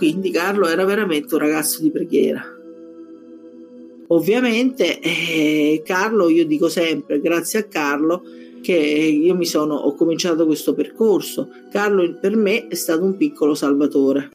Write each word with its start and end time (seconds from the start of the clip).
Quindi 0.00 0.30
Carlo 0.30 0.66
era 0.66 0.86
veramente 0.86 1.34
un 1.34 1.42
ragazzo 1.42 1.82
di 1.82 1.90
preghiera. 1.90 2.42
Ovviamente 4.06 4.98
eh, 4.98 5.82
Carlo, 5.84 6.30
io 6.30 6.46
dico 6.46 6.70
sempre, 6.70 7.20
grazie 7.20 7.58
a 7.58 7.64
Carlo, 7.64 8.22
che 8.62 8.72
io 8.72 9.34
mi 9.34 9.44
sono, 9.44 9.74
ho 9.74 9.94
cominciato 9.94 10.46
questo 10.46 10.72
percorso. 10.72 11.50
Carlo 11.70 12.18
per 12.18 12.34
me 12.34 12.66
è 12.68 12.74
stato 12.76 13.04
un 13.04 13.18
piccolo 13.18 13.54
salvatore. 13.54 14.30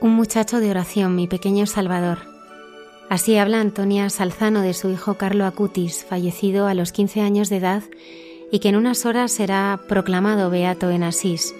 Un 0.00 0.14
muchacho 0.14 0.60
de 0.60 0.68
oración, 0.68 1.14
mi 1.14 1.28
pequeño 1.28 1.64
Salvador. 1.64 2.18
Así 3.08 3.36
habla 3.36 3.60
Antonia 3.60 4.10
Salzano 4.10 4.60
de 4.60 4.74
su 4.74 4.90
hijo 4.90 5.14
Carlo 5.14 5.46
Acutis, 5.46 6.04
fallecido 6.04 6.66
a 6.66 6.74
los 6.74 6.92
15 6.92 7.22
años 7.22 7.48
de 7.48 7.56
edad 7.56 7.82
y 8.52 8.60
que 8.60 8.68
en 8.68 8.76
unas 8.76 9.06
horas 9.06 9.32
será 9.32 9.80
proclamado 9.88 10.50
beato 10.50 10.90
en 10.90 11.02
Asís. 11.02 11.54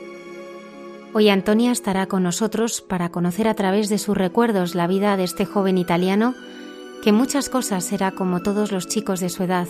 Hoy 1.14 1.30
Antonia 1.30 1.72
estará 1.72 2.06
con 2.06 2.22
nosotros 2.22 2.82
para 2.82 3.08
conocer 3.08 3.48
a 3.48 3.54
través 3.54 3.88
de 3.88 3.96
sus 3.96 4.16
recuerdos 4.16 4.74
la 4.74 4.86
vida 4.86 5.16
de 5.16 5.24
este 5.24 5.46
joven 5.46 5.78
italiano 5.78 6.34
que 7.02 7.10
muchas 7.10 7.48
cosas 7.48 7.90
era 7.92 8.12
como 8.12 8.40
todos 8.40 8.72
los 8.72 8.86
chicos 8.86 9.20
de 9.20 9.30
su 9.30 9.42
edad, 9.42 9.68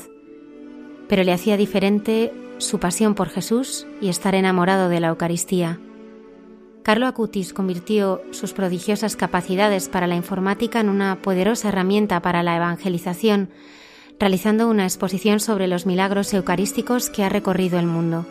pero 1.09 1.23
le 1.23 1.33
hacía 1.33 1.57
diferente 1.57 2.35
su 2.59 2.81
pasión 2.81 3.15
por 3.15 3.29
Jesús 3.29 3.87
y 4.01 4.09
estar 4.09 4.35
enamorado 4.35 4.89
de 4.89 5.01
la 5.01 5.09
Eucaristía. 5.09 5.81
Carlo 6.83 7.07
Acutis 7.07 7.53
convirtió 7.53 8.21
sus 8.33 8.53
prodigiosas 8.53 9.15
capacidades 9.15 9.89
para 9.89 10.09
la 10.09 10.17
informática 10.17 10.81
en 10.81 10.89
una 10.89 11.23
poderosa 11.23 11.69
herramienta 11.69 12.21
para 12.21 12.43
la 12.43 12.57
evangelización 12.57 13.51
realizando 14.23 14.69
una 14.69 14.85
exposición 14.85 15.41
sobre 15.41 15.67
los 15.67 15.85
milagros 15.85 16.33
eucarísticos 16.33 17.11
que 17.11 17.25
ha 17.25 17.29
recorrido 17.29 17.81
el 17.81 17.87
mundo. 17.87 18.25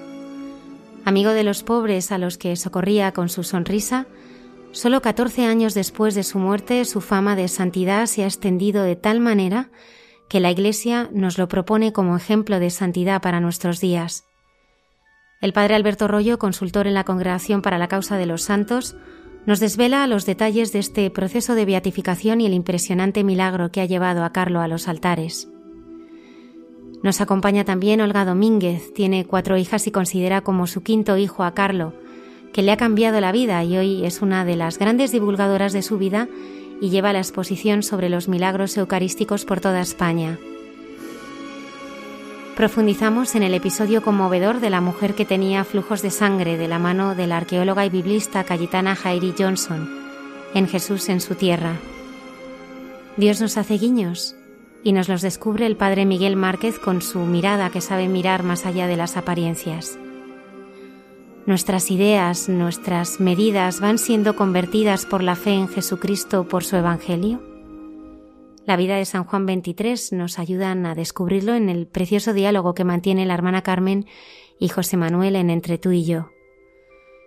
Amigo 1.04 1.32
de 1.32 1.44
los 1.44 1.64
pobres 1.64 2.14
a 2.14 2.18
los 2.18 2.38
que 2.38 2.56
socorría 2.56 3.12
con 3.12 3.28
su 3.28 3.44
sonrisa, 3.44 4.06
solo 4.72 5.02
14 5.02 5.44
años 5.44 5.74
después 5.74 6.16
de 6.16 6.24
su 6.24 6.40
muerte 6.40 6.86
su 6.86 7.02
fama 7.02 7.36
de 7.36 7.50
santidad 7.50 8.06
se 8.06 8.24
ha 8.24 8.28
extendido 8.28 8.84
de 8.84 8.96
tal 8.96 9.20
manera 9.20 9.70
que 10.30 10.40
la 10.40 10.50
Iglesia 10.50 11.10
nos 11.12 11.38
lo 11.38 11.50
propone 11.50 11.92
como 11.92 12.16
ejemplo 12.16 12.62
de 12.62 12.70
santidad 12.70 13.22
para 13.22 13.42
nuestros 13.42 13.82
días. 13.82 14.24
El 15.42 15.52
padre 15.52 15.76
Alberto 15.76 16.08
Rollo, 16.08 16.40
consultor 16.40 16.88
en 16.88 16.94
la 16.94 17.04
Congregación 17.04 17.62
para 17.62 17.78
la 17.78 17.90
Causa 17.90 18.16
de 18.16 18.28
los 18.28 18.44
Santos, 18.44 18.96
nos 19.46 19.60
desvela 19.60 20.08
los 20.08 20.26
detalles 20.26 20.72
de 20.72 20.80
este 20.80 21.10
proceso 21.10 21.54
de 21.54 21.66
beatificación 21.66 22.40
y 22.40 22.46
el 22.46 22.54
impresionante 22.54 23.26
milagro 23.26 23.74
que 23.74 23.82
ha 23.82 23.86
llevado 23.86 24.24
a 24.24 24.32
Carlo 24.32 24.62
a 24.62 24.70
los 24.70 24.88
altares. 24.88 25.50
Nos 27.04 27.20
acompaña 27.20 27.66
también 27.66 28.02
Olga 28.02 28.26
Domínguez, 28.26 28.94
tiene 28.94 29.26
cuatro 29.26 29.58
hijas 29.58 29.88
y 29.88 29.92
considera 29.92 30.42
como 30.42 30.68
su 30.68 30.84
quinto 30.84 31.18
hijo 31.18 31.44
a 31.44 31.54
Carlo, 31.54 31.94
que 32.54 32.62
le 32.62 32.72
ha 32.72 32.78
cambiado 32.78 33.20
la 33.22 33.32
vida 33.32 33.64
y 33.64 33.78
hoy 33.78 34.06
es 34.06 34.22
una 34.22 34.46
de 34.46 34.56
las 34.56 34.78
grandes 34.78 35.12
divulgadoras 35.12 35.74
de 35.74 35.82
su 35.82 35.98
vida 35.98 36.28
y 36.80 36.90
lleva 36.90 37.14
la 37.14 37.20
exposición 37.20 37.82
sobre 37.82 38.10
los 38.10 38.28
milagros 38.28 38.78
eucarísticos 38.78 39.46
por 39.46 39.62
toda 39.62 39.82
España. 39.82 40.38
Profundizamos 42.56 43.34
en 43.34 43.44
el 43.44 43.56
episodio 43.56 44.04
conmovedor 44.04 44.60
de 44.60 44.70
la 44.70 44.82
mujer 44.82 45.16
que 45.16 45.26
tenía 45.26 45.64
flujos 45.64 46.04
de 46.04 46.12
sangre 46.12 46.58
de 46.58 46.68
la 46.68 46.78
mano 46.78 47.16
de 47.16 47.26
la 47.26 47.38
arqueóloga 47.38 47.86
y 47.86 47.90
biblista 47.90 48.44
Cayetana 48.44 48.96
Jairi 48.96 49.34
Johnson 49.38 49.90
en 50.54 50.68
Jesús 50.68 51.10
en 51.10 51.22
su 51.22 51.34
tierra. 51.34 51.78
Dios 53.18 53.42
nos 53.42 53.58
hace 53.58 53.78
guiños 53.78 54.36
y 54.84 54.94
nos 54.94 55.10
los 55.10 55.22
descubre 55.22 55.66
el 55.66 55.78
padre 55.78 56.06
Miguel 56.06 56.36
Márquez 56.36 56.80
con 56.80 57.02
su 57.02 57.20
mirada 57.20 57.70
que 57.70 57.82
sabe 57.82 58.08
mirar 58.08 58.44
más 58.44 58.66
allá 58.66 58.88
de 58.88 58.98
las 58.98 59.18
apariencias. 59.18 59.98
Nuestras 61.46 61.90
ideas, 61.90 62.50
nuestras 62.50 63.20
medidas 63.20 63.80
van 63.80 63.98
siendo 63.98 64.36
convertidas 64.36 65.06
por 65.06 65.24
la 65.24 65.36
fe 65.36 65.54
en 65.54 65.68
Jesucristo 65.68 66.48
por 66.48 66.64
su 66.64 66.76
Evangelio. 66.76 67.42
La 68.66 68.78
vida 68.78 68.96
de 68.96 69.06
San 69.06 69.24
Juan 69.24 69.48
23 69.48 70.14
nos 70.14 70.38
ayudan 70.38 70.86
a 70.86 70.94
descubrirlo 70.94 71.56
en 71.56 71.70
el 71.70 71.88
precioso 71.88 72.34
diálogo 72.34 72.76
que 72.76 72.84
mantiene 72.84 73.26
la 73.26 73.34
hermana 73.34 73.64
Carmen 73.64 74.06
y 74.60 74.70
José 74.70 74.98
Manuel 74.98 75.36
en 75.36 75.50
Entre 75.50 75.80
tú 75.80 75.92
y 75.92 76.06
yo. 76.06 76.30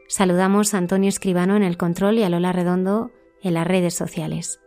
Saludamos 0.06 0.74
a 0.74 0.78
Antonio 0.78 1.08
Escribano 1.08 1.56
en 1.56 1.64
el 1.64 1.76
control 1.76 2.18
y 2.18 2.22
a 2.22 2.28
Lola 2.28 2.52
Redondo 2.52 3.10
en 3.42 3.54
las 3.54 3.66
redes 3.66 3.94
sociales. 3.94 4.60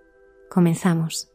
Comenzamos. 0.50 1.30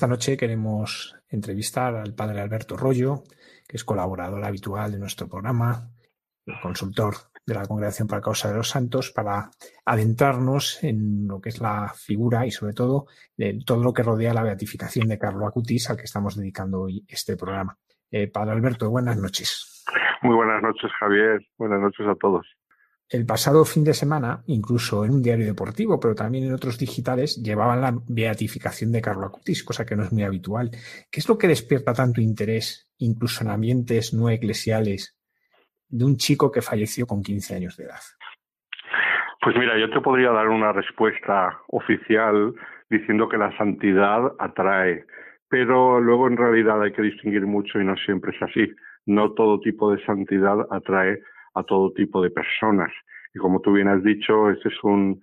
Esta 0.00 0.08
noche 0.08 0.38
queremos 0.38 1.14
entrevistar 1.28 1.94
al 1.94 2.14
padre 2.14 2.40
Alberto 2.40 2.74
Rollo, 2.74 3.22
que 3.68 3.76
es 3.76 3.84
colaborador 3.84 4.42
habitual 4.42 4.92
de 4.92 4.98
nuestro 4.98 5.28
programa, 5.28 5.90
consultor 6.62 7.16
de 7.44 7.52
la 7.52 7.66
Congregación 7.66 8.08
para 8.08 8.20
la 8.20 8.24
Causa 8.24 8.48
de 8.48 8.56
los 8.56 8.70
Santos, 8.70 9.10
para 9.10 9.50
adentrarnos 9.84 10.82
en 10.82 11.28
lo 11.28 11.38
que 11.38 11.50
es 11.50 11.60
la 11.60 11.92
figura 11.94 12.46
y 12.46 12.50
sobre 12.50 12.72
todo 12.72 13.08
de 13.36 13.58
todo 13.66 13.82
lo 13.82 13.92
que 13.92 14.02
rodea 14.02 14.32
la 14.32 14.42
beatificación 14.42 15.06
de 15.06 15.18
Carlo 15.18 15.46
Acutis, 15.46 15.90
al 15.90 15.98
que 15.98 16.04
estamos 16.04 16.34
dedicando 16.34 16.80
hoy 16.80 17.04
este 17.06 17.36
programa. 17.36 17.76
Eh, 18.10 18.26
padre 18.28 18.52
Alberto, 18.52 18.88
buenas 18.88 19.18
noches. 19.18 19.84
Muy 20.22 20.34
buenas 20.34 20.62
noches, 20.62 20.90
Javier. 20.98 21.46
Buenas 21.58 21.82
noches 21.82 22.06
a 22.06 22.14
todos. 22.14 22.46
El 23.10 23.26
pasado 23.26 23.64
fin 23.64 23.82
de 23.82 23.92
semana, 23.92 24.42
incluso 24.46 25.04
en 25.04 25.10
un 25.10 25.22
diario 25.22 25.44
deportivo, 25.44 25.98
pero 25.98 26.14
también 26.14 26.44
en 26.44 26.54
otros 26.54 26.78
digitales, 26.78 27.42
llevaban 27.42 27.80
la 27.80 27.92
beatificación 28.08 28.92
de 28.92 29.02
Carlo 29.02 29.26
Acutis, 29.26 29.64
cosa 29.64 29.84
que 29.84 29.96
no 29.96 30.04
es 30.04 30.12
muy 30.12 30.22
habitual. 30.22 30.70
¿Qué 31.10 31.18
es 31.18 31.28
lo 31.28 31.36
que 31.36 31.48
despierta 31.48 31.92
tanto 31.92 32.20
interés, 32.20 32.88
incluso 32.98 33.42
en 33.42 33.50
ambientes 33.50 34.14
no 34.14 34.30
eclesiales, 34.30 35.18
de 35.88 36.04
un 36.04 36.16
chico 36.16 36.52
que 36.52 36.62
falleció 36.62 37.04
con 37.06 37.20
15 37.20 37.56
años 37.56 37.76
de 37.76 37.84
edad? 37.84 38.00
Pues 39.42 39.56
mira, 39.56 39.76
yo 39.76 39.90
te 39.90 40.00
podría 40.00 40.30
dar 40.30 40.46
una 40.46 40.72
respuesta 40.72 41.58
oficial 41.66 42.54
diciendo 42.90 43.28
que 43.28 43.38
la 43.38 43.56
santidad 43.56 44.32
atrae, 44.38 45.04
pero 45.48 46.00
luego 46.00 46.28
en 46.28 46.36
realidad 46.36 46.80
hay 46.80 46.92
que 46.92 47.02
distinguir 47.02 47.44
mucho 47.44 47.80
y 47.80 47.84
no 47.84 47.96
siempre 47.96 48.36
es 48.36 48.42
así. 48.42 48.72
No 49.06 49.32
todo 49.32 49.58
tipo 49.58 49.90
de 49.90 50.04
santidad 50.04 50.58
atrae 50.70 51.20
a 51.54 51.62
todo 51.62 51.92
tipo 51.92 52.22
de 52.22 52.30
personas. 52.30 52.92
Y 53.34 53.38
como 53.38 53.60
tú 53.60 53.72
bien 53.72 53.88
has 53.88 54.02
dicho, 54.02 54.50
este 54.50 54.68
es 54.68 54.84
un 54.84 55.20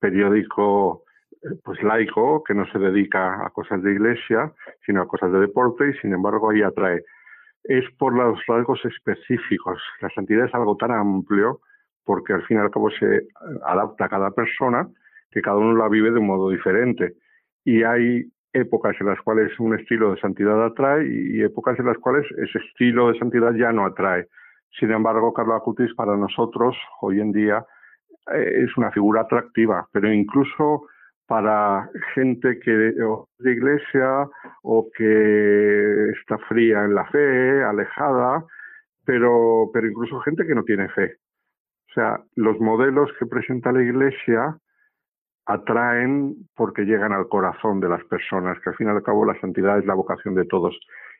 periódico 0.00 1.04
eh, 1.42 1.48
pues 1.64 1.82
laico 1.82 2.42
que 2.44 2.54
no 2.54 2.66
se 2.70 2.78
dedica 2.78 3.46
a 3.46 3.50
cosas 3.50 3.82
de 3.82 3.92
iglesia, 3.92 4.52
sino 4.84 5.02
a 5.02 5.08
cosas 5.08 5.32
de 5.32 5.40
deporte 5.40 5.90
y 5.90 5.98
sin 6.00 6.12
embargo 6.12 6.50
ahí 6.50 6.62
atrae. 6.62 7.02
Es 7.64 7.84
por 7.98 8.14
los 8.14 8.38
rasgos 8.46 8.84
específicos. 8.84 9.82
La 10.00 10.10
santidad 10.10 10.46
es 10.46 10.54
algo 10.54 10.76
tan 10.76 10.92
amplio 10.92 11.60
porque 12.04 12.32
al 12.32 12.42
fin 12.46 12.56
y 12.56 12.60
al 12.60 12.70
cabo 12.70 12.90
se 12.90 13.26
adapta 13.64 14.06
a 14.06 14.08
cada 14.08 14.30
persona 14.30 14.88
que 15.30 15.42
cada 15.42 15.58
uno 15.58 15.76
la 15.76 15.88
vive 15.88 16.10
de 16.10 16.18
un 16.18 16.26
modo 16.26 16.50
diferente. 16.50 17.14
Y 17.64 17.82
hay 17.82 18.24
épocas 18.52 18.96
en 19.00 19.08
las 19.08 19.20
cuales 19.20 19.58
un 19.60 19.78
estilo 19.78 20.14
de 20.14 20.20
santidad 20.20 20.64
atrae 20.64 21.06
y 21.06 21.42
épocas 21.42 21.78
en 21.78 21.86
las 21.86 21.98
cuales 21.98 22.26
ese 22.38 22.58
estilo 22.58 23.12
de 23.12 23.18
santidad 23.18 23.52
ya 23.54 23.72
no 23.72 23.84
atrae. 23.84 24.26
Sin 24.78 24.90
embargo, 24.90 25.32
Carlos 25.32 25.56
Acutis 25.56 25.94
para 25.94 26.16
nosotros 26.16 26.76
hoy 27.00 27.20
en 27.20 27.32
día 27.32 27.64
eh, 28.32 28.64
es 28.64 28.76
una 28.76 28.90
figura 28.90 29.22
atractiva, 29.22 29.88
pero 29.92 30.12
incluso 30.12 30.86
para 31.26 31.90
gente 32.14 32.58
que 32.58 32.70
de 32.70 33.52
iglesia 33.52 34.26
o 34.62 34.88
que 34.96 36.10
está 36.18 36.38
fría 36.48 36.84
en 36.84 36.94
la 36.94 37.04
fe, 37.06 37.62
alejada, 37.62 38.44
pero, 39.04 39.70
pero 39.72 39.86
incluso 39.86 40.20
gente 40.20 40.46
que 40.46 40.54
no 40.54 40.64
tiene 40.64 40.88
fe. 40.88 41.16
O 41.90 41.92
sea, 41.94 42.20
los 42.34 42.58
modelos 42.60 43.10
que 43.18 43.26
presenta 43.26 43.72
la 43.72 43.82
iglesia 43.82 44.56
atraen 45.46 46.34
porque 46.54 46.84
llegan 46.84 47.12
al 47.12 47.28
corazón 47.28 47.80
de 47.80 47.88
las 47.88 48.04
personas, 48.04 48.58
que 48.60 48.70
al 48.70 48.76
fin 48.76 48.86
y 48.86 48.90
al 48.90 49.02
cabo 49.02 49.24
la 49.24 49.38
santidad 49.40 49.78
es 49.78 49.86
la 49.86 49.94
vocación 49.94 50.34
de 50.34 50.44
todos. 50.44 50.78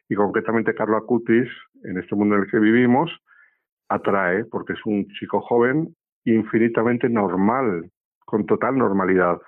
Y 0.08 0.14
concretamente 0.14 0.74
Carlos 0.74 1.02
Acutis, 1.02 1.48
en 1.84 1.98
este 1.98 2.14
mundo 2.14 2.36
en 2.36 2.42
el 2.42 2.50
que 2.50 2.58
vivimos, 2.58 3.10
atrae 3.88 4.44
porque 4.44 4.75
es 4.75 4.81
un 4.85 5.06
chico 5.19 5.40
joven 5.40 5.94
infinitamente 6.25 7.08
normal, 7.08 7.90
con 8.25 8.46
total 8.46 8.76
normalidad. 8.76 9.38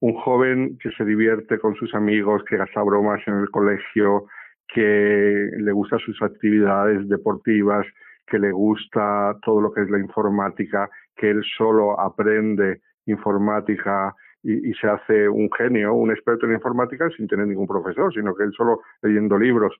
Un 0.00 0.14
joven 0.14 0.78
que 0.78 0.90
se 0.90 1.04
divierte 1.04 1.58
con 1.58 1.74
sus 1.76 1.94
amigos, 1.94 2.42
que 2.48 2.58
gasta 2.58 2.82
bromas 2.82 3.20
en 3.26 3.34
el 3.34 3.50
colegio, 3.50 4.26
que 4.68 5.48
le 5.56 5.72
gusta 5.72 5.98
sus 5.98 6.20
actividades 6.22 7.08
deportivas, 7.08 7.86
que 8.26 8.38
le 8.38 8.52
gusta 8.52 9.36
todo 9.42 9.60
lo 9.60 9.72
que 9.72 9.82
es 9.82 9.90
la 9.90 9.98
informática, 9.98 10.90
que 11.16 11.30
él 11.30 11.42
solo 11.56 11.98
aprende 11.98 12.80
informática 13.06 14.14
y, 14.42 14.70
y, 14.70 14.74
se 14.74 14.88
hace 14.88 15.28
un 15.28 15.48
genio, 15.56 15.94
un 15.94 16.10
experto 16.10 16.46
en 16.46 16.52
informática 16.52 17.08
sin 17.16 17.26
tener 17.26 17.46
ningún 17.46 17.66
profesor, 17.66 18.12
sino 18.12 18.34
que 18.34 18.44
él 18.44 18.52
solo 18.52 18.80
leyendo 19.00 19.38
libros, 19.38 19.74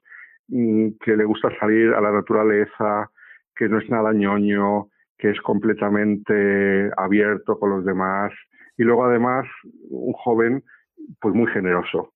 mm, 0.49 0.91
que 1.05 1.17
le 1.17 1.25
gusta 1.25 1.51
salir 1.59 1.93
a 1.93 2.01
la 2.01 2.13
naturaleza, 2.13 3.11
que 3.57 3.69
no 3.69 3.79
es 3.79 3.89
nada 3.91 4.13
ñoño, 4.13 4.89
que 5.19 5.31
es 5.31 5.41
completamente 5.41 6.91
abierto 6.97 7.59
con 7.59 7.71
los 7.71 7.85
demás. 7.85 8.33
Y 8.77 8.85
luego 8.85 9.05
además 9.05 9.47
un 9.89 10.13
joven 10.13 10.63
pues 11.21 11.35
muy 11.35 11.51
generoso, 11.53 12.13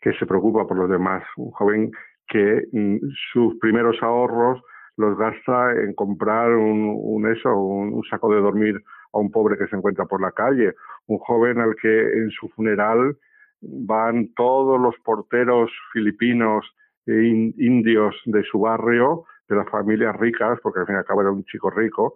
que 0.00 0.12
se 0.14 0.26
preocupa 0.26 0.66
por 0.66 0.76
los 0.76 0.90
demás, 0.90 1.22
un 1.36 1.50
joven 1.52 1.90
que 2.26 2.64
mm, 2.72 2.96
sus 3.32 3.58
primeros 3.58 4.02
ahorros 4.02 4.60
los 4.96 5.16
gasta 5.16 5.72
en 5.72 5.94
comprar 5.94 6.50
un, 6.54 6.94
un 6.96 7.30
eso, 7.30 7.54
un, 7.56 7.94
un, 7.94 8.02
saco 8.04 8.32
de 8.32 8.40
dormir 8.40 8.80
a 9.12 9.18
un 9.18 9.30
pobre 9.30 9.56
que 9.56 9.66
se 9.68 9.76
encuentra 9.76 10.04
por 10.06 10.20
la 10.20 10.32
calle, 10.32 10.74
un 11.06 11.18
joven 11.18 11.58
al 11.60 11.74
que 11.76 12.02
en 12.12 12.30
su 12.30 12.48
funeral 12.50 13.16
van 13.60 14.32
todos 14.34 14.80
los 14.80 14.94
porteros 15.04 15.70
filipinos 15.92 16.64
e 17.06 17.12
indios 17.58 18.14
de 18.26 18.42
su 18.44 18.60
barrio 18.60 19.24
de 19.52 19.58
las 19.58 19.70
familias 19.70 20.16
ricas, 20.16 20.58
porque 20.62 20.80
al 20.80 20.86
fin 20.86 20.96
y 20.96 20.98
al 20.98 21.04
cabo 21.04 21.20
era 21.20 21.30
un 21.30 21.44
chico 21.44 21.70
rico, 21.70 22.14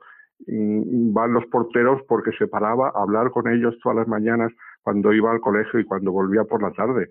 van 0.48 1.32
los 1.32 1.46
porteros 1.46 2.02
porque 2.08 2.32
se 2.32 2.46
paraba 2.46 2.88
a 2.88 3.02
hablar 3.02 3.30
con 3.30 3.48
ellos 3.48 3.78
todas 3.82 3.96
las 3.96 4.08
mañanas 4.08 4.52
cuando 4.82 5.12
iba 5.12 5.30
al 5.30 5.40
colegio 5.40 5.80
y 5.80 5.84
cuando 5.84 6.12
volvía 6.12 6.44
por 6.44 6.62
la 6.62 6.72
tarde. 6.72 7.10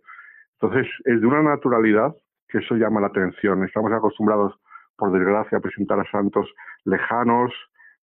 Entonces, 0.60 0.88
es 1.06 1.22
de 1.22 1.28
una 1.28 1.42
naturalidad 1.42 2.16
que 2.48 2.60
eso 2.60 2.76
llama 2.76 3.02
la 3.02 3.08
atención. 3.08 3.64
Estamos 3.64 3.92
acostumbrados, 3.92 4.54
por 4.98 5.12
desgracia, 5.12 5.58
a 5.58 5.62
presentar 5.62 6.00
a 6.00 6.10
santos 6.10 6.48
lejanos, 6.86 7.52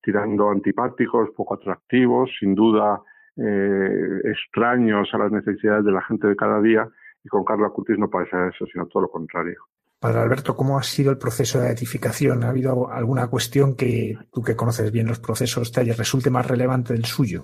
tirando 0.02 0.50
antipáticos, 0.50 1.30
poco 1.36 1.54
atractivos, 1.54 2.30
sin 2.38 2.54
duda 2.54 3.00
eh, 3.36 4.20
extraños 4.24 5.08
a 5.14 5.19
las 5.19 5.32
necesidades 5.32 5.84
de 5.84 5.92
la 5.92 6.02
gente 6.02 6.26
de 6.26 6.36
cada 6.36 6.60
día, 6.60 6.86
y 7.24 7.28
con 7.28 7.44
Carlos 7.44 7.69
Acutis 7.70 7.98
no 7.98 8.10
pasa 8.10 8.48
eso, 8.48 8.66
sino 8.66 8.86
todo 8.86 9.04
lo 9.04 9.08
contrario. 9.08 9.62
Padre 10.02 10.19
Alberto, 10.19 10.56
¿cómo 10.56 10.78
ha 10.78 10.82
sido 10.82 11.12
el 11.12 11.16
proceso 11.16 11.60
de 11.60 11.66
beatificación? 11.66 12.43
¿Ha 12.43 12.49
habido 12.49 12.90
alguna 12.90 13.28
cuestión 13.28 13.76
que 13.76 14.19
tú 14.32 14.43
que 14.43 14.56
conoces 14.56 14.90
bien 14.90 15.06
los 15.06 15.20
procesos 15.20 15.70
te 15.70 15.84
resulte 15.84 16.28
más 16.28 16.44
relevante 16.44 16.93
del 16.93 17.04
suyo? 17.04 17.43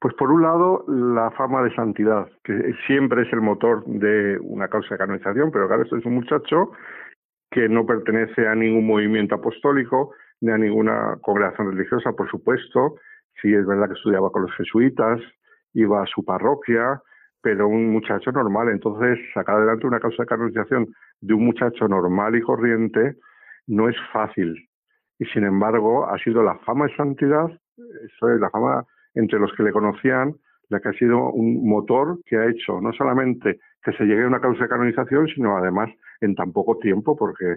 Pues 0.00 0.12
por 0.16 0.32
un 0.32 0.42
lado, 0.42 0.84
la 0.88 1.30
fama 1.30 1.62
de 1.62 1.72
santidad, 1.72 2.26
que 2.42 2.74
siempre 2.88 3.22
es 3.22 3.32
el 3.32 3.42
motor 3.42 3.84
de 3.86 4.40
una 4.40 4.66
causa 4.66 4.96
de 4.96 4.98
canonización, 4.98 5.52
pero 5.52 5.68
claro, 5.68 5.84
esto 5.84 5.96
es 5.96 6.04
un 6.04 6.16
muchacho 6.16 6.72
que 7.48 7.68
no 7.68 7.86
pertenece 7.86 8.48
a 8.48 8.56
ningún 8.56 8.88
movimiento 8.88 9.36
apostólico 9.36 10.10
ni 10.40 10.50
a 10.50 10.58
ninguna 10.58 11.16
congregación 11.22 11.70
religiosa, 11.70 12.10
por 12.10 12.28
supuesto. 12.28 12.96
Sí, 13.40 13.54
es 13.54 13.64
verdad 13.64 13.86
que 13.86 13.94
estudiaba 13.94 14.32
con 14.32 14.42
los 14.42 14.56
jesuitas, 14.56 15.20
iba 15.74 16.02
a 16.02 16.06
su 16.06 16.24
parroquia, 16.24 17.00
pero 17.44 17.68
un 17.68 17.92
muchacho 17.92 18.32
normal. 18.32 18.70
Entonces, 18.70 19.18
sacar 19.34 19.56
adelante 19.56 19.86
una 19.86 20.00
causa 20.00 20.22
de 20.22 20.26
canonización 20.26 20.86
de 21.20 21.34
un 21.34 21.44
muchacho 21.44 21.86
normal 21.86 22.34
y 22.34 22.40
corriente 22.40 23.16
no 23.66 23.88
es 23.88 23.96
fácil. 24.12 24.66
Y 25.18 25.26
sin 25.26 25.44
embargo, 25.44 26.08
ha 26.08 26.18
sido 26.18 26.42
la 26.42 26.56
fama 26.60 26.86
de 26.86 26.96
santidad, 26.96 27.46
eso 27.76 28.30
es 28.30 28.40
la 28.40 28.48
fama 28.48 28.84
entre 29.14 29.38
los 29.38 29.52
que 29.52 29.62
le 29.62 29.72
conocían, 29.72 30.34
la 30.70 30.80
que 30.80 30.88
ha 30.88 30.92
sido 30.94 31.30
un 31.32 31.68
motor 31.68 32.18
que 32.24 32.36
ha 32.36 32.46
hecho 32.46 32.80
no 32.80 32.92
solamente 32.94 33.60
que 33.82 33.92
se 33.92 34.04
llegue 34.04 34.24
a 34.24 34.28
una 34.28 34.40
causa 34.40 34.62
de 34.62 34.70
canonización, 34.70 35.28
sino 35.28 35.58
además 35.58 35.90
en 36.22 36.34
tan 36.34 36.50
poco 36.50 36.78
tiempo, 36.78 37.14
porque 37.14 37.56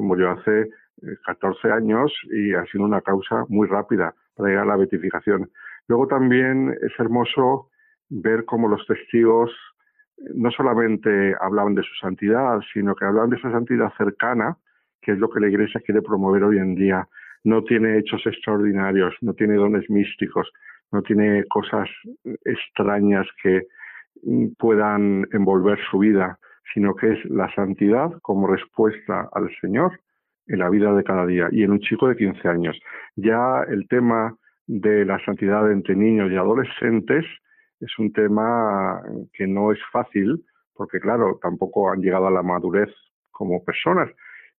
murió 0.00 0.32
hace 0.32 0.68
14 1.24 1.68
eh, 1.68 1.72
años 1.72 2.12
y 2.30 2.54
ha 2.54 2.64
sido 2.66 2.84
una 2.84 3.00
causa 3.00 3.44
muy 3.48 3.68
rápida 3.68 4.14
para 4.34 4.48
llegar 4.48 4.64
a 4.64 4.70
la 4.70 4.76
beatificación. 4.76 5.48
Luego 5.86 6.08
también 6.08 6.76
es 6.82 6.92
hermoso 6.98 7.68
ver 8.12 8.44
cómo 8.44 8.68
los 8.68 8.86
testigos 8.86 9.50
no 10.34 10.50
solamente 10.50 11.34
hablaban 11.40 11.74
de 11.74 11.82
su 11.82 11.94
santidad, 12.00 12.60
sino 12.72 12.94
que 12.94 13.04
hablaban 13.04 13.30
de 13.30 13.36
esa 13.36 13.50
santidad 13.50 13.92
cercana, 13.96 14.56
que 15.00 15.12
es 15.12 15.18
lo 15.18 15.30
que 15.30 15.40
la 15.40 15.48
Iglesia 15.48 15.80
quiere 15.84 16.02
promover 16.02 16.44
hoy 16.44 16.58
en 16.58 16.74
día. 16.74 17.08
No 17.44 17.64
tiene 17.64 17.98
hechos 17.98 18.24
extraordinarios, 18.26 19.14
no 19.20 19.32
tiene 19.34 19.54
dones 19.54 19.88
místicos, 19.90 20.52
no 20.92 21.02
tiene 21.02 21.44
cosas 21.48 21.88
extrañas 22.44 23.26
que 23.42 23.66
puedan 24.58 25.26
envolver 25.32 25.78
su 25.90 25.98
vida, 25.98 26.38
sino 26.74 26.94
que 26.94 27.14
es 27.14 27.24
la 27.24 27.52
santidad 27.54 28.12
como 28.20 28.46
respuesta 28.46 29.28
al 29.32 29.50
Señor 29.60 29.98
en 30.46 30.58
la 30.58 30.68
vida 30.68 30.94
de 30.94 31.02
cada 31.02 31.26
día 31.26 31.48
y 31.50 31.62
en 31.64 31.72
un 31.72 31.80
chico 31.80 32.08
de 32.08 32.16
15 32.16 32.46
años. 32.46 32.78
Ya 33.16 33.64
el 33.68 33.88
tema 33.88 34.36
de 34.66 35.04
la 35.04 35.18
santidad 35.24 35.70
entre 35.72 35.96
niños 35.96 36.30
y 36.30 36.36
adolescentes 36.36 37.24
es 37.82 37.98
un 37.98 38.12
tema 38.12 39.02
que 39.32 39.46
no 39.46 39.72
es 39.72 39.78
fácil, 39.90 40.44
porque 40.74 41.00
claro, 41.00 41.38
tampoco 41.42 41.90
han 41.90 42.00
llegado 42.00 42.28
a 42.28 42.30
la 42.30 42.42
madurez 42.42 42.90
como 43.30 43.64
personas. 43.64 44.08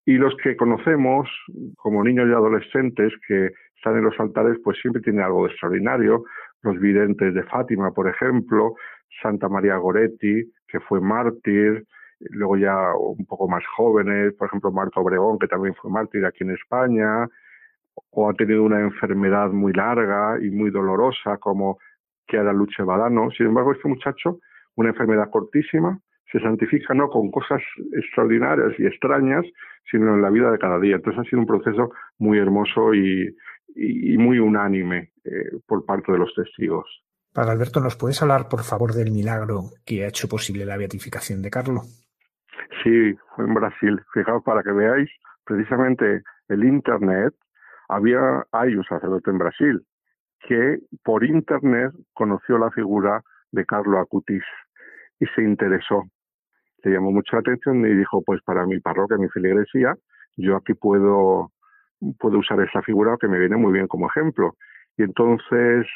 Y 0.06 0.16
los 0.16 0.36
que 0.44 0.58
conocemos 0.58 1.30
como 1.78 2.04
niños 2.04 2.28
y 2.30 2.34
adolescentes 2.34 3.14
que 3.28 3.52
están 3.78 3.98
en 3.98 4.04
los 4.04 4.20
altares, 4.20 4.58
pues 4.64 4.78
siempre 4.82 5.02
tienen 5.02 5.24
algo 5.24 5.46
de 5.46 5.52
extraordinario. 5.52 6.26
Los 6.62 6.80
videntes 6.80 7.34
de 7.34 7.44
Fátima, 7.44 7.92
por 7.92 8.10
ejemplo, 8.10 8.76
Santa 9.22 9.48
María 9.48 9.78
Goretti, 9.78 10.52
que 10.68 10.80
fue 10.82 11.00
mártir, 11.00 11.86
luego 12.20 12.58
ya 12.58 12.76
un 12.96 13.26
poco 13.26 13.48
más 13.48 13.64
jóvenes, 13.76 14.34
por 14.34 14.48
ejemplo, 14.48 14.72
Marta 14.72 15.00
Obregón, 15.00 15.40
que 15.40 15.48
también 15.48 15.76
fue 15.76 15.90
mártir 15.92 16.26
aquí 16.26 16.44
en 16.44 16.52
España, 16.52 17.28
o 18.12 18.30
ha 18.30 18.34
tenido 18.34 18.64
una 18.64 18.82
enfermedad 18.82 19.52
muy 19.52 19.72
larga 19.74 20.38
y 20.42 20.50
muy 20.50 20.70
dolorosa, 20.70 21.38
como 21.38 21.78
que 22.28 22.38
era 22.38 22.54
Luche 22.54 22.84
Badano. 22.84 23.32
Sin 23.32 23.48
embargo, 23.48 23.74
este 23.74 23.88
muchacho, 23.88 24.40
una 24.76 24.90
enfermedad 24.90 25.30
cortísima, 25.30 26.00
se 26.32 26.40
santifica 26.40 26.94
no 26.94 27.10
con 27.10 27.30
cosas 27.30 27.62
extraordinarias 27.94 28.74
y 28.80 28.88
extrañas, 28.88 29.46
sino 29.90 30.16
en 30.16 30.22
la 30.22 30.30
vida 30.30 30.52
de 30.52 30.58
cada 30.58 30.80
día. 30.80 30.96
Entonces 30.96 31.22
ha 31.22 31.30
sido 31.30 31.40
un 31.40 31.46
proceso 31.46 31.92
muy 32.18 32.40
hermoso 32.40 32.94
y, 32.94 33.36
y 33.76 34.18
muy 34.18 34.40
unánime 34.40 35.12
eh, 35.24 35.58
por 35.68 35.86
parte 35.86 36.12
de 36.12 36.18
los 36.18 36.34
testigos. 36.34 37.04
Padre 37.34 37.52
Alberto, 37.52 37.80
¿nos 37.80 37.96
puedes 37.96 38.22
hablar, 38.22 38.48
por 38.50 38.64
favor, 38.64 38.94
del 38.94 39.12
milagro 39.12 39.72
que 39.86 40.06
ha 40.06 40.08
hecho 40.08 40.28
posible 40.28 40.66
la 40.66 40.78
beatificación 40.78 41.42
de 41.42 41.50
Carlos? 41.50 41.84
Sí, 42.84 43.16
fue 43.36 43.46
en 43.46 43.54
Brasil. 43.54 44.02
Fijaos, 44.14 44.44
para 44.44 44.62
que 44.62 44.72
veáis, 44.72 45.10
precisamente 45.44 46.22
el 46.48 46.64
Internet, 46.64 47.34
había, 47.90 48.46
hay 48.52 48.76
un 48.76 48.84
sacerdote 48.84 49.32
en 49.32 49.38
Brasil 49.38 49.86
que 50.48 50.80
por 51.04 51.24
Internet 51.24 51.92
conoció 52.14 52.58
la 52.58 52.72
figura 52.72 53.22
de 53.52 53.66
Carlo 53.66 54.00
Acutis 54.00 54.44
y 55.20 55.26
se 55.28 55.42
interesó. 55.42 56.04
Le 56.84 56.92
llamó 56.92 57.12
mucho 57.12 57.36
la 57.36 57.42
atención 57.42 57.86
y 57.86 57.94
dijo, 57.96 58.22
pues 58.26 58.42
para 58.44 58.66
mi 58.66 58.80
parroquia, 58.80 59.18
mi 59.18 59.30
feligresía, 59.30 59.96
yo 60.36 60.58
aquí 60.58 60.74
puedo, 60.74 61.52
puedo 62.20 62.40
usar 62.40 62.60
esa 62.62 62.82
figura 62.82 63.18
que 63.20 63.28
me 63.28 63.40
viene 63.40 63.56
muy 63.56 63.72
bien 63.72 63.88
como 63.88 64.08
ejemplo. 64.08 64.56
Y 64.98 65.04
entonces 65.04 65.88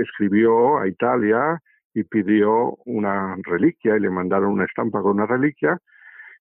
escribió 0.00 0.78
a 0.78 0.88
Italia 0.88 1.60
y 1.94 2.04
pidió 2.04 2.76
una 2.84 3.36
reliquia 3.42 3.96
y 3.96 4.00
le 4.00 4.10
mandaron 4.10 4.52
una 4.52 4.64
estampa 4.64 5.02
con 5.02 5.12
una 5.12 5.26
reliquia 5.26 5.78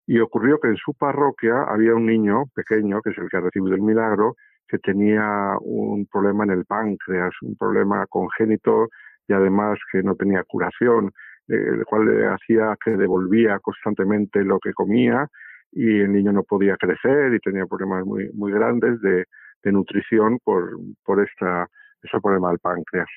y 0.07 0.19
ocurrió 0.19 0.59
que 0.59 0.67
en 0.67 0.77
su 0.77 0.93
parroquia 0.93 1.63
había 1.63 1.95
un 1.95 2.05
niño 2.05 2.43
pequeño, 2.53 3.01
que 3.01 3.09
es 3.09 3.17
el 3.17 3.29
que 3.29 3.37
ha 3.37 3.41
recibido 3.41 3.75
el 3.75 3.81
milagro, 3.81 4.35
que 4.67 4.79
tenía 4.79 5.55
un 5.61 6.07
problema 6.11 6.43
en 6.43 6.51
el 6.51 6.65
páncreas, 6.65 7.33
un 7.41 7.55
problema 7.55 8.05
congénito 8.07 8.89
y 9.27 9.33
además 9.33 9.79
que 9.91 10.03
no 10.03 10.15
tenía 10.15 10.43
curación, 10.43 11.11
eh, 11.47 11.55
el 11.55 11.85
cual 11.85 12.05
le 12.05 12.27
hacía 12.27 12.75
que 12.83 12.91
devolvía 12.97 13.59
constantemente 13.59 14.43
lo 14.43 14.59
que 14.59 14.73
comía 14.73 15.27
y 15.71 15.99
el 15.99 16.13
niño 16.13 16.31
no 16.31 16.43
podía 16.43 16.77
crecer 16.77 17.33
y 17.33 17.39
tenía 17.39 17.65
problemas 17.65 18.05
muy, 18.05 18.31
muy 18.33 18.51
grandes 18.51 18.99
de, 19.01 19.25
de 19.63 19.71
nutrición 19.71 20.39
por, 20.43 20.77
por 21.03 21.21
esta, 21.21 21.67
ese 22.01 22.19
problema 22.21 22.49
del 22.49 22.59
páncreas. 22.59 23.09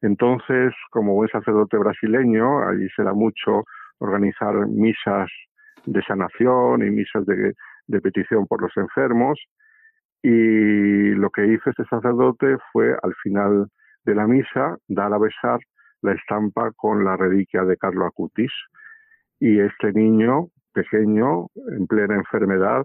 Entonces, 0.00 0.72
como 0.90 1.14
buen 1.14 1.28
sacerdote 1.28 1.76
brasileño, 1.76 2.66
allí 2.66 2.88
se 2.94 3.02
da 3.02 3.12
mucho 3.12 3.64
organizar 3.98 4.54
misas 4.68 5.28
de 5.86 6.02
sanación 6.02 6.82
y 6.82 6.90
misas 6.90 7.26
de, 7.26 7.54
de 7.88 8.00
petición 8.00 8.46
por 8.46 8.62
los 8.62 8.76
enfermos. 8.76 9.38
Y 10.22 11.10
lo 11.14 11.30
que 11.30 11.46
hizo 11.46 11.70
este 11.70 11.84
sacerdote 11.84 12.56
fue, 12.72 12.96
al 13.02 13.14
final 13.22 13.68
de 14.04 14.14
la 14.14 14.26
misa, 14.26 14.76
dar 14.88 15.12
a 15.12 15.18
besar 15.18 15.60
la 16.02 16.12
estampa 16.12 16.72
con 16.72 17.04
la 17.04 17.16
reliquia 17.16 17.64
de 17.64 17.76
Carlo 17.76 18.06
Acutis. 18.06 18.52
Y 19.40 19.60
este 19.60 19.92
niño 19.92 20.48
pequeño, 20.72 21.48
en 21.76 21.86
plena 21.86 22.16
enfermedad, 22.16 22.84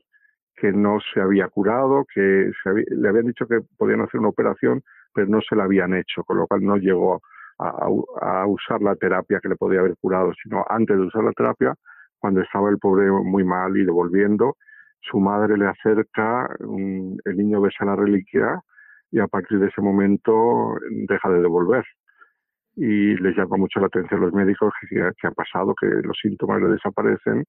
que 0.56 0.72
no 0.72 1.00
se 1.13 1.20
había 1.20 1.48
curado, 1.48 2.06
que 2.13 2.52
le 2.88 3.10
habían 3.10 3.28
dicho 3.28 3.48
que 3.48 3.60
podían 3.78 4.02
hacer 4.02 4.20
una 4.20 4.30
operación, 4.30 4.82
pero 5.13 5.28
no 5.28 5.42
se 5.42 5.56
la 5.56 5.63
habían 5.63 5.94
hecho, 5.94 6.24
con 6.24 6.38
lo 6.38 6.48
cual 6.48 6.63
no 6.63 6.78
llegó 6.78 7.22
a, 7.60 7.88
a, 8.22 8.48
usar 8.48 8.82
la 8.82 8.96
terapia 8.96 9.40
que 9.42 9.50
le 9.50 9.56
podía 9.56 9.80
haber 9.80 9.96
curado, 10.00 10.32
sino 10.42 10.63
antes 10.70 10.96
de 10.96 11.04
usar 11.04 11.24
la 11.24 11.32
terapia 11.34 11.75
cuando 12.18 12.42
estaba 12.42 12.70
el 12.70 12.80
pobre 12.80 13.12
muy 13.12 13.44
mal 13.44 13.75
y 13.75 13.84
devolviendo, 13.84 14.56
su 15.03 15.19
madre 15.19 15.57
le 15.57 15.67
acerca, 15.67 16.48
el 16.60 17.38
niño 17.38 17.62
besa 17.62 17.86
la 17.86 17.95
reliquia 17.95 18.62
y 19.12 19.19
a 19.19 19.27
partir 19.27 19.60
de 19.60 19.67
ese 19.67 19.81
momento 19.81 20.75
deja 21.07 21.29
de 21.29 21.41
devolver. 21.41 21.86
Y 22.75 23.15
les 23.17 23.36
llama 23.38 23.57
mucho 23.57 23.79
la 23.79 23.88
atención 23.88 24.22
a 24.22 24.25
los 24.25 24.33
médicos 24.33 24.74
que, 24.89 25.01
ha 25.01 25.31
pasado, 25.31 25.75
que 25.79 25.88
los 25.88 26.17
síntomas 26.19 26.62
le 26.62 26.69
desaparecen 26.69 27.45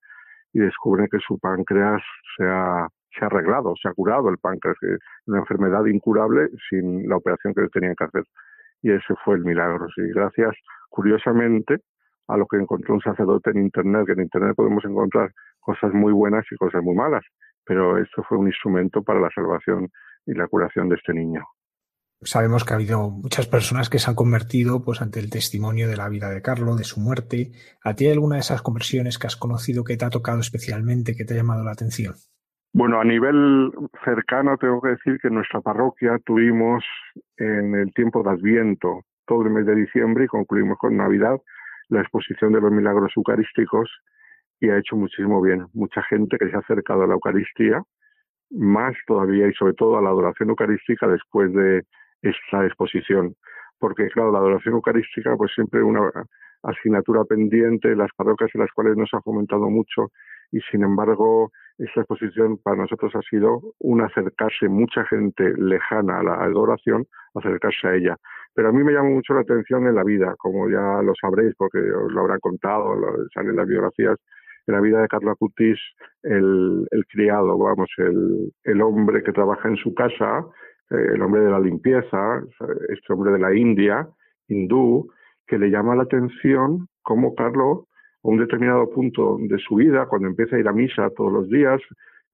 y 0.53 0.59
descubren 0.59 1.09
que 1.11 1.19
su 1.19 1.39
páncreas 1.39 2.03
se 2.37 2.45
ha, 2.45 2.87
se 3.19 3.25
ha 3.25 3.29
arreglado, 3.29 3.75
se 3.81 3.89
ha 3.89 3.95
curado 3.95 4.29
el 4.29 4.39
páncreas, 4.39 4.77
que 4.81 4.99
una 5.27 5.39
enfermedad 5.39 5.87
incurable 5.87 6.49
sin 6.69 7.09
la 7.09 7.17
operación 7.17 7.55
que 7.55 7.63
le 7.63 7.69
tenían 7.69 7.95
que 7.97 8.05
hacer. 8.05 8.25
Y 8.83 8.91
ese 8.91 9.15
fue 9.25 9.37
el 9.37 9.45
milagro. 9.45 9.87
Y 9.97 10.13
gracias, 10.13 10.55
curiosamente, 10.91 11.79
a 12.29 12.37
lo 12.37 12.47
que 12.47 12.59
encontró 12.59 12.95
un 12.95 13.01
sacerdote 13.01 13.51
en 13.51 13.59
Internet, 13.59 14.07
que 14.07 14.13
en 14.13 14.21
Internet 14.21 14.55
podemos 14.55 14.85
encontrar 14.85 15.31
cosas 15.65 15.93
muy 15.93 16.13
buenas 16.13 16.45
y 16.51 16.57
cosas 16.57 16.83
muy 16.83 16.95
malas, 16.95 17.25
pero 17.65 17.99
esto 17.99 18.23
fue 18.29 18.39
un 18.39 18.47
instrumento 18.47 19.03
para 19.03 19.21
la 19.21 19.31
salvación 19.35 19.91
y 20.27 20.35
la 20.35 20.47
curación 20.47 20.89
de 20.89 20.97
este 20.97 21.13
niño. 21.15 21.43
Sabemos 22.23 22.65
que 22.65 22.73
ha 22.73 22.77
habido 22.77 23.11
muchas 23.11 23.47
personas 23.47 23.91
que 23.91 23.99
se 23.99 24.09
han 24.09 24.17
convertido 24.17 24.83
pues, 24.83 25.03
ante 25.03 25.21
el 25.21 25.31
testimonio 25.31 25.89
de 25.89 25.97
la 25.97 26.09
vida 26.09 26.31
de 26.31 26.41
Carlos, 26.41 26.79
de 26.79 26.85
su 26.85 27.01
muerte. 27.01 27.53
¿A 27.83 27.95
ti 27.95 28.07
hay 28.07 28.13
alguna 28.13 28.37
de 28.37 28.41
esas 28.41 28.63
conversiones 28.63 29.19
que 29.19 29.27
has 29.27 29.37
conocido 29.37 29.85
que 29.85 29.97
te 29.97 30.05
ha 30.05 30.11
tocado 30.11 30.41
especialmente, 30.41 31.15
que 31.15 31.25
te 31.25 31.35
ha 31.35 31.37
llamado 31.37 31.65
la 31.65 31.73
atención? 31.73 32.15
Bueno, 32.73 33.01
a 33.01 33.05
nivel 33.05 33.71
cercano 34.05 34.57
tengo 34.57 34.81
que 34.81 34.89
decir 34.89 35.19
que 35.21 35.29
en 35.29 35.35
nuestra 35.35 35.61
parroquia 35.61 36.19
tuvimos 36.25 36.85
en 37.37 37.75
el 37.75 37.93
tiempo 37.93 38.23
de 38.23 38.31
Adviento, 38.31 39.03
todo 39.27 39.43
el 39.43 39.51
mes 39.51 39.67
de 39.67 39.77
diciembre 39.77 40.25
y 40.25 40.29
concluimos 40.29 40.79
con 40.79 40.97
Navidad, 40.97 41.37
la 41.89 42.01
exposición 42.01 42.53
de 42.53 42.61
los 42.61 42.73
milagros 42.73 43.13
eucarísticos 43.17 43.91
y 44.61 44.71
ha 44.71 44.79
hecho 44.79 44.97
muchísimo 44.97 45.41
bien. 45.43 45.67
Mucha 45.75 46.03
gente 46.03 46.37
que 46.39 46.49
se 46.49 46.57
ha 46.57 46.61
acercado 46.61 47.03
a 47.03 47.07
la 47.07 47.15
Eucaristía, 47.15 47.83
más 48.51 48.95
todavía 49.07 49.49
y 49.49 49.53
sobre 49.55 49.75
todo 49.75 49.99
a 49.99 50.03
la 50.03 50.11
adoración 50.11 50.51
eucarística 50.51 51.07
después 51.09 51.53
de 51.53 51.83
esta 52.23 52.65
exposición. 52.65 53.35
Porque, 53.79 54.09
claro, 54.09 54.33
la 54.33 54.39
adoración 54.39 54.75
eucarística, 54.75 55.37
pues 55.37 55.53
siempre 55.55 55.83
una 55.83 56.11
asignatura 56.63 57.25
pendiente 57.25 57.93
en 57.93 57.99
las 57.99 58.11
parroquias 58.17 58.51
en 58.55 58.63
las 58.63 58.73
cuales 58.73 58.97
nos 58.97 59.13
ha 59.13 59.21
fomentado 59.21 59.69
mucho 59.69 60.11
y, 60.51 60.61
sin 60.71 60.83
embargo, 60.83 61.51
esta 61.79 62.01
exposición 62.01 62.59
para 62.59 62.77
nosotros 62.77 63.15
ha 63.17 63.23
sido 63.23 63.61
un 63.81 64.01
acercarse, 64.01 64.69
mucha 64.69 65.05
gente 65.07 65.53
lejana 65.59 66.21
a 66.21 66.23
la 66.23 66.35
adoración, 66.45 67.05
acercarse 67.35 67.89
a 67.89 67.95
ella. 67.97 68.17
Pero 68.55 68.69
a 68.69 68.73
mí 68.73 68.85
me 68.85 68.93
llama 68.93 69.11
mucho 69.11 69.35
la 69.35 69.41
atención 69.41 69.87
en 69.89 69.97
la 69.97 70.05
vida, 70.05 70.35
como 70.39 70.71
ya 70.71 71.03
lo 71.03 71.13
sabréis 71.21 71.55
porque 71.59 71.79
os 71.79 72.13
lo 72.13 72.21
habrán 72.21 72.39
contado, 72.39 72.95
salen 73.35 73.57
las 73.57 73.67
biografías, 73.67 74.17
en 74.67 74.75
la 74.75 74.81
vida 74.81 75.01
de 75.01 75.09
Carlo 75.09 75.31
Acutis, 75.31 75.79
el, 76.23 76.87
criado, 77.11 77.59
vamos, 77.59 77.91
el, 77.99 78.53
el, 78.65 78.83
hombre 78.83 79.23
que 79.23 79.33
trabaja 79.33 79.69
en 79.69 79.77
su 79.77 79.95
casa, 79.95 80.45
eh, 80.91 81.13
el 81.15 81.23
hombre 81.23 81.43
de 81.43 81.51
la 81.51 81.61
limpieza, 81.61 82.43
este 82.89 83.13
hombre 83.13 83.33
de 83.33 83.39
la 83.39 83.55
India, 83.55 84.09
hindú, 84.49 85.11
que 85.47 85.59
le 85.59 85.71
llama 85.71 85.95
la 85.95 86.05
atención 86.05 86.89
cómo 87.03 87.35
Carlo, 87.35 87.87
a 88.23 88.29
un 88.29 88.39
determinado 88.39 88.89
punto 88.91 89.37
de 89.41 89.59
su 89.59 89.77
vida, 89.77 90.07
cuando 90.07 90.29
empieza 90.29 90.57
a 90.57 90.61
ir 90.61 90.69
a 90.69 90.73
misa 90.73 91.11
todos 91.11 91.33
los 91.33 91.49
días, 91.49 91.81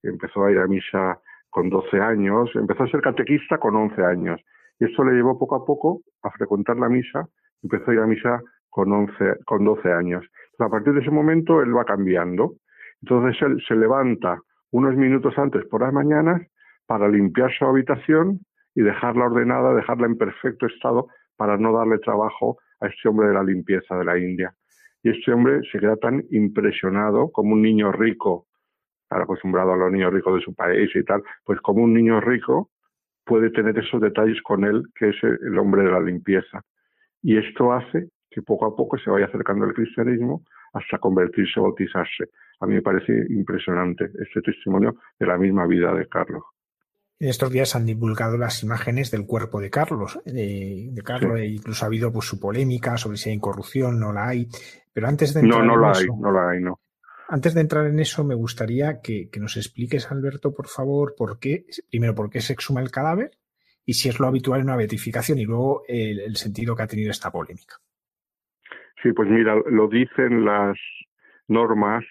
empezó 0.03 0.45
a 0.45 0.51
ir 0.51 0.59
a 0.59 0.67
misa 0.67 1.19
con 1.49 1.69
12 1.69 1.99
años, 1.99 2.49
empezó 2.55 2.83
a 2.83 2.89
ser 2.89 3.01
catequista 3.01 3.57
con 3.57 3.75
11 3.75 4.03
años, 4.03 4.41
y 4.79 4.85
esto 4.85 5.03
le 5.03 5.13
llevó 5.13 5.37
poco 5.37 5.55
a 5.55 5.65
poco 5.65 6.01
a 6.23 6.31
frecuentar 6.31 6.77
la 6.77 6.87
misa, 6.87 7.27
empezó 7.61 7.91
a 7.91 7.93
ir 7.93 7.99
a 7.99 8.07
misa 8.07 8.41
con, 8.69 8.91
11, 8.91 9.43
con 9.45 9.65
12 9.65 9.91
años. 9.91 10.25
A 10.61 10.69
partir 10.69 10.93
de 10.93 11.01
ese 11.01 11.11
momento 11.11 11.61
él 11.61 11.75
va 11.75 11.85
cambiando. 11.85 12.55
Entonces 13.01 13.41
él 13.41 13.61
se 13.67 13.75
levanta 13.75 14.39
unos 14.71 14.95
minutos 14.95 15.37
antes 15.37 15.65
por 15.65 15.81
las 15.81 15.93
mañanas 15.93 16.41
para 16.85 17.09
limpiar 17.09 17.51
su 17.57 17.65
habitación 17.65 18.39
y 18.75 18.81
dejarla 18.81 19.25
ordenada, 19.25 19.73
dejarla 19.73 20.07
en 20.07 20.17
perfecto 20.17 20.65
estado 20.65 21.07
para 21.35 21.57
no 21.57 21.73
darle 21.73 21.97
trabajo 21.99 22.57
a 22.79 22.87
este 22.87 23.09
hombre 23.09 23.27
de 23.27 23.33
la 23.33 23.43
limpieza 23.43 23.97
de 23.97 24.05
la 24.05 24.17
India. 24.17 24.53
Y 25.03 25.09
este 25.09 25.31
hombre 25.33 25.61
se 25.71 25.79
queda 25.79 25.95
tan 25.97 26.23
impresionado 26.31 27.31
como 27.31 27.53
un 27.53 27.61
niño 27.61 27.91
rico, 27.91 28.45
acostumbrado 29.09 29.73
a 29.73 29.77
los 29.77 29.91
niños 29.91 30.13
ricos 30.13 30.35
de 30.35 30.41
su 30.41 30.53
país 30.53 30.89
y 30.95 31.03
tal, 31.03 31.23
pues 31.43 31.59
como 31.61 31.83
un 31.83 31.93
niño 31.93 32.21
rico 32.21 32.69
puede 33.25 33.49
tener 33.49 33.77
esos 33.77 33.99
detalles 34.01 34.41
con 34.41 34.63
él, 34.63 34.83
que 34.95 35.09
es 35.09 35.15
el 35.23 35.57
hombre 35.57 35.83
de 35.83 35.91
la 35.91 35.99
limpieza. 35.99 36.61
Y 37.21 37.37
esto 37.37 37.73
hace 37.73 38.09
que 38.31 38.41
poco 38.41 38.65
a 38.65 38.75
poco 38.75 38.97
se 38.97 39.09
vaya 39.09 39.25
acercando 39.25 39.65
al 39.65 39.73
cristianismo 39.73 40.43
hasta 40.73 40.97
convertirse, 40.97 41.59
bautizarse. 41.59 42.29
A 42.61 42.65
mí 42.65 42.75
me 42.75 42.81
parece 42.81 43.11
impresionante 43.29 44.05
este 44.19 44.41
testimonio 44.41 44.95
de 45.19 45.27
la 45.27 45.37
misma 45.37 45.67
vida 45.67 45.93
de 45.93 46.07
Carlos. 46.07 46.43
En 47.19 47.29
estos 47.29 47.51
días 47.51 47.75
han 47.75 47.85
divulgado 47.85 48.37
las 48.37 48.63
imágenes 48.63 49.11
del 49.11 49.27
cuerpo 49.27 49.61
de 49.61 49.69
Carlos, 49.69 50.19
de, 50.25 50.91
Carlos, 51.05 51.39
e 51.39 51.47
incluso 51.47 51.85
ha 51.85 51.87
habido 51.87 52.11
pues, 52.11 52.25
su 52.25 52.39
polémica 52.39 52.97
sobre 52.97 53.17
si 53.17 53.29
hay 53.29 53.39
corrupción, 53.39 53.99
no 53.99 54.11
la 54.11 54.29
hay. 54.29 54.47
Pero 54.91 55.07
antes 55.07 55.33
de 55.35 55.41
entrar 55.41 55.63
no, 55.63 55.75
no 55.75 55.81
la 55.81 55.91
hay, 55.91 56.07
no 56.07 56.31
la 56.31 56.49
hay, 56.49 56.61
no. 56.61 56.79
Antes 57.31 57.53
de 57.53 57.61
entrar 57.61 57.87
en 57.87 57.97
eso, 58.01 58.25
me 58.25 58.35
gustaría 58.35 58.99
que, 58.99 59.29
nos 59.37 59.55
expliques, 59.55 60.11
Alberto, 60.11 60.53
por 60.53 60.67
favor, 60.67 61.15
por 61.15 61.39
qué, 61.39 61.65
primero, 61.89 62.13
por 62.13 62.29
qué 62.29 62.41
se 62.41 62.51
exhuma 62.51 62.81
el 62.81 62.91
cadáver 62.91 63.31
y 63.85 63.93
si 63.93 64.09
es 64.09 64.19
lo 64.19 64.27
habitual 64.27 64.59
en 64.59 64.65
una 64.65 64.75
beatificación 64.75 65.39
y 65.39 65.45
luego 65.45 65.83
el, 65.87 66.35
sentido 66.35 66.75
que 66.75 66.83
ha 66.83 66.87
tenido 66.87 67.09
esta 67.09 67.31
polémica. 67.31 67.75
Sí, 69.01 69.13
pues 69.13 69.29
mira, 69.29 69.55
lo 69.69 69.87
dicen 69.87 70.45
las 70.45 70.77
normas 71.47 72.05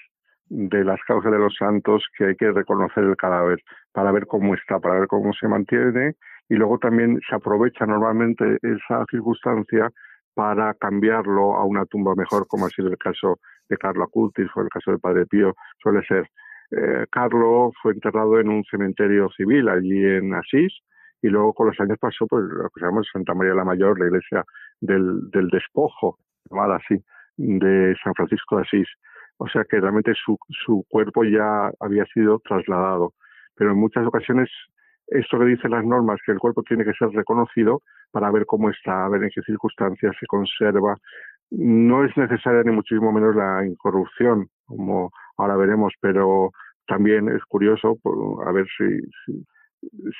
de 0.49 0.85
las 0.85 1.01
causas 1.07 1.31
de 1.31 1.39
los 1.39 1.55
santos 1.57 2.05
que 2.17 2.27
hay 2.27 2.37
que 2.37 2.51
reconocer 2.51 3.05
el 3.05 3.17
cadáver 3.17 3.63
para 3.93 4.11
ver 4.11 4.27
cómo 4.27 4.55
está, 4.55 4.81
para 4.81 4.99
ver 4.99 5.07
cómo 5.09 5.33
se 5.33 5.47
mantiene 5.47 6.15
y 6.49 6.57
luego 6.57 6.79
también 6.79 7.21
se 7.29 7.37
aprovecha 7.37 7.87
normalmente 7.87 8.59
esa 8.63 9.05
circunstancia 9.09 9.89
para 10.35 10.75
cambiarlo 10.75 11.55
a 11.55 11.65
una 11.65 11.87
tumba 11.87 12.15
mejor, 12.17 12.49
como 12.49 12.67
ha 12.67 12.71
sido 12.71 12.89
el 12.89 12.99
caso 12.99 13.39
de 13.69 13.77
Carlo 13.77 14.03
Acutis 14.03 14.49
o 14.57 14.63
el 14.63 14.69
caso 14.69 14.91
del 14.91 15.01
Padre 15.01 15.27
Pío, 15.27 15.55
suele 15.81 16.05
ser. 16.07 16.29
Eh, 16.73 17.07
Carlo 17.11 17.71
fue 17.81 17.93
enterrado 17.93 18.41
en 18.41 18.49
un 18.49 18.65
cementerio 18.65 19.29
civil 19.37 19.69
allí 19.69 20.05
en 20.05 20.35
Asís 20.35 20.73
y 21.23 21.29
luego 21.29 21.53
con 21.53 21.69
los 21.69 21.79
años 21.79 21.99
pasó 22.01 22.27
pues 22.27 22.45
lo 22.45 22.69
que 22.71 22.81
llamamos 22.81 23.09
Santa 23.13 23.35
María 23.35 23.55
la 23.55 23.65
Mayor, 23.65 23.99
la 24.01 24.07
iglesia 24.07 24.45
del, 24.81 25.31
del 25.31 25.49
despojo, 25.49 26.19
llamada 26.49 26.77
así, 26.77 27.03
de 27.37 27.97
San 28.03 28.15
Francisco 28.15 28.57
de 28.57 28.63
Asís. 28.63 28.89
O 29.39 29.49
sea 29.49 29.65
que 29.65 29.81
realmente 29.81 30.13
su, 30.15 30.39
su 30.65 30.85
cuerpo 30.89 31.25
ya 31.25 31.71
había 31.81 32.05
sido 32.07 32.41
trasladado. 32.41 33.15
Pero 33.57 33.73
en 33.73 33.79
muchas 33.79 34.07
ocasiones 34.07 34.49
esto 35.11 35.39
que 35.39 35.45
dicen 35.45 35.73
las 35.73 35.85
normas, 35.85 36.21
que 36.25 36.33
el 36.33 36.39
cuerpo 36.39 36.63
tiene 36.63 36.85
que 36.85 36.93
ser 36.93 37.09
reconocido 37.11 37.83
para 38.13 38.31
ver 38.31 38.47
cómo 38.47 38.71
está, 38.71 39.05
a 39.05 39.09
ver 39.09 39.25
en 39.25 39.31
qué 39.35 39.43
circunstancias 39.43 40.15
se 40.19 40.27
conserva. 40.27 40.97
No 41.51 42.05
es 42.05 42.17
necesaria 42.17 42.63
ni 42.63 42.71
muchísimo 42.71 43.13
menos 43.13 43.35
la 43.35 43.67
incorrupción, 43.67 44.49
como 44.67 45.11
ahora 45.37 45.57
veremos, 45.57 45.93
pero 46.01 46.51
también 46.87 47.29
es 47.29 47.45
curioso 47.45 47.99
a 48.47 48.53
ver 48.53 48.67
si, 48.79 49.01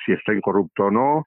si, 0.05 0.11
está 0.11 0.33
incorrupto 0.33 0.85
o 0.85 0.91
no. 0.91 1.25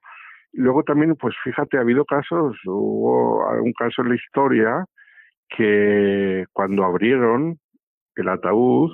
Luego 0.55 0.83
también, 0.83 1.15
pues 1.15 1.35
fíjate, 1.43 1.77
ha 1.77 1.81
habido 1.81 2.05
casos, 2.05 2.57
hubo 2.65 3.45
un 3.61 3.73
caso 3.73 4.01
en 4.01 4.09
la 4.09 4.15
historia 4.15 4.85
que 5.49 6.45
cuando 6.53 6.83
abrieron 6.85 7.59
el 8.15 8.29
ataúd 8.29 8.91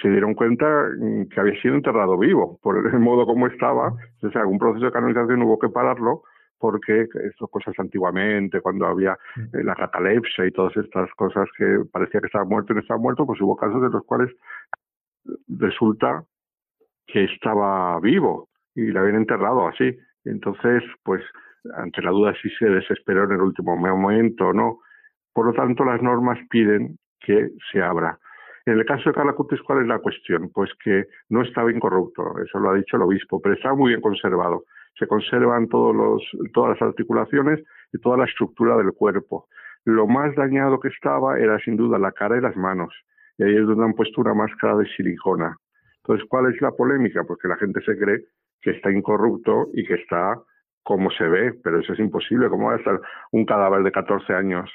se 0.00 0.08
dieron 0.08 0.34
cuenta 0.34 0.66
que 1.30 1.40
había 1.40 1.60
sido 1.60 1.74
enterrado 1.74 2.16
vivo, 2.16 2.58
por 2.62 2.78
el 2.78 2.98
modo 3.00 3.26
como 3.26 3.46
estaba, 3.46 3.92
o 4.22 4.30
sea, 4.30 4.42
algún 4.42 4.58
proceso 4.58 4.86
de 4.86 4.92
canonización 4.92 5.42
hubo 5.42 5.58
que 5.58 5.68
pararlo 5.68 6.22
porque 6.58 7.02
estas 7.02 7.48
cosas 7.50 7.74
antiguamente, 7.78 8.60
cuando 8.60 8.86
había 8.86 9.16
mm. 9.34 9.56
eh, 9.56 9.64
la 9.64 9.74
catalepsia 9.74 10.46
y 10.46 10.52
todas 10.52 10.76
estas 10.76 11.10
cosas 11.14 11.48
que 11.56 11.80
parecía 11.90 12.20
que 12.20 12.26
estaba 12.26 12.44
muerto 12.44 12.72
y 12.72 12.76
no 12.76 12.82
estaba 12.82 13.00
muerto, 13.00 13.26
pues 13.26 13.40
hubo 13.40 13.56
casos 13.56 13.80
de 13.80 13.88
los 13.88 14.04
cuales 14.04 14.30
resulta 15.48 16.22
que 17.06 17.24
estaba 17.24 17.98
vivo 18.00 18.48
y 18.74 18.92
le 18.92 18.98
habían 18.98 19.16
enterrado 19.16 19.66
así. 19.68 19.96
Entonces, 20.24 20.82
pues, 21.02 21.22
ante 21.76 22.02
la 22.02 22.10
duda 22.10 22.34
si 22.40 22.48
se 22.50 22.66
desesperó 22.66 23.24
en 23.24 23.32
el 23.32 23.40
último 23.40 23.76
momento 23.76 24.48
o 24.48 24.52
no. 24.52 24.78
Por 25.32 25.46
lo 25.46 25.52
tanto, 25.52 25.84
las 25.84 26.02
normas 26.02 26.38
piden 26.48 26.98
que 27.20 27.50
se 27.70 27.82
abra. 27.82 28.18
En 28.66 28.78
el 28.78 28.84
caso 28.84 29.08
de 29.08 29.14
Carla 29.14 29.32
Cutis, 29.32 29.62
¿cuál 29.62 29.82
es 29.82 29.86
la 29.86 29.98
cuestión? 29.98 30.50
Pues 30.52 30.70
que 30.84 31.04
no 31.28 31.42
estaba 31.42 31.72
incorrupto, 31.72 32.38
eso 32.44 32.58
lo 32.58 32.70
ha 32.70 32.74
dicho 32.74 32.96
el 32.96 33.02
obispo, 33.02 33.40
pero 33.40 33.54
estaba 33.54 33.74
muy 33.74 33.90
bien 33.90 34.00
conservado. 34.00 34.64
Se 34.98 35.06
conservan 35.06 35.68
todos 35.68 35.94
los, 35.94 36.22
todas 36.52 36.70
las 36.70 36.82
articulaciones 36.82 37.60
y 37.92 37.98
toda 37.98 38.18
la 38.18 38.24
estructura 38.24 38.76
del 38.76 38.92
cuerpo. 38.92 39.46
Lo 39.84 40.06
más 40.06 40.34
dañado 40.34 40.78
que 40.78 40.88
estaba 40.88 41.38
era 41.38 41.58
sin 41.60 41.76
duda 41.76 41.98
la 41.98 42.12
cara 42.12 42.36
y 42.36 42.40
las 42.40 42.56
manos. 42.56 42.94
Y 43.38 43.44
ahí 43.44 43.56
es 43.56 43.66
donde 43.66 43.84
han 43.84 43.94
puesto 43.94 44.20
una 44.20 44.34
máscara 44.34 44.76
de 44.76 44.86
silicona. 44.94 45.56
Entonces, 46.02 46.26
¿cuál 46.28 46.52
es 46.52 46.60
la 46.60 46.72
polémica? 46.72 47.24
Porque 47.24 47.48
la 47.48 47.56
gente 47.56 47.80
se 47.80 47.96
cree 47.96 48.24
que 48.60 48.70
está 48.70 48.90
incorrupto 48.90 49.68
y 49.72 49.84
que 49.84 49.94
está 49.94 50.40
como 50.82 51.10
se 51.10 51.24
ve, 51.24 51.52
pero 51.62 51.80
eso 51.80 51.92
es 51.92 51.98
imposible. 51.98 52.48
¿Cómo 52.48 52.68
va 52.68 52.74
a 52.74 52.78
estar 52.78 53.00
un 53.32 53.44
cadáver 53.44 53.82
de 53.82 53.92
14 53.92 54.32
años 54.32 54.70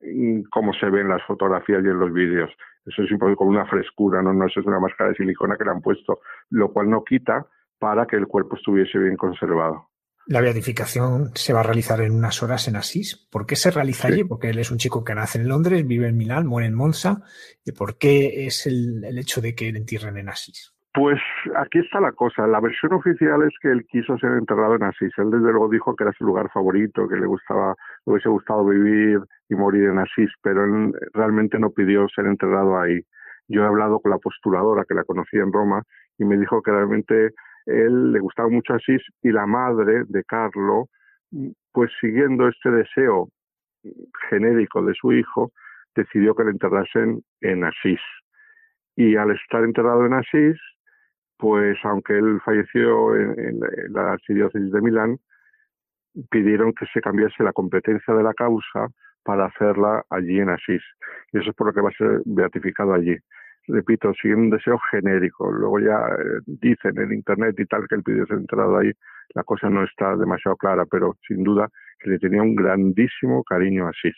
mm, 0.00 0.42
como 0.50 0.72
se 0.72 0.88
ve 0.88 1.00
en 1.00 1.08
las 1.08 1.22
fotografías 1.24 1.84
y 1.84 1.88
en 1.88 1.98
los 1.98 2.12
vídeos? 2.12 2.50
Eso 2.86 3.02
es 3.02 3.10
imposible 3.10 3.36
con 3.36 3.48
una 3.48 3.66
frescura, 3.66 4.22
no, 4.22 4.32
no, 4.32 4.46
eso 4.46 4.60
es 4.60 4.66
una 4.66 4.80
máscara 4.80 5.10
de 5.10 5.16
silicona 5.16 5.56
que 5.56 5.64
le 5.64 5.70
han 5.70 5.82
puesto, 5.82 6.20
lo 6.50 6.72
cual 6.72 6.88
no 6.88 7.04
quita 7.04 7.46
para 7.78 8.06
que 8.06 8.16
el 8.16 8.26
cuerpo 8.26 8.56
estuviese 8.56 8.98
bien 8.98 9.16
conservado. 9.16 9.88
La 10.26 10.40
beatificación 10.40 11.30
se 11.34 11.52
va 11.52 11.60
a 11.60 11.64
realizar 11.64 12.00
en 12.02 12.12
unas 12.12 12.42
horas 12.42 12.68
en 12.68 12.76
Asís. 12.76 13.16
¿Por 13.30 13.46
qué 13.46 13.56
se 13.56 13.70
realiza 13.70 14.08
allí? 14.08 14.22
Porque 14.22 14.50
él 14.50 14.58
es 14.58 14.70
un 14.70 14.78
chico 14.78 15.02
que 15.02 15.14
nace 15.14 15.38
en 15.38 15.48
Londres, 15.48 15.86
vive 15.86 16.08
en 16.08 16.16
Milán, 16.16 16.46
muere 16.46 16.68
en 16.68 16.74
Monza. 16.74 17.22
¿Y 17.64 17.72
por 17.72 17.98
qué 17.98 18.46
es 18.46 18.66
el, 18.66 19.02
el 19.04 19.18
hecho 19.18 19.40
de 19.40 19.54
que 19.54 19.72
le 19.72 19.78
entierren 19.78 20.18
en 20.18 20.28
Asís? 20.28 20.74
Pues 20.92 21.20
aquí 21.56 21.78
está 21.78 22.00
la 22.00 22.12
cosa. 22.12 22.48
La 22.48 22.60
versión 22.60 22.92
oficial 22.94 23.42
es 23.44 23.54
que 23.62 23.68
él 23.70 23.86
quiso 23.86 24.18
ser 24.18 24.32
enterrado 24.32 24.74
en 24.74 24.82
Asís. 24.82 25.12
Él 25.18 25.30
desde 25.30 25.52
luego 25.52 25.68
dijo 25.68 25.94
que 25.94 26.02
era 26.02 26.12
su 26.12 26.24
lugar 26.24 26.50
favorito, 26.50 27.06
que 27.08 27.14
le 27.16 27.26
gustaba, 27.26 27.76
le 28.06 28.12
hubiese 28.12 28.28
gustado 28.28 28.66
vivir 28.66 29.20
y 29.48 29.54
morir 29.54 29.84
en 29.84 29.98
Asís, 29.98 30.30
pero 30.42 30.64
él 30.64 30.92
realmente 31.14 31.60
no 31.60 31.70
pidió 31.70 32.08
ser 32.08 32.26
enterrado 32.26 32.78
ahí. 32.78 33.00
Yo 33.46 33.62
he 33.62 33.66
hablado 33.66 34.00
con 34.00 34.10
la 34.10 34.18
postuladora 34.18 34.84
que 34.88 34.94
la 34.94 35.04
conocí 35.04 35.36
en 35.36 35.52
Roma 35.52 35.82
y 36.18 36.24
me 36.24 36.36
dijo 36.36 36.60
que 36.60 36.72
realmente 36.72 37.30
él 37.66 38.12
le 38.12 38.20
gustaba 38.20 38.48
mucho 38.48 38.74
Asís 38.74 39.02
y 39.22 39.30
la 39.30 39.46
madre 39.46 40.02
de 40.08 40.24
Carlo, 40.24 40.88
pues 41.72 41.92
siguiendo 42.00 42.48
este 42.48 42.70
deseo 42.70 43.28
genérico 44.28 44.82
de 44.82 44.94
su 44.94 45.12
hijo, 45.12 45.52
decidió 45.94 46.34
que 46.34 46.44
le 46.44 46.50
enterrasen 46.50 47.22
en 47.40 47.64
Asís. 47.64 48.00
Y 48.96 49.16
al 49.16 49.30
estar 49.30 49.62
enterrado 49.64 50.04
en 50.04 50.14
Asís, 50.14 50.58
pues 51.40 51.78
aunque 51.84 52.18
él 52.18 52.40
falleció 52.44 53.16
en, 53.16 53.60
la 53.90 54.12
archidiócesis 54.12 54.70
de 54.70 54.80
Milán, 54.80 55.18
pidieron 56.30 56.72
que 56.74 56.86
se 56.92 57.00
cambiase 57.00 57.42
la 57.42 57.52
competencia 57.52 58.14
de 58.14 58.22
la 58.22 58.34
causa 58.34 58.88
para 59.24 59.46
hacerla 59.46 60.04
allí 60.10 60.38
en 60.38 60.50
Asís. 60.50 60.82
Y 61.32 61.38
eso 61.38 61.50
es 61.50 61.56
por 61.56 61.68
lo 61.68 61.72
que 61.72 61.80
va 61.80 61.88
a 61.88 61.92
ser 61.92 62.22
beatificado 62.26 62.92
allí. 62.92 63.16
Repito, 63.68 64.12
sigue 64.14 64.34
un 64.34 64.50
deseo 64.50 64.78
genérico. 64.90 65.50
Luego 65.50 65.78
ya 65.80 65.98
eh, 66.08 66.40
dicen 66.46 66.98
en 66.98 67.12
Internet 67.12 67.54
y 67.58 67.66
tal 67.66 67.86
que 67.88 67.94
el 67.94 68.02
pidió 68.02 68.26
ser 68.26 68.38
enterrado 68.38 68.78
ahí. 68.78 68.92
La 69.34 69.44
cosa 69.44 69.70
no 69.70 69.84
está 69.84 70.16
demasiado 70.16 70.56
clara, 70.56 70.84
pero 70.86 71.16
sin 71.26 71.44
duda 71.44 71.68
que 72.00 72.10
le 72.10 72.18
tenía 72.18 72.42
un 72.42 72.56
grandísimo 72.56 73.44
cariño 73.44 73.86
a 73.86 73.90
Asís 73.90 74.16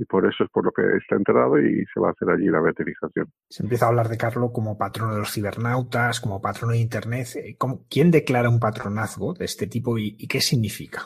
y 0.00 0.06
por 0.06 0.26
eso 0.26 0.44
es 0.44 0.50
por 0.50 0.64
lo 0.64 0.72
que 0.72 0.82
está 0.96 1.16
enterrado 1.16 1.60
y 1.60 1.84
se 1.92 2.00
va 2.00 2.08
a 2.08 2.12
hacer 2.12 2.30
allí 2.30 2.46
la 2.46 2.62
beatificación. 2.62 3.26
Se 3.50 3.62
empieza 3.62 3.84
a 3.84 3.88
hablar 3.90 4.08
de 4.08 4.16
Carlo 4.16 4.50
como 4.50 4.78
patrono 4.78 5.12
de 5.12 5.18
los 5.18 5.30
cibernautas, 5.30 6.22
como 6.22 6.40
patrono 6.40 6.72
de 6.72 6.78
Internet. 6.78 7.26
Eh, 7.36 7.56
¿Quién 7.90 8.10
declara 8.10 8.48
un 8.48 8.58
patronazgo 8.58 9.34
de 9.34 9.44
este 9.44 9.66
tipo 9.66 9.98
y, 9.98 10.16
qué 10.26 10.40
significa? 10.40 11.02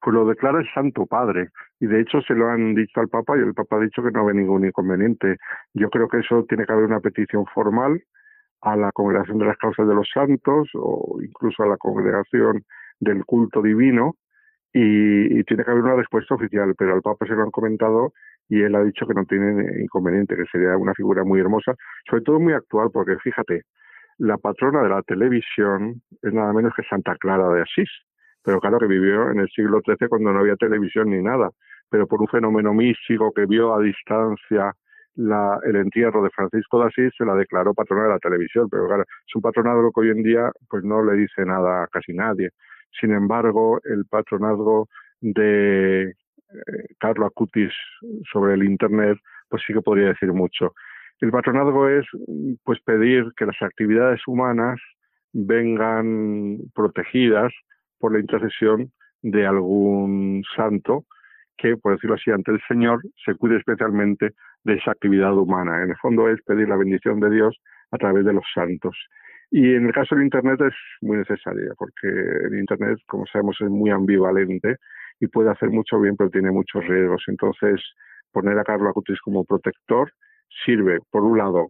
Pues 0.00 0.12
lo 0.12 0.26
declara 0.26 0.58
el 0.58 0.68
Santo 0.74 1.06
Padre 1.06 1.50
y 1.78 1.86
de 1.86 2.00
hecho 2.00 2.20
se 2.22 2.34
lo 2.34 2.48
han 2.48 2.74
dicho 2.74 2.98
al 2.98 3.08
Papa 3.08 3.36
y 3.36 3.42
el 3.42 3.54
Papa 3.54 3.76
ha 3.76 3.84
dicho 3.84 4.02
que 4.02 4.10
no 4.10 4.24
ve 4.24 4.34
ningún 4.34 4.66
inconveniente. 4.66 5.36
Yo 5.72 5.88
creo 5.88 6.08
que 6.08 6.18
eso 6.18 6.44
tiene 6.48 6.66
que 6.66 6.72
haber 6.72 6.86
una 6.86 6.98
petición 6.98 7.46
formal 7.54 8.02
a 8.62 8.74
la 8.74 8.90
Congregación 8.90 9.38
de 9.38 9.46
las 9.46 9.56
Causas 9.56 9.86
de 9.86 9.94
los 9.94 10.08
Santos 10.12 10.68
o 10.74 11.20
incluso 11.22 11.62
a 11.62 11.68
la 11.68 11.76
Congregación 11.76 12.64
del 12.98 13.24
Culto 13.24 13.62
Divino 13.62 14.16
y, 14.72 15.44
tiene 15.44 15.64
que 15.64 15.70
haber 15.70 15.82
una 15.82 15.96
respuesta 15.96 16.34
oficial, 16.34 16.74
pero 16.76 16.94
al 16.94 17.02
Papa 17.02 17.26
se 17.26 17.34
lo 17.34 17.42
han 17.42 17.50
comentado 17.50 18.14
y 18.48 18.62
él 18.62 18.74
ha 18.74 18.84
dicho 18.84 19.06
que 19.06 19.14
no 19.14 19.24
tiene 19.24 19.82
inconveniente, 19.82 20.36
que 20.36 20.44
sería 20.50 20.76
una 20.76 20.94
figura 20.94 21.24
muy 21.24 21.40
hermosa, 21.40 21.74
sobre 22.08 22.22
todo 22.22 22.40
muy 22.40 22.52
actual, 22.52 22.90
porque 22.92 23.16
fíjate, 23.18 23.62
la 24.18 24.36
patrona 24.36 24.82
de 24.82 24.88
la 24.88 25.02
televisión 25.02 26.02
es 26.22 26.32
nada 26.32 26.52
menos 26.52 26.72
que 26.76 26.82
Santa 26.84 27.16
Clara 27.16 27.48
de 27.48 27.62
Asís, 27.62 27.90
pero 28.44 28.60
claro 28.60 28.78
que 28.78 28.86
vivió 28.86 29.30
en 29.30 29.40
el 29.40 29.48
siglo 29.48 29.80
XIII 29.84 30.08
cuando 30.08 30.32
no 30.32 30.40
había 30.40 30.56
televisión 30.56 31.10
ni 31.10 31.22
nada, 31.22 31.50
pero 31.88 32.06
por 32.06 32.20
un 32.20 32.28
fenómeno 32.28 32.74
místico 32.74 33.32
que 33.32 33.46
vio 33.46 33.74
a 33.74 33.80
distancia 33.80 34.72
la, 35.14 35.58
el 35.64 35.76
entierro 35.76 36.22
de 36.22 36.30
Francisco 36.30 36.80
de 36.80 36.86
Asís 36.86 37.12
se 37.16 37.24
la 37.24 37.34
declaró 37.34 37.74
patrona 37.74 38.04
de 38.04 38.10
la 38.10 38.18
televisión, 38.18 38.68
pero 38.70 38.86
claro, 38.86 39.02
es 39.02 39.34
un 39.34 39.42
patronado 39.42 39.90
que 39.92 40.00
hoy 40.00 40.10
en 40.10 40.22
día 40.22 40.50
pues 40.68 40.84
no 40.84 41.04
le 41.04 41.14
dice 41.14 41.44
nada 41.44 41.84
a 41.84 41.86
casi 41.88 42.12
nadie. 42.14 42.50
Sin 43.00 43.12
embargo, 43.12 43.80
el 43.84 44.06
patronazgo 44.06 44.88
de 45.20 46.14
Carlo 46.98 47.26
Acutis 47.26 47.72
sobre 48.32 48.54
el 48.54 48.64
Internet, 48.64 49.18
pues 49.48 49.62
sí 49.66 49.72
que 49.72 49.80
podría 49.80 50.08
decir 50.08 50.32
mucho. 50.32 50.74
El 51.20 51.30
patronazgo 51.30 51.88
es 51.88 52.06
pues 52.64 52.80
pedir 52.80 53.32
que 53.36 53.46
las 53.46 53.60
actividades 53.62 54.20
humanas 54.26 54.80
vengan 55.32 56.58
protegidas 56.74 57.52
por 57.98 58.12
la 58.12 58.20
intercesión 58.20 58.92
de 59.22 59.46
algún 59.46 60.42
santo 60.56 61.04
que, 61.56 61.76
por 61.76 61.92
decirlo 61.92 62.16
así, 62.16 62.30
ante 62.30 62.50
el 62.50 62.60
Señor 62.66 63.00
se 63.24 63.34
cuide 63.36 63.56
especialmente 63.56 64.32
de 64.64 64.74
esa 64.74 64.90
actividad 64.90 65.36
humana. 65.36 65.82
En 65.82 65.90
el 65.90 65.96
fondo 65.96 66.28
es 66.28 66.42
pedir 66.42 66.68
la 66.68 66.76
bendición 66.76 67.20
de 67.20 67.30
Dios 67.30 67.56
a 67.92 67.98
través 67.98 68.24
de 68.24 68.32
los 68.32 68.44
santos. 68.52 68.96
Y 69.50 69.74
en 69.74 69.86
el 69.86 69.92
caso 69.92 70.14
del 70.14 70.24
Internet 70.24 70.60
es 70.62 70.74
muy 71.02 71.18
necesaria, 71.18 71.72
porque 71.78 72.08
el 72.08 72.58
Internet, 72.58 72.98
como 73.06 73.26
sabemos, 73.26 73.56
es 73.60 73.68
muy 73.68 73.90
ambivalente 73.90 74.76
y 75.22 75.28
puede 75.28 75.50
hacer 75.50 75.70
mucho 75.70 76.00
bien, 76.00 76.16
pero 76.16 76.30
tiene 76.30 76.50
muchos 76.50 76.84
riesgos. 76.84 77.22
Entonces, 77.28 77.80
poner 78.32 78.58
a 78.58 78.64
Carlos 78.64 78.90
Acutis 78.90 79.20
como 79.20 79.44
protector 79.44 80.12
sirve, 80.64 80.98
por 81.12 81.22
un 81.22 81.38
lado, 81.38 81.68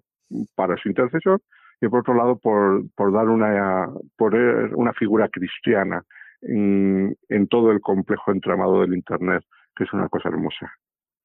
para 0.55 0.75
su 0.79 0.89
intercesor 0.89 1.39
y 1.83 1.89
por 1.89 2.01
otro 2.01 2.15
lado, 2.15 2.39
por, 2.39 2.83
por 2.97 3.13
dar 3.13 3.29
una, 3.29 3.91
por 4.17 4.35
una 4.35 4.95
figura 4.95 5.29
cristiana 5.29 6.03
en 6.41 7.47
todo 7.51 7.73
el 7.73 7.81
complejo 7.83 8.33
entramado 8.33 8.81
del 8.81 8.95
Internet, 8.95 9.45
que 9.77 9.85
es 9.85 9.93
una 9.93 10.09
cosa 10.09 10.31
hermosa. 10.31 10.73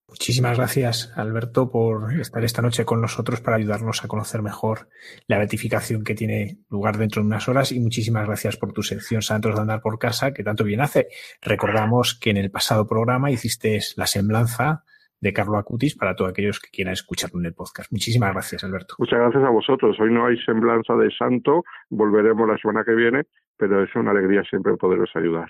Muchísimas 0.09 0.57
gracias, 0.57 1.11
Alberto, 1.17 1.69
por 1.69 2.13
estar 2.13 2.41
esta 2.43 2.61
noche 2.61 2.85
con 2.85 3.01
nosotros 3.01 3.41
para 3.41 3.57
ayudarnos 3.57 4.05
a 4.05 4.07
conocer 4.07 4.41
mejor 4.41 4.87
la 5.27 5.37
beatificación 5.37 6.05
que 6.05 6.15
tiene 6.15 6.59
lugar 6.69 6.97
dentro 6.97 7.21
de 7.21 7.27
unas 7.27 7.49
horas 7.49 7.73
y 7.73 7.79
muchísimas 7.81 8.25
gracias 8.25 8.55
por 8.55 8.71
tu 8.71 8.83
sección 8.83 9.21
Santos 9.21 9.55
de 9.55 9.61
Andar 9.61 9.81
por 9.81 9.99
Casa, 9.99 10.33
que 10.33 10.43
tanto 10.43 10.63
bien 10.63 10.79
hace. 10.79 11.09
Recordamos 11.41 12.17
que 12.17 12.29
en 12.29 12.37
el 12.37 12.49
pasado 12.49 12.87
programa 12.87 13.31
hiciste 13.31 13.79
la 13.97 14.07
semblanza 14.07 14.85
de 15.19 15.33
Carlo 15.33 15.57
Acutis 15.57 15.95
para 15.95 16.15
todos 16.15 16.31
aquellos 16.31 16.61
que 16.61 16.69
quieran 16.69 16.93
escucharlo 16.93 17.39
en 17.39 17.47
el 17.47 17.53
podcast. 17.53 17.91
Muchísimas 17.91 18.31
gracias, 18.31 18.63
Alberto. 18.63 18.95
Muchas 18.99 19.19
gracias 19.19 19.43
a 19.43 19.49
vosotros. 19.49 19.99
Hoy 19.99 20.13
no 20.13 20.25
hay 20.25 20.37
semblanza 20.37 20.93
de 20.95 21.11
santo, 21.11 21.63
volveremos 21.89 22.47
la 22.47 22.57
semana 22.57 22.83
que 22.85 22.95
viene, 22.95 23.23
pero 23.57 23.83
es 23.83 23.93
una 23.95 24.11
alegría 24.11 24.43
siempre 24.49 24.77
poderos 24.77 25.09
ayudar. 25.15 25.49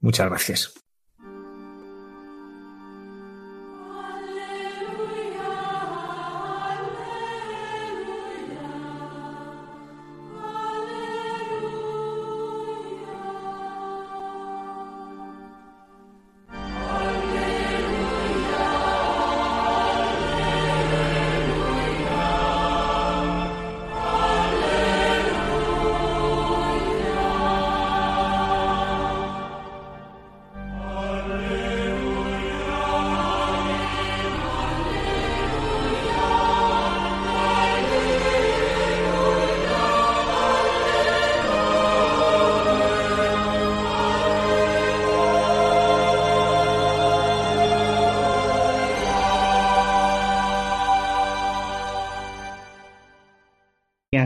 Muchas 0.00 0.28
gracias. 0.28 0.87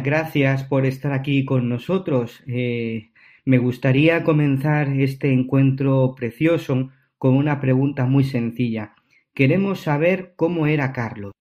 Gracias 0.01 0.65
por 0.65 0.87
estar 0.87 1.13
aquí 1.13 1.45
con 1.45 1.69
nosotros. 1.69 2.43
Eh, 2.47 3.13
me 3.45 3.59
gustaría 3.59 4.25
comenzar 4.25 4.89
este 4.89 5.33
encuentro 5.33 6.15
precioso 6.17 6.91
con 7.19 7.37
una 7.37 7.61
pregunta 7.61 8.05
muy 8.07 8.25
sencilla. 8.25 8.95
Queremos 9.35 9.81
saber 9.81 10.35
cómo 10.37 10.67
era 10.67 10.93
Carlos. 10.93 11.33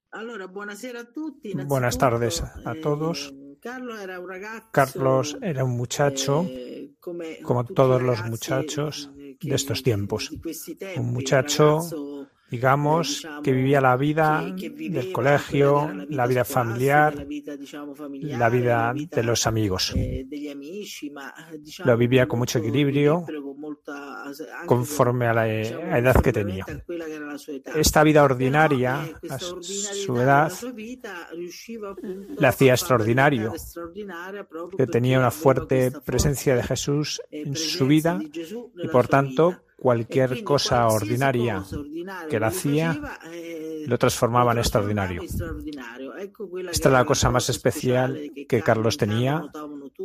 Buenas 1.67 1.97
tardes 1.97 2.43
a 2.65 2.75
todos. 2.75 3.33
Carlos 4.71 5.37
era 5.41 5.63
un 5.63 5.77
muchacho, 5.77 6.47
como 7.43 7.63
todos 7.65 8.01
los 8.01 8.23
muchachos 8.25 9.11
de 9.15 9.55
estos 9.55 9.83
tiempos. 9.83 10.31
Un 10.97 11.13
muchacho 11.13 11.79
digamos, 12.51 13.25
que 13.43 13.53
vivía 13.53 13.79
la 13.79 13.95
vida 13.95 14.43
del 14.45 15.11
colegio, 15.13 15.89
la 16.09 16.27
vida 16.27 16.43
familiar, 16.43 17.25
la 18.11 18.49
vida 18.49 18.93
de 18.93 19.23
los 19.23 19.47
amigos. 19.47 19.95
Lo 21.85 21.97
vivía 21.97 22.27
con 22.27 22.39
mucho 22.39 22.59
equilibrio, 22.59 23.25
conforme 24.65 25.27
a 25.27 25.33
la 25.33 25.47
edad 25.47 26.21
que 26.21 26.33
tenía. 26.33 26.65
Esta 27.73 28.03
vida 28.03 28.23
ordinaria, 28.23 29.09
a 29.29 29.39
su 29.39 30.17
edad, 30.19 30.51
le 32.37 32.47
hacía 32.47 32.73
extraordinario, 32.73 33.53
que 34.77 34.87
tenía 34.87 35.19
una 35.19 35.31
fuerte 35.31 35.91
presencia 36.03 36.53
de 36.53 36.63
Jesús 36.63 37.21
en 37.31 37.55
su 37.55 37.87
vida 37.87 38.19
y, 38.21 38.87
por 38.89 39.07
tanto, 39.07 39.61
cualquier 39.81 40.43
cosa 40.43 40.87
ordinaria 40.87 41.63
que 42.29 42.39
la 42.39 42.47
hacía 42.47 43.01
lo 43.87 43.97
transformaba 43.97 44.51
en 44.51 44.59
extraordinario. 44.59 45.23
Esta 46.71 46.89
es 46.89 46.93
la 46.93 47.03
cosa 47.03 47.31
más 47.31 47.49
especial 47.49 48.31
que 48.47 48.61
Carlos 48.61 48.95
tenía 48.95 49.43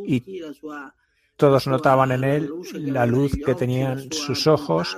y 0.03 0.41
todos 1.35 1.67
notaban 1.67 2.11
en 2.11 2.23
él 2.23 2.51
la 2.73 3.05
luz 3.05 3.33
que 3.45 3.53
tenían 3.53 4.11
sus 4.11 4.47
ojos 4.47 4.97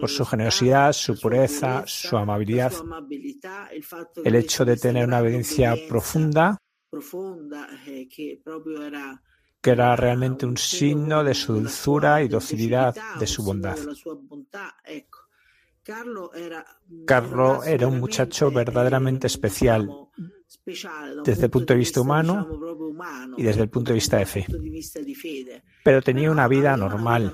por 0.00 0.08
su 0.08 0.24
generosidad, 0.24 0.92
su 0.92 1.18
pureza, 1.18 1.82
su 1.86 2.16
amabilidad, 2.16 2.72
el 4.24 4.34
hecho 4.36 4.64
de 4.64 4.76
tener 4.76 5.04
una 5.04 5.18
obediencia 5.18 5.74
profunda 5.88 6.56
que 9.62 9.70
era 9.70 9.94
realmente 9.94 10.44
un 10.44 10.56
signo 10.56 11.22
de 11.22 11.34
su 11.34 11.54
dulzura 11.54 12.22
y 12.22 12.28
docilidad, 12.28 12.94
de 13.18 13.26
su 13.28 13.44
bondad. 13.44 13.76
Carlo 17.06 17.64
era 17.64 17.86
un 17.86 18.00
muchacho 18.00 18.50
verdaderamente 18.50 19.28
especial 19.28 19.88
desde 21.24 21.44
el 21.44 21.50
punto 21.50 21.72
de 21.72 21.78
vista 21.78 22.00
humano 22.00 22.46
y 23.36 23.42
desde 23.42 23.62
el 23.62 23.68
punto 23.68 23.88
de 23.90 23.94
vista 23.94 24.18
de 24.18 24.26
fe. 24.26 24.46
Pero 25.84 26.02
tenía 26.02 26.30
una 26.30 26.48
vida 26.48 26.76
normal. 26.76 27.32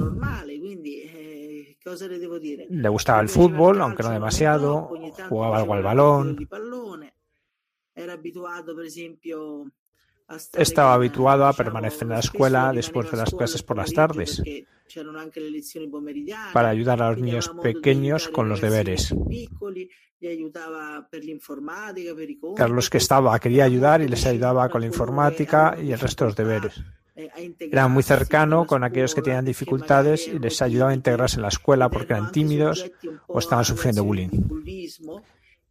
Le 2.69 2.89
gustaba 2.91 3.21
el 3.23 3.29
fútbol, 3.29 3.81
aunque 3.81 4.03
no 4.03 4.11
demasiado, 4.11 4.91
jugaba 5.29 5.59
algo 5.59 5.75
al 5.75 5.83
balón. 5.83 6.49
Estaba 10.55 10.95
habituado 10.95 11.47
a 11.47 11.53
permanecer 11.53 12.03
en 12.03 12.09
la 12.11 12.19
escuela 12.19 12.73
después 12.73 13.11
de 13.11 13.17
las 13.17 13.31
clases 13.31 13.63
por 13.63 13.79
las 13.79 13.93
tardes 13.93 14.43
para 16.53 16.69
ayudar 16.69 17.03
a 17.03 17.11
los 17.11 17.19
niños 17.19 17.51
pequeños 17.63 18.29
con 18.29 18.49
los 18.49 18.61
deberes. 18.61 19.15
Carlos 22.57 22.91
que 22.91 22.99
estaba 22.99 23.39
quería 23.39 23.65
ayudar 23.65 24.03
y 24.03 24.09
les 24.09 24.27
ayudaba 24.27 24.69
con 24.69 24.81
la 24.81 24.87
informática 24.87 25.77
y 25.81 25.93
el 25.93 26.01
resto 26.01 26.25
de 26.25 26.29
los 26.29 26.37
deberes. 26.37 26.83
Era 27.61 27.89
muy 27.89 28.03
cercano 28.03 28.67
con 28.67 28.85
aquellos 28.85 29.15
que 29.15 29.23
tenían 29.23 29.45
dificultades 29.45 30.29
y 30.29 30.39
les 30.39 30.61
ayudaba 30.63 30.93
a 30.93 30.95
integrarse 30.95 31.37
en 31.37 31.43
la 31.43 31.49
escuela 31.49 31.89
porque 31.89 32.13
eran 32.13 32.31
tímidos 32.31 32.91
o 33.27 33.39
estaban 33.39 33.65
sufriendo 33.65 34.05
bullying. 34.05 34.31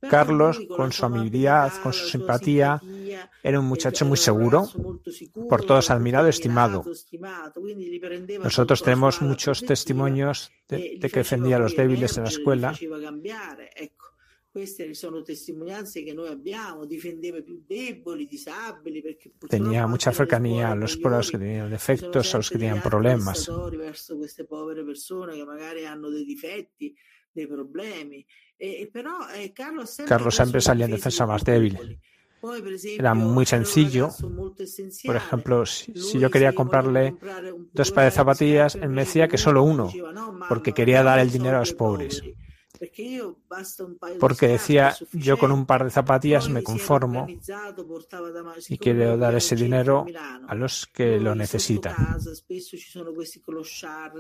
Carlos, 0.01 0.60
con 0.75 0.91
su 0.91 1.05
amabilidad, 1.05 1.73
con 1.81 1.91
su 1.91 2.07
simpatía, 2.07 2.81
era 3.41 3.60
un 3.60 3.65
muchacho 3.65 4.05
muy 4.05 4.17
seguro, 4.17 4.69
por 5.49 5.65
todos 5.65 5.89
admirado 5.89 6.27
y 6.27 6.29
estimado. 6.29 6.86
Nosotros 8.43 8.83
tenemos 8.83 9.21
muchos 9.21 9.65
testimonios 9.65 10.51
de, 10.67 10.99
que 10.99 11.19
defendía 11.19 11.55
a 11.55 11.60
los 11.60 11.75
débiles 11.75 12.17
en 12.17 12.23
la 12.23 12.29
escuela. 12.29 12.73
Tenía 19.49 19.88
mucha 19.88 20.12
cercanía 20.12 20.71
a 20.71 20.75
los 20.75 20.97
pueblos 20.97 21.31
que 21.31 21.38
tenían 21.38 21.69
defectos, 21.69 22.33
a 22.33 22.38
los 22.38 22.49
que 22.49 22.57
tenían 22.57 22.81
problemas. 22.81 23.49
Eh, 28.59 28.89
eh, 29.35 29.53
Carlos 29.53 30.35
siempre 30.35 30.61
salía 30.61 30.85
en 30.85 30.91
defensa 30.91 31.25
más 31.25 31.43
débil. 31.43 31.99
Era 32.97 33.13
muy 33.13 33.45
sencillo. 33.45 34.09
Por 35.05 35.15
ejemplo, 35.15 35.65
si, 35.65 36.19
yo 36.19 36.29
quería 36.29 36.53
comprarle 36.53 37.15
dos 37.73 37.91
pares 37.91 38.13
de 38.13 38.15
zapatillas, 38.15 38.75
él 38.75 38.89
me 38.89 39.01
decía 39.01 39.27
que 39.27 39.37
solo 39.37 39.63
uno, 39.63 39.91
porque 40.47 40.73
quería 40.73 41.03
dar 41.03 41.19
el 41.19 41.31
dinero 41.31 41.57
a 41.57 41.59
los 41.61 41.73
pobres. 41.73 42.21
Porque 44.19 44.47
decía, 44.47 44.95
yo 45.11 45.37
con 45.37 45.51
un 45.51 45.65
par 45.65 45.83
de 45.83 45.89
zapatillas 45.89 46.49
me 46.49 46.63
conformo 46.63 47.27
y 48.69 48.77
quiero 48.77 49.17
dar 49.17 49.35
ese 49.35 49.55
dinero 49.55 50.05
a 50.47 50.55
los 50.55 50.87
que 50.87 51.19
lo 51.19 51.35
necesitan. 51.35 51.95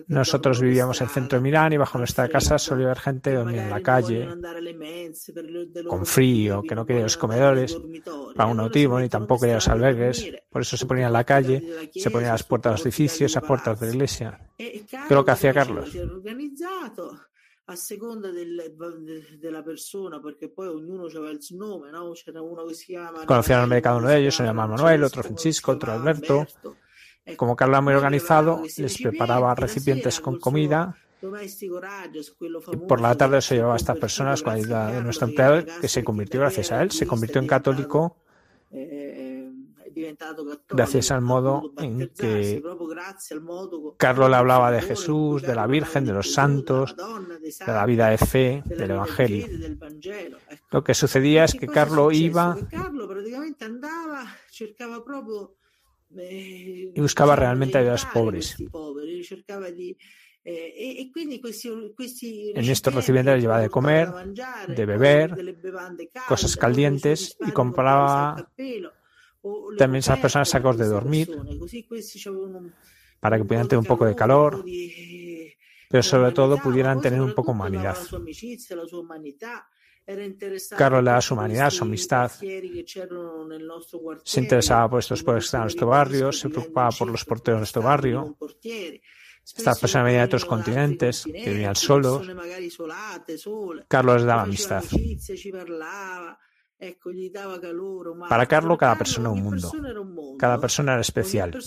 Nosotros 0.07 0.61
vivíamos 0.61 1.01
en 1.01 1.07
el 1.07 1.13
centro 1.13 1.39
de 1.39 1.43
Milán 1.43 1.73
y 1.73 1.77
bajo 1.77 1.97
nuestra 1.97 2.29
casa 2.29 2.57
solía 2.57 2.87
haber 2.87 2.99
gente 2.99 3.33
dormir 3.33 3.59
en 3.59 3.69
la 3.69 3.81
calle, 3.81 4.27
con 5.87 6.05
frío, 6.05 6.61
que 6.63 6.75
no 6.75 6.85
quería 6.85 7.03
los 7.03 7.17
comedores, 7.17 7.77
para 8.35 8.49
un 8.49 8.57
motivo, 8.57 8.99
ni 8.99 9.09
tampoco 9.09 9.41
quería 9.41 9.55
los 9.55 9.67
albergues. 9.67 10.25
Por 10.49 10.61
eso 10.61 10.77
se 10.77 10.85
ponía 10.85 11.07
en 11.07 11.13
la 11.13 11.23
calle, 11.23 11.89
se 11.93 12.11
ponía 12.11 12.29
a 12.29 12.33
las 12.33 12.43
puertas 12.43 12.71
de 12.71 12.73
los 12.73 12.85
edificios, 12.85 13.37
a 13.37 13.41
puertas 13.41 13.79
de 13.79 13.87
la 13.87 13.93
iglesia. 13.93 14.39
¿Qué 14.57 14.85
es 14.87 15.11
lo 15.11 15.23
que 15.23 15.31
hacía 15.31 15.53
Carlos? 15.53 15.95
A 17.69 17.75
seconda 17.75 18.31
del, 18.31 18.73
della 19.39 19.61
persona, 19.61 20.19
perché 20.21 20.49
poi 20.49 20.67
ognuno 20.67 21.05
aveva 21.05 21.29
il 21.31 21.41
suo 21.41 21.57
nome, 21.57 21.91
no? 21.91 22.11
C'era 22.13 22.41
uno 22.41 22.65
che 22.65 22.73
si 22.73 22.85
chiama... 22.85 23.25
Conocían 23.25 23.67
de 23.67 23.81
cada 23.81 23.97
uno 23.97 24.07
de 24.07 24.17
ellos, 24.17 24.35
se 24.35 24.43
llamaba 24.43 24.75
Manuel, 24.75 25.03
otro 25.03 25.21
Francisco, 25.21 25.73
otro 25.73 25.91
Alberto. 25.91 26.45
Como 27.35 27.57
Carlos 27.57 27.75
era 27.75 27.81
muy 27.81 27.93
organizado, 27.93 28.61
les 28.77 29.01
preparaba 29.01 29.53
recipientes 29.53 30.21
con 30.21 30.39
comida 30.39 30.95
y 32.71 32.77
por 32.87 33.01
la 33.01 33.15
tarde 33.15 33.41
se 33.41 33.55
llevaba 33.55 33.73
a 33.73 33.77
estas 33.77 33.97
personas 33.97 34.41
con 34.43 34.53
la 34.53 34.59
ayuda 34.59 34.91
de 34.91 35.01
nuestro 35.01 35.27
empleado, 35.27 35.65
que 35.81 35.87
se 35.87 36.03
convirtió 36.03 36.39
gracias 36.39 36.71
a 36.71 36.81
él, 36.81 36.91
se 36.91 37.07
convirtió 37.07 37.41
en 37.41 37.47
católico 37.47 38.17
gracias 40.69 41.11
al 41.11 41.21
modo 41.21 41.73
en 41.77 42.09
que 42.09 42.61
Carlos 43.97 44.29
le 44.29 44.35
hablaba 44.35 44.71
de 44.71 44.81
Jesús, 44.81 45.41
de 45.41 45.55
la 45.55 45.67
Virgen, 45.67 46.05
de 46.05 46.13
los 46.13 46.33
santos, 46.33 46.95
de 46.95 47.67
la 47.67 47.85
vida 47.85 48.09
de 48.09 48.17
fe, 48.17 48.63
del 48.65 48.91
Evangelio. 48.91 49.47
Lo 50.71 50.83
que 50.83 50.93
sucedía 50.93 51.45
es 51.45 51.53
que 51.53 51.67
Carlos 51.67 52.13
iba 52.13 52.57
eh, 56.15 56.91
y 56.95 57.01
buscaba 57.01 57.35
realmente 57.35 57.77
ayudar 57.77 57.97
a 57.97 58.03
los 58.03 58.05
pobres. 58.05 58.55
Eh, 60.49 61.11
En 62.55 62.69
estos 62.69 62.95
recipientes 62.95 63.41
llevaba 63.41 63.59
de 63.59 63.69
comer, 63.69 64.07
de 64.69 64.85
beber, 64.85 65.57
cosas 66.25 66.55
calientes 66.55 67.37
y 67.45 67.51
compraba 67.51 68.49
también 69.77 69.99
esas 69.99 70.19
personas 70.19 70.49
sacos 70.49 70.77
de 70.77 70.85
dormir 70.85 71.29
para 73.19 73.37
que 73.37 73.43
pudieran 73.43 73.67
tener 73.67 73.79
un 73.79 73.85
poco 73.85 74.05
de 74.05 74.15
calor, 74.15 74.63
pero 75.89 76.03
sobre 76.03 76.31
todo 76.31 76.57
pudieran 76.57 77.01
tener 77.01 77.21
un 77.21 77.33
poco 77.33 77.51
de 77.51 77.57
humanidad. 77.57 77.97
Carlos 80.77 81.03
le 81.03 81.11
da 81.11 81.21
su 81.21 81.33
humanidad, 81.33 81.69
su 81.69 81.83
amistad. 81.83 82.31
Se 84.23 84.39
interesaba 84.39 84.89
por 84.89 84.99
estos 84.99 85.21
pobres 85.21 85.43
que 85.43 85.47
estaban 85.47 85.63
en 85.63 85.65
nuestro 85.65 85.87
barrio, 85.87 86.31
se 86.31 86.49
preocupaba 86.49 86.91
por 86.91 87.09
los 87.09 87.25
porteros 87.25 87.57
de 87.57 87.61
nuestro 87.61 87.81
barrio. 87.81 88.37
Estas 89.43 89.79
personas 89.79 90.05
venían 90.05 90.21
de 90.21 90.25
otros 90.25 90.45
continentes, 90.45 91.23
que 91.23 91.49
vivían 91.49 91.75
solos. 91.75 92.25
Carlos 93.87 94.15
les 94.15 94.25
daba 94.25 94.43
amistad. 94.43 94.83
Para 98.29 98.45
Carlo 98.45 98.77
cada 98.77 98.97
persona 98.97 99.29
un 99.29 99.41
mundo, 99.41 99.71
cada 100.37 100.59
persona 100.59 100.93
era 100.93 101.01
especial. 101.01 101.57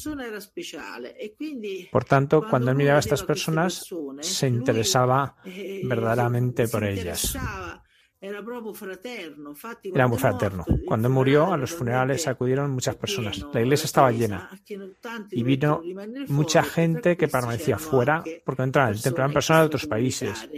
Por 1.90 2.05
tanto, 2.05 2.46
cuando 2.49 2.70
él 2.70 2.77
miraba 2.77 2.99
a 2.99 3.01
estas 3.01 3.23
personas, 3.25 3.87
se 4.20 4.46
interesaba 4.46 5.37
verdaderamente 5.85 6.68
por 6.68 6.85
ellas. 6.85 7.37
Era 8.23 10.07
muy 10.07 10.18
fraterno. 10.18 10.64
Cuando 10.87 11.09
murió, 11.09 11.53
a 11.53 11.57
los 11.57 11.73
funerales 11.73 12.29
acudieron 12.29 12.70
muchas 12.70 12.94
personas. 12.96 13.46
La 13.53 13.62
iglesia 13.62 13.87
estaba 13.87 14.12
llena 14.12 14.51
y 15.31 15.42
vino 15.42 15.83
mucha 16.29 16.62
gente 16.62 17.16
que 17.16 17.29
permanecía 17.29 17.79
fuera 17.79 18.23
porque 18.44 18.61
no 18.61 18.64
entraban 18.64 18.90
en 18.90 18.96
el 18.96 19.03
templo. 19.03 19.25
Eran 19.25 19.33
personas 19.33 19.62
de 19.62 19.66
otros 19.66 19.87
países. 19.87 20.49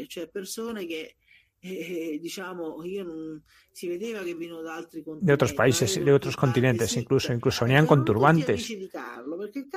De 5.21 5.33
otros 5.33 5.53
países, 5.53 6.05
de 6.05 6.13
otros 6.13 6.37
continentes, 6.37 6.97
incluso, 6.97 7.33
incluso 7.33 7.65
venían 7.65 7.87
con 7.87 8.05
turbantes. 8.05 8.77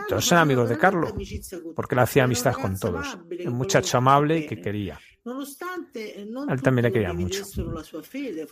Todos 0.08 0.32
eran 0.32 0.42
amigos 0.42 0.70
de 0.70 0.78
Carlos, 0.80 1.14
porque 1.76 1.94
él 1.94 2.00
hacía 2.00 2.24
amistad 2.24 2.54
con 2.54 2.80
todos. 2.80 3.18
Un 3.46 3.54
muchacho 3.54 3.98
amable 3.98 4.48
que 4.48 4.60
quería. 4.60 5.00
Él 5.24 6.62
también 6.64 6.86
le 6.86 6.92
quería 6.92 7.14
mucho. 7.14 7.44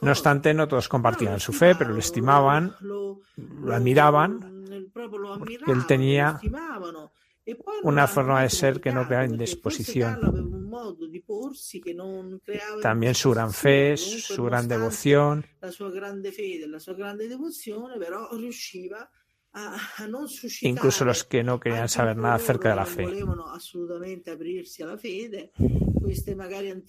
No 0.01 0.11
obstante, 0.11 0.53
no 0.53 0.67
todos 0.67 0.87
compartían 0.87 1.39
su 1.39 1.53
fe, 1.53 1.73
pero 1.75 1.91
lo 1.91 1.99
estimaban, 1.99 2.75
lo 2.81 3.19
admiraban, 3.71 4.63
porque 4.93 5.71
él 5.71 5.85
tenía 5.87 6.39
una 7.83 8.07
forma 8.07 8.43
de 8.43 8.49
ser 8.49 8.79
que 8.79 8.91
no 8.91 9.05
creaba 9.05 9.25
indisposición. 9.25 10.19
También 12.81 13.15
su 13.15 13.31
gran 13.31 13.53
fe, 13.53 13.97
su 13.97 14.43
gran 14.43 14.67
devoción. 14.67 15.45
Incluso 20.61 21.05
los 21.05 21.23
que 21.25 21.43
no 21.43 21.59
querían 21.59 21.89
saber 21.89 22.17
nada 22.17 22.35
acerca 22.35 22.69
de 22.69 22.75
la 22.75 22.85
fe. 22.85 23.05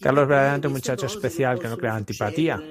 Carlos 0.01 0.29
verdaderamente 0.29 0.67
un 0.67 0.73
muchacho 0.73 1.07
especial 1.07 1.59
que 1.59 1.69
no 1.69 1.77
creaba 1.77 1.97
antipatía. 1.99 2.63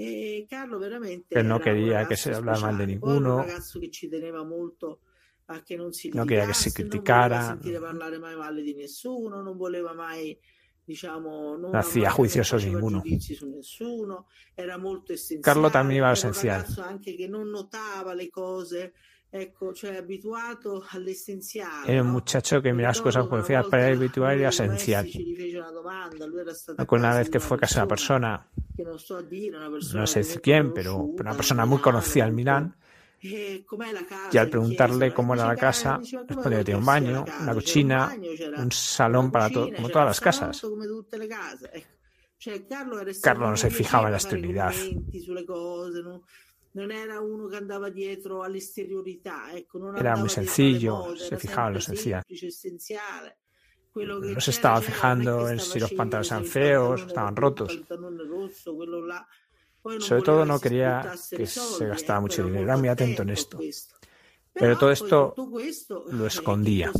E 0.00 0.46
Carlo 0.48 0.78
veramente... 0.78 1.34
Che 1.34 1.42
no 1.42 1.58
quería 1.58 2.06
que 2.06 2.16
se 2.16 2.32
hablara 2.32 2.60
mal 2.60 2.78
de 2.78 2.86
ninguno. 2.86 3.34
Un 3.34 3.40
ragazzo 3.40 3.80
che 3.80 3.90
ci 3.90 4.08
teneva 4.08 4.44
molto 4.44 5.00
a 5.46 5.60
che 5.62 5.74
non 5.74 5.92
si 5.92 6.12
litigasse, 6.12 6.40
no 6.40 6.46
che 6.46 6.54
si 6.54 6.72
criticara. 6.72 7.26
non 7.26 7.46
voleva 7.46 7.60
sentire 7.62 7.80
parlare 7.80 8.18
mai 8.18 8.36
male 8.36 8.62
di 8.62 8.74
nessuno, 8.74 9.42
non 9.42 9.56
voleva 9.56 9.94
mai 9.94 10.38
diciamo, 10.84 11.56
non 11.56 11.72
no 11.72 11.78
hacía 11.78 12.10
juicios 12.10 12.52
a 12.52 12.58
ninguno. 12.58 13.02
Carlo 15.42 15.70
también 15.70 15.98
iba 15.98 16.12
esencial. 16.12 16.64
Anche 16.78 17.16
che 17.16 17.26
non 17.26 17.48
notava 17.48 18.14
le 18.14 18.30
cose, 18.30 18.92
Era 21.86 22.02
un 22.02 22.10
muchacho 22.10 22.62
que 22.62 22.72
miraba 22.72 22.92
las 22.92 23.02
cosas 23.02 23.24
como 23.26 23.38
decía, 23.38 23.62
para 23.62 23.88
él 23.90 23.98
habitual 23.98 24.40
y 24.40 24.44
esencial. 24.44 25.06
Una 26.90 27.18
vez 27.18 27.28
que 27.28 27.38
fue 27.38 27.58
de 27.58 27.66
una 27.76 27.86
persona, 27.86 28.48
no 29.94 30.06
sé 30.06 30.40
quién, 30.40 30.72
pero 30.72 30.96
una 30.96 31.34
persona 31.34 31.66
muy 31.66 31.78
conocida 31.78 32.26
en 32.26 32.34
Milán, 32.34 32.76
y 33.20 33.64
al 34.38 34.48
preguntarle 34.48 35.12
cómo 35.12 35.34
era 35.34 35.46
la 35.46 35.56
casa, 35.56 35.98
respondió 36.26 36.58
que 36.58 36.64
tenía 36.64 36.78
un 36.78 36.86
baño, 36.86 37.24
una 37.42 37.54
cocina, 37.54 38.16
un 38.56 38.72
salón 38.72 39.30
para 39.30 39.50
todo, 39.50 39.70
como 39.74 39.88
todas 39.88 40.06
las 40.06 40.20
casas. 40.20 40.62
Carlos 43.20 43.50
no 43.50 43.56
se 43.56 43.70
fijaba 43.70 44.06
en 44.06 44.12
la 44.12 44.18
exterioridad. 48.58 49.56
Era 49.98 50.16
muy 50.16 50.28
sencillo, 50.28 51.16
se 51.16 51.36
fijaba 51.36 51.68
en 51.68 51.74
lo 51.74 51.78
esencial. 51.78 52.22
No 53.94 54.40
se 54.40 54.50
estaba 54.50 54.80
fijando 54.80 55.48
en 55.48 55.58
si 55.58 55.80
los 55.80 55.92
pantalones 55.92 56.30
eran 56.30 56.44
feos, 56.44 57.02
estaban 57.06 57.34
rotos. 57.34 57.80
Sobre 60.00 60.22
todo 60.22 60.44
no 60.44 60.60
quería 60.60 61.14
que 61.30 61.46
se 61.46 61.86
gastara 61.86 62.20
mucho 62.20 62.44
dinero, 62.44 62.64
era 62.64 62.76
muy 62.76 62.88
atento 62.88 63.22
en 63.22 63.30
esto. 63.30 63.58
Pero 64.52 64.78
todo 64.78 64.90
esto 64.90 65.34
lo 66.10 66.26
escondía. 66.26 66.92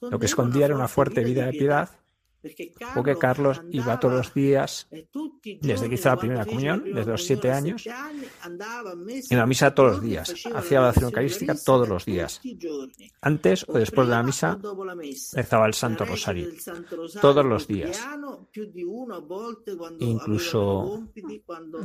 Lo 0.00 0.18
que 0.18 0.26
escondía 0.26 0.66
era 0.66 0.74
una 0.74 0.88
fuerte 0.88 1.24
vida 1.24 1.46
de 1.46 1.52
piedad 1.52 1.90
porque 2.94 3.16
Carlos 3.16 3.62
iba 3.70 3.98
todos 3.98 4.14
los 4.14 4.34
días, 4.34 4.88
desde 5.60 5.88
que 5.88 5.94
hizo 5.94 6.08
la 6.08 6.16
primera 6.16 6.44
comunión, 6.44 6.84
desde 6.84 7.10
los 7.10 7.24
siete 7.24 7.50
años, 7.50 7.86
en 7.86 9.38
la 9.38 9.46
misa 9.46 9.74
todos 9.74 9.92
los 9.92 10.02
días. 10.02 10.34
Hacía 10.54 10.80
la 10.80 10.88
oración 10.88 11.04
eucarística 11.06 11.54
todos 11.54 11.88
los 11.88 12.04
días. 12.04 12.40
Antes 13.20 13.64
o 13.68 13.78
después 13.78 14.08
de 14.08 14.14
la 14.14 14.22
misa, 14.22 14.58
rezaba 15.32 15.66
el 15.66 15.74
Santo 15.74 16.04
Rosario. 16.04 16.48
Todos 17.20 17.44
los 17.44 17.66
días. 17.66 18.00
Incluso 20.00 21.08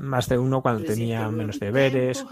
más 0.01 0.29
de 0.29 0.37
uno 0.37 0.61
cuando 0.61 0.83
tenía 0.83 1.29
menos 1.29 1.59
deberes 1.59 2.25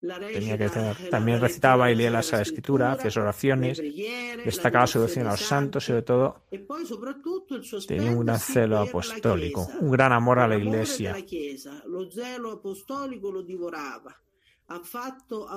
Tenía 0.00 0.58
que 0.58 0.68
tener, 0.68 1.10
también 1.10 1.40
recitaba 1.40 1.90
y 1.90 1.94
leía 1.94 2.10
la 2.10 2.22
Sagrada 2.22 2.42
Escritura, 2.42 2.92
hacía 2.92 3.22
oraciones, 3.22 3.82
destacaba 4.44 4.86
su 4.86 4.98
devoción 4.98 5.26
a 5.26 5.30
los 5.32 5.40
santos 5.40 5.84
y 5.84 5.86
sobre 5.86 6.02
todo 6.02 6.42
tenía 7.88 8.10
un 8.10 8.24
gran 8.24 8.38
celo 8.38 8.78
apostólico, 8.78 9.68
un 9.80 9.90
gran 9.90 10.12
amor 10.12 10.38
a 10.38 10.48
la 10.48 10.56
Iglesia. 10.56 11.16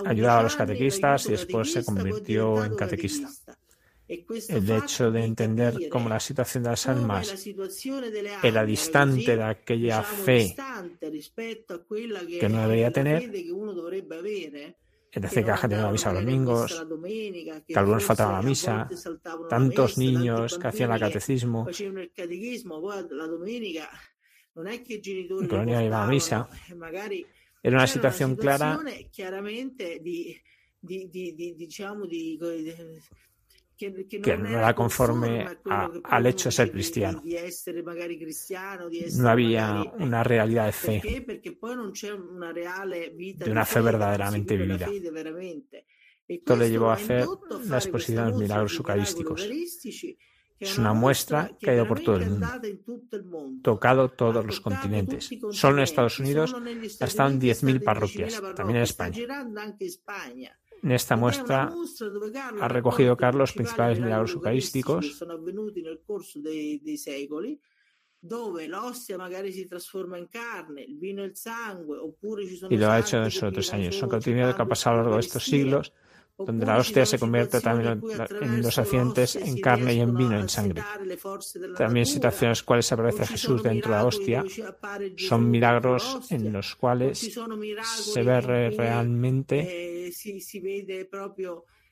Ayudaba 0.06 0.40
a 0.40 0.44
los 0.44 0.56
catequistas 0.56 1.26
y 1.28 1.32
después 1.32 1.72
se 1.74 1.84
convirtió 1.84 2.64
en 2.64 2.76
catequista 2.76 3.30
el 4.10 4.72
hecho 4.72 5.12
de 5.12 5.24
entender 5.24 5.88
cómo 5.88 6.10
la 6.10 6.20
situación 6.20 6.64
de 6.64 6.70
las 6.72 6.88
almas 6.88 7.48
era 8.42 8.66
distante 8.66 9.38
de 9.38 9.44
aquella 9.44 10.02
fe 10.02 10.56
que 12.40 12.50
no 12.50 12.62
debería 12.64 12.92
tener, 12.92 13.24
es 15.12 15.22
decir, 15.22 15.44
que 15.44 15.50
la 15.50 15.58
gente 15.58 15.76
no 15.76 15.84
la 15.84 15.92
misa 15.92 16.12
los 16.14 16.24
domingos, 16.24 16.86
que 17.68 17.78
algunos 17.80 18.04
faltaban 18.04 18.36
a 18.36 18.42
la 18.42 18.48
misa, 18.48 18.90
tantos 19.48 19.98
niños 20.00 20.58
que 20.58 20.68
hacían 20.68 20.92
el 20.92 21.00
catecismo, 21.00 21.68
que 21.68 22.28
no 25.48 25.82
iban 25.82 25.94
a 25.94 26.08
misa, 26.08 26.50
era 27.62 27.78
una 27.78 27.88
situación 27.88 28.36
clara 28.36 28.80
que 33.80 34.38
no 34.38 34.50
era 34.50 34.76
conforme 34.76 35.46
al 36.04 36.26
hecho 36.26 36.50
de 36.50 36.52
ser 36.52 36.72
cristiano. 36.72 37.24
No 39.14 39.30
había 39.30 39.84
una 40.00 40.24
realidad 40.24 40.66
de 40.66 40.72
fe, 40.74 41.02
de 43.38 43.52
una 43.52 43.66
fe 43.66 43.82
verdaderamente 43.82 44.58
vivida. 44.58 44.88
Esto 46.28 46.56
le 46.58 46.70
llevó 46.70 46.90
a 46.90 46.96
hacer 46.96 47.26
la 47.66 47.78
exposición 47.78 48.26
de 48.26 48.32
los 48.32 48.42
milagros 48.42 48.76
eucarísticos. 48.76 49.50
Es 50.60 50.78
una 50.78 50.94
muestra 50.94 51.52
que 51.58 51.72
ha 51.72 51.74
ido 51.74 51.88
por 51.88 52.02
todo 52.02 52.18
el 52.18 52.30
mundo, 52.32 53.62
tocado 53.64 54.10
todos 54.10 54.46
los 54.46 54.60
continentes. 54.60 55.30
Solo 55.52 55.78
en 55.78 55.84
Estados 55.84 56.20
Unidos 56.20 56.54
están 57.00 57.40
10.000 57.40 57.82
parroquias, 57.82 58.42
también 58.56 58.78
en 58.78 58.84
España. 58.84 59.18
En 60.82 60.92
esta 60.92 61.16
muestra 61.16 61.74
ha 62.62 62.68
recogido 62.68 63.18
Carlos 63.18 63.40
los 63.40 63.54
principales 63.54 64.00
milagros 64.00 64.34
eucarísticos 64.34 65.22
y 72.70 72.78
lo 72.78 72.92
ha 72.92 73.00
hecho 73.00 73.18
en 73.18 73.24
esos 73.24 73.54
tres 73.54 73.74
años. 73.74 73.98
Son 73.98 74.10
contenidos 74.10 74.56
que 74.56 74.62
ha 74.62 74.68
pasado 74.68 74.96
a 74.96 74.98
lo 74.98 75.04
largo 75.04 75.16
de 75.16 75.22
estos 75.22 75.44
siglos 75.44 75.94
donde 76.40 76.66
la 76.66 76.78
hostia 76.78 77.06
se 77.06 77.20
convierte 77.20 77.62
también 77.62 78.02
en 78.42 78.62
los 78.62 78.78
accidentes 78.78 79.36
en 79.36 79.60
carne 79.60 79.94
y 79.94 80.00
en 80.00 80.16
vino, 80.16 80.40
en 80.40 80.50
sangre. 80.50 80.84
También 81.78 82.06
situaciones 82.06 82.42
en 82.42 82.50
las 82.50 82.64
cuales 82.64 82.92
aparece 82.92 83.28
Jesús 83.28 83.62
dentro 83.62 83.92
de 83.92 83.98
la 83.98 84.06
hostia 84.06 84.44
son 85.18 85.50
milagros 85.50 86.32
en 86.32 86.54
los 86.54 86.76
cuales 86.76 87.38
se 87.84 88.24
ve 88.24 88.42
realmente 88.42 90.12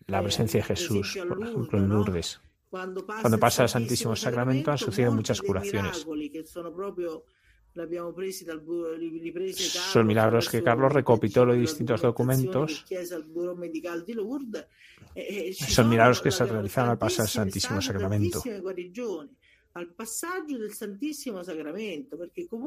la 0.08 0.22
presencia 0.22 0.62
de 0.62 0.66
Jesús, 0.66 1.18
por 1.28 1.44
ejemplo 1.44 1.80
en 1.80 1.90
Lourdes. 1.90 2.40
Cuando 2.70 3.40
pasa 3.40 3.64
el 3.64 3.70
Santísimo 3.70 4.16
Sacramento 4.16 4.72
han 4.72 4.78
sucedido 4.78 5.12
muchas 5.12 5.42
curaciones. 5.42 6.06
Son 9.58 10.08
milagros 10.08 10.50
que 10.50 10.64
Carlos 10.64 10.92
recopiló 10.92 11.46
de 11.46 11.58
distintos 11.58 12.02
documentos. 12.02 12.86
Son 15.54 15.90
milagros 15.90 16.22
que 16.22 16.32
se 16.32 16.46
realizaron 16.46 16.92
al 16.92 16.98
pasar 16.98 17.26
el 17.26 17.32
Santísimo 17.32 17.82
Sacramento. 17.82 18.42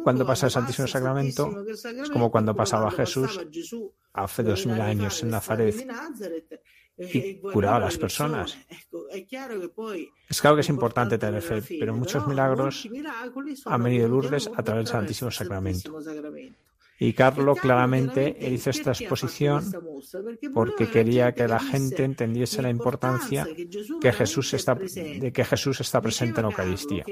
Cuando 0.03 0.27
pasa 0.27 0.47
el 0.47 0.53
Santísimo 0.53 0.87
Sacramento 0.87 1.65
es 1.69 2.11
como 2.11 2.31
cuando 2.31 2.55
pasaba 2.55 2.91
Jesús 2.91 3.41
hace 4.13 4.43
dos 4.43 4.67
mil 4.67 4.81
años 4.81 5.23
en 5.23 5.31
Nazaret 5.31 5.75
y 6.99 7.41
curaba 7.41 7.77
a 7.77 7.81
las 7.81 7.99
personas. 7.99 8.57
Es 10.29 10.41
claro 10.41 10.57
que 10.57 10.61
es 10.61 10.69
importante 10.69 11.19
tener 11.19 11.43
fe, 11.43 11.63
pero 11.79 11.95
muchos 11.95 12.27
milagros 12.27 12.89
han 13.65 13.83
venido 13.83 14.05
de 14.05 14.09
Lourdes 14.09 14.49
a 14.49 14.63
través 14.63 14.85
del 14.85 14.93
Santísimo 14.93 15.31
Sacramento. 15.31 15.99
Y 17.03 17.15
Carlo 17.15 17.57
claramente 17.57 18.37
hizo 18.53 18.69
esta 18.69 18.91
exposición 18.91 19.65
porque 20.53 20.91
quería 20.91 21.33
que 21.33 21.49
la 21.49 21.59
gente 21.59 22.05
entendiese 22.05 22.61
la 22.61 22.69
importancia 22.69 23.47
que 24.03 24.13
Jesús 24.13 24.53
está, 24.53 24.75
de 24.75 25.33
que 25.33 25.45
Jesús 25.45 25.81
está 25.81 26.03
presente 26.03 26.41
en 26.41 26.47
la 26.47 26.51
Eucaristía. 26.51 27.05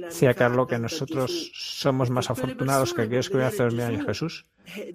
Decía 0.00 0.32
Carlo 0.32 0.66
que 0.66 0.78
nosotros 0.78 1.50
somos 1.54 2.08
más 2.08 2.30
afortunados 2.30 2.94
que 2.94 3.02
aquellos 3.02 3.28
que 3.28 3.34
viven 3.34 3.48
hace 3.48 3.64
dos 3.64 3.74
mil 3.74 3.82
años 3.82 4.06
Jesús 4.06 4.46
eh, 4.76 4.92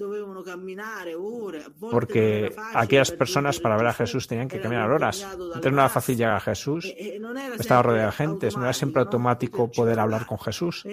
porque 1.80 2.54
aquellas 2.74 3.12
personas 3.12 3.60
para 3.60 3.78
ver 3.78 3.88
a 3.88 3.94
Jesús 3.94 4.28
tenían 4.28 4.48
que 4.48 4.62
caminar 4.62 4.92
horas. 4.92 5.26
Entonces 5.32 5.72
no 5.72 5.80
era 5.80 5.90
fácil 5.90 6.18
llegar 6.18 6.36
a 6.36 6.40
Jesús. 6.40 6.86
Eh, 6.86 7.18
eh, 7.18 7.22
estaba 7.60 7.82
rodeado 7.82 8.12
de 8.12 8.18
gente, 8.18 8.50
no 8.56 8.64
era 8.64 8.74
siempre 8.74 9.02
automático 9.02 9.72
poder 9.72 10.00
hablar 10.00 10.26
con 10.26 10.38
Jesús. 10.40 10.86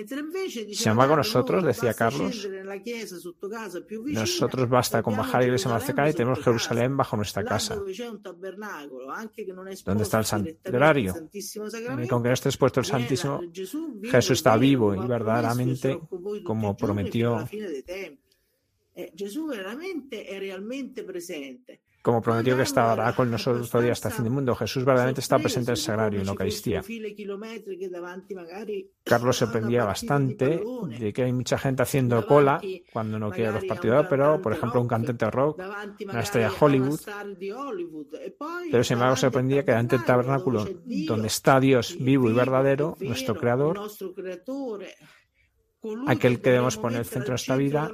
Sin 0.72 0.92
embargo, 0.92 1.16
nosotros, 1.16 1.64
decía 1.64 1.94
Carlos, 1.94 2.48
nosotros 4.06 4.68
basta 4.68 5.02
con 5.02 5.16
bajar 5.16 5.36
a 5.36 5.38
la 5.40 5.44
iglesia 5.46 5.70
más 5.70 5.84
cercana 5.84 6.10
y 6.10 6.14
tenemos 6.14 6.40
Jerusalén 6.40 6.96
bajo 6.96 7.16
nuestra 7.16 7.44
casa. 7.44 7.76
¿Dónde 9.84 10.02
está 10.02 10.18
el 10.18 10.24
santuario? 10.24 11.14
Y 11.32 12.08
con 12.08 12.22
que 12.22 12.28
no 12.28 12.34
esté 12.34 12.48
expuesto 12.48 12.80
el 12.80 12.86
Santísimo, 12.86 13.40
Jesús 14.02 14.38
está 14.38 14.56
vivo 14.56 14.94
y 14.94 15.06
verdaderamente 15.06 16.00
como 16.44 16.76
prometió 16.76 17.46
eh, 19.00 19.12
Jesús 19.16 19.48
veramente 19.48 20.34
es 20.34 20.40
realmente 20.40 21.04
presente. 21.04 21.82
Como 22.02 22.22
prometió 22.22 22.56
que 22.56 22.62
estará 22.62 23.14
con 23.14 23.30
nosotros 23.30 23.68
todavía 23.68 23.92
hasta 23.92 24.08
el 24.08 24.14
fin 24.14 24.24
del 24.24 24.32
mundo, 24.32 24.54
Jesús 24.54 24.86
verdaderamente 24.86 25.20
está 25.20 25.38
presente 25.38 25.70
en 25.70 25.72
el 25.72 25.76
sagrario, 25.76 26.20
en 26.20 26.24
la 26.24 26.32
Eucaristía. 26.32 26.82
Carlos 29.04 29.36
se 29.36 29.44
sorprendía 29.44 29.84
bastante 29.84 30.62
de 30.98 31.12
que 31.12 31.24
hay 31.24 31.32
mucha 31.32 31.58
gente 31.58 31.82
haciendo 31.82 32.26
cola 32.26 32.58
cuando 32.90 33.18
no 33.18 33.30
quiere 33.30 33.52
los 33.52 33.64
partidos, 33.66 34.06
pero 34.08 34.40
por 34.40 34.54
ejemplo 34.54 34.80
un 34.80 34.88
cantante 34.88 35.30
rock, 35.30 35.60
una 36.08 36.20
estrella 36.20 36.50
Hollywood. 36.58 37.00
Pero 38.70 38.82
sin 38.82 38.94
embargo 38.94 39.16
se 39.16 39.20
sorprendía 39.20 39.62
que 39.62 39.72
delante 39.72 39.96
del 39.96 40.06
tabernáculo, 40.06 40.66
donde 41.06 41.26
está 41.26 41.60
Dios 41.60 41.98
vivo 42.00 42.30
y 42.30 42.32
verdadero, 42.32 42.96
nuestro 43.00 43.34
Creador, 43.34 43.78
aquel 46.06 46.40
que 46.40 46.50
debemos 46.50 46.78
poner 46.78 47.00
el 47.00 47.04
centro 47.04 47.26
de 47.26 47.32
nuestra 47.32 47.56
vida, 47.56 47.90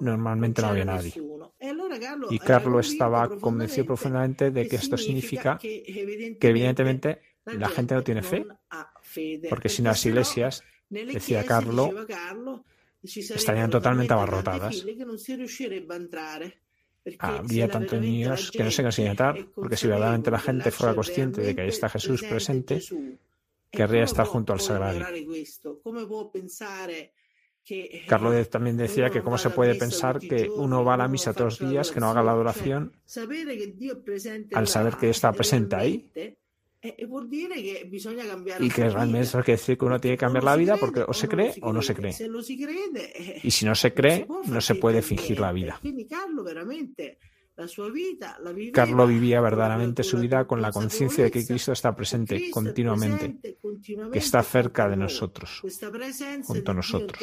normalmente 0.00 0.62
no 0.62 0.68
había 0.68 0.84
nadie. 0.84 1.12
Y 2.30 2.38
Carlos 2.38 2.92
estaba 2.92 3.28
convencido 3.38 3.86
profundamente 3.86 4.50
de 4.50 4.68
que 4.68 4.76
esto 4.76 4.96
significa 4.96 5.58
que 5.58 6.36
evidentemente 6.40 7.20
la 7.44 7.68
gente 7.68 7.94
no 7.94 8.02
tiene 8.02 8.22
fe, 8.22 8.46
porque 9.48 9.68
si 9.68 9.82
no 9.82 9.90
las 9.90 10.04
iglesias, 10.06 10.62
decía 10.88 11.44
Carlos, 11.44 11.90
estarían 13.02 13.70
totalmente 13.70 14.12
abarrotadas. 14.12 14.84
Habría 17.18 17.68
tantos 17.68 18.00
niños 18.00 18.50
que 18.50 18.64
no 18.64 18.70
se 18.70 18.82
consiguen 18.82 19.10
entrar, 19.10 19.46
porque 19.54 19.76
si 19.76 19.86
verdaderamente 19.86 20.30
la 20.30 20.38
gente 20.38 20.70
fuera 20.70 20.94
consciente 20.94 21.42
de 21.42 21.54
que 21.54 21.60
ahí 21.62 21.68
está 21.68 21.88
Jesús 21.90 22.22
presente, 22.22 22.80
querría 23.70 24.04
estar 24.04 24.26
junto 24.26 24.54
al 24.54 24.60
sagrario. 24.60 25.06
Carlos 28.06 28.50
también 28.50 28.76
decía 28.76 29.10
que 29.10 29.22
cómo 29.22 29.38
se 29.38 29.50
puede 29.50 29.74
pensar 29.74 30.18
que 30.18 30.48
uno 30.50 30.84
va 30.84 30.94
a 30.94 30.98
la 30.98 31.08
misa 31.08 31.32
todos 31.32 31.60
los 31.60 31.70
días, 31.70 31.90
que 31.90 32.00
no 32.00 32.10
haga 32.10 32.22
la 32.22 32.32
adoración, 32.32 32.92
al 34.52 34.68
saber 34.68 34.94
que 34.96 35.10
está 35.10 35.32
presente 35.32 35.76
ahí. 35.76 36.10
Y 38.60 38.68
que 38.68 38.90
realmente 38.90 39.20
eso 39.20 39.38
quiere 39.42 39.58
decir 39.58 39.78
que 39.78 39.84
uno 39.86 39.98
tiene 39.98 40.18
que 40.18 40.20
cambiar 40.20 40.44
la 40.44 40.56
vida 40.56 40.76
porque 40.76 41.02
o 41.06 41.14
se 41.14 41.28
cree 41.28 41.54
o 41.62 41.72
no 41.72 41.80
se 41.80 41.94
cree. 41.94 42.14
Y 43.42 43.50
si 43.50 43.64
no 43.64 43.74
se 43.74 43.94
cree, 43.94 44.26
no 44.46 44.60
se 44.60 44.74
puede 44.74 45.00
fingir 45.00 45.40
la 45.40 45.52
vida. 45.52 45.80
Carlo 48.72 49.06
vivía 49.06 49.40
verdaderamente 49.40 50.02
su 50.02 50.18
vida 50.18 50.44
con 50.44 50.60
la 50.60 50.72
conciencia 50.72 51.24
de 51.24 51.30
que 51.30 51.46
Cristo 51.46 51.72
está 51.72 51.94
presente 51.94 52.50
continuamente, 52.50 53.58
que 54.12 54.18
está 54.18 54.42
cerca 54.42 54.88
de 54.88 54.96
nosotros, 54.96 55.62
junto 56.44 56.70
a 56.70 56.74
nosotros. 56.74 57.22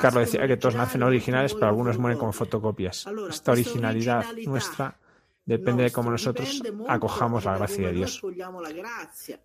Carlo 0.00 0.20
decía 0.20 0.46
que 0.46 0.56
todos 0.56 0.74
nacen 0.76 1.02
originales, 1.02 1.54
pero 1.54 1.66
algunos 1.66 1.98
mueren 1.98 2.18
como 2.18 2.32
fotocopias. 2.32 3.06
Esta 3.28 3.52
originalidad 3.52 4.24
nuestra 4.46 4.96
Depende 5.44 5.84
de 5.84 5.90
cómo 5.90 6.10
nosotros 6.10 6.62
acojamos 6.86 7.44
la 7.44 7.56
gracia 7.56 7.88
de 7.88 7.92
Dios. 7.92 8.22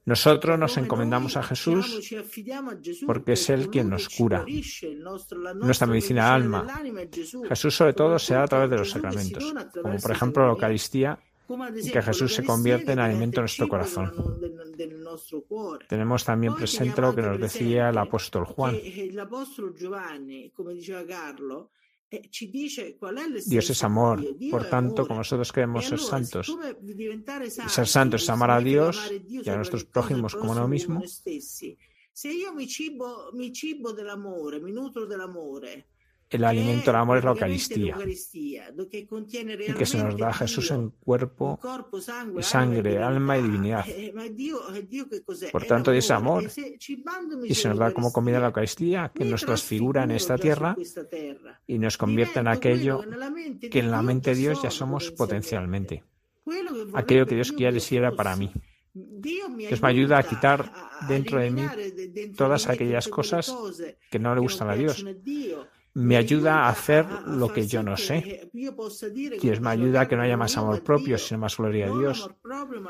Nosotros 0.05 0.59
nos 0.59 0.77
encomendamos 0.77 1.37
a 1.37 1.43
Jesús 1.43 2.15
porque 3.05 3.33
es 3.33 3.49
Él 3.49 3.69
quien 3.69 3.89
nos 3.89 4.09
cura. 4.09 4.45
Nuestra 5.55 5.87
medicina 5.87 6.33
alma. 6.33 6.67
Jesús 7.47 7.75
sobre 7.75 7.93
todo 7.93 8.19
se 8.19 8.33
da 8.33 8.43
a 8.43 8.47
través 8.47 8.69
de 8.69 8.77
los 8.77 8.91
sacramentos, 8.91 9.53
como 9.81 9.97
por 9.97 10.11
ejemplo 10.11 10.43
la 10.43 10.51
Eucaristía, 10.51 11.19
y 11.47 11.91
que 11.91 12.01
Jesús 12.01 12.33
se 12.33 12.43
convierte 12.43 12.91
en 12.91 12.99
alimento 12.99 13.39
en 13.39 13.43
nuestro 13.43 13.67
corazón. 13.67 14.11
Tenemos 15.87 16.25
también 16.25 16.55
presente 16.55 17.01
lo 17.01 17.15
que 17.15 17.21
nos 17.21 17.39
decía 17.39 17.89
el 17.89 17.97
apóstol 17.97 18.45
Juan. 18.45 18.75
Eh, 22.15 23.43
Dios 23.45 23.69
es 23.69 23.83
amor, 23.83 24.23
por 24.49 24.69
tanto, 24.69 25.07
como 25.07 25.19
nosotros 25.19 25.51
queremos 25.51 25.85
ser 25.85 25.99
santos, 25.99 26.55
y 26.81 27.69
ser 27.69 27.87
santos 27.87 28.23
es 28.23 28.29
amar 28.29 28.51
a 28.51 28.59
Dios 28.59 29.11
y 29.27 29.49
a 29.49 29.55
nuestros 29.55 29.85
prójimos 29.85 30.35
como 30.35 30.51
uno 30.51 30.67
mismo. 30.67 31.01
El 36.29 36.43
alimento 36.43 36.91
del 36.91 36.95
amor 36.95 37.19
es 37.19 37.23
la 37.23 37.31
Eucaristía, 37.31 37.97
y 38.03 39.73
que 39.73 39.85
se 39.85 40.03
nos 40.03 40.17
da 40.17 40.33
Jesús 40.33 40.71
en 40.71 40.89
cuerpo 40.89 41.59
y 42.37 42.41
sangre, 42.41 42.97
alma 42.97 43.37
y 43.37 43.43
divinidad. 43.43 43.85
Eh, 43.87 44.11
eh, 44.11 45.49
Por 45.51 45.65
tanto, 45.65 45.91
es 45.91 46.09
amor, 46.09 46.43
y 47.43 47.53
se 47.53 47.69
nos 47.69 47.77
da 47.77 47.91
como 47.91 48.11
comida 48.11 48.39
la 48.39 48.47
Eucaristía, 48.47 49.11
que 49.13 49.23
nos 49.23 49.45
transfigura 49.45 50.03
en 50.03 50.11
esta 50.11 50.35
tierra 50.37 50.75
y 51.67 51.77
nos 51.77 51.97
convierte 51.97 52.39
en 52.39 52.47
aquello 52.47 53.01
que 53.69 53.79
en 53.79 53.91
la 53.91 54.01
mente 54.01 54.31
de 54.31 54.37
Dios 54.37 54.63
ya 54.63 54.71
somos 54.71 55.11
potencialmente, 55.11 56.03
aquello 56.95 57.27
que 57.27 57.35
Dios 57.35 57.51
quiere 57.51 57.73
decir 57.73 58.01
para 58.17 58.35
mí. 58.35 58.51
Dios 58.95 59.81
me 59.81 59.89
ayuda 59.89 60.17
a 60.17 60.23
quitar 60.23 60.71
dentro 61.07 61.39
de 61.39 61.51
mí 61.51 61.63
todas 62.35 62.67
aquellas 62.67 63.09
cosas 63.09 63.53
que 64.09 64.19
no 64.19 64.33
le 64.33 64.41
gustan 64.41 64.69
a 64.69 64.75
Dios 64.75 65.05
me 65.95 66.17
ayuda 66.17 66.65
a 66.65 66.69
hacer 66.69 67.05
lo 67.25 67.51
que 67.53 67.65
yo 67.65 67.81
no 67.81 67.95
sé. 67.95 68.49
Dios 68.51 69.61
me 69.61 69.69
ayuda 69.69 70.01
a 70.01 70.07
que 70.07 70.17
no 70.17 70.23
haya 70.23 70.35
más 70.35 70.57
amor 70.57 70.83
propio, 70.83 71.17
sino 71.17 71.39
más 71.39 71.55
gloria 71.55 71.87
a 71.87 71.97
Dios. 71.97 72.29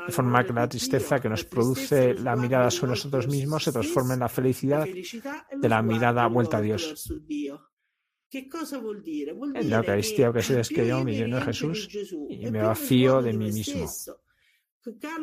De 0.06 0.12
forma 0.12 0.44
que 0.44 0.52
la 0.52 0.68
tristeza 0.68 1.20
que 1.20 1.28
nos 1.28 1.44
produce 1.44 2.14
la 2.14 2.34
mirada 2.34 2.68
sobre 2.70 2.90
nosotros 2.90 3.28
mismos 3.28 3.62
se 3.62 3.72
transforma 3.72 4.14
en 4.14 4.20
la 4.20 4.28
felicidad 4.28 4.84
de 4.86 5.68
la 5.68 5.82
mirada 5.82 6.26
vuelta 6.26 6.56
a 6.56 6.60
Dios. 6.60 7.12
En 8.32 9.70
la 9.70 9.76
Eucaristía, 9.76 10.32
que 10.32 10.74
que 10.74 10.86
yo 10.88 11.04
me 11.04 11.14
lleno 11.14 11.36
de 11.36 11.42
Jesús 11.42 11.88
y 12.28 12.50
me 12.50 12.60
vacío 12.60 13.22
de 13.22 13.32
mí 13.32 13.52
mismo. 13.52 13.86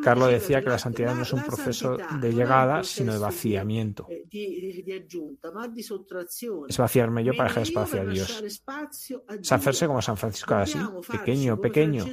Carlos 0.03 0.31
decía 0.31 0.61
que 0.61 0.69
la 0.69 0.77
santidad 0.77 1.15
no 1.15 1.23
es 1.23 1.33
un 1.33 1.43
proceso 1.43 1.97
de 2.19 2.33
llegada, 2.33 2.83
sino 2.83 3.13
de 3.13 3.19
vaciamiento. 3.19 4.07
Es 6.67 6.77
vaciarme 6.77 7.23
yo 7.23 7.33
para 7.33 7.49
dejar 7.49 7.63
espacio 7.63 8.01
a 8.01 8.05
Dios. 8.05 8.43
Es 9.41 9.51
hacerse 9.51 9.87
como 9.87 10.01
San 10.01 10.17
Francisco 10.17 10.55
de 10.55 10.61
Asís, 10.61 10.81
pequeño, 11.09 11.59
pequeño, 11.59 12.05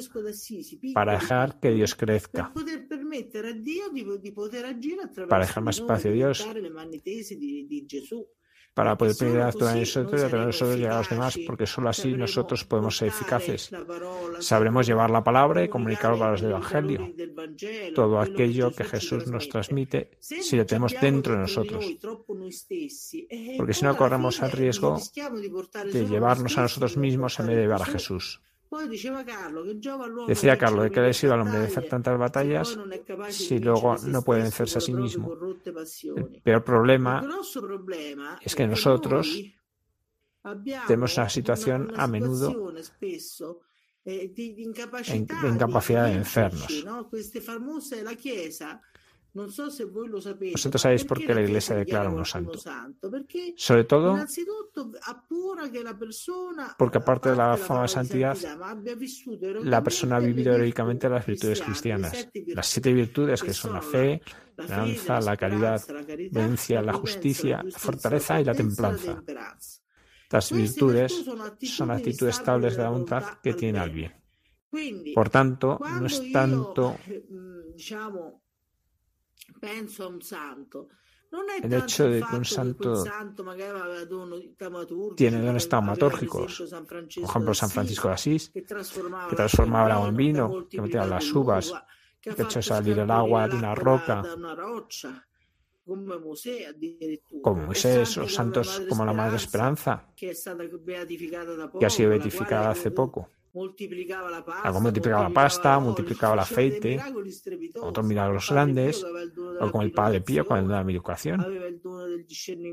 para 0.95 1.13
dejar 1.13 1.59
que 1.61 1.71
Dios 1.71 1.95
crezca. 1.95 2.53
Para 5.29 5.47
dejar 5.47 5.63
más 5.63 5.79
espacio 5.79 6.11
a 6.11 6.15
Dios 6.15 6.47
para 8.75 8.97
poder 8.97 9.17
pedir 9.17 9.37
en 9.37 9.41
nosotros 9.41 10.21
y 10.21 10.25
a 10.25 10.29
través 10.29 10.33
de 10.33 10.47
nosotros 10.47 10.77
llegar 10.77 10.93
a 10.93 10.99
los 10.99 11.11
demás, 11.11 11.39
porque 11.47 11.67
solo 11.67 11.89
así 11.89 12.13
nosotros 12.13 12.65
podemos 12.65 12.97
ser 12.97 13.09
eficaces. 13.09 13.71
Sabremos 14.39 14.87
llevar 14.87 15.11
la 15.11 15.25
palabra 15.25 15.65
y 15.65 15.69
comunicar 15.69 16.13
los 16.13 16.21
valores 16.21 16.41
del 16.41 16.51
Evangelio. 16.51 17.13
Todo 17.95 18.21
aquello 18.21 18.73
que 18.73 18.85
Jesús 18.85 19.27
nos 19.27 19.49
transmite, 19.49 20.11
si 20.21 20.57
lo 20.57 20.67
tenemos 20.67 20.95
dentro 21.01 21.35
de 21.35 21.41
nosotros. 21.41 21.85
Porque 23.57 23.75
si 23.75 23.85
no 23.85 23.97
corremos 23.97 24.41
el 24.41 24.53
riesgo 24.53 24.99
de 25.93 26.07
llevarnos 26.07 26.57
a 26.57 26.63
nosotros 26.63 26.97
mismos 26.97 27.39
en 27.41 27.47
vez 27.47 27.57
de 27.57 27.63
llevar 27.63 27.83
a 27.83 27.87
Jesús. 27.87 28.41
Decía 30.29 30.57
Carlos 30.57 30.91
que 30.93 31.01
le 31.01 31.13
sido 31.13 31.35
al 31.35 31.41
hombre 31.41 31.59
de 31.59 31.67
hacer 31.67 31.89
tantas 31.89 32.17
batallas 32.17 32.79
si 33.31 33.59
luego 33.59 33.97
no 33.97 34.23
puede 34.23 34.43
vencerse 34.43 34.79
a 34.79 34.81
sí 34.81 34.95
mismo. 34.95 35.33
El 36.17 36.41
peor 36.41 36.63
problema 36.63 37.29
es 38.41 38.55
que 38.55 38.67
nosotros 38.69 39.43
tenemos 40.87 41.17
una 41.17 41.29
situación 41.29 41.93
a 41.97 42.07
menudo 42.07 42.73
de 44.05 44.33
incapacidad 45.49 46.07
de 46.07 46.15
vencernos. 46.15 46.85
Vosotros 49.33 50.83
sabéis 50.83 51.05
por 51.05 51.19
qué 51.19 51.35
la 51.35 51.43
Iglesia 51.43 51.77
declara 51.77 52.11
uno 52.11 52.25
santo. 52.25 52.59
Sobre 53.57 53.85
todo 53.85 54.19
porque 56.77 56.99
aparte 56.99 57.31
de 57.31 57.37
la 57.37 57.57
fama 57.57 57.83
de 57.83 57.89
santidad, 57.89 58.37
la 59.63 59.83
persona 59.83 60.17
ha 60.17 60.21
vivido 60.21 60.55
heroicamente 60.55 61.09
las 61.09 61.27
virtudes 61.27 61.61
cristianas. 61.61 62.29
Las 62.47 62.67
siete 62.67 62.93
virtudes 62.93 63.43
que 63.43 63.53
son 63.53 63.75
la 63.75 63.83
fe, 63.83 64.23
la 64.57 64.65
esperanza, 64.65 65.21
la 65.21 65.37
caridad, 65.37 65.83
la 66.33 66.83
la 66.83 66.93
justicia, 66.93 67.63
la 67.63 67.79
fortaleza 67.79 68.41
y 68.41 68.45
la 68.45 68.55
templanza. 68.55 69.23
Estas 70.23 70.53
virtudes 70.53 71.25
son 71.63 71.91
actitudes 71.91 72.39
estables 72.39 72.77
de 72.77 72.83
la 72.83 72.91
voluntad 72.91 73.25
que 73.43 73.55
tiene 73.55 73.79
al 73.79 73.91
bien. 73.91 74.15
Por 75.15 75.29
tanto, 75.29 75.79
no 75.81 76.07
es 76.07 76.31
tanto 76.33 76.97
el 81.63 81.73
hecho 81.75 82.09
de 82.09 82.23
que 82.23 82.37
un 82.37 82.45
santo 82.45 83.05
tiene 85.17 85.41
dones 85.41 85.69
taumatórgicos, 85.69 86.59
por 86.59 87.25
ejemplo 87.25 87.55
San 87.55 87.71
Francisco 87.71 88.09
de 88.09 88.15
Asís, 88.15 88.51
que 88.51 88.63
transformaba 88.63 89.87
el 89.87 89.93
agua 89.93 90.09
en 90.09 90.17
vino, 90.17 90.67
que 90.69 90.81
metía 90.81 91.07
las 91.07 91.33
uvas, 91.33 91.73
que 92.21 92.31
ha 92.31 92.35
hecho 92.35 92.61
salir 92.61 92.99
el 92.99 93.11
agua 93.11 93.49
de 93.49 93.57
una 93.57 93.75
roca, 93.75 94.25
como 97.43 97.67
Moisés 97.67 98.19
o 98.19 98.29
santos 98.29 98.83
como 98.89 99.05
la 99.05 99.13
Madre 99.13 99.37
Esperanza, 99.37 100.07
que 100.17 100.31
ha 100.31 101.91
sido 101.91 102.11
beatificada 102.11 102.71
hace 102.71 102.91
poco. 102.91 103.29
Algo 103.53 104.81
multiplicaba 104.81 105.25
la 105.25 105.35
pasta, 105.35 105.79
multiplicaba 105.81 106.35
el 106.35 106.41
aceite, 106.41 107.01
otros 107.81 108.07
milagros 108.07 108.49
grandes, 108.51 109.05
o 109.61 109.71
como 109.71 109.83
el 109.83 109.93
Padre 109.93 110.21
Pío 110.21 110.47
con 110.47 110.59
el 110.59 110.69
don 110.69 110.79
de 110.79 110.85
la 110.85 110.91
educación, 110.93 111.47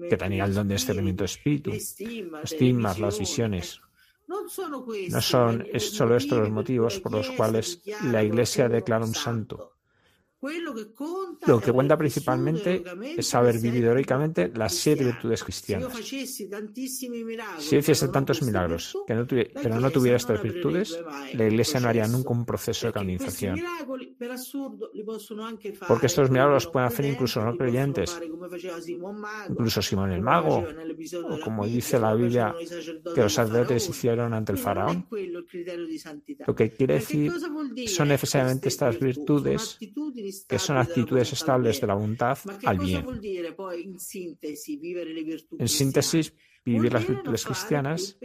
que 0.10 0.18
tenía 0.18 0.46
el 0.46 0.54
don 0.54 0.68
de 0.68 0.76
discernimiento 0.76 1.24
de 1.24 1.26
espíritu, 1.26 1.72
estigmas, 1.72 3.00
las 3.00 3.18
visiones. 3.18 3.82
No 4.28 5.22
son 5.22 5.66
solo 5.80 6.16
estos 6.16 6.38
los 6.38 6.50
motivos 6.52 7.00
por 7.00 7.14
los 7.14 7.32
cuales 7.32 7.82
la 8.04 8.24
Iglesia 8.24 8.70
declara 8.70 9.06
un 9.06 9.16
santo. 9.16 9.77
Lo 10.40 11.60
que 11.60 11.72
cuenta 11.72 11.98
principalmente 11.98 12.84
es 13.18 13.34
haber 13.34 13.60
vivido 13.60 13.92
heroicamente 13.92 14.52
las 14.54 14.76
siete 14.76 15.04
virtudes 15.04 15.44
cristianas. 15.44 15.92
Si 17.58 17.76
hiciese 17.76 18.08
tantos 18.10 18.44
milagros 18.44 18.96
que 19.08 19.16
no 19.16 19.26
pero 19.28 19.80
no 19.80 19.90
tuviera 19.90 20.18
estas 20.18 20.42
virtudes, 20.42 21.00
la 21.34 21.48
Iglesia 21.48 21.80
no 21.80 21.90
haría 21.90 22.08
nunca 22.08 22.30
un 22.30 22.46
proceso 22.46 22.86
de 22.88 22.94
canonización. 22.94 23.60
Porque 25.88 26.06
estos 26.06 26.30
milagros 26.30 26.68
pueden 26.68 26.88
hacer 26.88 27.06
incluso 27.06 27.44
no 27.44 27.58
creyentes, 27.58 28.20
incluso 29.50 29.82
Simón 29.82 30.12
el 30.12 30.22
Mago, 30.22 30.68
o 31.30 31.40
como 31.40 31.66
dice 31.66 32.00
la 32.00 32.14
Biblia, 32.14 32.54
que 33.16 33.22
los 33.22 33.34
sacerdotes 33.34 33.90
hicieron 33.90 34.34
ante 34.34 34.52
el 34.52 34.60
faraón. 34.60 35.08
Lo 36.46 36.56
que 36.56 36.70
quiere 36.70 36.96
decir 36.96 37.34
son 37.88 38.10
necesariamente 38.10 38.68
estas 38.70 39.00
virtudes 39.00 39.80
que 40.48 40.60
son 40.60 40.78
actitudes 40.78 41.34
estables 41.34 41.82
de 41.82 41.88
la 41.88 41.94
voluntad 41.96 42.38
al 42.66 42.78
bien. 42.80 43.06
En 45.60 45.68
síntesis, 45.68 46.34
vivir 46.66 46.94
las 46.94 47.08
virtudes 47.08 47.46
cristianas 47.46 48.18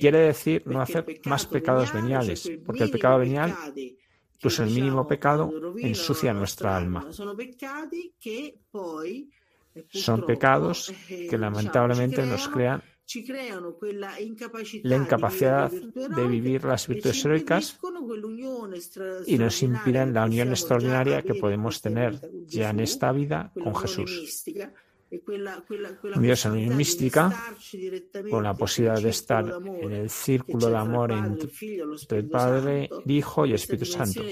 quiere 0.00 0.18
decir 0.18 0.62
no 0.66 0.80
hacer 0.80 1.20
más 1.24 1.46
pecados 1.46 1.92
veniales, 1.92 2.50
porque 2.64 2.84
el 2.84 2.90
pecado 2.90 3.18
venial, 3.18 3.54
incluso 4.34 4.62
el 4.62 4.70
mínimo 4.70 5.06
pecado, 5.06 5.52
ensucia 5.78 6.32
nuestra 6.32 6.76
alma. 6.76 7.08
Son 9.90 10.24
pecados 10.24 10.92
que 11.08 11.38
lamentablemente 11.38 12.24
nos 12.24 12.48
crean 12.48 12.82
la 14.82 14.96
incapacidad 14.96 15.70
de 15.70 16.26
vivir 16.26 16.64
las 16.64 16.88
virtudes 16.88 17.24
heroicas 17.24 17.78
y 19.26 19.38
nos 19.38 19.62
impiden 19.62 20.12
la 20.12 20.24
unión 20.24 20.48
extraordinaria 20.48 21.22
que 21.22 21.34
podemos 21.34 21.80
tener 21.80 22.20
ya 22.46 22.70
en 22.70 22.80
esta 22.80 23.12
vida 23.12 23.52
con 23.54 23.74
Jesús. 23.76 24.44
Dios 26.20 26.46
en 26.46 26.52
unión 26.52 26.76
mística, 26.76 27.32
con 28.28 28.42
la 28.42 28.54
posibilidad 28.54 29.00
de 29.00 29.10
estar 29.10 29.44
en 29.64 29.92
el 29.92 30.10
círculo 30.10 30.68
de 30.68 30.76
amor 30.76 31.12
entre 31.12 32.18
el 32.18 32.28
Padre, 32.28 32.90
el 33.04 33.10
Hijo 33.10 33.46
y 33.46 33.50
el 33.50 33.54
Espíritu 33.54 33.86
Santo, 33.86 34.22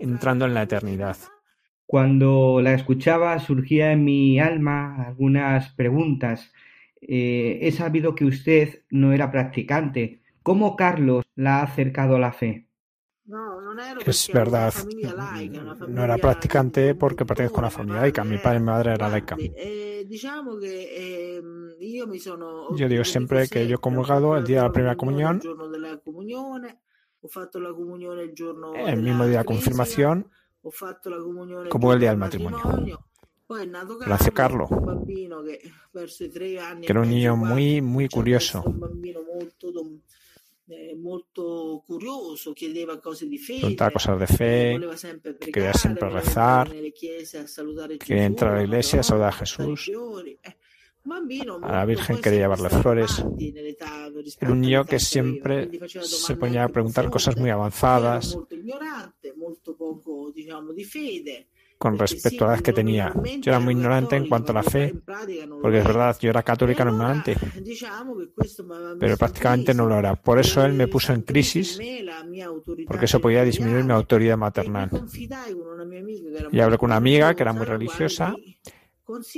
entrando 0.00 0.46
en 0.46 0.54
la 0.54 0.62
eternidad. 0.62 1.18
Cuando 1.84 2.60
la 2.62 2.72
escuchaba 2.72 3.38
surgía 3.38 3.92
en 3.92 4.04
mi 4.04 4.40
alma 4.40 5.08
algunas 5.08 5.74
preguntas 5.74 6.50
eh, 7.00 7.58
he 7.62 7.72
sabido 7.72 8.14
que 8.14 8.24
usted 8.24 8.82
no 8.90 9.12
era 9.12 9.30
practicante. 9.30 10.22
¿Cómo 10.42 10.76
Carlos 10.76 11.24
la 11.34 11.60
ha 11.60 11.62
acercado 11.62 12.16
a 12.16 12.18
la 12.18 12.32
fe? 12.32 12.66
Es 14.04 14.30
verdad, 14.32 14.74
no 15.88 16.04
era 16.04 16.18
practicante 16.18 16.94
porque 16.96 17.24
pertenezco 17.24 17.58
a 17.58 17.60
una 17.60 17.70
familia 17.70 18.00
laica. 18.02 18.24
Mi 18.24 18.38
padre 18.38 18.56
y 18.56 18.60
mi 18.60 18.66
madre 18.66 18.94
eran 18.94 19.12
laica. 19.12 19.36
Eh, 19.38 20.06
ehm, 20.10 21.68
yo 22.76 22.88
digo 22.88 23.04
siempre 23.04 23.48
que 23.48 23.68
yo 23.68 23.76
he 23.76 23.78
comulgado 23.78 24.36
el 24.36 24.44
día 24.44 24.58
de 24.58 24.62
la 24.64 24.72
primera 24.72 24.96
comunión, 24.96 25.40
el 28.76 29.02
mismo 29.02 29.26
día 29.26 29.38
de 29.38 29.44
confirmación, 29.44 30.28
como 31.68 31.92
el 31.92 32.00
día 32.00 32.10
del 32.10 32.18
matrimonio. 32.18 33.09
Nació 34.06 34.32
Carlo, 34.32 34.68
que 36.80 36.86
era 36.88 37.00
un 37.00 37.10
niño 37.10 37.36
muy, 37.36 37.80
muy 37.80 38.08
curioso. 38.08 38.62
Preguntaba 43.60 43.90
cosas 43.90 44.20
de 44.20 44.26
fe, 44.28 44.80
que 45.40 45.50
quería 45.50 45.72
siempre 45.74 46.08
rezar, 46.10 46.70
quería 47.98 48.24
entrar 48.24 48.52
a 48.52 48.56
la 48.58 48.62
iglesia, 48.62 49.02
saludar 49.02 49.30
a 49.30 49.32
Jesús. 49.32 49.90
A 51.62 51.72
la 51.72 51.84
Virgen 51.86 52.20
quería 52.20 52.40
llevarle 52.40 52.68
flores. 52.68 53.24
Era 54.38 54.52
un 54.52 54.60
niño 54.60 54.84
que 54.84 55.00
siempre 55.00 55.68
se 55.88 56.36
ponía 56.36 56.62
a 56.64 56.68
preguntar 56.68 57.10
cosas 57.10 57.36
muy 57.36 57.50
avanzadas 57.50 58.36
con 61.80 61.98
respecto 61.98 62.44
a 62.44 62.48
la 62.48 62.54
edad 62.56 62.62
que 62.62 62.74
tenía. 62.74 63.10
Yo 63.38 63.52
era 63.52 63.58
muy 63.58 63.72
ignorante 63.72 64.14
en 64.14 64.28
cuanto 64.28 64.52
a 64.52 64.56
la 64.56 64.62
fe, 64.62 64.94
porque 65.62 65.78
es 65.78 65.84
verdad, 65.84 66.14
yo 66.20 66.28
era 66.28 66.42
católica 66.42 66.84
no 66.84 66.90
ignorante, 66.90 67.34
pero 68.98 69.16
prácticamente 69.16 69.72
no 69.72 69.86
lo 69.86 69.98
era. 69.98 70.14
Por 70.14 70.38
eso 70.38 70.62
él 70.62 70.74
me 70.74 70.88
puso 70.88 71.14
en 71.14 71.22
crisis, 71.22 71.80
porque 72.86 73.06
eso 73.06 73.18
podía 73.18 73.44
disminuir 73.44 73.84
mi 73.84 73.94
autoridad 73.94 74.36
maternal. 74.36 74.90
Y 76.52 76.60
hablé 76.60 76.76
con 76.76 76.88
una 76.88 76.96
amiga 76.96 77.34
que 77.34 77.44
era 77.44 77.54
muy 77.54 77.64
religiosa, 77.64 78.34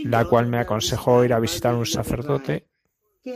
la 0.04 0.24
cual 0.24 0.48
me 0.48 0.58
aconsejó 0.58 1.24
ir 1.24 1.34
a 1.34 1.38
visitar 1.38 1.74
a 1.74 1.78
un 1.78 1.86
sacerdote. 1.86 2.66
y 3.24 3.30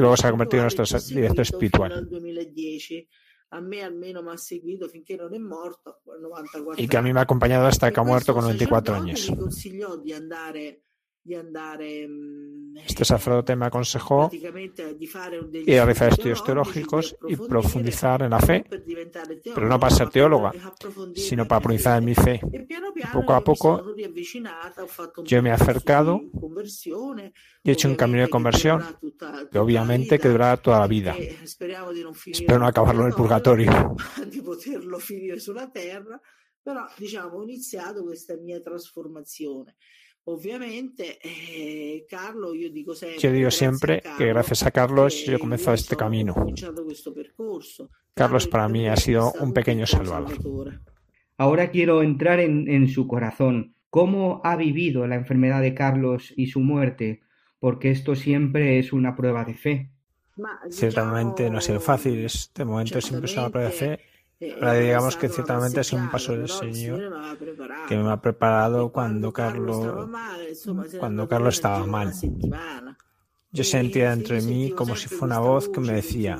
luego 0.00 0.16
se 0.16 0.26
ha 0.26 0.30
convertido 0.30 0.62
en 0.62 0.70
nuestro 0.74 0.86
director 1.14 1.42
espiritual 1.42 2.08
y 6.76 6.88
que 6.88 6.96
a 6.96 7.02
mí 7.02 7.12
me 7.12 7.20
ha 7.20 7.22
acompañado 7.24 7.66
hasta 7.66 7.92
que 7.92 8.00
ha 8.00 8.02
muerto 8.02 8.32
con 8.34 8.46
24 8.46 8.94
años. 8.94 9.30
Mm, 9.30 9.50
este 11.24 13.04
sacerdote 13.04 13.54
me 13.54 13.66
aconsejó 13.66 14.28
ir 14.32 15.78
a 15.78 15.84
realizar 15.84 16.12
estudios 16.12 16.42
teológicos 16.42 17.16
y 17.28 17.36
profundizar 17.36 18.22
en 18.22 18.30
la 18.30 18.40
fe, 18.40 18.64
pero 19.54 19.68
no 19.68 19.78
para 19.78 19.94
ser 19.94 20.10
teóloga, 20.10 20.52
sino 21.14 21.46
para 21.46 21.60
profundizar 21.60 21.98
en 21.98 22.04
mi 22.04 22.14
fe. 22.14 22.40
Y 22.96 23.06
poco 23.12 23.34
a 23.34 23.40
poco 23.42 23.94
yo 25.24 25.42
me 25.42 25.50
he 25.50 25.52
acercado 25.52 26.20
y 27.62 27.70
he 27.70 27.72
hecho 27.72 27.88
un 27.88 27.94
camino 27.94 28.22
de 28.22 28.28
conversión, 28.28 28.82
que 29.50 29.58
obviamente 29.58 30.18
que 30.18 30.28
durará 30.28 30.56
toda 30.56 30.80
la 30.80 30.88
vida. 30.88 31.14
Espero 31.16 32.58
no 32.58 32.66
acabarlo 32.66 33.02
en 33.02 33.08
el 33.08 33.14
purgatorio. 33.14 33.94
Però 36.62 36.86
diciamo 36.96 37.38
ho 37.38 37.42
iniziato 37.42 38.04
questa 38.06 38.36
mia 38.36 38.60
trasformazione. 38.60 39.76
Obviamente, 40.24 41.18
eh, 41.22 42.06
Carlo, 42.08 42.54
yo 42.54 42.70
digo 42.70 42.94
siempre, 42.94 43.20
yo 43.20 43.32
digo 43.32 43.50
siempre 43.50 44.00
Carlo, 44.00 44.18
que 44.18 44.26
gracias 44.26 44.62
a 44.62 44.70
Carlos 44.70 45.24
yo 45.24 45.34
he 45.34 45.38
comenzado 45.38 45.74
este 45.74 45.96
camino. 45.96 46.34
Carlos 48.14 48.46
para 48.46 48.68
mí 48.68 48.86
ha 48.86 48.96
sido 48.96 49.32
un 49.40 49.52
pequeño 49.52 49.84
salvador. 49.86 50.80
Ahora 51.36 51.70
quiero 51.70 52.02
entrar 52.04 52.38
en, 52.38 52.70
en 52.70 52.88
su 52.88 53.08
corazón. 53.08 53.74
¿Cómo 53.90 54.40
ha 54.44 54.54
vivido 54.54 55.06
la 55.08 55.16
enfermedad 55.16 55.60
de 55.60 55.74
Carlos 55.74 56.32
y 56.36 56.46
su 56.46 56.60
muerte? 56.60 57.22
Porque 57.58 57.90
esto 57.90 58.14
siempre 58.14 58.78
es 58.78 58.92
una 58.92 59.16
prueba 59.16 59.44
de 59.44 59.54
fe. 59.54 59.90
Ciertamente 60.70 61.50
no 61.50 61.58
ha 61.58 61.60
sido 61.60 61.80
fácil. 61.80 62.24
Este 62.24 62.64
momento 62.64 63.00
siempre 63.00 63.28
es 63.30 63.36
una 63.36 63.50
prueba 63.50 63.70
de 63.70 63.74
fe 63.74 64.11
Ahora 64.54 64.74
digamos 64.74 65.16
que 65.16 65.28
ciertamente 65.28 65.80
es 65.80 65.92
un 65.92 66.10
paso 66.10 66.32
del 66.32 66.48
Señor 66.48 67.36
que 67.88 67.96
me 67.96 68.10
ha 68.10 68.20
preparado 68.20 68.90
cuando 68.90 69.32
Carlos, 69.32 70.08
cuando 70.98 71.28
Carlos 71.28 71.54
estaba 71.54 71.86
mal. 71.86 72.12
Yo 73.50 73.64
sentía 73.64 74.10
dentro 74.10 74.34
de 74.34 74.42
mí 74.42 74.70
como 74.72 74.96
si 74.96 75.08
fuera 75.08 75.24
una 75.26 75.38
voz 75.40 75.68
que 75.68 75.80
me 75.80 75.92
decía, 75.92 76.38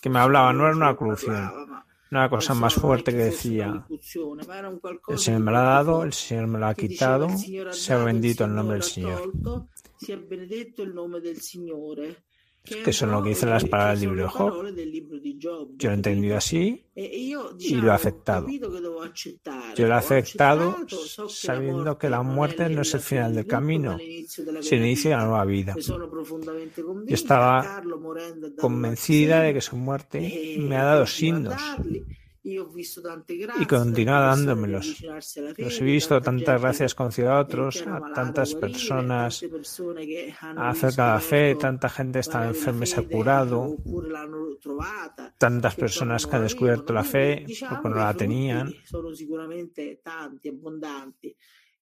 que 0.00 0.08
me 0.08 0.18
hablaba, 0.18 0.52
no 0.52 0.66
era 0.66 0.74
una 0.74 0.96
corrupción, 0.96 1.50
una 2.10 2.30
cosa 2.30 2.54
más 2.54 2.74
fuerte 2.74 3.12
que 3.12 3.18
decía, 3.18 3.84
el 5.08 5.18
Señor 5.18 5.40
me 5.40 5.52
lo 5.52 5.58
ha 5.58 5.62
dado, 5.62 6.02
el 6.02 6.14
Señor 6.14 6.46
me 6.46 6.58
lo 6.58 6.66
ha 6.66 6.74
quitado, 6.74 7.28
sea 7.70 7.98
bendito 7.98 8.44
el 8.44 8.54
nombre 8.54 8.74
del 8.76 8.82
Señor 8.82 9.30
que 12.62 12.92
son 12.92 13.10
lo 13.10 13.22
que 13.22 13.30
dicen 13.30 13.50
las 13.50 13.64
palabras 13.64 14.00
del 14.00 14.10
libro 14.10 14.24
de 14.24 15.38
Job. 15.40 15.76
Yo 15.76 15.88
lo 15.88 15.90
he 15.90 15.94
entendido 15.94 16.36
así 16.36 16.84
y 16.94 17.74
lo 17.74 17.90
he 17.90 17.94
aceptado. 17.94 18.46
Yo 19.76 19.86
lo 19.86 19.94
he 19.94 19.98
aceptado 19.98 20.76
sabiendo 21.28 21.98
que 21.98 22.10
la 22.10 22.22
muerte 22.22 22.68
no 22.68 22.82
es 22.82 22.94
el 22.94 23.00
final 23.00 23.34
del 23.34 23.46
camino, 23.46 23.98
sino 24.28 24.60
el 24.60 24.86
inicio 24.86 25.10
de 25.10 25.16
la 25.16 25.24
nueva 25.24 25.44
vida. 25.44 25.74
Yo 25.76 27.14
estaba 27.14 27.82
convencida 28.58 29.42
de 29.42 29.54
que 29.54 29.60
su 29.60 29.76
muerte 29.76 30.56
me 30.58 30.76
ha 30.76 30.84
dado 30.84 31.06
signos 31.06 31.60
y 32.50 33.66
continúa 33.66 34.20
dándomelos. 34.20 35.02
Los 35.56 35.80
he 35.80 35.84
visto 35.84 36.20
tantas 36.20 36.60
gracias 36.60 36.94
concedido 36.94 37.32
a 37.32 37.40
otros, 37.40 37.84
a 37.86 38.12
tantas 38.12 38.54
personas 38.54 39.44
acerca 40.56 41.06
de 41.06 41.12
la 41.12 41.20
fe, 41.20 41.54
tanta 41.54 41.88
gente 41.88 42.18
está 42.18 42.46
enferma 42.46 42.84
y 42.84 42.86
se 42.86 43.00
ha 43.00 43.02
curado, 43.02 43.76
tantas 45.38 45.74
personas 45.74 46.26
que 46.26 46.36
han 46.36 46.42
descubierto 46.42 46.92
la 46.92 47.04
fe 47.04 47.46
porque 47.68 47.88
no 47.88 47.96
la 47.96 48.14
tenían. 48.14 48.72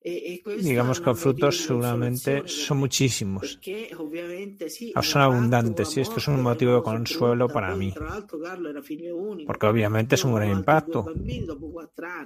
Digamos 0.02 1.00
que 1.00 1.06
los 1.06 1.18
frutos 1.18 1.56
seguramente 1.58 2.46
son 2.46 2.78
muchísimos, 2.78 3.58
son 5.02 5.22
abundantes 5.22 5.96
y 5.96 6.00
esto 6.00 6.16
es 6.18 6.28
un 6.28 6.40
motivo 6.40 6.76
de 6.76 6.82
consuelo 6.82 7.48
para 7.48 7.74
mí, 7.74 7.92
porque 9.46 9.66
obviamente 9.66 10.14
es 10.14 10.24
un 10.24 10.34
gran 10.34 10.50
impacto. 10.50 11.06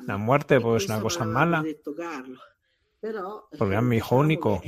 La 0.06 0.18
muerte 0.18 0.60
pues 0.60 0.84
es 0.84 0.90
una 0.90 1.00
cosa 1.00 1.24
mala, 1.24 1.64
porque 3.58 3.72
era 3.72 3.82
mi 3.82 3.96
hijo 3.96 4.16
único. 4.16 4.62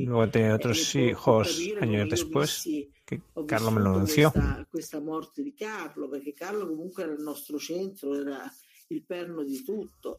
Luego 0.00 0.30
tenía 0.30 0.54
otros 0.54 0.94
hijos 0.96 1.60
años 1.80 2.08
después, 2.10 2.68
que 3.04 3.20
Carlos 3.46 3.72
me 3.72 3.80
lo 3.82 3.90
anunció. 3.90 4.32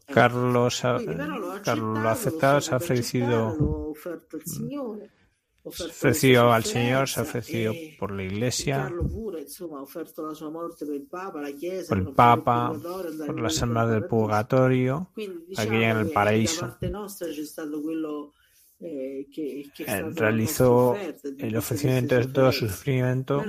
Carlos 0.06 0.84
ha, 0.84 0.98
Carlos 1.64 1.98
lo 1.98 2.08
ha 2.08 2.12
aceptado, 2.12 2.60
se 2.60 2.74
ha 2.74 2.76
ofrecido, 2.76 3.94
ofrecido 5.62 6.52
al 6.52 6.64
Señor, 6.64 7.08
se 7.08 7.20
ha 7.20 7.22
ofrecido 7.22 7.72
por 7.98 8.12
la 8.12 8.24
Iglesia, 8.24 8.92
por 11.88 11.98
el 11.98 12.12
Papa, 12.14 12.72
por 13.26 13.40
las 13.40 13.62
almas 13.62 13.90
del 13.90 14.04
purgatorio, 14.04 15.12
aquí 15.56 15.76
en 15.76 15.96
el 15.96 16.10
paraíso. 16.10 16.76
realizó 20.14 20.94
el 21.38 21.56
ofrecimiento 21.56 22.14
de 22.16 22.26
todo 22.26 22.52
su 22.52 22.68
sufrimiento 22.68 23.42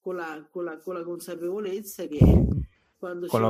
con 0.00 0.16
la 0.16 0.48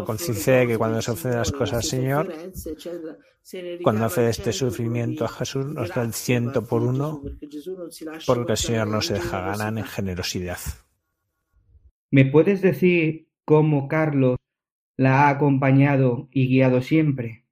conciencia 0.05 0.55
de 0.57 0.67
que 0.67 0.79
cuando 0.79 1.01
se 1.01 1.11
ofrecen 1.11 1.39
las 1.39 1.53
cosas 1.53 1.77
al 1.77 1.83
Señor, 1.83 2.33
cuando 3.83 4.05
hace 4.05 4.29
este 4.29 4.53
sufrimiento 4.53 5.25
a 5.25 5.29
Jesús, 5.29 5.67
nos 5.67 5.89
da 5.89 6.03
el 6.03 6.13
ciento 6.13 6.65
por 6.67 6.83
uno, 6.83 7.23
porque 8.27 8.53
el 8.53 8.59
Señor 8.59 8.89
no 8.89 9.01
se 9.01 9.15
deja 9.15 9.41
ganar 9.41 9.77
en 9.79 9.85
generosidad. 9.85 10.59
¿Me 12.11 12.25
puedes 12.25 12.63
decir 12.63 13.29
cómo 13.45 13.89
Carlos 13.89 14.37
la 14.97 15.27
ha 15.27 15.31
acompañado 15.31 16.29
y 16.33 16.49
guiado 16.49 16.83
siempre? 16.83 17.45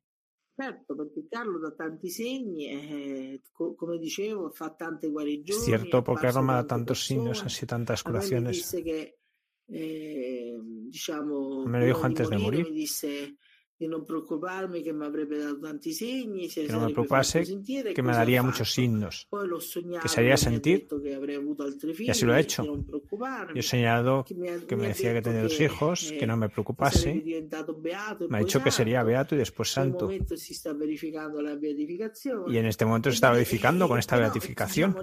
Es 5.46 5.64
cierto, 5.64 6.02
porque 6.02 6.26
Carlos 6.26 6.44
me 6.44 6.52
da 6.54 6.66
tantos 6.66 7.04
signos, 7.04 7.44
así 7.44 7.66
tantas 7.66 8.02
curaciones. 8.02 8.74
Eh, 9.68 10.54
diciamo, 10.88 11.66
me 11.66 11.80
lo 11.80 11.86
dijo 11.86 12.04
antes 12.04 12.28
de 12.30 12.38
morir. 12.38 12.66
Que 13.78 13.88
no 13.88 13.98
me 16.80 16.92
preocupase, 16.92 17.44
que 17.94 18.02
me 18.02 18.12
daría 18.12 18.42
muchos 18.42 18.72
signos, 18.72 19.28
que 20.02 20.08
se 20.08 20.20
haría 20.20 20.36
sentir, 20.36 20.88
y 21.98 22.10
así 22.10 22.24
lo 22.24 22.32
ha 22.32 22.40
hecho. 22.40 22.64
Yo 22.64 22.82
he 23.54 23.62
soñado 23.62 24.24
que 24.24 24.76
me 24.76 24.88
decía 24.88 25.12
que 25.12 25.22
tenía 25.22 25.42
dos 25.42 25.60
hijos, 25.60 26.12
que 26.18 26.26
no 26.26 26.36
me 26.36 26.48
preocupase, 26.48 27.22
me 28.28 28.36
ha 28.38 28.40
dicho 28.40 28.62
que 28.62 28.70
sería 28.70 29.02
beato 29.02 29.34
y 29.34 29.38
después 29.38 29.70
santo. 29.70 30.10
Y 32.48 32.56
en 32.56 32.66
este 32.66 32.84
momento 32.84 33.10
se 33.10 33.14
está 33.14 33.30
verificando 33.30 33.88
con 33.88 33.98
esta 33.98 34.16
beatificación. 34.22 34.96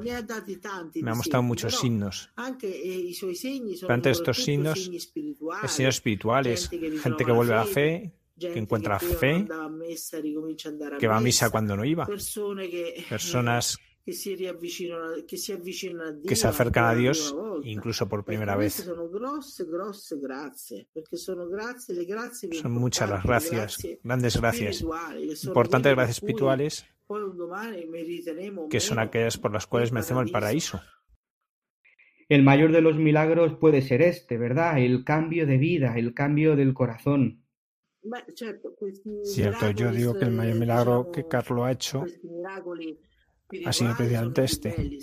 Me 0.95 1.11
ha 1.11 1.15
mostrado 1.15 1.43
muchos 1.43 1.77
signos. 1.77 2.31
Pero 2.35 3.93
ante 3.93 4.09
estos 4.09 4.43
signos, 4.43 4.79
es 4.79 5.71
signos 5.71 5.95
espirituales, 5.95 6.69
gente 6.69 7.25
que 7.25 7.31
vuelve 7.31 7.53
a 7.53 7.57
la 7.57 7.65
fe, 7.65 8.13
que 8.51 8.59
encuentra 8.59 8.99
fe, 8.99 9.47
que 10.99 11.07
va 11.07 11.17
a 11.17 11.21
misa 11.21 11.49
cuando 11.49 11.77
no 11.77 11.85
iba, 11.85 12.07
personas 13.09 13.77
que 14.05 16.35
se 16.35 16.47
acercan 16.47 16.85
a 16.85 16.95
Dios 16.95 17.35
incluso 17.63 18.09
por 18.09 18.25
primera 18.25 18.57
vez. 18.57 18.85
Son 22.61 22.71
muchas 22.73 23.09
las 23.09 23.23
gracias, 23.23 23.77
grandes 24.03 24.37
gracias, 24.37 24.83
importantes 25.43 25.95
gracias 25.95 26.17
espirituales 26.17 26.85
que 28.69 28.79
son 28.79 28.99
aquellas 28.99 29.37
por 29.37 29.53
las 29.53 29.67
cuales 29.67 29.91
merecemos 29.91 30.25
el 30.25 30.31
paraíso. 30.31 30.81
el 32.29 32.43
mayor 32.43 32.71
de 32.71 32.81
los 32.81 32.97
milagros 32.97 33.57
puede 33.59 33.81
ser 33.81 34.01
este, 34.01 34.37
¿verdad? 34.37 34.79
El 34.79 35.03
cambio 35.03 35.45
de 35.45 35.57
vida, 35.57 35.97
el 35.97 36.13
cambio 36.13 36.55
del 36.55 36.73
corazón. 36.73 37.42
Cierto, 39.23 39.71
yo 39.71 39.91
digo 39.91 40.13
que 40.17 40.25
el 40.25 40.31
mayor 40.31 40.55
milagro 40.55 41.11
que 41.11 41.27
Carlo 41.27 41.63
ha 41.63 41.71
hecho 41.71 42.03
ha 43.65 43.73
sido 43.73 43.95
precisamente 43.95 44.43
este. 44.43 44.99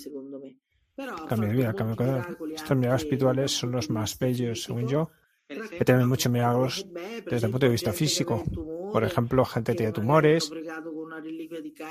Cambio 1.28 1.48
de 1.48 1.54
vida, 1.54 1.74
cambio 1.74 1.96
de 1.96 1.96
corazón. 1.96 2.36
Estos 2.54 2.76
milagros 2.76 3.02
espirituales 3.02 3.52
son 3.52 3.72
los 3.72 3.88
más 3.88 4.18
bellos, 4.18 4.62
según 4.62 4.86
yo, 4.86 5.10
que 5.48 5.84
tienen 5.84 6.08
muchos 6.08 6.30
milagros 6.30 6.86
desde 7.24 7.46
el 7.46 7.52
punto 7.52 7.66
de 7.66 7.72
vista 7.72 7.92
físico. 7.92 8.44
Por 8.92 9.04
ejemplo, 9.04 9.44
gente 9.44 9.72
que 9.72 9.78
tiene 9.78 9.92
tumores, 9.92 10.50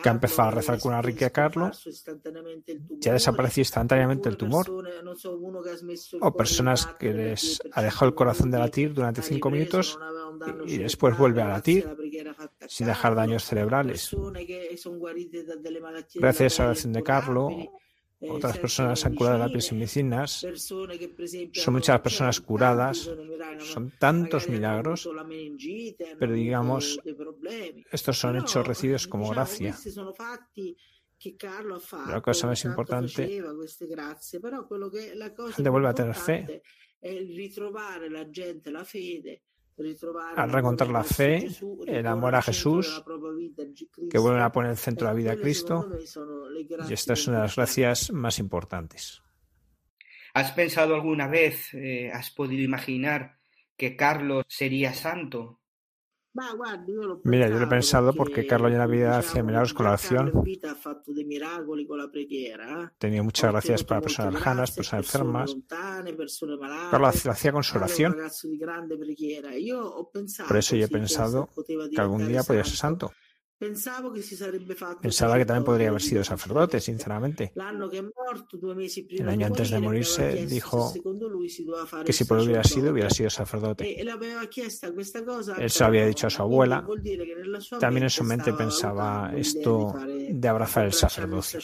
que 0.02 0.10
ha 0.10 0.12
empezado 0.12 0.50
a 0.50 0.52
rezar 0.52 0.80
con 0.80 0.94
una 0.94 1.02
riqueza 1.02 1.30
Carlos, 1.30 2.06
ya 3.00 3.14
desapareció 3.14 3.62
instantáneamente 3.62 4.30
el 4.30 4.38
tumor. 4.38 4.66
O 6.22 6.34
personas 6.34 6.86
que 7.00 7.14
les 7.14 7.62
ha 7.72 7.82
dejado 7.82 8.08
el 8.08 8.16
corazón 8.16 8.52
de 8.52 8.60
latir 8.60 8.94
durante 8.94 9.22
cinco 9.22 9.50
minutos 9.50 10.00
y 10.66 10.78
después 10.78 11.18
vuelve 11.18 11.42
a 11.42 11.50
latir 11.50 11.88
sin 12.68 12.88
dejar 12.88 13.16
daños 13.16 13.44
cerebrales. 13.44 14.16
Gracias 16.16 16.60
a 16.60 16.64
la 16.64 16.70
oración 16.70 16.94
de 16.94 17.04
Carlos, 17.04 17.54
otras 18.22 18.58
personas 18.58 19.06
han 19.06 19.16
curado 19.16 19.38
de 19.38 19.44
la 19.46 19.50
piel 19.50 19.62
sin 19.62 19.78
medicinas. 19.78 20.46
Son 21.54 21.74
muchas 21.74 22.02
personas 22.02 22.40
curadas. 22.42 23.10
Son 23.60 23.92
tantos 23.98 24.50
milagros. 24.50 25.10
Pero 26.20 26.34
digamos, 26.34 27.00
estos 27.92 28.18
son 28.18 28.38
hechos 28.38 28.68
recibidos 28.68 29.08
como 29.08 29.30
gracia. 29.30 29.78
La 32.08 32.22
cosa 32.22 32.48
más 32.48 32.64
importante, 32.66 33.42
la 33.96 35.34
gente 35.54 35.70
vuelve 35.70 35.88
a 35.88 35.94
tener 35.94 36.16
fe 36.16 36.62
al 40.36 40.52
reencontrar 40.52 40.90
la 40.90 41.04
fe, 41.04 41.48
el 41.88 42.08
amor 42.08 42.36
a 42.36 42.42
Jesús, 42.42 43.04
que 44.10 44.18
vuelven 44.18 44.42
a 44.42 44.52
poner 44.52 44.68
en 44.68 44.72
el 44.72 44.78
centro 44.78 45.08
de 45.08 45.14
la 45.14 45.18
vida 45.18 45.32
a 45.34 45.38
Cristo. 45.38 45.90
Y 46.88 46.94
esta 46.94 47.14
es 47.14 47.28
una 47.28 47.38
de 47.38 47.44
las 47.44 47.56
gracias 47.56 48.12
más 48.12 48.40
importantes. 48.40 49.22
¿Has 50.34 50.52
pensado 50.52 50.96
alguna 50.96 51.28
vez, 51.28 51.74
eh, 51.74 52.12
has 52.14 52.30
podido 52.32 52.64
imaginar 52.64 53.40
que 53.76 53.96
Carlos 53.96 54.46
sería 54.48 54.94
santo? 54.94 55.59
Mira, 57.24 57.50
yo 57.50 57.60
lo 57.60 57.66
he 57.66 57.68
pensado 57.68 58.14
porque 58.14 58.48
Carlos 58.48 58.72
ya 58.72 58.76
en 58.76 58.80
la 58.80 58.88
vida 58.88 59.18
hacía 59.18 59.44
milagros 59.44 59.74
con 59.74 59.86
la 59.86 59.92
oración. 59.92 60.32
Tenía 62.98 63.24
muchas 63.24 63.52
gracias 63.52 63.84
para 63.84 64.02
personas 64.02 64.34
lejanas, 64.34 64.72
personas 64.72 65.06
enfermas. 65.06 65.56
Carlos 66.92 67.26
lo 67.26 67.32
hacía 67.32 67.52
con 67.52 67.64
su 67.64 67.78
oración. 67.78 68.16
Por 70.48 70.58
eso 70.58 70.76
yo 70.76 70.86
he 70.86 70.90
pensado 70.90 71.50
que 71.66 72.02
algún 72.02 72.28
día 72.28 72.44
podía 72.44 72.64
ser 72.64 72.76
santo. 72.76 73.12
Pensaba 73.60 75.38
que 75.38 75.46
también 75.46 75.66
podría 75.66 75.90
haber 75.90 76.02
sido 76.02 76.24
sacerdote, 76.24 76.80
sinceramente. 76.80 77.52
El 77.56 79.30
año 79.30 79.48
antes 79.48 79.70
de 79.70 79.80
morirse 79.80 80.46
dijo 80.46 80.94
que 82.06 82.14
si 82.14 82.24
por 82.24 82.40
hubiera 82.40 82.64
sido, 82.64 82.92
hubiera 82.92 83.10
sido 83.10 83.30
sacerdote. 83.30 84.00
Él 84.00 85.70
se 85.70 85.84
lo 85.84 85.88
había 85.88 86.06
dicho 86.06 86.28
a 86.28 86.30
su 86.30 86.42
abuela. 86.42 86.88
También 87.82 88.04
en 88.04 88.10
su 88.10 88.24
mente 88.24 88.54
pensaba 88.54 89.34
esto 89.36 89.94
de 90.08 90.48
abrazar 90.48 90.86
el 90.86 90.94
sacerdocio. 90.94 91.60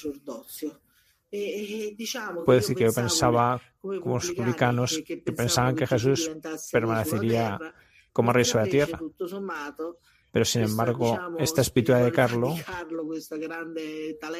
Puede 2.45 2.59
decir 2.59 2.75
que 2.75 2.83
yo 2.83 2.93
pensaba, 2.93 3.61
como 3.79 4.15
los 4.15 4.31
publicanos, 4.31 5.01
que 5.05 5.31
pensaban 5.31 5.75
que 5.75 5.87
Jesús 5.87 6.29
permanecería 6.71 7.57
como 8.11 8.33
rey 8.33 8.43
sobre 8.43 8.65
la 8.65 8.71
tierra. 8.71 8.99
Pero 10.35 10.43
sin 10.43 10.63
embargo, 10.63 11.17
esta 11.39 11.61
espiritualidad 11.61 12.07
de 12.07 12.11
Carlo, 12.11 12.53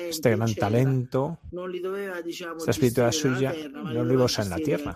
este 0.09 0.31
gran 0.35 0.53
talento, 0.53 1.39
esta 2.57 2.71
espiritualidad 2.71 3.13
suya, 3.13 3.55
no 3.71 4.03
lo 4.03 4.13
iba 4.13 4.23
a 4.23 4.25
usar 4.25 4.43
en 4.43 4.49
la 4.49 4.57
tierra, 4.57 4.93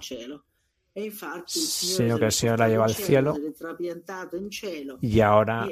sino 1.45 2.19
que 2.19 2.25
el 2.25 2.31
Señor 2.33 2.59
la 2.59 2.67
lleva 2.67 2.83
al 2.83 2.95
cielo 2.95 3.33
y 4.99 5.21
ahora 5.21 5.69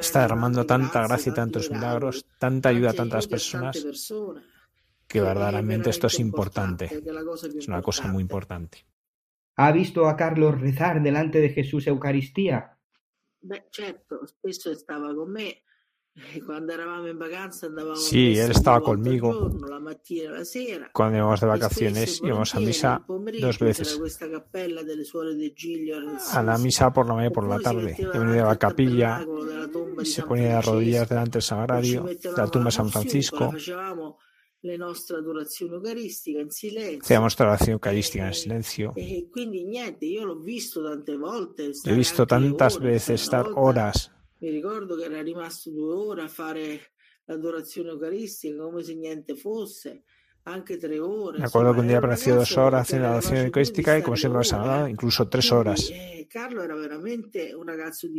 está 0.00 0.22
derramando 0.22 0.64
tanta 0.64 1.02
gracia 1.02 1.30
y 1.30 1.34
tantos 1.34 1.70
milagros, 1.70 2.24
tanta 2.38 2.70
ayuda 2.70 2.92
a 2.92 2.94
tantas 2.94 3.26
personas, 3.28 3.76
que 5.06 5.20
verdaderamente 5.20 5.90
esto 5.90 6.06
es 6.06 6.18
importante. 6.18 7.02
Es 7.58 7.68
una 7.68 7.82
cosa 7.82 8.08
muy 8.08 8.22
importante. 8.22 8.86
¿Ha 9.56 9.70
visto 9.70 10.08
a 10.08 10.16
Carlos 10.16 10.58
rezar 10.58 11.02
delante 11.02 11.40
de 11.40 11.50
Jesús 11.50 11.86
Eucaristía? 11.86 12.78
Sí, 17.96 18.38
él 18.38 18.50
estaba 18.50 18.80
conmigo. 18.80 19.50
Cuando 20.92 21.18
íbamos 21.18 21.40
de 21.40 21.46
vacaciones 21.46 22.20
íbamos 22.22 22.54
a 22.54 22.60
misa 22.60 23.04
dos 23.40 23.58
veces. 23.58 23.98
A 26.34 26.42
la 26.42 26.58
misa 26.58 26.92
por 26.92 27.06
la 27.06 27.14
mañana 27.14 27.30
y 27.30 27.34
por 27.34 27.48
la 27.48 27.60
tarde. 27.60 27.96
Yo 27.98 28.12
venía 28.12 28.42
de 28.42 28.42
la 28.42 28.56
capilla 28.56 29.24
se 30.04 30.22
ponía 30.22 30.56
de 30.56 30.62
rodillas 30.62 31.08
delante 31.08 31.32
del 31.32 31.42
sagrario, 31.42 32.04
de 32.04 32.32
la 32.36 32.46
tumba 32.48 32.66
de 32.66 32.72
San 32.72 32.90
Francisco. 32.90 33.52
Hacíamos 34.62 35.08
nuestra 37.22 37.46
oración 37.46 37.72
eucarística 37.72 38.26
en 38.26 38.34
silencio. 38.34 38.92
E 38.94 39.26
He 41.86 41.94
visto 41.94 42.26
tantas 42.26 42.78
veces 42.78 43.22
estar 43.22 43.46
horas. 43.54 44.12
Mi 44.40 44.50
ricordo 44.50 44.96
che 44.96 45.04
era 45.04 45.22
rimasto 45.22 45.70
due 45.70 45.94
ore 45.94 46.22
a 46.22 46.28
fare 46.28 46.80
l'adorazione 47.26 47.90
eucaristica 47.90 48.62
come 48.62 48.82
se 48.82 48.94
niente 48.94 49.34
fosse. 49.34 50.04
Me 50.46 51.44
acuerdo 51.44 51.74
que 51.74 51.80
un 51.80 51.88
día 51.88 51.98
apareció 51.98 52.34
dos 52.34 52.56
horas 52.56 52.82
haciendo 52.82 53.08
la 53.08 53.14
oración 53.14 53.36
eucarística 53.38 53.98
y 53.98 54.02
como 54.02 54.16
siempre 54.16 54.38
pasaba, 54.38 54.88
incluso 54.88 55.28
tres 55.28 55.52
horas. 55.52 55.90
Eh, 55.92 56.28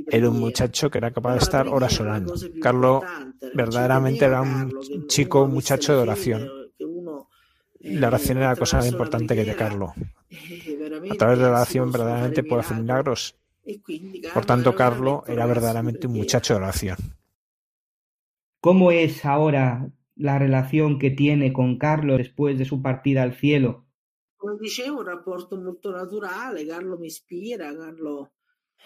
era 0.07 0.30
un 0.30 0.39
muchacho 0.39 0.89
que 0.89 0.97
era 0.99 1.11
capaz 1.11 1.34
de 1.34 1.39
estar 1.39 1.67
horas 1.67 1.99
orando. 1.99 2.36
Carlos 2.61 3.03
verdaderamente 3.53 4.26
era 4.26 4.41
un 4.41 4.72
chico, 5.07 5.43
un 5.43 5.53
muchacho 5.53 5.95
de 5.95 6.01
oración. 6.01 6.47
La 7.80 8.07
oración 8.07 8.38
era 8.38 8.49
la 8.49 8.55
cosa 8.55 8.78
más 8.78 8.88
importante 8.88 9.36
que 9.36 9.43
de 9.43 9.55
Carlos. 9.55 9.91
A 11.09 11.15
través 11.15 11.39
de 11.39 11.45
la 11.45 11.51
oración 11.51 11.91
verdaderamente 11.91 12.43
puede 12.43 12.61
hacer 12.61 12.78
milagros. 12.78 13.36
Por 14.34 14.45
tanto, 14.45 14.76
Carlos 14.76 15.24
era 15.28 15.45
verdaderamente 15.45 16.07
un 16.07 16.13
muchacho 16.13 16.53
de 16.53 16.59
oración. 16.59 16.97
¿Cómo 18.59 18.91
es 18.91 19.26
ahora 19.26 19.89
la 20.22 20.38
relación 20.38 20.99
que 20.99 21.09
tiene 21.09 21.51
con 21.51 21.78
Carlo 21.78 22.17
después 22.17 22.57
de 22.57 22.65
su 22.65 22.82
partida 22.82 23.24
al 23.24 23.34
cielo. 23.34 23.88
Come 24.38 24.57
dicevo, 24.61 24.99
un 24.99 25.05
rapporto 25.07 25.57
molto 25.57 25.91
naturale, 25.91 26.65
Carlo 26.67 26.97
mi 26.97 27.07
ispira, 27.07 27.76
Carlo 27.76 28.32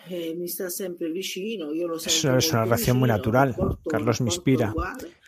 eh, 0.09 0.33
mi 0.35 0.45
está 0.45 0.69
siempre 0.69 1.09
vicino, 1.11 1.73
io 1.73 1.87
lo 1.87 1.97
Eso 1.97 2.37
es 2.37 2.51
una 2.51 2.63
relación 2.63 2.97
muy 2.97 3.09
natural. 3.09 3.55
Carlos 3.89 4.21
me 4.21 4.27
inspira, 4.27 4.73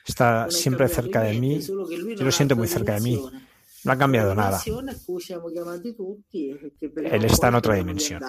está 0.05 0.49
siempre 0.49 0.87
cerca 0.87 1.21
de 1.21 1.39
mí, 1.39 1.59
yo 1.59 2.23
lo 2.23 2.31
siento 2.31 2.55
muy 2.55 2.67
cerca 2.67 2.93
de 2.95 3.01
mí. 3.01 3.21
No 3.83 3.91
ha 3.91 3.97
cambiado 3.97 4.33
nada. 4.33 4.59
Él 7.11 7.25
está 7.25 7.47
en 7.49 7.55
otra 7.55 7.75
dimensión. 7.75 8.21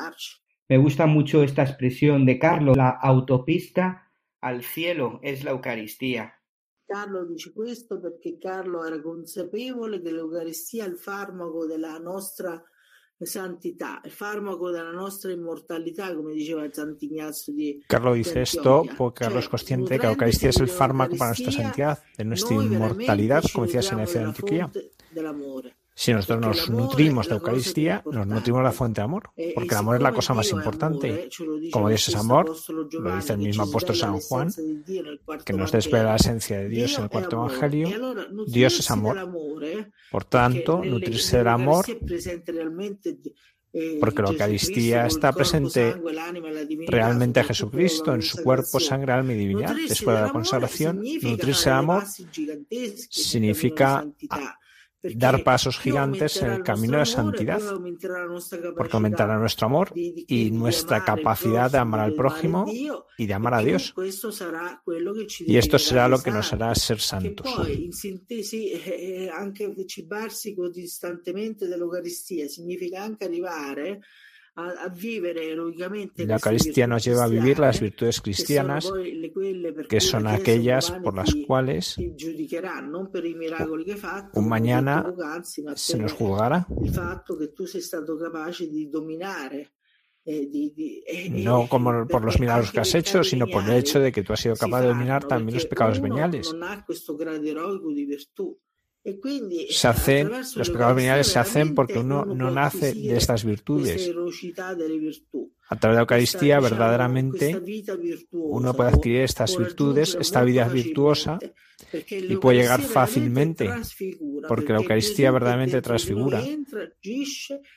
Me 0.68 0.78
gusta 0.78 1.06
mucho 1.06 1.42
esta 1.42 1.62
expresión 1.62 2.26
de 2.26 2.38
Carlos, 2.38 2.76
la 2.76 2.90
autopista 2.90 4.10
al 4.40 4.62
cielo 4.62 5.20
es 5.22 5.44
la 5.44 5.52
Eucaristía. 5.52 6.37
Carlo 6.88 7.26
dice 7.26 7.52
questo 7.52 8.00
perché 8.00 8.38
Carlo 8.38 8.82
era 8.82 8.98
consapevole 9.02 10.00
che 10.00 10.10
l'Eucaristia 10.10 10.86
è 10.86 10.88
il 10.88 10.96
farmaco 10.96 11.66
della 11.66 11.98
nostra 11.98 12.62
santità, 13.18 14.00
il 14.04 14.10
farmaco 14.10 14.70
della 14.70 14.90
nostra 14.90 15.30
inmortalità, 15.30 16.14
come 16.14 16.32
diceva 16.32 16.66
Sant'Ignazio 16.72 17.52
di 17.52 17.84
Carlo 17.86 18.14
dice 18.14 18.40
esto 18.40 18.88
porque 18.96 19.24
Carlo 19.24 19.40
es 19.40 19.48
consciente 19.50 19.98
que 19.98 20.06
la 20.06 20.12
Eucaristía 20.12 20.48
es 20.48 20.60
el 20.60 20.68
fármaco 20.68 21.14
para 21.16 21.32
nuestra 21.32 21.52
santidad, 21.52 22.02
de 22.16 22.24
nuestra 22.24 22.54
inmortalidad, 22.56 23.44
como 23.52 23.66
decía 23.66 23.82
San 23.82 24.02
de 24.02 24.18
Antioquía. 24.20 24.70
Si 25.98 26.12
nosotros 26.12 26.40
nos 26.40 26.70
nutrimos 26.70 27.26
de 27.26 27.34
Eucaristía, 27.34 28.04
nos 28.06 28.24
nutrimos 28.24 28.60
de 28.60 28.64
la 28.64 28.70
fuente 28.70 29.00
de 29.00 29.04
amor, 29.04 29.30
porque 29.52 29.70
el 29.70 29.76
amor 29.78 29.96
es 29.96 30.02
la 30.02 30.12
cosa 30.12 30.32
más 30.32 30.48
importante. 30.52 31.28
Como 31.72 31.88
Dios 31.88 32.08
es 32.08 32.14
amor, 32.14 32.54
lo 32.92 33.16
dice 33.16 33.32
el 33.32 33.40
mismo 33.40 33.64
apóstol 33.64 33.96
San 33.96 34.20
Juan, 34.20 34.48
que 35.44 35.52
nos 35.54 35.72
desvela 35.72 36.10
la 36.10 36.16
esencia 36.16 36.60
de 36.60 36.68
Dios 36.68 36.96
en 36.98 37.04
el 37.04 37.10
cuarto 37.10 37.44
evangelio. 37.44 37.88
Dios 38.46 38.78
es 38.78 38.88
amor. 38.92 39.16
Por 40.12 40.24
tanto, 40.24 40.84
nutrirse 40.84 41.38
del 41.38 41.48
amor 41.48 41.84
porque 44.00 44.22
la 44.22 44.30
Eucaristía 44.30 45.06
está 45.06 45.32
presente 45.32 45.96
realmente 46.86 47.40
a 47.40 47.44
Jesucristo 47.44 48.14
en 48.14 48.22
su 48.22 48.40
cuerpo, 48.44 48.78
sangre, 48.78 49.14
alma 49.14 49.32
y 49.32 49.36
divinidad. 49.36 49.74
Después 49.74 50.16
de 50.16 50.22
la 50.22 50.30
consagración, 50.30 51.02
nutrirse 51.22 51.70
del 51.70 51.78
amor 51.78 52.04
significa 53.10 54.06
dar 55.02 55.44
pasos 55.44 55.78
gigantes 55.78 56.42
en 56.42 56.50
el 56.50 56.62
camino 56.62 56.98
de 56.98 57.06
santidad, 57.06 57.60
porque 58.76 58.96
aumentará 58.96 59.38
nuestro 59.38 59.66
amor 59.66 59.92
y 59.94 60.50
nuestra 60.50 61.04
capacidad 61.04 61.70
de 61.70 61.78
amar 61.78 62.00
al 62.00 62.14
prójimo 62.14 62.66
y 63.16 63.26
de 63.26 63.34
amar 63.34 63.54
a 63.54 63.62
Dios. 63.62 63.94
Y 65.40 65.56
esto 65.56 65.78
será 65.78 66.08
lo 66.08 66.18
que 66.20 66.30
nos 66.30 66.52
hará 66.52 66.74
ser 66.74 67.00
santos. 67.00 67.46
La 76.16 76.34
Eucaristía 76.34 76.86
nos 76.86 77.04
lleva 77.04 77.24
a 77.24 77.28
vivir 77.28 77.58
las 77.60 77.80
virtudes 77.80 78.20
cristianas, 78.20 78.92
que 79.88 80.00
son 80.00 80.26
aquellas 80.26 80.90
por 80.90 81.14
las 81.14 81.32
cuales 81.46 81.96
un 84.34 84.48
mañana 84.48 85.14
se 85.74 85.98
nos 85.98 86.12
juzgará. 86.12 86.66
No 91.30 91.68
como 91.68 92.06
por 92.06 92.24
los 92.24 92.40
milagros 92.40 92.72
que 92.72 92.80
has 92.80 92.94
hecho, 92.94 93.22
sino 93.22 93.46
por 93.46 93.62
el 93.64 93.76
hecho 93.76 94.00
de 94.00 94.10
que 94.10 94.22
tú 94.22 94.32
has 94.32 94.40
sido 94.40 94.56
capaz 94.56 94.82
de 94.82 94.88
dominar 94.88 95.24
también 95.24 95.54
los 95.54 95.66
pecados 95.66 96.00
veniales 96.00 96.52
se 99.70 99.88
hacen, 99.88 100.30
los 100.30 100.70
pecados 100.70 100.96
veniales 100.96 101.26
se 101.28 101.38
hacen 101.38 101.74
porque 101.74 101.98
uno 101.98 102.24
no 102.24 102.50
nace 102.50 102.94
de 102.94 103.16
estas 103.16 103.44
virtudes. 103.44 104.10
A 105.70 105.76
través 105.76 105.94
de 105.94 105.98
la 105.98 106.00
Eucaristía, 106.00 106.60
verdaderamente, 106.60 107.60
uno 108.32 108.74
puede 108.74 108.90
adquirir 108.90 109.20
estas 109.20 109.56
virtudes, 109.56 110.16
esta 110.18 110.42
vida 110.42 110.66
virtuosa, 110.68 111.38
y 111.92 112.36
puede 112.36 112.58
llegar 112.58 112.82
fácilmente, 112.82 113.70
porque 114.46 114.72
la 114.72 114.80
Eucaristía 114.80 115.30
verdaderamente 115.30 115.80
transfigura, 115.80 116.42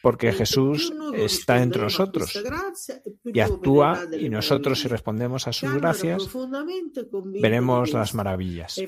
porque 0.02 0.34
Jesús 0.34 0.92
está 1.14 1.62
entre 1.62 1.84
nosotros 1.84 2.42
y 3.24 3.40
actúa 3.40 4.06
y 4.20 4.30
nosotros 4.30 4.80
si 4.82 4.88
respondemos 4.88 5.48
a 5.48 5.54
sus 5.54 5.74
gracias, 5.74 6.28
veremos 7.42 7.94
las 7.94 8.14
maravillas. 8.14 8.82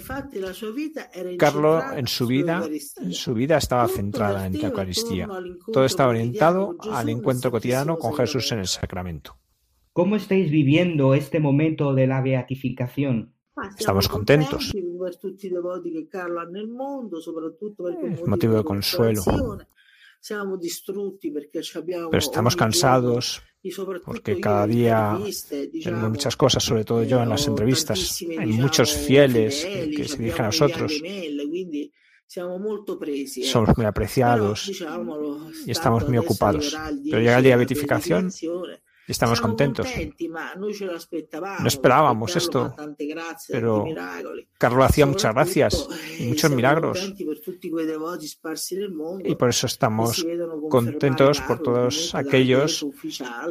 Carlos 1.37 1.83
en 1.95 2.07
su 2.07 2.27
vida, 2.27 2.67
en 2.97 3.13
su 3.13 3.33
vida 3.33 3.57
estaba 3.57 3.87
centrada 3.87 4.45
en 4.45 4.59
la 4.61 4.69
Eucaristía. 4.69 5.29
Todo 5.71 5.85
estaba 5.85 6.09
orientado 6.09 6.75
al 6.91 7.09
encuentro 7.09 7.51
cotidiano 7.51 7.97
con 7.97 8.13
Jesús 8.15 8.51
en 8.51 8.59
el 8.59 8.67
sacramento. 8.67 8.92
¿Cómo 9.93 10.15
estáis 10.15 10.49
viviendo 10.49 11.13
este 11.13 11.39
momento 11.39 11.93
de 11.93 12.07
la 12.07 12.21
beatificación? 12.21 13.35
Estamos 13.77 14.09
contentos. 14.09 14.73
Es 14.73 14.83
motivo 18.27 18.55
de 18.55 18.63
consuelo. 18.63 19.21
Pero 21.85 22.17
estamos 22.17 22.55
cansados 22.55 23.43
porque 24.05 24.39
cada 24.39 24.65
día 24.65 25.19
tenemos 25.83 26.09
muchas 26.09 26.35
cosas, 26.35 26.63
sobre 26.63 26.83
todo 26.83 27.03
yo 27.03 27.21
en 27.21 27.29
las 27.29 27.47
entrevistas. 27.47 28.19
Hay 28.39 28.53
muchos 28.53 28.93
fieles 28.93 29.63
que 29.63 30.05
se 30.05 30.17
dirigen 30.17 30.45
a 30.45 30.47
nosotros. 30.47 30.91
Somos 32.27 33.77
muy 33.77 33.85
apreciados 33.85 34.71
y 35.65 35.71
estamos 35.71 36.07
muy 36.07 36.17
ocupados. 36.17 36.75
Pero 37.03 37.19
llega 37.19 37.37
el 37.37 37.43
día 37.43 37.53
de 37.53 37.57
beatificación 37.57 38.31
Estamos 39.07 39.41
contentos. 39.41 39.87
No 41.59 41.67
esperábamos 41.67 42.35
esto, 42.35 42.75
pero 43.49 43.85
Carlos 44.57 44.85
hacía 44.85 45.05
muchas 45.05 45.33
gracias 45.33 45.87
y 46.19 46.27
muchos 46.27 46.51
milagros. 46.51 47.13
Y 49.23 49.35
por 49.35 49.49
eso 49.49 49.67
estamos 49.67 50.25
contentos 50.69 51.41
por 51.41 51.61
todos 51.61 52.15
aquellos 52.15 52.85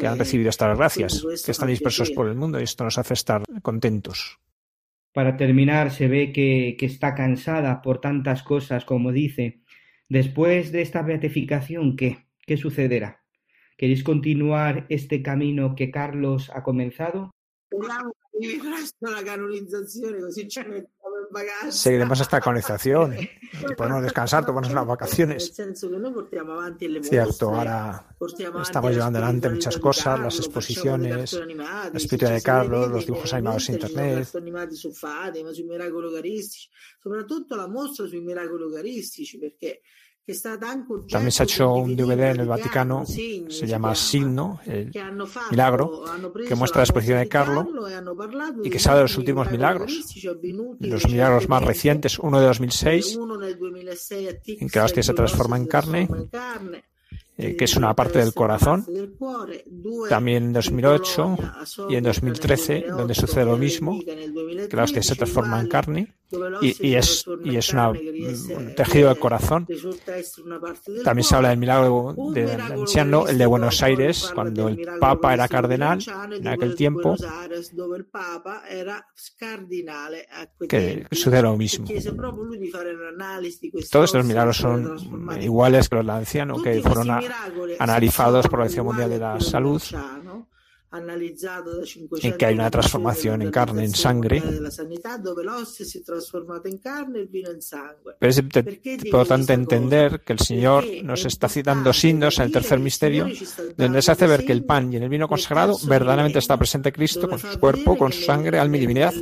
que 0.00 0.06
han 0.06 0.18
recibido 0.18 0.50
estas 0.50 0.76
gracias, 0.76 1.24
que 1.44 1.50
están 1.50 1.68
dispersos 1.68 2.10
por 2.10 2.28
el 2.28 2.34
mundo 2.34 2.58
y 2.58 2.64
esto 2.64 2.84
nos 2.84 2.98
hace 2.98 3.14
estar 3.14 3.42
contentos. 3.60 4.38
Para 5.12 5.36
terminar, 5.36 5.90
se 5.90 6.08
ve 6.08 6.32
que, 6.32 6.74
que 6.78 6.86
está 6.86 7.14
cansada 7.14 7.82
por 7.82 8.00
tantas 8.00 8.42
cosas, 8.42 8.86
como 8.86 9.12
dice. 9.12 9.60
Después 10.08 10.72
de 10.72 10.80
esta 10.80 11.02
beatificación, 11.02 11.96
¿qué? 11.96 12.28
¿Qué 12.46 12.56
sucederá? 12.56 13.21
¿Queréis 13.82 14.04
continuar 14.04 14.86
este 14.90 15.24
camino 15.24 15.74
que 15.74 15.90
Carlos 15.90 16.52
ha 16.54 16.62
comenzado? 16.62 17.32
Seguiremos 21.68 22.20
esta 22.20 22.40
canonización 22.44 23.16
y 23.18 23.74
podemos 23.76 24.04
descansar, 24.04 24.46
tomarnos 24.46 24.70
unas 24.70 24.86
vacaciones. 24.86 25.52
Cierto, 27.02 27.48
ahora 27.48 28.06
estamos 28.62 28.92
llevando 28.92 29.18
adelante 29.18 29.50
muchas 29.50 29.76
cosas, 29.78 30.20
las 30.20 30.36
exposiciones, 30.38 31.32
la 31.32 31.90
espiritualidad 31.92 32.38
de 32.38 32.42
Carlos, 32.42 32.88
los 32.88 33.04
dibujos 33.04 33.32
animados 33.34 33.68
en 33.68 33.74
internet. 33.74 34.28
Soprattutto 37.02 37.56
la 37.56 37.66
mostra 37.66 38.06
sui 38.06 38.20
miracoli 38.20 38.62
eucaristici, 38.62 39.38
perché 39.38 39.80
también 41.10 41.32
se 41.32 41.42
ha 41.42 41.44
hecho 41.44 41.72
un 41.72 41.96
DVD 41.96 42.30
en 42.30 42.40
el 42.40 42.46
Vaticano, 42.46 43.04
se 43.04 43.66
llama 43.66 43.94
Signo, 43.94 44.60
el 44.66 44.92
milagro, 45.50 46.04
que 46.46 46.54
muestra 46.54 46.78
la 46.78 46.84
exposición 46.84 47.18
de 47.18 47.28
Carlo 47.28 47.68
y 48.62 48.70
que 48.70 48.78
sabe 48.78 48.98
de 48.98 49.02
los 49.02 49.18
últimos 49.18 49.50
milagros, 49.50 49.92
los 50.78 51.06
milagros 51.06 51.48
más 51.48 51.64
recientes, 51.64 52.18
uno 52.20 52.38
de 52.38 52.46
2006, 52.46 53.18
en 54.46 54.68
que 54.68 54.78
la 54.78 54.84
hostia 54.84 55.02
se 55.02 55.12
transforma 55.12 55.56
en 55.56 55.66
carne, 55.66 56.08
eh, 57.36 57.56
que 57.56 57.64
es 57.64 57.76
una 57.76 57.94
parte 57.94 58.20
del 58.20 58.32
corazón. 58.32 58.86
También 60.08 60.44
en 60.44 60.52
2008 60.52 61.36
y 61.88 61.96
en 61.96 62.04
2013, 62.04 62.84
donde 62.88 63.14
sucede 63.14 63.44
lo 63.44 63.56
mismo, 63.56 63.98
que 63.98 64.76
la 64.76 64.84
hostia 64.84 65.02
se 65.02 65.16
transforma 65.16 65.60
en 65.60 65.68
carne 65.68 66.14
y, 66.60 66.94
es, 66.94 67.24
y 67.44 67.56
es 67.56 67.72
una, 67.72 67.90
un 67.90 68.74
tejido 68.76 69.08
del 69.08 69.18
corazón. 69.18 69.66
También 71.04 71.24
se 71.24 71.36
habla 71.36 71.50
del 71.50 71.58
milagro 71.58 72.14
de 72.32 72.52
anciano, 72.52 73.26
el 73.26 73.38
de 73.38 73.46
Buenos 73.46 73.82
Aires, 73.82 74.30
cuando 74.34 74.68
el 74.68 74.86
Papa 75.00 75.34
era 75.34 75.48
cardenal 75.48 76.02
en 76.32 76.48
aquel 76.48 76.74
tiempo, 76.74 77.16
que 80.68 81.06
sucede 81.10 81.42
lo 81.42 81.56
mismo. 81.56 81.86
Todos 83.90 84.04
estos 84.04 84.24
milagros 84.24 84.56
son 84.56 84.96
iguales 85.40 85.88
que 85.88 85.96
los 85.96 86.06
del 86.06 86.10
anciano, 86.10 86.62
que 86.62 86.80
fueron 86.80 87.10
analizados 87.78 88.46
por 88.46 88.58
la 88.58 88.64
Organización 88.64 88.86
Mundial 88.86 89.10
de 89.10 89.18
la 89.18 89.40
Salud 89.40 89.82
en 90.92 92.36
que 92.36 92.46
hay 92.46 92.54
una 92.54 92.70
transformación 92.70 93.42
en 93.42 93.50
carne, 93.50 93.84
en 93.84 93.94
sangre. 93.94 94.42
Pero 98.18 98.30
es 98.30 98.38
importante 99.04 99.52
entender 99.52 100.20
que 100.20 100.32
el 100.34 100.38
Señor 100.38 100.84
nos 101.02 101.24
está 101.24 101.48
citando 101.48 101.92
signos 101.92 102.38
en 102.38 102.44
el 102.44 102.52
tercer 102.52 102.78
misterio, 102.78 103.26
donde 103.76 104.02
se 104.02 104.12
hace 104.12 104.26
ver 104.26 104.44
que 104.44 104.52
el 104.52 104.64
pan 104.64 104.92
y 104.92 104.96
en 104.96 105.04
el 105.04 105.08
vino 105.08 105.28
consagrado 105.28 105.76
verdaderamente 105.86 106.38
está 106.38 106.56
presente 106.58 106.92
Cristo 106.92 107.28
con 107.28 107.38
su 107.38 107.58
cuerpo, 107.58 107.96
con 107.96 108.12
su 108.12 108.22
sangre, 108.22 108.58
alma 108.58 108.76
y 108.76 108.80
divinidad. 108.80 109.14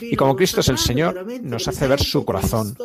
Y 0.00 0.16
como 0.16 0.36
Cristo 0.36 0.60
es 0.60 0.68
el 0.68 0.78
Señor, 0.78 1.26
nos 1.42 1.66
hace 1.66 1.88
ver 1.88 2.00
su 2.00 2.24
corazón 2.24 2.76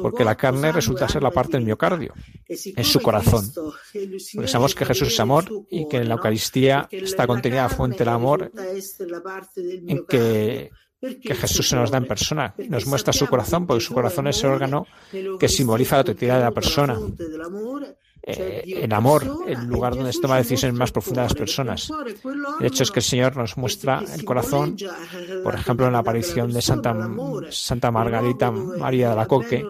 porque 0.00 0.24
la 0.24 0.36
carne 0.36 0.72
resulta 0.72 1.08
ser 1.08 1.22
la 1.22 1.30
parte 1.30 1.52
del 1.52 1.64
miocardio, 1.64 2.14
es 2.46 2.86
su 2.86 3.00
corazón. 3.00 3.50
Porque 3.54 4.48
sabemos 4.48 4.74
que 4.74 4.84
Jesús 4.84 5.08
es 5.08 5.20
amor 5.20 5.44
y 5.70 5.88
que 5.88 5.98
en 5.98 6.08
la 6.08 6.14
Eucaristía 6.14 6.88
está 6.90 7.26
contenida 7.26 7.62
la 7.62 7.68
fuente 7.68 7.98
del 7.98 8.08
amor 8.08 8.52
en 9.56 10.04
que, 10.06 10.70
que 11.00 11.34
Jesús 11.34 11.68
se 11.68 11.76
nos 11.76 11.90
da 11.90 11.98
en 11.98 12.06
persona. 12.06 12.54
Nos 12.68 12.86
muestra 12.86 13.12
su 13.12 13.26
corazón, 13.26 13.66
porque 13.66 13.84
su 13.84 13.94
corazón 13.94 14.26
es 14.28 14.42
el 14.44 14.50
órgano 14.50 14.86
que 15.38 15.48
simboliza 15.48 15.96
la 15.96 16.04
totalidad 16.04 16.38
de 16.38 16.44
la 16.44 16.52
persona. 16.52 16.98
Eh, 18.24 18.62
en 18.66 18.92
amor, 18.92 19.44
el 19.48 19.66
lugar 19.66 19.96
donde 19.96 20.12
se 20.12 20.20
toma 20.20 20.36
decisiones 20.36 20.78
más 20.78 20.92
profundas 20.92 21.24
las 21.24 21.34
personas. 21.34 21.90
El 22.60 22.66
hecho 22.66 22.84
es 22.84 22.90
que 22.92 23.00
el 23.00 23.04
Señor 23.04 23.36
nos 23.36 23.56
muestra 23.56 24.02
el 24.14 24.24
corazón, 24.24 24.76
por 25.42 25.54
ejemplo, 25.54 25.86
en 25.86 25.92
la 25.92 25.98
aparición 25.98 26.52
de 26.52 26.62
Santa, 26.62 26.94
Santa 27.50 27.90
Margarita 27.90 28.52
María 28.52 29.10
de 29.10 29.16
la 29.16 29.26
Coque, 29.26 29.64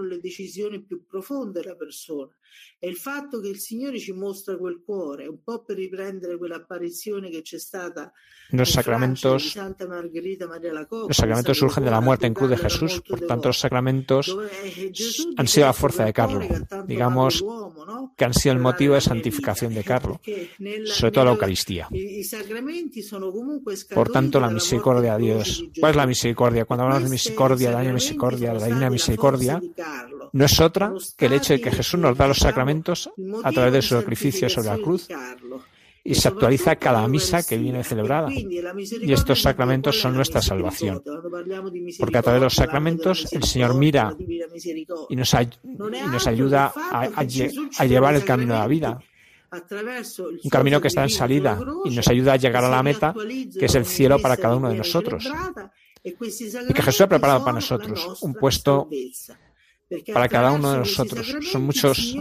il 2.89 2.97
fatto 2.97 3.41
che 3.41 3.49
il 3.49 3.59
Signore 3.59 3.99
ci 3.99 4.12
mostra 4.12 4.57
quel 4.57 4.83
cuore, 4.85 5.26
un 5.26 5.43
po' 5.43 5.62
per 5.62 5.76
riprendere 5.76 6.37
quell'apparizione 6.37 7.30
che 7.30 7.43
c'è 7.43 7.59
stata 7.59 8.12
los 8.51 8.70
sacramentos, 8.70 9.57
los 9.57 11.16
sacramentos 11.16 11.59
surgen 11.59 11.85
de 11.85 11.91
la 11.91 12.01
muerte 12.01 12.26
en 12.26 12.35
cruz 12.35 12.51
de 12.51 12.59
Jesús, 12.59 13.01
por 13.09 13.20
tanto 13.20 13.49
los 13.49 13.59
sacramentos 13.59 14.37
han 15.37 15.49
sido 15.49 15.66
la 15.66 15.72
fuerza 15.72 16.05
de 16.05 16.12
Carlos, 16.12 16.45
digamos 16.87 17.43
que 18.16 18.24
han 18.24 18.35
sido 18.35 18.55
el 18.55 18.61
motivo 18.61 18.95
de 18.95 19.01
santificación 19.01 19.72
de 19.74 19.85
Carlo, 19.85 20.20
sobre 20.85 21.12
todo 21.12 21.24
la 21.24 21.30
Eucaristía. 21.30 21.89
Por 23.95 24.11
tanto, 24.11 24.41
la 24.41 24.51
misericordia 24.51 25.16
de 25.16 25.24
Dios. 25.24 25.64
¿Cuál 25.78 25.91
es 25.91 25.97
la 25.97 26.07
misericordia? 26.07 26.64
Cuando 26.64 26.85
hablamos 26.85 27.05
de 27.05 27.11
misericordia, 27.11 27.70
de 27.70 27.85
la 27.85 27.93
misericordia, 27.93 28.53
de 28.53 28.61
la 28.61 28.66
divina 28.66 28.91
misericordia, 28.91 29.61
no 30.33 30.45
es 30.45 30.61
otra 30.61 30.93
que 31.16 31.26
el 31.26 31.35
hecho 31.35 31.55
de 31.55 31.61
que 31.61 31.70
Jesús 31.70 32.01
nos 32.01 32.16
da 32.16 32.26
los 32.26 32.39
sacramentos 32.39 32.72
a 33.45 33.53
través 33.53 33.73
de 33.73 33.83
su 33.83 33.95
sacrificio 33.95 34.49
sobre 34.49 34.68
la 34.68 34.79
cruz 34.79 35.09
y 36.05 36.14
se 36.14 36.29
actualiza 36.29 36.77
cada 36.77 37.07
misa 37.07 37.43
que 37.43 37.57
viene 37.59 37.85
celebrada. 37.85 38.29
Y 38.33 39.12
estos 39.12 39.43
sacramentos 39.43 40.01
son 40.01 40.14
nuestra 40.14 40.43
salvación. 40.43 41.03
Porque 41.99 42.18
a 42.18 42.23
través 42.23 42.41
de 42.41 42.47
los 42.47 42.55
sacramentos 42.55 43.33
el 43.33 43.45
Señor 43.45 43.75
mira 43.75 44.14
y 45.09 45.16
nos, 45.16 45.35
ayuda 46.27 46.73
a, 46.75 47.25
llevar 47.25 48.14
el 48.14 48.25
camino 48.25 48.55
de 48.55 48.61
la 48.61 48.66
vida. 48.66 48.99
Un 50.45 50.51
camino 50.51 50.81
que 50.81 50.89
está 50.89 51.03
en 51.03 51.11
salida 51.11 51.61
y 51.85 51.91
nos 51.95 52.09
ayuda 52.09 52.33
a 52.33 52.37
llegar 52.37 52.64
a 52.64 52.70
la 52.70 52.83
meta, 52.83 53.14
que 53.59 53.66
es 53.66 53.75
el 53.75 53.85
cielo 53.85 54.18
para 54.18 54.37
cada 54.37 54.57
uno 54.57 54.70
de 54.70 54.77
nosotros. 54.77 55.31
Y 56.03 56.14
que 56.75 56.83
Jesús 56.83 57.03
ha 57.03 57.09
preparado 57.09 57.45
para 57.45 57.55
nosotros 57.55 58.18
un 58.23 58.35
puesto 58.35 58.89
para 60.12 60.28
cada 60.28 60.53
uno 60.53 60.72
de 60.72 60.78
nosotros. 60.78 61.34
Son 61.51 61.62
muchos, 61.62 62.16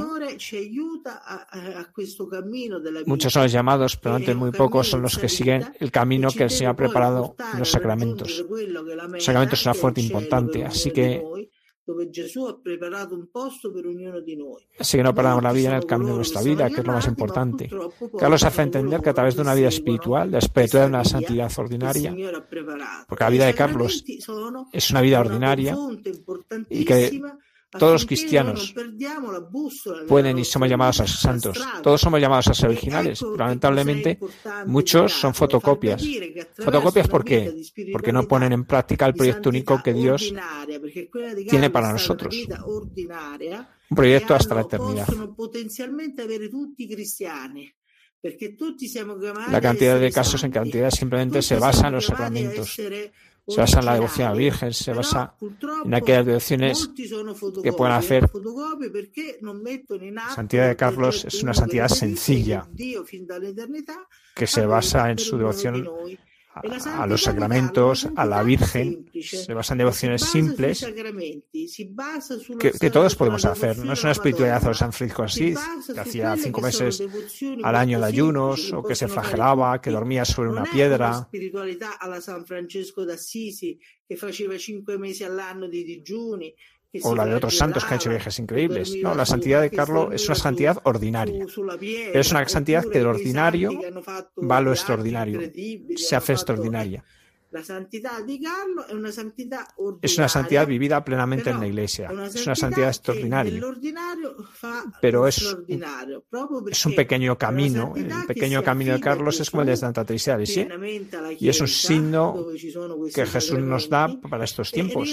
muchos 3.05 3.33
son 3.33 3.43
los 3.43 3.51
llamados, 3.51 3.97
pero 3.97 4.15
antes 4.15 4.35
muy 4.35 4.51
pocos 4.51 4.87
son 4.87 5.01
los 5.01 5.17
que 5.17 5.29
siguen 5.29 5.65
el 5.79 5.91
camino 5.91 6.29
que 6.31 6.43
el 6.43 6.49
Señor 6.49 6.73
ha 6.73 6.75
preparado 6.75 7.35
en 7.53 7.59
los 7.59 7.71
sacramentos. 7.71 8.45
Los 8.49 9.23
sacramentos 9.23 9.59
son 9.59 9.71
una 9.71 9.79
fuerte 9.79 10.01
importante, 10.01 10.65
así 10.65 10.91
que 10.91 11.23
Así 14.79 14.97
que 14.97 15.03
no 15.03 15.15
paramos 15.15 15.43
la 15.43 15.51
vida 15.51 15.69
en 15.69 15.75
el 15.75 15.85
camino 15.85 16.11
de 16.11 16.17
nuestra 16.17 16.41
vida, 16.41 16.69
que 16.69 16.81
es 16.81 16.85
lo 16.85 16.93
más 16.93 17.07
importante. 17.07 17.69
Carlos 18.17 18.43
hace 18.43 18.61
entender 18.61 19.01
que 19.01 19.09
a 19.09 19.13
través 19.13 19.35
de 19.35 19.41
una 19.41 19.55
vida 19.55 19.69
espiritual, 19.69 20.31
la 20.31 20.37
espiritualidad 20.39 20.87
de 20.87 20.95
una 20.95 21.05
santidad 21.05 21.51
ordinaria, 21.57 22.15
porque 23.07 23.23
la 23.23 23.29
vida 23.29 23.45
de 23.45 23.53
Carlos 23.53 24.03
es 24.71 24.91
una 24.91 25.01
vida 25.01 25.19
ordinaria 25.19 25.75
y 26.69 26.85
que 26.85 27.21
todos 27.71 27.93
los 27.93 28.05
cristianos 28.05 28.73
pueden 30.07 30.37
y 30.39 30.45
somos 30.45 30.69
llamados 30.69 30.99
a 30.99 31.07
ser 31.07 31.17
santos. 31.17 31.59
Todos 31.81 32.01
somos 32.01 32.19
llamados 32.19 32.47
a 32.49 32.53
ser 32.53 32.69
originales. 32.69 33.21
Lamentablemente 33.37 34.19
muchos 34.65 35.13
son 35.13 35.33
fotocopias. 35.33 36.03
¿Fotocopias 36.57 37.07
por 37.07 37.23
qué? 37.23 37.53
Porque 37.91 38.11
no 38.11 38.27
ponen 38.27 38.51
en 38.51 38.65
práctica 38.65 39.05
el 39.05 39.13
proyecto 39.13 39.49
único 39.49 39.81
que 39.81 39.93
Dios 39.93 40.33
tiene 41.49 41.69
para 41.69 41.91
nosotros. 41.91 42.35
Un 43.89 43.95
proyecto 43.95 44.35
hasta 44.35 44.55
la 44.55 44.61
eternidad. 44.61 45.07
La 49.49 49.61
cantidad 49.61 49.99
de 49.99 50.11
casos 50.11 50.43
en 50.43 50.51
cantidad 50.51 50.91
simplemente 50.91 51.41
se 51.41 51.57
basa 51.57 51.87
en 51.87 51.93
los 51.93 52.05
sacramentos 52.05 52.77
se 53.47 53.61
basa 53.61 53.79
en 53.79 53.85
la 53.85 53.93
devoción 53.95 54.27
a 54.27 54.31
la 54.31 54.37
Virgen, 54.37 54.73
se 54.73 54.93
basa 54.93 55.35
en 55.83 55.93
aquellas 55.93 56.25
devociones 56.25 56.89
que 57.63 57.73
pueden 57.73 57.95
hacer. 57.95 58.29
La 60.13 60.29
santidad 60.35 60.67
de 60.67 60.75
Carlos 60.75 61.25
es 61.25 61.43
una 61.43 61.53
santidad 61.53 61.87
sencilla 61.87 62.67
que 64.35 64.47
se 64.47 64.65
basa 64.65 65.11
en 65.11 65.17
su 65.17 65.37
devoción 65.37 65.87
a, 66.53 67.07
los 67.07 67.23
sacramentos, 67.23 68.07
a 68.15 68.25
la 68.25 68.43
Virgen, 68.43 69.09
se 69.21 69.53
basa 69.53 69.73
en 69.73 69.77
devociones 69.79 70.21
simples 70.23 70.85
que, 72.59 72.89
todos 72.89 73.15
podemos 73.15 73.45
hacer. 73.45 73.77
No 73.77 73.93
es 73.93 74.03
una 74.03 74.11
espiritualidad 74.11 74.61
de 74.61 74.73
San 74.73 74.91
Francisco 74.91 75.23
Asís, 75.23 75.59
que 75.93 75.99
hacía 75.99 76.35
cinco 76.37 76.61
meses 76.61 77.01
al 77.63 77.75
año 77.75 77.99
de 77.99 78.05
ayunos, 78.05 78.73
o 78.73 78.83
que 78.83 78.95
se 78.95 79.07
flagelaba, 79.07 79.81
que 79.81 79.91
dormía 79.91 80.25
sobre 80.25 80.49
una 80.49 80.63
piedra. 80.63 81.29
O 87.03 87.15
la 87.15 87.25
de 87.25 87.35
otros 87.35 87.57
santos 87.57 87.85
que 87.85 87.93
han 87.93 87.99
hecho 87.99 88.09
viajes 88.09 88.39
increíbles. 88.39 88.95
No, 89.01 89.15
la 89.15 89.25
santidad 89.25 89.61
de 89.61 89.71
Carlos 89.71 90.09
es 90.13 90.25
una 90.27 90.35
santidad 90.35 90.77
ordinaria. 90.83 91.45
es 92.13 92.31
una 92.31 92.47
santidad 92.47 92.83
que 92.83 92.99
del 92.99 93.07
ordinario 93.07 93.71
va 94.37 94.57
a 94.57 94.61
lo 94.61 94.71
extraordinario, 94.71 95.39
se 95.95 96.15
hace 96.15 96.33
extraordinaria. 96.33 97.03
La 97.51 97.63
santidad 97.63 98.13
es 98.29 98.93
una 98.93 99.11
santidad 99.11 99.67
Es 100.01 100.17
una 100.17 100.29
santidad 100.29 100.65
vivida 100.65 101.03
plenamente 101.03 101.49
en 101.49 101.59
la 101.59 101.67
iglesia. 101.67 102.09
Es 102.33 102.45
una 102.45 102.55
santidad 102.55 102.87
extraordinaria. 102.87 103.61
Pero 105.01 105.27
es, 105.27 105.57
es 106.69 106.85
un 106.85 106.95
pequeño 106.95 107.37
camino. 107.37 107.93
El 107.95 108.25
pequeño 108.25 108.63
camino 108.63 108.93
de 108.93 109.01
Carlos 109.01 109.39
es 109.41 109.51
como 109.51 109.63
el 109.63 109.67
de 109.67 109.77
Santa 109.77 110.05
Teresa 110.05 110.37
de 110.37 110.45
¿sí? 110.45 110.65
Y 111.39 111.49
es 111.49 111.59
un 111.59 111.67
signo 111.67 112.47
que 113.13 113.25
Jesús 113.25 113.59
nos 113.59 113.89
da 113.89 114.07
para 114.29 114.45
estos 114.45 114.71
tiempos. 114.71 115.09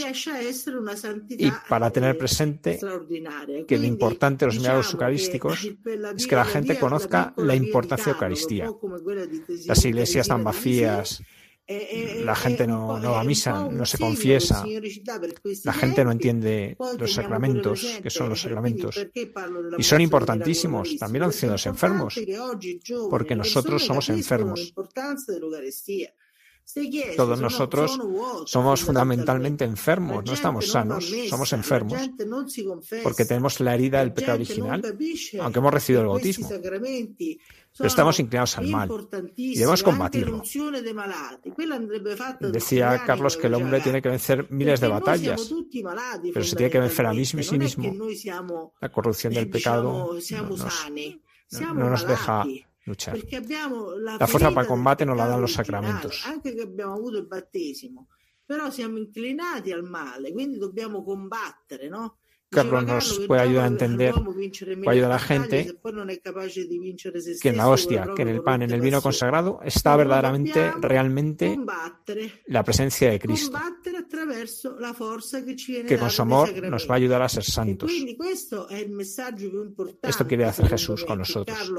Y 1.30 1.50
para 1.68 1.90
tener 1.90 2.16
presente 2.16 2.78
que 3.66 3.78
lo 3.78 3.84
importante 3.84 4.44
de 4.44 4.52
los 4.52 4.60
milagros 4.60 4.92
eucarísticos 4.92 5.64
es 6.16 6.26
que 6.26 6.36
la 6.36 6.44
gente 6.44 6.78
conozca 6.78 7.34
la 7.36 7.56
importancia 7.56 8.06
de 8.06 8.10
la 8.12 8.16
Eucaristía. 8.16 8.70
Las 9.66 9.84
iglesias 9.84 10.26
están 10.26 10.44
vacías 10.44 11.20
eh, 11.20 11.24
eh, 11.24 11.37
la 11.68 12.34
gente 12.34 12.66
no, 12.66 12.98
no 12.98 13.12
va 13.12 13.20
a 13.20 13.24
misa, 13.24 13.68
no 13.68 13.84
se 13.84 13.98
confiesa, 13.98 14.64
la 15.64 15.72
gente 15.72 16.02
no 16.02 16.12
entiende 16.12 16.76
los 16.98 17.12
sacramentos, 17.12 18.00
que 18.02 18.10
son 18.10 18.30
los 18.30 18.40
sacramentos. 18.40 19.06
Y 19.76 19.82
son 19.82 20.00
importantísimos, 20.00 20.96
también 20.96 21.24
los 21.24 21.42
los 21.42 21.66
enfermos, 21.66 22.18
porque 23.10 23.36
nosotros 23.36 23.84
somos 23.84 24.08
enfermos. 24.08 24.72
Todos 27.16 27.40
nosotros 27.40 27.98
somos 28.44 28.82
fundamentalmente 28.82 29.64
enfermos, 29.64 30.24
no 30.24 30.32
estamos 30.34 30.68
sanos, 30.68 31.10
somos 31.28 31.52
enfermos, 31.54 31.98
porque 33.02 33.24
tenemos 33.24 33.60
la 33.60 33.74
herida 33.74 34.00
del 34.00 34.12
pecado 34.12 34.36
original, 34.36 34.82
aunque 35.40 35.58
hemos 35.58 35.72
recibido 35.72 36.02
el 36.02 36.08
bautismo. 36.08 36.48
Pero 37.78 37.88
estamos 37.88 38.18
inclinados 38.18 38.58
al 38.58 38.66
mal 38.66 38.90
y 39.36 39.54
debemos 39.56 39.82
combatirlo. 39.82 40.42
Decía 42.40 43.02
Carlos 43.06 43.36
que 43.36 43.46
el 43.46 43.54
hombre 43.54 43.80
tiene 43.80 44.02
que 44.02 44.08
vencer 44.08 44.50
miles 44.50 44.80
de 44.80 44.88
batallas, 44.88 45.54
pero 46.34 46.44
se 46.44 46.56
tiene 46.56 46.70
que 46.70 46.80
vencer 46.80 47.06
a 47.06 47.14
sí 47.14 47.58
mismo. 47.58 48.12
La 48.80 48.88
corrupción 48.90 49.32
del 49.32 49.48
pecado 49.48 50.12
no 51.74 51.90
nos 51.90 52.06
deja 52.06 52.44
luchar. 52.84 53.16
La 54.18 54.26
fuerza 54.26 54.50
para 54.50 54.62
el 54.62 54.66
combate 54.66 55.06
nos 55.06 55.16
la 55.16 55.28
dan 55.28 55.40
los 55.40 55.52
sacramentos. 55.52 56.24
Però 58.48 58.70
siamo 58.70 58.96
inclinati 58.96 59.72
al 59.72 59.82
male, 59.82 60.32
quindi 60.32 60.56
dobbiamo 60.56 61.04
combattere, 61.04 61.90
no? 61.90 62.20
Carlos 62.50 62.84
nos 62.84 63.18
puede 63.26 63.42
ayudar 63.42 63.64
a 63.64 63.68
entender, 63.68 64.14
puede 64.14 64.90
ayudar 64.90 65.10
a 65.10 65.14
la 65.14 65.18
gente 65.18 65.76
que 67.42 67.48
en 67.50 67.56
la 67.56 67.68
hostia, 67.68 68.08
que 68.16 68.22
en 68.22 68.28
el 68.28 68.42
pan, 68.42 68.62
en 68.62 68.70
el 68.70 68.80
vino 68.80 69.02
consagrado 69.02 69.60
está 69.62 69.96
verdaderamente, 69.96 70.72
realmente 70.80 71.58
la 72.46 72.64
presencia 72.64 73.10
de 73.10 73.18
Cristo, 73.18 73.58
que 75.86 75.98
con 75.98 76.10
su 76.10 76.22
amor 76.22 76.62
nos 76.62 76.88
va 76.88 76.94
a 76.94 76.96
ayudar 76.96 77.22
a 77.22 77.28
ser 77.28 77.44
santos. 77.44 77.92
Esto 80.02 80.26
quiere 80.26 80.44
hacer 80.46 80.68
Jesús 80.68 81.04
con 81.04 81.18
nosotros. 81.18 81.70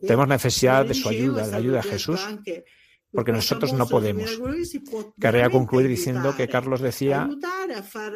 Tenemos 0.00 0.28
necesidad 0.28 0.86
de 0.86 0.94
su 0.94 1.08
ayuda, 1.08 1.44
de 1.44 1.50
la 1.50 1.56
ayuda 1.56 1.82
de 1.82 1.88
Jesús 1.90 2.20
porque 3.12 3.32
nosotros 3.32 3.72
no 3.72 3.88
podemos. 3.88 4.38
Querría 5.20 5.50
concluir 5.50 5.88
diciendo 5.88 6.34
que 6.36 6.48
Carlos 6.48 6.80
decía 6.80 7.28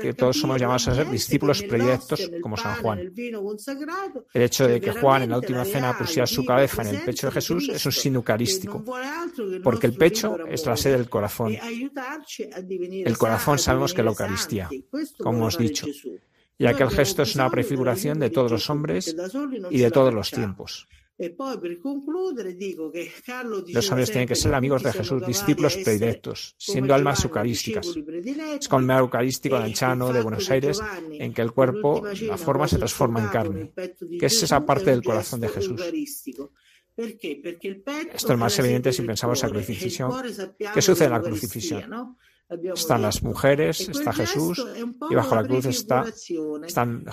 que 0.01 0.15
todos 0.15 0.39
somos 0.39 0.61
llamados 0.61 0.89
a 0.89 0.95
ser 0.95 1.11
discípulos 1.11 1.63
predilectos 1.63 2.31
como 2.43 2.57
San 2.57 2.81
Juan. 2.83 3.13
El 4.33 4.43
hecho 4.43 4.69
de 4.69 4.81
que 4.81 4.93
Juan 4.93 5.23
en 5.23 5.31
la 5.31 5.39
última 5.39 5.65
cena 5.65 5.97
pusiera 5.97 6.27
su 6.27 6.45
cabeza 6.45 6.83
en 6.83 6.89
el 6.89 7.03
pecho 7.03 7.29
de 7.29 7.33
Jesús 7.33 7.69
es 7.69 7.85
un 7.87 7.93
signo 7.93 8.19
eucarístico, 8.19 8.85
porque 9.63 9.87
el 9.87 9.95
pecho 9.95 10.37
es 10.47 10.67
la 10.67 10.77
sede 10.77 10.99
del 10.99 11.09
corazón. 11.09 11.57
El 11.57 13.19
corazón 13.19 13.59
sabemos 13.59 13.95
que 13.95 14.01
es 14.01 14.05
la 14.05 14.11
Eucaristía, 14.11 14.69
como 15.19 15.39
hemos 15.39 15.59
dicho, 15.59 15.87
ya 16.59 16.75
que 16.75 16.83
el 16.83 16.91
gesto 16.91 17.23
es 17.23 17.35
una 17.35 17.51
prefiguración 17.51 18.19
de 18.19 18.31
todos 18.31 18.51
los 18.51 18.69
hombres 18.69 19.17
y 19.71 19.79
de 19.79 19.91
todos 19.91 20.13
los 20.13 20.31
tiempos. 20.31 20.87
Los 23.69 23.91
hombres 23.91 24.11
tienen 24.11 24.29
que 24.29 24.35
ser 24.35 24.55
amigos 24.55 24.83
de 24.83 24.93
Jesús, 24.93 25.27
discípulos 25.27 25.77
predilectos, 25.77 26.55
siendo 26.59 26.95
almas 26.95 27.25
eucarísticas. 27.25 27.87
Es 28.61 28.69
como 28.69 28.93
el 28.93 28.99
eucarístico 28.99 29.57
de 29.57 29.65
Anchano, 29.65 30.13
de 30.13 30.23
Buenos 30.23 30.51
Aires, 30.51 30.81
en 31.13 31.33
que 31.33 31.43
el 31.43 31.53
cuerpo, 31.53 32.03
la 32.23 32.37
forma 32.37 32.67
se 32.67 32.79
transforma 32.79 33.21
en 33.21 33.29
carne, 33.29 33.73
que 34.19 34.27
es 34.27 34.43
esa 34.43 34.65
parte 34.65 34.91
del 34.91 35.03
corazón 35.03 35.41
de 35.41 35.49
Jesús. 35.49 35.81
Esto 36.97 38.33
es 38.33 38.39
más 38.39 38.59
evidente 38.59 38.93
si 38.93 39.03
pensamos 39.03 39.43
en 39.43 39.49
la 39.49 39.55
crucifixión. 39.55 40.13
¿Qué 40.75 40.83
sucede 40.83 41.07
en 41.07 41.13
la 41.13 41.23
crucifixión? 41.23 42.17
Están 42.75 43.03
las 43.03 43.23
mujeres, 43.23 43.89
está 43.89 44.13
Jesús 44.13 44.65
y 45.11 45.15
bajo 45.15 45.35
la 45.35 45.45
cruz 45.45 45.67
está 45.67 46.05
están 46.67 47.05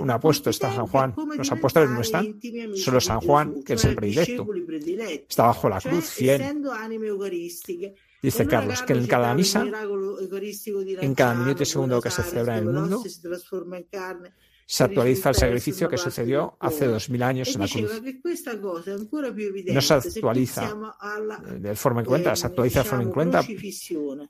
un 0.00 0.10
apuesto, 0.10 0.50
está 0.50 0.72
San 0.72 0.86
Juan. 0.86 1.14
Los 1.36 1.50
apóstoles 1.50 1.90
no 1.90 2.00
están, 2.00 2.40
solo 2.74 3.00
San 3.00 3.20
Juan, 3.20 3.62
que 3.62 3.74
es 3.74 3.84
el 3.84 3.94
predilecto. 3.94 4.46
Está 5.28 5.44
bajo 5.44 5.68
la 5.68 5.80
cruz, 5.80 6.10
fiel. 6.10 6.42
Dice 8.22 8.46
Carlos 8.46 8.82
que 8.82 8.94
en 8.94 9.06
cada 9.06 9.34
misa, 9.34 9.64
en 9.64 11.14
cada 11.14 11.34
minuto 11.34 11.62
y 11.62 11.66
segundo 11.66 12.00
que 12.00 12.10
se 12.10 12.22
celebra 12.22 12.58
en 12.58 12.68
el 12.68 12.74
mundo, 12.74 13.02
se 14.70 14.84
actualiza 14.84 15.30
el 15.30 15.34
sacrificio 15.34 15.88
que 15.88 15.96
sucedió 15.96 16.58
hace 16.60 16.86
dos 16.86 17.08
mil 17.08 17.22
años 17.22 17.54
en 17.54 17.60
la 17.62 17.68
cruz. 17.68 18.02
No 19.72 19.80
se 19.80 19.94
actualiza 19.94 20.74
de 21.58 21.74
forma 21.74 22.02
incruenta, 22.02 22.36
se 22.36 22.46
actualiza 22.48 22.82
de 22.82 22.84
forma 22.84 23.04
incruenta. 23.04 23.40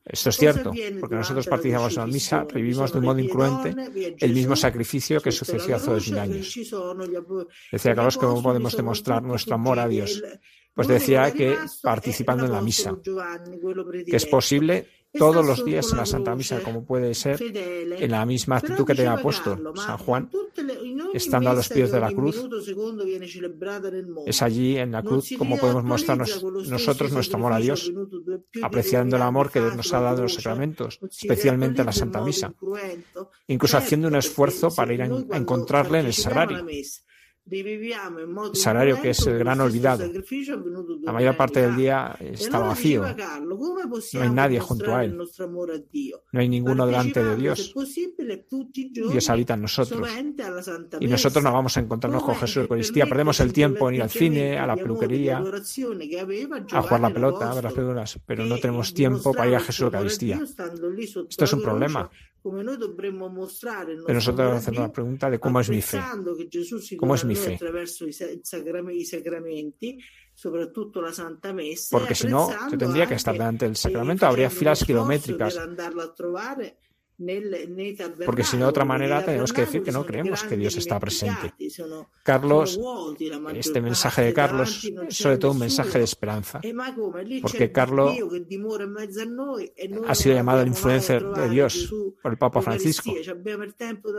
Esto 0.05 0.29
es 0.29 0.37
cierto, 0.37 0.73
porque 1.01 1.17
nosotros 1.17 1.45
participamos 1.49 1.95
en 1.95 1.99
la 1.99 2.07
misa, 2.07 2.47
vivimos 2.55 2.93
de 2.93 2.99
un 3.01 3.05
modo 3.05 3.19
incruente 3.19 3.75
el 4.17 4.33
mismo 4.33 4.55
sacrificio 4.55 5.21
que 5.21 5.33
sucedió 5.33 5.75
hace 5.75 5.91
dos 5.91 6.09
mil 6.09 6.19
años. 6.21 6.55
Decía 7.73 7.97
Carlos 7.97 8.17
que 8.17 8.27
no 8.27 8.41
podemos 8.41 8.77
demostrar 8.77 9.25
nuestro 9.25 9.57
amor 9.57 9.81
a 9.81 9.89
Dios. 9.89 10.23
Pues 10.73 10.87
decía 10.87 11.33
que 11.33 11.57
participando 11.83 12.45
en 12.45 12.53
la 12.53 12.63
misa, 12.63 12.97
que 14.07 14.17
es 14.17 14.27
posible 14.27 14.87
todos 15.13 15.45
los 15.45 15.65
días 15.65 15.91
en 15.91 15.99
la 15.99 16.07
Santa 16.07 16.35
Misa, 16.35 16.63
como 16.63 16.85
puede 16.85 17.15
ser 17.15 17.41
en 17.43 18.11
la 18.11 18.27
misma 18.27 18.57
actitud 18.59 18.85
que 18.85 18.95
tenía 18.95 19.17
puesto 19.17 19.57
San 19.77 19.99
Juan, 19.99 20.31
estando 21.15 21.51
a 21.51 21.55
los 21.55 21.69
pies 21.69 21.91
de 21.91 22.01
la 22.01 22.13
cruz. 22.13 22.47
Es 24.27 24.43
allí 24.43 24.77
en 24.77 24.93
la 24.93 25.03
cruz 25.03 25.31
como 25.39 25.59
podemos 25.59 25.85
mostrarnos 25.85 26.43
nosotros 26.69 27.13
nuestro 27.13 27.39
amor 27.39 27.53
a 27.53 27.59
Dios, 27.59 27.93
apreciando 28.63 29.17
el 29.17 29.23
amor 29.23 29.51
que 29.51 29.61
Dios 29.61 29.77
nos 29.77 29.93
ha 29.93 30.01
dado 30.01 30.19
en 30.19 30.23
los 30.25 30.35
sacramentos, 30.35 30.99
especialmente 31.11 31.81
en 31.81 31.87
la 31.87 31.93
Santa 31.93 32.21
Misa, 32.21 32.53
incluso 33.47 33.77
haciendo 33.77 34.09
un 34.09 34.17
esfuerzo 34.17 34.69
para 34.75 34.93
ir 34.93 35.03
a 35.03 35.07
encontrarle 35.07 36.01
en 36.01 36.07
el 36.07 36.15
sagrario. 36.15 36.67
Salario 38.53 39.01
que 39.01 39.11
es 39.11 39.27
el 39.27 39.39
gran 39.39 39.61
olvidado. 39.61 40.05
La 41.03 41.13
mayor 41.13 41.37
parte 41.37 41.63
del 41.63 41.77
día 41.77 42.17
está 42.21 42.59
vacío. 42.59 43.05
No 44.15 44.23
hay 44.23 44.31
nadie 44.31 44.61
junto 44.61 44.95
a 44.95 45.05
él. 45.05 45.17
No 45.17 46.41
hay 46.41 46.49
ninguno 46.49 46.87
delante 46.87 47.23
de 47.23 47.37
Dios. 47.37 47.75
Dios 49.11 49.31
habita 49.31 49.55
en 49.55 49.63
nosotros. 49.63 50.09
Y 51.01 51.07
nosotros 51.07 51.43
no 51.43 51.53
vamos 51.53 51.77
a 51.77 51.81
encontrarnos 51.81 52.23
con 52.23 52.35
Jesús 52.35 52.57
en 52.57 52.63
Eucaristía. 52.63 53.07
Perdemos 53.07 53.41
el 53.41 53.53
tiempo 53.53 53.89
en 53.89 53.97
ir 53.97 54.03
al 54.03 54.11
cine, 54.11 54.59
a 54.59 54.67
la 54.67 54.77
peluquería, 54.77 55.43
a 56.73 56.83
jugar 56.83 57.01
la 57.01 57.11
pelota, 57.11 57.51
a 57.51 57.55
ver 57.55 57.65
las 57.65 57.73
películas, 57.73 58.19
pero 58.27 58.45
no 58.45 58.59
tenemos 58.59 58.93
tiempo 58.95 59.33
para 59.33 59.51
ir 59.51 59.57
a 59.57 59.61
Jesús 59.61 59.83
Eucaristía. 59.83 60.41
Esto 61.29 61.45
es 61.45 61.53
un 61.53 61.63
problema. 61.63 62.11
Pero 62.43 64.15
nosotros 64.15 64.55
hacemos 64.55 64.81
la 64.81 64.93
pregunta 64.93 65.29
de 65.31 65.39
cómo 65.41 65.61
es 65.61 65.69
mi 65.69 65.83
fe. 65.83 66.01
¿Cómo 66.97 67.15
es 67.15 67.25
mi 67.25 67.35
fe? 67.39 67.59
Porque 71.91 72.15
si 72.15 72.27
no, 72.29 72.49
yo 72.71 72.79
tendría 72.79 73.07
que 73.07 73.15
estar 73.15 73.35
delante 73.35 73.65
del 73.67 73.77
sacramento, 73.77 74.27
habría 74.27 74.51
filas 74.51 74.85
kilométricas. 74.85 75.55
Porque 78.25 78.45
si 78.45 78.57
no, 78.57 78.65
de 78.65 78.71
otra 78.71 78.85
manera 78.85 79.25
tenemos 79.25 79.53
que 79.53 79.63
decir 79.63 79.83
que 79.83 79.91
no 79.91 80.07
creemos 80.07 80.45
que 80.45 80.57
Dios 80.57 80.77
está 80.77 81.01
presente. 81.01 81.53
Carlos, 82.23 82.79
este 83.55 83.81
mensaje 83.81 84.23
de 84.23 84.33
Carlos 84.33 84.85
es 85.09 85.17
sobre 85.17 85.39
todo 85.39 85.53
un 85.53 85.59
mensaje 85.59 85.99
de 85.99 86.05
esperanza. 86.05 86.61
Porque 87.43 87.73
Carlos 87.73 88.15
ha 90.07 90.15
sido 90.15 90.35
llamado 90.35 90.63
el 90.63 90.69
influencer 90.69 91.25
de 91.25 91.49
Dios 91.49 91.93
por 92.23 92.33
el 92.33 92.39
Papa 92.39 92.63
Francisco 92.63 93.13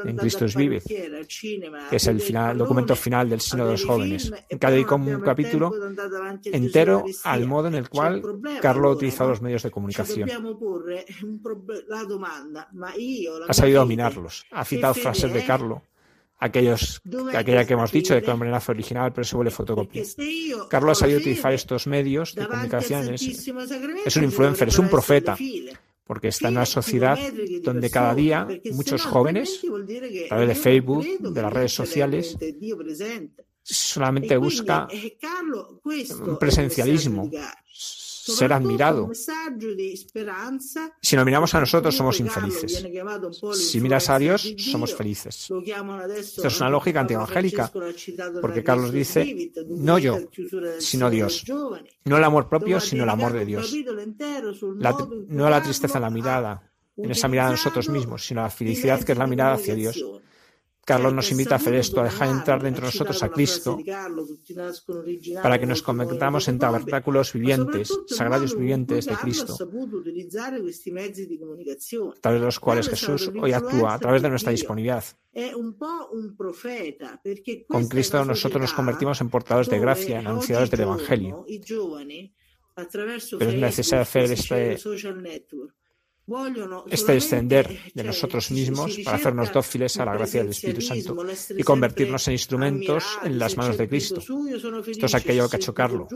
en 0.05 0.17
Cristo 0.17 0.45
vive, 0.55 0.81
que 0.81 1.95
es 1.95 2.07
el 2.07 2.19
final, 2.19 2.57
documento 2.57 2.95
final 2.95 3.29
del 3.29 3.39
Sino 3.39 3.65
de 3.65 3.71
los 3.73 3.85
Jóvenes. 3.85 4.31
En 4.49 4.57
cada 4.57 4.75
un 4.79 5.21
capítulo 5.21 5.71
entero 6.45 7.05
al 7.23 7.45
modo 7.45 7.67
en 7.67 7.75
el 7.75 7.89
cual 7.89 8.21
Carlos 8.61 8.85
ha 8.85 8.95
utilizado 8.95 9.29
los 9.29 9.41
medios 9.41 9.63
de 9.63 9.71
comunicación 9.71 10.29
ha 13.47 13.53
sabido 13.53 13.81
dominarlos. 13.81 14.45
Ha 14.51 14.65
citado 14.65 14.93
frases 14.93 15.33
de 15.33 15.45
Carlo, 15.45 15.83
aquellos, 16.39 17.01
aquella 17.33 17.65
que 17.65 17.73
hemos 17.73 17.91
dicho 17.91 18.13
de 18.13 18.21
que 18.21 18.27
el 18.27 18.33
hombre 18.33 18.49
nace 18.49 18.71
original, 18.71 19.11
pero 19.13 19.25
se 19.25 19.35
vuelve 19.35 19.51
fotocopia. 19.51 20.03
Carlos 20.69 20.97
ha 20.97 21.01
sabido 21.01 21.19
utilizar 21.19 21.53
estos 21.53 21.87
medios 21.87 22.35
de 22.35 22.47
comunicación. 22.47 23.13
Es, 23.13 24.15
un 24.15 24.23
influencer, 24.23 24.69
es 24.69 24.79
un 24.79 24.89
profeta, 24.89 25.37
porque 26.05 26.29
está 26.29 26.47
en 26.47 26.55
una 26.55 26.65
sociedad 26.65 27.19
donde 27.61 27.89
cada 27.89 28.15
día 28.15 28.47
muchos 28.71 29.05
jóvenes, 29.05 29.61
a 30.25 30.27
través 30.29 30.47
de 30.47 30.55
Facebook, 30.55 31.05
de 31.19 31.41
las 31.41 31.53
redes 31.53 31.73
sociales, 31.73 32.37
solamente 33.61 34.37
busca 34.37 34.87
un 36.25 36.37
presencialismo, 36.39 37.29
ser 38.30 38.53
admirado. 38.53 39.11
Si 41.01 41.15
nos 41.15 41.25
miramos 41.25 41.53
a 41.53 41.59
nosotros, 41.59 41.95
somos 41.95 42.19
infelices. 42.19 42.86
Si 43.53 43.82
miras 43.82 44.09
a 44.09 44.19
Dios, 44.19 44.55
somos 44.57 44.93
felices. 44.93 45.49
Esto 46.17 46.47
es 46.47 46.59
una 46.59 46.69
lógica 46.69 47.01
antievangélica, 47.01 47.71
porque 48.41 48.63
Carlos 48.63 48.91
dice, 48.91 49.51
no 49.67 49.97
yo, 49.97 50.17
sino 50.80 51.09
Dios. 51.09 51.43
No 52.05 52.17
el 52.17 52.23
amor 52.23 52.47
propio, 52.47 52.80
sino 52.80 53.03
el 53.03 53.09
amor 53.09 53.34
de 53.34 53.45
Dios. 53.45 53.73
no 55.27 55.49
la 55.49 55.61
tristeza 55.61 55.97
en 55.97 56.01
la 56.01 56.09
mirada, 56.09 56.71
en 56.97 57.11
esa 57.11 57.27
mirada 57.27 57.49
a 57.49 57.51
nosotros 57.51 57.89
mismos, 57.89 58.25
sino 58.25 58.41
la 58.41 58.49
felicidad 58.49 59.03
que 59.03 59.13
es 59.13 59.17
la 59.17 59.27
mirada 59.27 59.53
hacia 59.53 59.75
Dios. 59.75 60.03
Carlos 60.89 61.13
nos 61.13 61.29
invita 61.29 61.53
a 61.53 61.57
hacer 61.57 61.75
esto, 61.75 62.01
a 62.01 62.05
dejar 62.05 62.29
entrar 62.29 62.63
dentro 62.63 62.81
de 62.81 62.87
nosotros 62.87 63.21
a 63.21 63.29
Cristo, 63.29 63.77
para 65.43 65.59
que 65.59 65.67
nos 65.67 65.83
convirtamos 65.83 66.47
en 66.47 66.57
tabernáculos 66.57 67.31
vivientes, 67.31 67.95
sagrados 68.07 68.57
vivientes 68.57 69.05
de 69.05 69.15
Cristo, 69.17 69.53
a 69.53 69.57
través 72.21 72.41
de 72.41 72.45
los 72.47 72.59
cuales 72.59 72.89
Jesús 72.89 73.29
hoy 73.39 73.53
actúa, 73.53 73.93
a 73.93 73.99
través 73.99 74.23
de 74.23 74.31
nuestra 74.31 74.51
disponibilidad. 74.51 75.03
Con 77.67 77.87
Cristo 77.87 78.25
nosotros 78.25 78.59
nos 78.59 78.73
convertimos 78.73 79.21
en 79.21 79.29
portadores 79.29 79.69
de 79.69 79.77
gracia, 79.77 80.19
en 80.19 80.25
anunciadores 80.25 80.71
del 80.71 80.81
Evangelio. 80.81 81.45
Pero 83.37 83.51
es 83.51 83.55
necesario 83.55 84.01
hacer 84.01 84.31
este 84.31 84.79
este 86.89 87.13
descender 87.13 87.80
de 87.93 88.03
nosotros 88.03 88.51
mismos 88.51 88.97
para 89.03 89.17
hacernos 89.17 89.51
dóciles 89.51 89.97
a 89.97 90.05
la 90.05 90.13
gracia 90.13 90.41
del 90.41 90.51
Espíritu 90.51 90.82
Santo 90.82 91.15
y 91.57 91.63
convertirnos 91.63 92.27
en 92.27 92.34
instrumentos 92.34 93.05
en 93.23 93.39
las 93.39 93.57
manos 93.57 93.77
de 93.77 93.88
Cristo. 93.88 94.19
Esto 94.19 95.05
es 95.05 95.15
aquello 95.15 95.49
que 95.49 95.55
ha 95.55 95.59
hecho 95.59 95.73
Carlo 95.73 96.07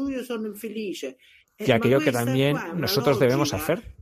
y 1.58 1.72
aquello 1.72 2.00
que 2.00 2.12
también 2.12 2.58
nosotros 2.76 3.20
debemos 3.20 3.54
hacer. 3.54 3.96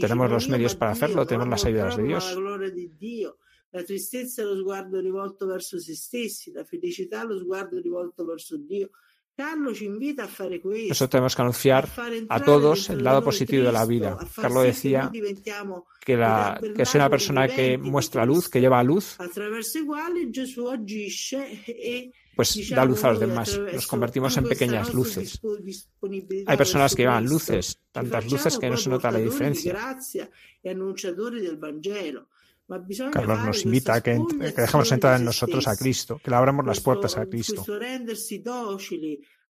Tenemos 0.00 0.30
los 0.30 0.48
medios 0.48 0.76
para 0.76 0.92
hacerlo, 0.92 1.26
tenemos 1.26 1.48
las 1.48 1.64
ayudas 1.64 1.96
de 1.96 2.02
Dios. 2.04 2.36
La 3.70 3.84
tristezza 3.84 4.44
lo 4.44 4.56
sguardo 4.56 5.00
rivolto 5.00 5.46
verso 5.46 5.78
se 5.78 5.94
stessi, 5.94 6.52
la 6.52 6.64
felicità 6.64 7.24
lo 7.24 7.38
sguardo 7.38 7.78
rivolto 7.80 8.24
verso 8.24 8.56
Dio. 8.56 8.90
Nosotros 10.88 11.10
tenemos 11.10 11.36
que 11.36 11.42
anunciar 11.42 11.88
a 12.28 12.42
todos 12.42 12.90
el 12.90 13.04
lado 13.04 13.22
positivo 13.22 13.64
de 13.64 13.72
la 13.72 13.86
vida. 13.86 14.18
Carlos 14.34 14.64
decía 14.64 15.10
que, 16.00 16.16
la, 16.16 16.60
que 16.74 16.82
es 16.82 16.94
una 16.94 17.08
persona 17.08 17.46
que 17.46 17.78
muestra 17.78 18.26
luz, 18.26 18.48
que 18.48 18.60
lleva 18.60 18.82
luz, 18.82 19.16
pues 22.38 22.70
da 22.70 22.84
luz 22.84 23.02
a 23.02 23.10
los 23.10 23.20
demás. 23.20 23.60
Nos 23.72 23.86
convertimos 23.86 24.36
en 24.36 24.44
pequeñas 24.44 24.94
luces. 24.94 25.40
Hay 26.46 26.56
personas 26.56 26.94
que 26.94 27.02
llevan 27.02 27.24
luces, 27.24 27.80
tantas 27.90 28.30
luces 28.30 28.58
que 28.58 28.70
no 28.70 28.76
se 28.76 28.90
nota 28.90 29.10
la 29.10 29.18
diferencia. 29.18 29.76
Carlos 33.12 33.44
nos 33.44 33.64
invita 33.64 33.94
a 33.94 34.00
que, 34.02 34.18
dejemos 34.56 34.92
entrar 34.92 35.18
en 35.18 35.24
nosotros 35.24 35.66
a 35.66 35.76
Cristo, 35.76 36.20
que 36.22 36.30
le 36.30 36.36
abramos 36.36 36.66
las 36.66 36.80
puertas 36.80 37.16
a 37.16 37.26
Cristo. 37.26 37.64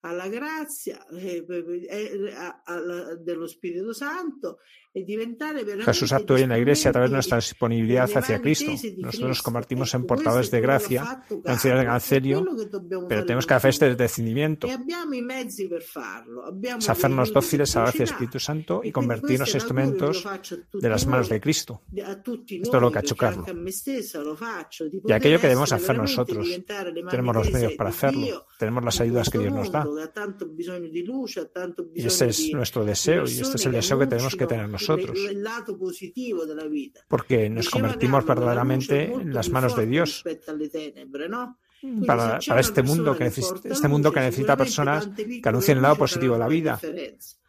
alla 0.01 0.27
grazia 0.27 1.05
eh, 1.11 1.43
eh, 1.89 3.17
dello 3.19 3.47
Spirito 3.47 3.93
Santo 3.93 4.59
Jesús 5.85 6.11
actúa 6.13 6.39
en 6.39 6.49
la 6.49 6.57
Iglesia 6.57 6.89
a 6.89 6.93
través 6.93 7.09
de 7.09 7.15
nuestra 7.15 7.37
disponibilidad 7.37 8.09
hacia 8.15 8.41
Cristo. 8.41 8.71
Nosotros 8.97 9.29
nos 9.29 9.41
convertimos 9.41 9.93
en 9.93 10.05
portadores 10.05 10.51
de 10.51 10.61
gracia, 10.61 11.23
anunciar 11.45 11.77
el 11.77 11.83
Evangelio, 11.83 12.45
pero 13.07 13.25
tenemos 13.25 13.45
que 13.45 13.53
hacer 13.53 13.69
este 13.69 13.95
decidimiento. 13.95 14.67
Es 16.79 16.89
hacernos 16.89 17.33
dóciles 17.33 17.75
a 17.75 17.79
la 17.79 17.85
gracia 17.85 18.05
del 18.05 18.13
Espíritu 18.13 18.39
Santo 18.39 18.81
y 18.83 18.91
convertirnos 18.91 19.49
en 19.49 19.55
instrumentos 19.55 20.27
de 20.73 20.89
las 20.89 21.05
manos 21.05 21.29
de 21.29 21.39
Cristo. 21.39 21.81
Esto 21.93 22.77
es 22.77 22.81
lo 22.81 22.91
que 22.91 22.97
ha 22.97 23.01
hecho. 23.01 23.15
Y 25.07 25.11
aquello 25.11 25.39
que 25.39 25.47
debemos 25.47 25.71
hacer 25.71 25.97
nosotros, 25.97 26.47
tenemos 27.09 27.35
los 27.35 27.51
medios 27.51 27.73
para 27.73 27.89
hacerlo, 27.89 28.45
tenemos 28.57 28.83
las 28.83 28.99
ayudas 29.01 29.29
que 29.29 29.39
Dios 29.39 29.53
nos 29.53 29.71
da. 29.71 29.85
Y 31.93 32.05
ese 32.05 32.27
es 32.27 32.49
nuestro 32.53 32.85
deseo 32.85 33.23
y 33.23 33.41
este 33.41 33.57
es 33.57 33.65
el 33.65 33.71
deseo 33.73 33.99
que 33.99 34.07
tenemos 34.07 34.35
que 34.35 34.45
tener 34.45 34.67
nosotros. 34.67 34.86
Porque 37.07 37.49
nos 37.49 37.69
convertimos 37.69 38.25
verdaderamente 38.25 39.05
en 39.05 39.33
las 39.33 39.49
manos 39.49 39.75
de 39.75 39.85
Dios 39.85 40.23
para, 42.05 42.39
este 42.59 42.83
mundo 42.83 43.15
que 43.15 43.25
necesita, 43.25 43.69
este 43.69 43.87
mundo 43.87 44.11
que 44.11 44.19
necesita 44.19 44.57
personas 44.57 45.09
que 45.15 45.49
anuncien 45.49 45.77
el 45.77 45.83
lado 45.83 45.95
positivo 45.95 46.33
de 46.33 46.39
la 46.39 46.47
vida. 46.47 46.79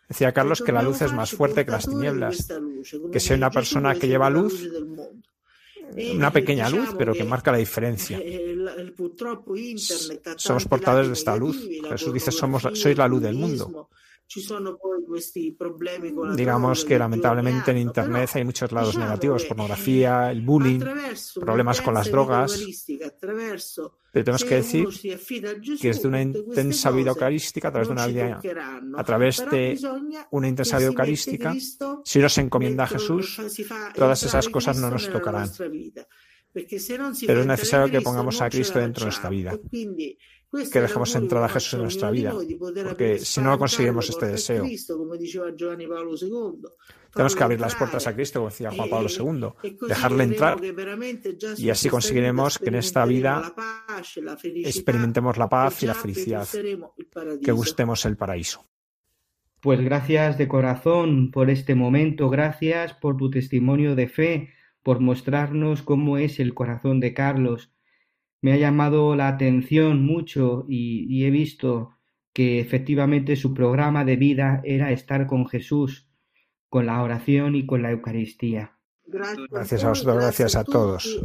Decía 0.09 0.32
Carlos 0.32 0.62
que 0.62 0.72
la 0.72 0.82
luz 0.82 1.03
es 1.03 1.12
más 1.12 1.30
fuerte 1.32 1.64
que 1.64 1.70
las 1.70 1.86
tinieblas, 1.86 2.49
que 3.12 3.20
sea 3.20 3.36
una 3.36 3.51
persona 3.51 3.95
que 3.95 4.09
lleva 4.09 4.30
luz, 4.30 4.66
una 6.14 6.32
pequeña 6.32 6.68
luz, 6.70 6.95
pero 6.97 7.12
que 7.12 7.24
marca 7.24 7.53
la 7.53 7.59
diferencia. 7.59 8.18
Somos 10.36 10.64
portadores 10.66 11.09
de 11.09 11.14
esta 11.14 11.36
luz. 11.36 11.68
Jesús 11.89 12.12
dice, 12.12 12.30
somos, 12.30 12.66
sois 12.74 12.97
la 12.97 13.09
luz 13.09 13.22
del 13.22 13.34
mundo. 13.34 13.89
Digamos 16.37 16.85
que 16.85 16.99
lamentablemente 16.99 17.70
en 17.70 17.79
Internet 17.79 18.31
hay 18.35 18.45
muchos 18.45 18.70
lados 18.72 18.97
negativos, 18.97 19.45
pornografía, 19.45 20.31
el 20.31 20.43
bullying, 20.43 20.81
problemas 21.41 21.81
con 21.81 21.95
las 21.95 22.11
drogas. 22.11 22.62
Pero 24.12 24.24
tenemos 24.24 24.45
que 24.45 24.55
decir 24.57 24.89
que 25.81 25.91
es 25.91 26.03
de 26.03 26.09
una 26.09 26.20
intensa 26.20 26.91
vida 26.91 27.11
eucarística, 27.11 27.68
a 27.68 27.72
través 27.72 27.89
de 27.89 27.93
una 27.93 28.07
vida, 28.07 28.41
a 28.97 29.05
través 29.05 29.51
de 29.51 29.79
una 30.31 30.49
intensa 30.49 30.76
vida 30.79 30.89
eucarística, 30.89 31.55
si 32.05 32.18
nos 32.18 32.37
encomienda 32.39 32.85
a 32.85 32.89
Jesús, 32.89 33.41
todas 33.95 34.22
esas 34.22 34.49
cosas 34.49 34.79
no 34.79 34.91
nos 34.91 35.09
tocarán. 35.11 35.49
Pero 36.53 37.41
es 37.41 37.47
necesario 37.47 37.91
que 37.91 38.01
pongamos 38.01 38.41
a 38.43 38.51
Cristo 38.51 38.79
dentro 38.79 39.03
de 39.03 39.07
nuestra 39.07 39.31
vida 39.31 39.59
que 40.51 40.80
dejemos 40.80 41.14
entrar 41.14 41.42
a 41.42 41.49
Jesús 41.49 41.74
en 41.74 41.82
nuestra 41.82 42.11
vida, 42.11 42.32
porque 42.84 43.18
si 43.18 43.40
no 43.40 43.59
conseguimos 43.59 44.09
este 44.09 44.26
deseo, 44.26 44.64
tenemos 47.12 47.36
que 47.36 47.44
abrir 47.44 47.61
las 47.61 47.74
puertas 47.74 48.07
a 48.07 48.14
Cristo, 48.14 48.40
como 48.40 48.51
decía 48.51 48.70
Juan 48.70 48.88
Pablo 48.88 49.09
II, 49.11 49.70
dejarle 49.86 50.24
entrar 50.24 50.59
y 51.57 51.70
así 51.70 51.90
conseguiremos 51.90 52.59
que 52.59 52.68
en 52.68 52.76
esta 52.76 53.05
vida 53.05 53.55
experimentemos 54.64 55.36
la 55.36 55.49
paz 55.49 55.82
y 55.82 55.86
la 55.86 55.94
felicidad, 55.94 56.49
que 57.42 57.53
gustemos 57.53 58.05
el 58.07 58.16
paraíso. 58.16 58.64
Pues 59.61 59.80
gracias 59.80 60.38
de 60.38 60.49
corazón 60.49 61.30
por 61.30 61.51
este 61.51 61.74
momento, 61.74 62.30
gracias 62.30 62.94
por 62.94 63.16
tu 63.16 63.28
testimonio 63.28 63.96
de 63.96 64.09
fe, 64.09 64.51
por 64.82 65.01
mostrarnos 65.01 65.82
cómo 65.82 66.16
es 66.16 66.38
el 66.38 66.55
corazón 66.55 67.01
de 67.01 67.12
Carlos 67.12 67.72
me 68.41 68.53
ha 68.53 68.57
llamado 68.57 69.16
la 69.16 69.28
atención 69.28 70.05
mucho 70.05 70.64
y, 70.68 71.24
he 71.24 71.30
visto 71.30 71.91
que 72.32 72.61
efectivamente 72.61 73.36
su 73.36 73.53
programa 73.55 74.05
de 74.05 74.16
vida 74.16 74.61
era 74.64 74.93
estar 74.93 75.26
con 75.26 75.47
Jesús, 75.47 76.09
con 76.68 76.86
la 76.86 77.03
oración 77.03 77.57
y 77.57 77.66
con 77.66 77.82
la 77.82 77.91
Eucaristía. 77.91 78.78
Gracias 79.05 79.84
a 79.84 79.89
vosotros, 79.89 80.16
gracias 80.16 80.55
a 80.55 80.64
todos. 80.64 81.20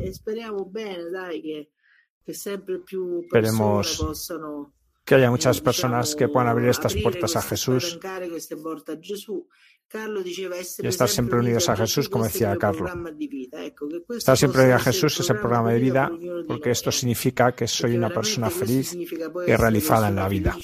Esperemos 3.21 4.31
que 5.05 5.15
haya 5.15 5.29
muchas 5.29 5.59
personas 5.61 6.15
que 6.15 6.27
puedan 6.27 6.49
abrir 6.49 6.69
estas 6.69 6.95
puertas 6.95 7.35
a 7.35 7.41
Jesús 7.41 7.99
y 10.81 10.87
estar 10.87 11.09
siempre 11.09 11.39
unidos 11.39 11.69
a 11.69 11.75
Jesús, 11.75 12.09
como 12.09 12.23
decía 12.23 12.55
Carlos. 12.57 12.91
Estar 14.09 14.37
siempre 14.37 14.63
unidos 14.63 14.81
a 14.81 14.85
Jesús 14.85 15.19
es 15.19 15.29
el 15.29 15.39
programa 15.39 15.71
de 15.71 15.79
vida, 15.79 16.11
porque 16.47 16.71
esto 16.71 16.91
significa 16.91 17.53
que 17.53 17.67
soy 17.67 17.95
una 17.95 18.09
persona 18.09 18.49
feliz 18.49 18.93
y 18.95 19.55
realizada 19.55 20.07
en 20.07 20.15
la 20.15 20.27
vida. 20.27 20.57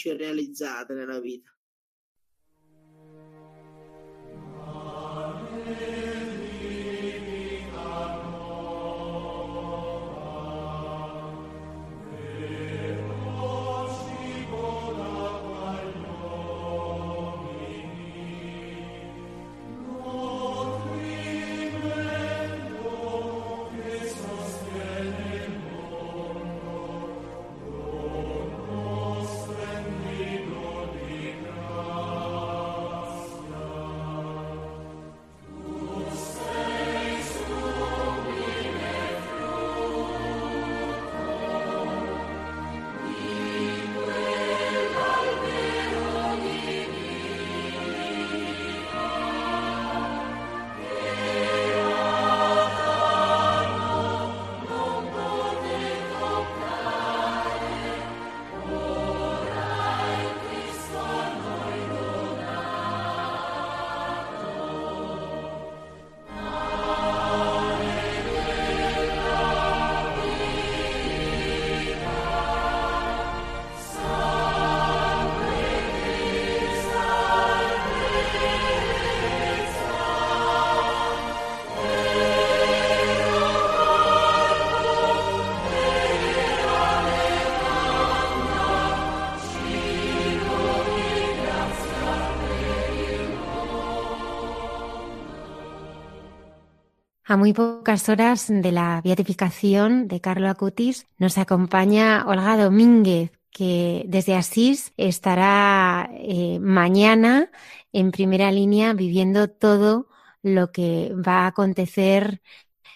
A 97.30 97.38
muy 97.38 97.54
pocas 97.54 98.10
horas 98.10 98.48
de 98.50 98.72
la 98.72 99.02
beatificación 99.04 100.08
de 100.08 100.20
Carlo 100.20 100.50
Acutis 100.50 101.08
nos 101.20 101.38
acompaña 101.38 102.26
Olga 102.26 102.58
Domínguez, 102.58 103.40
que 103.52 104.04
desde 104.08 104.34
Asís 104.34 104.94
estará 104.98 106.10
eh, 106.12 106.58
mañana 106.60 107.52
en 107.94 108.10
primera 108.10 108.52
línea 108.52 108.94
viviendo 108.94 109.48
todo 109.48 110.08
lo 110.42 110.72
que 110.72 111.14
va 111.14 111.42
a 111.42 111.48
acontecer 111.48 112.42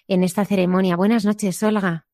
en 0.08 0.24
esta 0.24 0.46
ceremonia. 0.46 0.96
Buenas 0.96 1.26
noches, 1.26 1.62
Olga. 1.62 2.08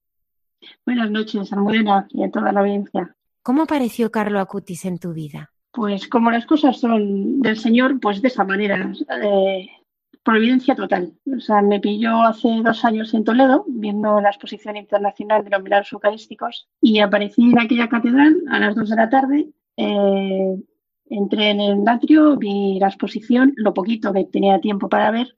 Buenas 0.86 1.10
noches, 1.12 1.54
Almudena 1.54 2.06
y 2.10 2.26
a 2.26 2.30
toda 2.30 2.52
la 2.52 2.60
audiencia. 2.60 3.16
¿Cómo 3.42 3.62
apareció 3.62 4.12
Carlo 4.12 4.42
Acutis 4.42 4.84
en 4.84 5.00
tu 5.00 5.14
vida? 5.14 5.54
Pues 5.72 6.10
como 6.10 6.32
las 6.32 6.46
cosas 6.46 6.82
son 6.82 7.40
del 7.40 7.56
Señor, 7.56 7.98
pues 8.02 8.22
de 8.22 8.28
esa 8.28 8.44
manera. 8.44 8.92
Eh, 9.24 9.70
providencia 10.24 10.76
total. 10.76 11.14
O 11.36 11.40
sea, 11.40 11.62
me 11.62 11.80
pilló 11.80 12.22
hace 12.22 12.50
dos 12.64 12.84
años 12.86 13.14
en 13.14 13.24
Toledo, 13.24 13.66
viendo 13.68 14.20
la 14.22 14.30
exposición 14.30 14.78
internacional 14.78 15.44
de 15.44 15.50
los 15.50 15.64
milagros 15.64 15.92
eucarísticos, 15.94 16.68
y 16.82 17.00
aparecí 17.00 17.44
en 17.44 17.60
aquella 17.60 17.88
catedral 17.88 18.36
a 18.50 18.60
las 18.60 18.76
dos 18.76 18.90
de 18.90 18.96
la 18.96 19.10
tarde. 19.10 19.50
Eh, 19.78 20.56
entré 21.10 21.50
en 21.50 21.62
el 21.62 21.88
atrio, 21.88 22.38
vi 22.38 22.78
la 22.80 22.88
exposición, 22.88 23.54
lo 23.56 23.74
poquito 23.74 24.14
que 24.14 24.26
tenía 24.26 24.60
tiempo 24.60 24.90
para 24.90 25.12
ver, 25.12 25.36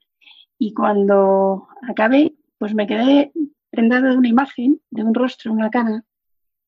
y 0.58 0.74
cuando 0.74 1.68
acabé, 1.88 2.34
pues 2.58 2.74
me 2.76 2.88
quedé 2.88 3.32
prendada 3.70 4.10
de 4.10 4.18
una 4.18 4.28
imagen, 4.28 4.80
de 4.90 5.04
un 5.04 5.14
rostro, 5.14 5.54
una 5.54 5.70
cara, 5.70 6.04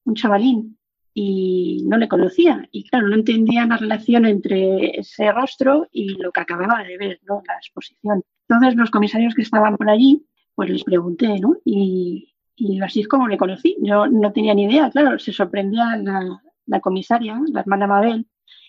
un 0.05 0.15
chavalín, 0.15 0.77
y 1.13 1.83
no 1.85 1.97
le 1.97 2.07
conocía. 2.07 2.67
Y 2.71 2.89
claro, 2.89 3.07
no 3.07 3.15
entendía 3.15 3.65
la 3.65 3.77
relación 3.77 4.25
entre 4.25 4.99
ese 4.99 5.31
rostro 5.31 5.87
y 5.91 6.15
lo 6.21 6.31
que 6.31 6.41
acababa 6.41 6.83
de 6.83 6.97
ver, 6.97 7.19
¿no? 7.23 7.41
La 7.47 7.55
exposición. 7.55 8.23
Entonces 8.47 8.75
los 8.75 8.91
comisarios 8.91 9.35
que 9.35 9.43
estaban 9.43 9.77
por 9.77 9.89
allí, 9.89 10.25
pues 10.55 10.69
les 10.69 10.83
pregunté, 10.83 11.39
¿no? 11.39 11.57
Y, 11.65 12.33
y 12.55 12.81
así 12.81 13.01
es 13.01 13.07
como 13.07 13.27
le 13.27 13.37
conocí. 13.37 13.77
Yo 13.81 14.07
no 14.07 14.31
tenía 14.31 14.53
ni 14.53 14.65
idea, 14.65 14.89
claro, 14.89 15.19
se 15.19 15.33
sorprendía 15.33 15.97
la, 15.97 16.79
comisaria, 16.79 17.39
la 17.51 17.61
hermana 17.61 17.87
Mabel 17.87 18.27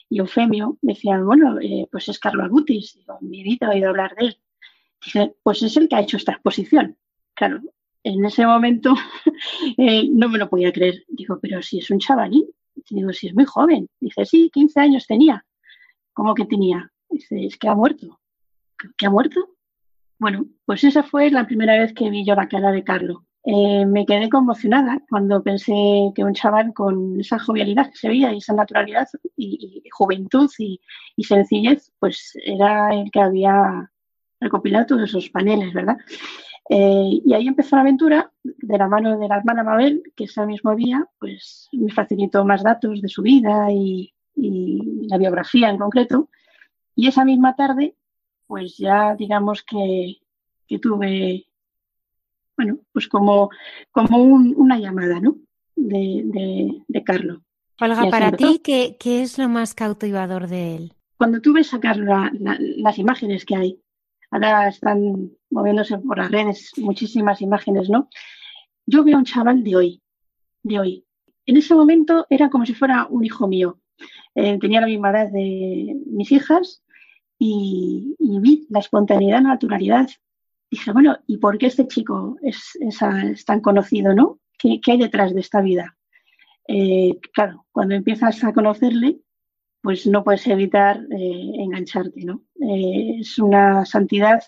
y 0.08 0.18
Eufemio, 0.18 0.78
decían, 0.82 1.24
bueno, 1.24 1.58
eh, 1.60 1.88
pues 1.90 2.08
es 2.08 2.18
Carlos 2.18 2.44
Agutis, 2.44 2.98
mi 3.20 3.42
vida 3.42 3.66
he 3.66 3.76
oído 3.76 3.90
hablar 3.90 4.14
de 4.16 4.26
él. 4.26 4.38
Dice, 5.02 5.34
pues 5.42 5.62
es 5.62 5.76
el 5.76 5.88
que 5.88 5.96
ha 5.96 6.00
hecho 6.00 6.16
esta 6.16 6.32
exposición. 6.32 6.96
Claro, 7.34 7.60
en 8.04 8.24
ese 8.24 8.46
momento 8.46 8.94
eh, 9.78 10.08
no 10.10 10.28
me 10.28 10.38
lo 10.38 10.48
podía 10.48 10.72
creer. 10.72 11.04
Digo, 11.08 11.38
pero 11.40 11.62
si 11.62 11.78
es 11.78 11.90
un 11.90 11.98
chavalín, 11.98 12.46
digo, 12.88 13.12
si 13.12 13.28
es 13.28 13.34
muy 13.34 13.44
joven. 13.44 13.88
Dice, 13.98 14.24
sí, 14.24 14.50
15 14.52 14.80
años 14.80 15.06
tenía. 15.06 15.44
¿Cómo 16.12 16.34
que 16.34 16.44
tenía? 16.44 16.92
Dice, 17.10 17.46
es 17.46 17.56
que 17.56 17.68
ha 17.68 17.74
muerto. 17.74 18.20
¿Que 18.96 19.06
ha 19.06 19.10
muerto? 19.10 19.56
Bueno, 20.18 20.46
pues 20.64 20.84
esa 20.84 21.02
fue 21.02 21.30
la 21.30 21.46
primera 21.46 21.78
vez 21.78 21.92
que 21.92 22.10
vi 22.10 22.24
yo 22.24 22.34
la 22.34 22.48
cara 22.48 22.70
de 22.70 22.84
Carlos. 22.84 23.18
Eh, 23.46 23.84
me 23.84 24.06
quedé 24.06 24.30
conmocionada 24.30 25.02
cuando 25.10 25.42
pensé 25.42 25.74
que 26.14 26.24
un 26.24 26.32
chaval 26.32 26.72
con 26.72 27.20
esa 27.20 27.38
jovialidad 27.38 27.90
que 27.90 27.96
se 27.96 28.08
veía 28.08 28.32
y 28.32 28.38
esa 28.38 28.54
naturalidad 28.54 29.06
y, 29.36 29.82
juventud 29.92 30.50
y, 30.58 30.80
sencillez, 31.24 31.92
pues 31.98 32.32
era 32.42 32.94
el 32.94 33.10
que 33.10 33.20
había 33.20 33.90
recopilado 34.40 34.86
todos 34.86 35.10
esos 35.10 35.28
paneles, 35.28 35.74
¿verdad? 35.74 35.98
Eh, 36.68 37.20
y 37.24 37.34
ahí 37.34 37.46
empezó 37.46 37.76
la 37.76 37.82
aventura 37.82 38.32
de 38.42 38.78
la 38.78 38.88
mano 38.88 39.18
de 39.18 39.28
la 39.28 39.36
hermana 39.36 39.62
Mabel, 39.62 40.02
que 40.16 40.24
ese 40.24 40.46
mismo 40.46 40.74
día 40.74 41.06
pues, 41.18 41.68
me 41.72 41.92
facilitó 41.92 42.44
más 42.44 42.62
datos 42.62 43.02
de 43.02 43.08
su 43.08 43.22
vida 43.22 43.70
y, 43.70 44.10
la 44.36 45.16
biografía 45.16 45.70
en 45.70 45.78
concreto. 45.78 46.28
Y 46.96 47.06
esa 47.06 47.24
misma 47.24 47.54
tarde, 47.54 47.94
pues 48.46 48.76
ya 48.76 49.14
digamos 49.14 49.62
que, 49.62 50.16
tuve, 50.82 51.46
bueno, 52.56 52.78
pues 52.92 53.06
como, 53.06 53.50
como 53.92 54.18
una 54.18 54.78
llamada, 54.78 55.20
¿no? 55.20 55.36
De, 55.76 56.82
de, 56.88 57.04
Carlos. 57.04 57.38
Olga, 57.80 58.10
para 58.10 58.32
ti, 58.32 58.60
¿qué, 58.64 58.96
¿qué, 58.98 59.22
es 59.22 59.38
lo 59.38 59.48
más 59.48 59.74
cautivador 59.74 60.48
de 60.48 60.76
él? 60.76 60.92
Cuando 61.16 61.40
tuve 61.40 61.62
sacar 61.62 61.96
las 61.96 62.98
imágenes 62.98 63.44
que 63.44 63.54
hay 63.54 63.83
ahora 64.34 64.68
están 64.68 65.30
moviéndose 65.50 65.96
por 65.98 66.18
las 66.18 66.30
redes 66.30 66.72
muchísimas 66.76 67.40
imágenes, 67.40 67.88
¿no? 67.88 68.08
Yo 68.84 69.04
veo 69.04 69.16
a 69.16 69.18
un 69.18 69.24
chaval 69.24 69.62
de 69.62 69.76
hoy, 69.76 70.02
de 70.62 70.80
hoy. 70.80 71.06
En 71.46 71.56
ese 71.56 71.74
momento 71.74 72.26
era 72.28 72.50
como 72.50 72.66
si 72.66 72.74
fuera 72.74 73.06
un 73.08 73.24
hijo 73.24 73.46
mío. 73.46 73.78
Eh, 74.34 74.58
tenía 74.58 74.80
la 74.80 74.88
misma 74.88 75.10
edad 75.10 75.30
de 75.30 75.96
mis 76.06 76.32
hijas 76.32 76.82
y, 77.38 78.16
vi 78.18 78.66
la 78.70 78.80
espontaneidad, 78.80 79.42
la 79.42 79.50
naturalidad. 79.50 80.08
Dije, 80.68 80.90
bueno, 80.92 81.16
¿y 81.28 81.38
por 81.38 81.56
qué 81.56 81.66
este 81.66 81.86
chico 81.86 82.36
es, 82.42 82.76
tan 83.46 83.60
conocido, 83.60 84.14
no? 84.14 84.40
¿Qué, 84.58 84.80
hay 84.84 84.98
detrás 84.98 85.32
de 85.32 85.40
esta 85.40 85.60
vida? 85.60 85.96
Eh, 86.66 87.20
claro, 87.32 87.66
cuando 87.70 87.94
empiezas 87.94 88.42
a 88.42 88.52
conocerle, 88.52 89.20
pues 89.84 90.06
no 90.06 90.24
puedes 90.24 90.46
evitar 90.46 90.96
eh, 91.10 91.52
engancharte, 91.58 92.24
¿no? 92.24 92.42
Eh, 92.58 93.18
es 93.20 93.38
una 93.38 93.84
santidad 93.84 94.42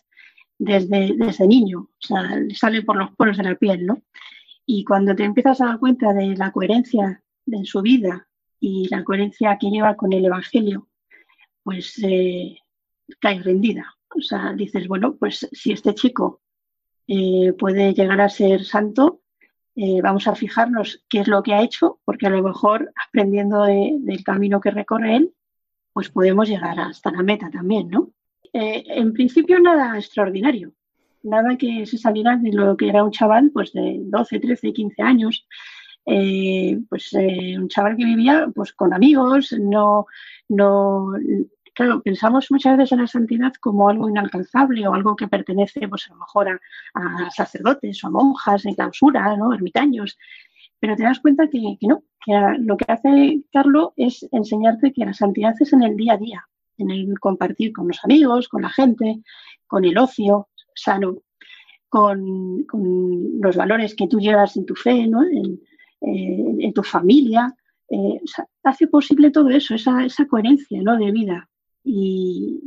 desde, 0.59 1.15
desde 1.15 1.47
niño, 1.47 1.81
o 1.81 1.97
sea, 2.01 2.41
sale 2.55 2.83
por 2.83 2.97
los 2.97 3.11
poros 3.17 3.37
de 3.37 3.43
la 3.43 3.55
piel, 3.55 3.85
¿no? 3.85 4.03
Y 4.65 4.83
cuando 4.85 5.15
te 5.15 5.25
empiezas 5.25 5.61
a 5.61 5.67
dar 5.67 5.79
cuenta 5.79 6.15
de 6.15 6.35
la 6.37 6.53
coherencia 6.53 7.23
de 7.45 7.67
su 7.67 7.83
vida 7.83 8.27
y 8.61 8.89
la 8.89 9.05
coherencia 9.05 9.59
que 9.61 9.69
lleva 9.69 9.95
con 9.95 10.15
el 10.15 10.25
Evangelio, 10.25 10.89
pues 11.63 12.03
eh, 12.03 12.57
caes 13.21 13.45
rendida. 13.45 13.95
O 14.17 14.23
sea, 14.23 14.55
dices, 14.55 14.89
bueno, 14.89 15.17
pues 15.17 15.47
si 15.53 15.71
este 15.71 15.95
chico 15.95 16.41
puede 17.59 17.93
llegar 17.93 18.21
a 18.23 18.29
ser 18.31 18.65
santo, 18.65 19.21
eh, 19.79 20.01
vamos 20.03 20.27
a 20.27 20.35
fijarnos 20.35 21.05
qué 21.07 21.21
es 21.21 21.29
lo 21.29 21.43
que 21.43 21.53
ha 21.53 21.63
hecho, 21.63 22.01
porque 22.07 22.27
a 22.27 22.31
lo 22.31 22.43
mejor 22.43 22.93
aprendiendo 23.07 23.65
del 23.65 24.25
camino 24.25 24.59
que 24.59 24.71
recorre 24.71 25.17
él, 25.17 25.35
pues 25.93 26.09
podemos 26.09 26.49
llegar 26.49 26.81
hasta 26.81 27.11
la 27.11 27.23
meta 27.23 27.51
también, 27.51 27.89
¿no? 27.89 28.11
Eh, 28.55 28.85
en 28.87 29.13
principio 29.13 29.61
nada 29.61 29.99
extraordinario, 29.99 30.73
nada 31.23 31.59
que 31.59 31.85
se 31.85 31.99
saliera 31.99 32.39
de 32.39 32.53
lo 32.53 32.75
que 32.75 32.89
era 32.89 33.05
un 33.05 33.11
chaval 33.11 33.51
pues 33.53 33.75
de 33.75 34.01
12, 34.01 34.41
13, 34.41 34.73
15 34.73 35.03
años, 35.03 35.47
eh, 36.07 36.79
pues 36.89 37.13
un 37.13 37.69
chaval 37.69 37.97
que 37.97 38.05
vivía 38.07 38.49
pues 38.55 38.73
con 38.73 38.95
amigos, 38.95 39.53
no, 39.61 40.07
no 40.49 41.13
claro, 41.77 42.03
pensamos 42.03 42.51
muchas 42.51 42.79
veces 42.79 42.93
en 42.93 43.01
la 43.03 43.07
santidad 43.07 43.53
como 43.61 43.91
algo 43.91 44.09
inalcanzable 44.09 44.89
o 44.89 44.95
algo 44.95 45.15
que 45.15 45.29
pertenece, 45.29 45.87
pues 45.89 46.09
a 46.09 46.15
lo 46.15 46.21
mejor 46.21 46.61
a, 46.95 47.31
sacerdotes 47.31 48.03
o 48.03 48.07
a 48.07 48.11
monjas 48.11 48.65
en 48.65 48.75
clausura, 48.75 49.37
¿no? 49.37 49.53
Ermitaños. 49.53 50.17
Pero 50.81 50.97
te 50.97 51.03
das 51.03 51.21
cuenta 51.21 51.49
que, 51.49 51.77
no, 51.83 52.03
que 52.25 52.33
lo 52.61 52.79
que 52.79 52.91
hace 52.91 53.43
Carlos 53.53 53.91
es 53.97 54.27
enseñarte 54.33 54.93
que 54.95 55.05
la 55.05 55.13
santidad 55.13 55.55
es 55.61 55.71
en 55.75 55.83
el 55.83 55.97
día 55.97 56.15
a 56.15 56.17
día, 56.17 56.49
en 56.79 56.91
el 56.91 57.21
compartir 57.21 57.75
con 57.75 57.89
los 57.89 58.03
amigos, 58.05 58.49
con 58.49 58.63
la 58.63 58.71
gente, 58.71 59.21
con 59.67 59.85
el 59.85 59.99
ocio 59.99 60.49
sano, 60.75 61.19
con, 61.91 62.67
los 63.43 63.55
valores 63.55 63.95
que 63.95 64.09
tú 64.09 64.19
llevas 64.19 64.57
en 64.57 64.65
tu 64.65 64.75
fe, 64.75 65.07
¿no? 65.07 65.23
en, 65.23 66.73
tu 66.73 66.83
familia. 66.83 67.55
Eh, 67.91 68.19
hace 68.65 68.87
posible 68.87 69.31
todo 69.31 69.51
eso, 69.51 69.75
esa, 69.75 70.05
esa 70.07 70.27
coherencia 70.27 70.81
¿no? 70.83 70.97
de 70.97 71.13
vida. 71.13 71.49
Y, 71.87 72.61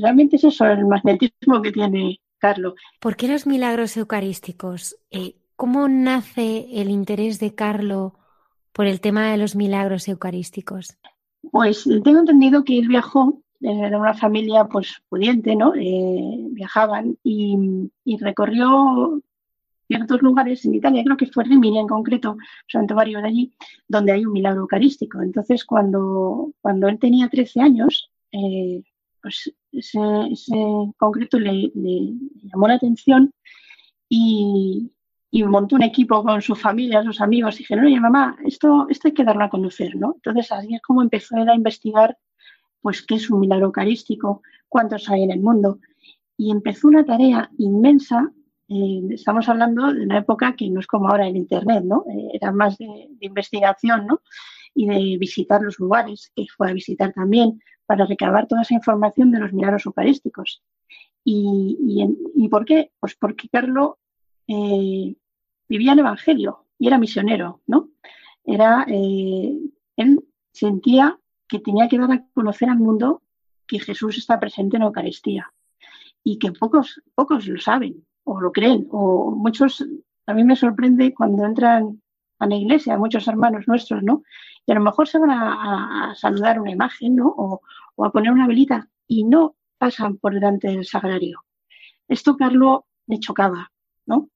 realmente 0.00 0.36
es 0.36 0.44
eso 0.44 0.66
el 0.66 0.86
magnetismo 0.86 1.62
que 1.62 1.72
tiene 1.72 2.20
Carlos. 2.38 2.74
¿Por 3.00 3.16
qué 3.16 3.28
los 3.28 3.46
milagros 3.46 3.96
eucarísticos? 3.96 4.96
Eh, 5.10 5.36
¿Cómo 5.56 5.88
nace 5.88 6.68
el 6.72 6.90
interés 6.90 7.38
de 7.40 7.54
Carlos 7.54 8.12
por 8.72 8.86
el 8.86 9.00
tema 9.00 9.30
de 9.30 9.38
los 9.38 9.56
milagros 9.56 10.08
eucarísticos? 10.08 10.98
Pues 11.50 11.84
tengo 12.04 12.20
entendido 12.20 12.64
que 12.64 12.78
él 12.78 12.88
viajó 12.88 13.42
de 13.62 13.96
una 13.96 14.14
familia 14.14 14.64
pues 14.64 15.02
pudiente, 15.08 15.54
¿no? 15.54 15.74
Eh, 15.74 16.48
viajaban 16.50 17.16
y, 17.22 17.90
recorrió 18.20 19.22
ciertos 19.86 20.22
lugares 20.22 20.64
en 20.64 20.74
Italia, 20.74 21.04
creo 21.04 21.16
que 21.16 21.26
fue 21.26 21.44
Rimini 21.44 21.78
en 21.78 21.86
concreto, 21.86 22.36
santuario 22.66 23.20
de 23.20 23.28
allí, 23.28 23.52
donde 23.86 24.12
hay 24.12 24.24
un 24.24 24.32
milagro 24.32 24.62
eucarístico. 24.62 25.20
Entonces, 25.22 25.64
cuando, 25.64 26.52
cuando 26.60 26.88
él 26.88 26.98
tenía 26.98 27.28
13 27.28 27.60
años, 27.60 28.10
eh, 28.32 28.82
pues 29.22 29.52
ese, 29.70 29.98
concreto 30.96 31.38
le, 31.38 31.70
llamó 31.74 32.68
la 32.68 32.74
atención 32.74 33.32
y, 34.08 34.90
montó 35.46 35.76
un 35.76 35.82
equipo 35.82 36.22
con 36.22 36.42
su 36.42 36.54
familia, 36.54 37.02
sus 37.02 37.20
amigos, 37.20 37.54
y 37.54 37.58
dijeron, 37.58 37.86
oye 37.86 38.00
mamá, 38.00 38.36
esto, 38.44 38.86
esto 38.90 39.08
hay 39.08 39.14
que 39.14 39.24
darlo 39.24 39.44
a 39.44 39.50
conocer, 39.50 39.96
¿no? 39.96 40.14
Entonces 40.16 40.52
así 40.52 40.74
es 40.74 40.82
como 40.82 41.02
empezó 41.02 41.36
él 41.36 41.48
a 41.48 41.54
investigar 41.54 42.16
pues 42.82 43.02
qué 43.02 43.14
es 43.14 43.30
un 43.30 43.40
milagro 43.40 43.66
eucarístico, 43.66 44.42
cuántos 44.68 45.08
hay 45.08 45.22
en 45.22 45.30
el 45.30 45.40
mundo. 45.40 45.78
Y 46.36 46.50
empezó 46.50 46.88
una 46.88 47.04
tarea 47.04 47.48
inmensa. 47.58 48.32
Eh, 48.68 49.02
estamos 49.10 49.48
hablando 49.48 49.92
de 49.92 50.02
una 50.04 50.18
época 50.18 50.56
que 50.56 50.68
no 50.68 50.80
es 50.80 50.86
como 50.86 51.08
ahora 51.08 51.28
en 51.28 51.36
Internet, 51.36 51.84
¿no? 51.84 52.04
Eh, 52.10 52.30
era 52.34 52.50
más 52.50 52.76
de, 52.78 52.86
de, 52.86 53.26
investigación, 53.26 54.06
¿no? 54.06 54.20
Y 54.74 54.86
de 54.86 55.18
visitar 55.18 55.60
los 55.62 55.78
lugares, 55.78 56.32
que 56.34 56.46
fue 56.56 56.70
a 56.70 56.72
visitar 56.72 57.12
también, 57.12 57.60
para 57.86 58.06
recabar 58.06 58.46
toda 58.46 58.62
esa 58.62 58.74
información 58.74 59.30
de 59.30 59.40
los 59.40 59.52
milagros 59.52 59.86
eucarísticos. 59.86 60.62
¿Y, 61.24 62.48
por 62.50 62.64
qué? 62.64 62.90
Pues 62.98 63.14
porque 63.14 63.48
Carlos 63.48 63.94
eh, 64.48 65.14
vivía 65.68 65.92
el 65.92 66.00
Evangelio 66.00 66.66
y 66.78 66.88
era 66.88 66.98
misionero, 66.98 67.60
¿no? 67.66 67.90
Era, 68.44 68.84
eh, 68.88 69.56
él 69.96 70.24
sentía 70.52 71.18
que 71.46 71.60
tenía 71.60 71.88
que 71.88 71.98
dar 71.98 72.10
a 72.10 72.24
conocer 72.34 72.68
al 72.68 72.78
mundo 72.78 73.22
que 73.66 73.78
Jesús 73.78 74.18
está 74.18 74.40
presente 74.40 74.76
en 74.76 74.80
la 74.80 74.86
Eucaristía 74.86 75.52
y 76.24 76.38
que 76.38 76.52
pocos, 76.52 77.00
pocos 77.14 77.46
lo 77.46 77.60
saben 77.60 78.04
o 78.24 78.40
lo 78.40 78.52
creen 78.52 78.88
o 78.90 79.30
muchos, 79.30 79.84
a 80.26 80.34
mí 80.34 80.44
me 80.44 80.56
sorprende 80.56 81.14
cuando 81.14 81.44
entran 81.44 82.02
a 82.38 82.46
la 82.46 82.56
iglesia, 82.56 82.98
muchos 82.98 83.28
hermanos 83.28 83.68
nuestros, 83.68 84.02
¿no? 84.02 84.22
Y 84.66 84.72
a 84.72 84.74
lo 84.74 84.80
mejor 84.80 85.08
se 85.08 85.18
van 85.18 85.30
a, 85.30 86.14
saludar 86.14 86.60
una 86.60 86.70
imagen, 86.70 87.16
¿no? 87.16 87.34
O, 87.36 87.60
a 88.04 88.10
poner 88.10 88.32
una 88.32 88.46
velita 88.46 88.88
y 89.06 89.24
no 89.24 89.56
pasan 89.78 90.16
por 90.18 90.34
delante 90.34 90.68
del 90.68 90.84
sagrario. 90.84 91.44
Esto 92.08 92.36
Carlos 92.36 92.80
le 93.06 93.18
chocaba, 93.18 93.70
¿no? 94.06 94.28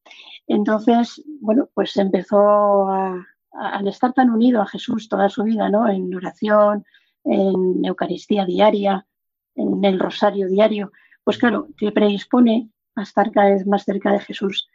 Entonces, 0.46 1.22
bueno, 1.40 1.68
pues 1.74 1.96
empezó 1.96 2.88
a, 2.90 3.26
al 3.52 3.88
estar 3.88 4.12
tan 4.12 4.30
unido 4.30 4.60
a 4.60 4.66
Jesús 4.66 5.08
toda 5.08 5.28
su 5.28 5.42
vida, 5.44 5.68
¿no? 5.68 5.88
En 5.88 6.14
oración, 6.14 6.84
en 7.24 7.84
Eucaristía 7.84 8.44
diaria, 8.44 9.06
en 9.54 9.84
el 9.84 9.98
rosario 9.98 10.48
diario, 10.48 10.92
pues 11.24 11.38
claro, 11.38 11.68
te 11.78 11.90
predispone 11.92 12.70
a 12.94 13.02
estar 13.02 13.30
cada 13.32 13.50
vez 13.50 13.66
más 13.66 13.84
cerca 13.84 14.12
de 14.12 14.20
Jesús. 14.20 14.68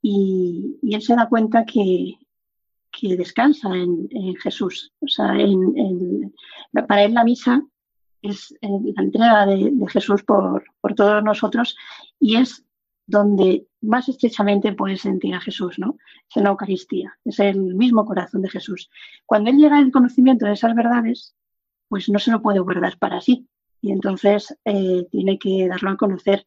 y 0.00 0.78
él 0.82 1.02
se 1.02 1.16
da 1.16 1.28
cuenta 1.28 1.64
que, 1.64 2.18
que 2.98 3.16
descansa 3.16 3.68
en, 3.74 4.08
Jesús. 4.42 4.92
O 5.00 5.08
sea, 5.08 5.34
para 6.86 7.04
él 7.04 7.14
la 7.14 7.24
misa 7.24 7.62
es 8.22 8.52
eh, 8.60 8.68
la 8.96 9.02
entrega 9.02 9.46
de, 9.46 9.72
Jesús 9.88 10.22
por, 10.24 10.64
por, 10.80 10.94
todos 10.94 11.22
nosotros 11.22 11.76
y 12.18 12.36
es 12.36 12.64
donde 13.06 13.66
más 13.80 14.08
estrechamente 14.08 14.72
puedes 14.72 15.02
sentir 15.02 15.34
a 15.34 15.40
Jesús, 15.40 15.78
¿no? 15.78 15.96
Es 16.28 16.36
en 16.36 16.44
la 16.44 16.50
Eucaristía, 16.50 17.16
es 17.24 17.38
el 17.38 17.74
mismo 17.74 18.04
corazón 18.04 18.42
de 18.42 18.50
Jesús. 18.50 18.90
Cuando 19.24 19.50
Él 19.50 19.56
llega 19.56 19.78
al 19.78 19.92
conocimiento 19.92 20.46
de 20.46 20.52
esas 20.52 20.74
verdades, 20.74 21.34
pues 21.88 22.08
no 22.08 22.18
se 22.18 22.30
lo 22.30 22.42
puede 22.42 22.58
guardar 22.58 22.98
para 22.98 23.20
sí 23.20 23.48
y 23.80 23.92
entonces 23.92 24.56
eh, 24.64 25.06
tiene 25.10 25.38
que 25.38 25.68
darlo 25.68 25.90
a 25.90 25.96
conocer. 25.96 26.46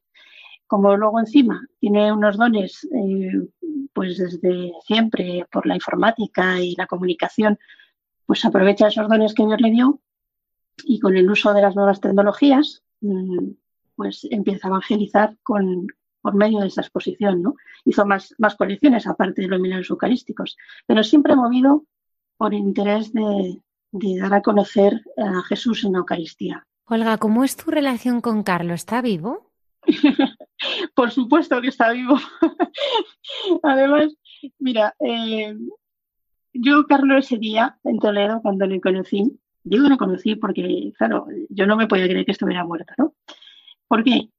Como 0.71 0.95
luego 0.95 1.19
encima 1.19 1.67
tiene 1.81 2.13
unos 2.13 2.37
dones, 2.37 2.87
eh, 2.95 3.45
pues 3.91 4.17
desde 4.17 4.71
siempre 4.85 5.45
por 5.51 5.65
la 5.65 5.75
informática 5.75 6.61
y 6.61 6.75
la 6.77 6.87
comunicación, 6.87 7.59
pues 8.25 8.45
aprovecha 8.45 8.87
esos 8.87 9.09
dones 9.09 9.33
que 9.33 9.45
Dios 9.45 9.59
le 9.59 9.69
dio 9.69 9.99
y 10.85 11.01
con 11.01 11.17
el 11.17 11.29
uso 11.29 11.53
de 11.53 11.61
las 11.61 11.75
nuevas 11.75 11.99
tecnologías, 11.99 12.83
mm, 13.01 13.49
pues 13.97 14.25
empieza 14.31 14.67
a 14.67 14.69
evangelizar 14.69 15.35
con, 15.43 15.87
por 16.21 16.35
medio 16.35 16.61
de 16.61 16.67
esa 16.67 16.79
exposición, 16.79 17.41
¿no? 17.41 17.55
Hizo 17.83 18.05
más, 18.05 18.33
más 18.37 18.55
colecciones 18.55 19.07
aparte 19.07 19.41
de 19.41 19.49
los 19.49 19.59
milagros 19.59 19.89
eucarísticos, 19.89 20.55
pero 20.87 21.03
siempre 21.03 21.35
movido 21.35 21.83
por 22.37 22.53
interés 22.53 23.11
de, 23.11 23.59
de 23.91 24.19
dar 24.21 24.35
a 24.35 24.41
conocer 24.41 25.01
a 25.17 25.41
Jesús 25.49 25.83
en 25.83 25.91
la 25.91 25.97
Eucaristía. 25.97 26.65
Olga, 26.85 27.17
¿cómo 27.17 27.43
es 27.43 27.57
tu 27.57 27.71
relación 27.71 28.21
con 28.21 28.43
Carlos? 28.43 28.75
¿Está 28.75 29.01
vivo? 29.01 29.51
por 30.95 31.11
supuesto 31.11 31.61
que 31.61 31.67
está 31.67 31.91
vivo. 31.91 32.17
Además, 33.63 34.13
mira, 34.59 34.95
eh, 34.99 35.55
yo 36.53 36.85
Carlos 36.87 37.25
ese 37.25 37.37
día 37.37 37.77
en 37.83 37.99
Toledo, 37.99 38.41
cuando 38.41 38.65
le 38.65 38.81
conocí, 38.81 39.39
digo 39.63 39.87
le 39.87 39.97
conocí 39.97 40.35
porque, 40.35 40.91
claro, 40.97 41.27
yo 41.49 41.65
no 41.65 41.75
me 41.75 41.87
podía 41.87 42.07
creer 42.07 42.25
que 42.25 42.31
estuviera 42.31 42.65
muerto, 42.65 42.93
¿no? 42.97 43.13
¿Por 43.87 44.03
qué? 44.03 44.29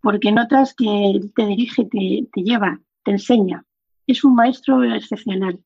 Porque 0.00 0.32
notas 0.32 0.74
que 0.74 1.20
te 1.34 1.46
dirige, 1.46 1.84
te, 1.84 2.28
te 2.32 2.42
lleva, 2.42 2.80
te 3.04 3.12
enseña. 3.12 3.64
Es 4.06 4.24
un 4.24 4.34
maestro 4.34 4.82
excepcional. 4.82 5.60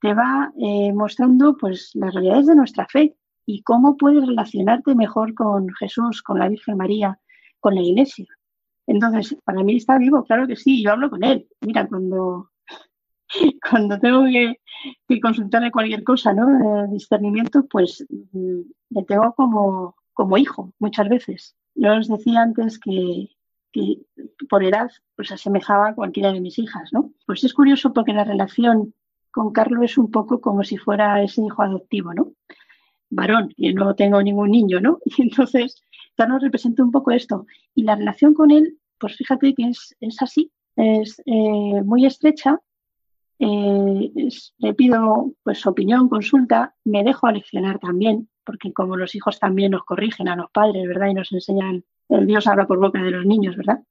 Te 0.00 0.14
va 0.14 0.52
eh, 0.58 0.92
mostrando 0.92 1.56
pues 1.56 1.90
las 1.94 2.14
realidades 2.14 2.46
de 2.46 2.56
nuestra 2.56 2.86
fe 2.86 3.16
y 3.46 3.62
cómo 3.62 3.96
puedes 3.96 4.26
relacionarte 4.26 4.94
mejor 4.94 5.34
con 5.34 5.68
Jesús, 5.74 6.22
con 6.22 6.38
la 6.38 6.48
Virgen 6.48 6.76
María, 6.76 7.18
con 7.60 7.74
la 7.74 7.82
Iglesia. 7.82 8.26
Entonces, 8.86 9.36
para 9.44 9.62
mí 9.62 9.76
está 9.76 9.98
vivo, 9.98 10.24
claro 10.24 10.46
que 10.46 10.56
sí, 10.56 10.82
yo 10.82 10.92
hablo 10.92 11.10
con 11.10 11.24
él. 11.24 11.48
Mira, 11.60 11.86
cuando 11.86 12.50
cuando 13.70 13.98
tengo 13.98 14.24
que, 14.26 15.20
consultarle 15.20 15.70
cualquier 15.70 16.04
cosa, 16.04 16.32
¿no? 16.32 16.46
De 16.46 16.92
discernimiento, 16.92 17.66
pues 17.66 18.04
mm, 18.08 18.60
le 18.90 19.02
tengo 19.04 19.32
como, 19.34 19.96
como 20.12 20.38
hijo 20.38 20.72
muchas 20.78 21.08
veces. 21.08 21.56
Yo 21.74 21.96
os 21.96 22.08
decía 22.08 22.42
antes 22.42 22.78
que, 22.78 23.28
que 23.72 23.98
por 24.48 24.64
edad 24.64 24.90
pues 25.16 25.32
asemejaba 25.32 25.88
a 25.88 25.94
cualquiera 25.94 26.32
de 26.32 26.40
mis 26.40 26.58
hijas, 26.58 26.90
¿no? 26.92 27.12
Pues 27.26 27.44
es 27.44 27.54
curioso 27.54 27.92
porque 27.92 28.12
la 28.12 28.24
relación 28.24 28.94
con 29.30 29.52
Carlos 29.52 29.84
es 29.84 29.98
un 29.98 30.10
poco 30.10 30.40
como 30.40 30.62
si 30.62 30.76
fuera 30.76 31.22
ese 31.22 31.42
hijo 31.42 31.62
adoptivo, 31.62 32.14
¿no? 32.14 32.32
Varón, 33.10 33.52
y 33.56 33.72
no 33.74 33.94
tengo 33.94 34.22
ningún 34.22 34.50
niño, 34.50 34.80
¿no? 34.80 34.98
Y 35.16 35.22
entonces 35.22 35.82
Carlos 36.16 36.42
representa 36.42 36.82
un 36.82 36.90
poco 36.90 37.10
esto. 37.10 37.46
Y 37.74 37.82
la 37.82 37.96
relación 37.96 38.34
con 38.34 38.50
él, 38.50 38.78
pues 38.98 39.16
fíjate 39.16 39.54
que 39.54 39.68
es, 39.68 40.22
así, 40.22 40.50
es 40.76 41.20
eh, 41.26 41.82
muy 41.82 42.06
estrecha 42.06 42.60
eh, 43.38 44.12
le 44.58 44.74
pido 44.74 45.32
pues 45.42 45.66
opinión, 45.66 46.08
consulta, 46.08 46.74
me 46.84 47.02
dejo 47.02 47.26
aleccionar 47.26 47.78
también, 47.78 48.28
porque 48.44 48.72
como 48.72 48.96
los 48.96 49.14
hijos 49.14 49.38
también 49.40 49.72
nos 49.72 49.84
corrigen 49.84 50.28
a 50.28 50.36
los 50.36 50.50
padres, 50.50 50.86
¿verdad? 50.86 51.08
Y 51.08 51.14
nos 51.14 51.32
enseñan, 51.32 51.84
el 52.08 52.26
Dios 52.26 52.46
habla 52.46 52.66
por 52.66 52.78
boca 52.78 53.02
de 53.02 53.10
los 53.10 53.26
niños, 53.26 53.56
¿verdad? 53.56 53.82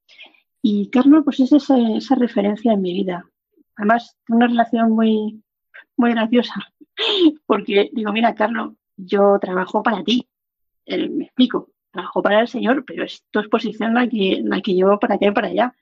Y 0.62 0.90
Carlos, 0.90 1.24
pues 1.26 1.40
es 1.42 1.52
esa 1.52 2.16
referencia 2.16 2.72
en 2.74 2.82
mi 2.82 2.94
vida. 2.94 3.30
Además, 3.76 4.18
una 4.30 4.48
relación 4.48 4.92
muy, 4.92 5.44
muy 5.98 6.12
graciosa, 6.12 6.56
porque 7.46 7.90
digo, 7.94 8.14
mira, 8.14 8.34
Carlos, 8.36 8.74
yo 8.96 9.38
trabajo 9.42 9.84
para 9.84 10.04
ti, 10.04 10.28
eh, 10.86 11.10
me 11.10 11.26
explico, 11.26 11.70
trabajo 11.94 12.22
para 12.22 12.42
el 12.42 12.48
Señor, 12.50 12.84
pero 12.86 13.06
es 13.06 13.24
tu 13.32 13.40
exposición 13.40 13.94
la 13.94 14.10
que, 14.10 14.42
la 14.44 14.60
que 14.62 14.74
llevo 14.74 15.00
para 15.00 15.16
acá 15.16 15.28
y 15.28 15.32
para 15.32 15.48
allá 15.48 15.74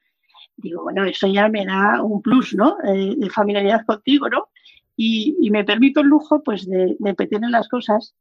digo, 0.62 0.84
bueno, 0.84 1.04
eso 1.06 1.28
ya 1.28 1.50
me 1.50 1.66
da 1.66 2.02
un 2.02 2.22
plus, 2.22 2.54
¿no? 2.54 2.78
De 2.84 3.30
familiaridad 3.30 3.86
contigo, 3.86 4.30
¿no? 4.30 4.50
Y, 4.96 5.50
me 5.52 5.64
permito 5.64 6.02
el 6.02 6.08
lujo, 6.08 6.44
pues, 6.44 6.68
de, 6.68 6.96
de 7.00 7.16
en 7.30 7.52
las 7.52 7.68
cosas 7.68 8.16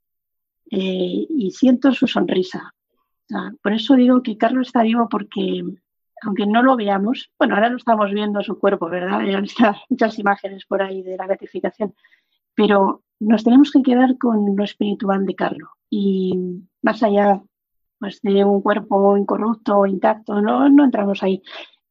eh, 0.70 1.26
y 1.28 1.50
siento 1.50 1.92
su 1.92 2.06
sonrisa. 2.06 2.74
por 3.62 3.72
eso 3.72 3.94
digo 3.94 4.22
que 4.22 4.38
Carlos 4.38 4.68
está 4.68 4.82
vivo 4.82 5.08
porque, 5.08 5.62
aunque 6.22 6.46
no 6.46 6.62
lo 6.62 6.76
veamos, 6.76 7.30
bueno, 7.38 7.54
ahora 7.54 7.68
lo 7.68 7.76
estamos 7.76 8.10
viendo 8.12 8.42
su 8.42 8.58
cuerpo, 8.58 8.88
¿verdad? 8.88 9.20
Hay 9.20 9.36
muchas 9.90 10.18
imágenes 10.18 10.64
por 10.66 10.82
ahí 10.82 11.02
de 11.02 11.16
la 11.16 11.26
gratificación, 11.26 11.94
pero 12.54 13.02
nos 13.18 13.44
tenemos 13.44 13.70
que 13.70 13.82
quedar 13.82 14.16
con 14.16 14.56
lo 14.56 14.64
espiritual 14.64 15.26
de 15.26 15.34
Carlos 15.34 15.70
y 15.90 16.32
más 16.82 17.02
allá 17.02 17.42
pues 18.00 18.20
de 18.22 18.44
un 18.44 18.62
cuerpo 18.62 19.16
incorrupto, 19.16 19.86
intacto, 19.86 20.40
no, 20.40 20.68
no 20.68 20.84
entramos 20.84 21.22
ahí 21.22 21.42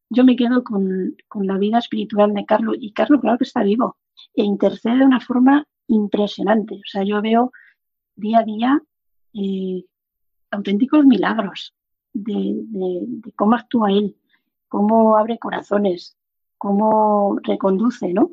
yo 0.10 0.23
me 0.23 0.36
quedo 0.36 0.64
con, 0.64 1.15
la 1.36 1.57
vida 1.57 1.77
espiritual 1.77 2.34
de 2.34 2.45
Carlos 2.45 2.76
y 2.80 2.91
Carlos 2.94 3.22
claro 3.22 3.38
que 3.38 3.44
está 3.44 3.64
vivo 3.64 3.98
e 4.34 4.44
intercede 4.44 4.98
de 4.98 5.06
una 5.06 5.19
forma 5.19 5.65
impresionante. 5.88 6.76
O 6.76 6.86
sea, 6.86 7.03
yo 7.03 7.22
veo 7.22 7.52
día 8.15 8.40
a 8.40 8.44
día 8.44 8.81
eh, 9.34 9.86
auténticos 10.52 11.06
milagros 11.06 11.76
de, 12.14 12.65
cómo 13.36 13.56
actúa 13.56 13.91
él, 13.91 14.15
cómo 14.68 15.15
abre 15.15 15.38
corazones, 15.38 16.18
cómo 16.57 17.38
reconduce, 17.44 18.11
¿no? 18.14 18.31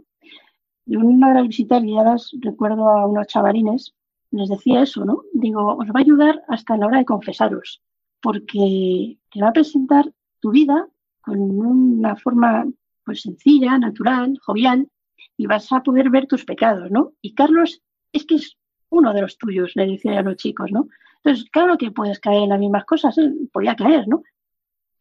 En 0.86 1.03
una 1.03 1.28
de 1.28 1.35
las 1.35 1.48
visitas 1.48 1.82
guiadas 1.82 2.31
recuerdo 2.40 2.89
a 2.89 3.07
unos 3.07 3.27
chavalines, 3.27 3.94
les 4.31 4.48
decía 4.48 4.82
eso, 4.82 5.05
¿no? 5.05 5.23
Digo, 5.32 5.77
os 5.77 5.89
va 5.89 6.01
a 6.01 6.01
ayudar 6.01 6.43
hasta 6.48 6.77
la 6.77 6.86
hora 6.86 6.98
de 6.98 7.05
confesaros, 7.05 7.82
porque 8.20 9.19
te 9.31 9.40
va 9.40 9.48
a 9.48 9.53
presentar 9.53 10.11
tu 10.40 10.51
vida 10.51 10.89
con 11.20 11.40
una 11.40 12.16
forma 12.16 12.66
pues 13.05 13.23
sencilla, 13.23 13.78
natural, 13.78 14.39
jovial, 14.43 14.89
y 15.36 15.47
vas 15.47 15.73
a 15.73 15.82
poder 15.82 16.11
ver 16.11 16.27
tus 16.27 16.44
pecados, 16.44 16.90
¿no? 16.90 17.12
Y 17.20 17.35
Carlos 17.35 17.82
es 18.12 18.24
que 18.27 18.36
es 18.36 18.57
uno 18.89 19.12
de 19.12 19.23
los 19.23 19.39
tuyos, 19.39 19.73
le 19.74 19.86
decía 19.86 20.19
a 20.19 20.23
los 20.23 20.36
chicos, 20.36 20.70
¿no? 20.73 20.89
Entonces, 21.16 21.48
claro 21.51 21.77
que 21.77 21.90
puedes 21.90 22.20
caer 22.20 22.44
en 22.44 22.51
las 22.51 22.61
mismas 22.61 22.85
cosas, 22.85 23.16
¿eh? 23.19 23.32
podía 23.53 23.74
caer, 23.74 24.07
¿no? 24.09 24.23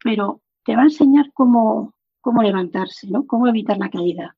Pero 0.02 0.40
te 0.64 0.74
va 0.74 0.82
a 0.82 0.86
enseñar 0.86 1.32
cómo, 1.32 1.94
cómo 2.20 2.42
levantarse, 2.42 3.08
¿no? 3.08 3.26
Cómo 3.26 3.46
evitar 3.46 3.78
la 3.78 3.90
caída. 3.90 4.36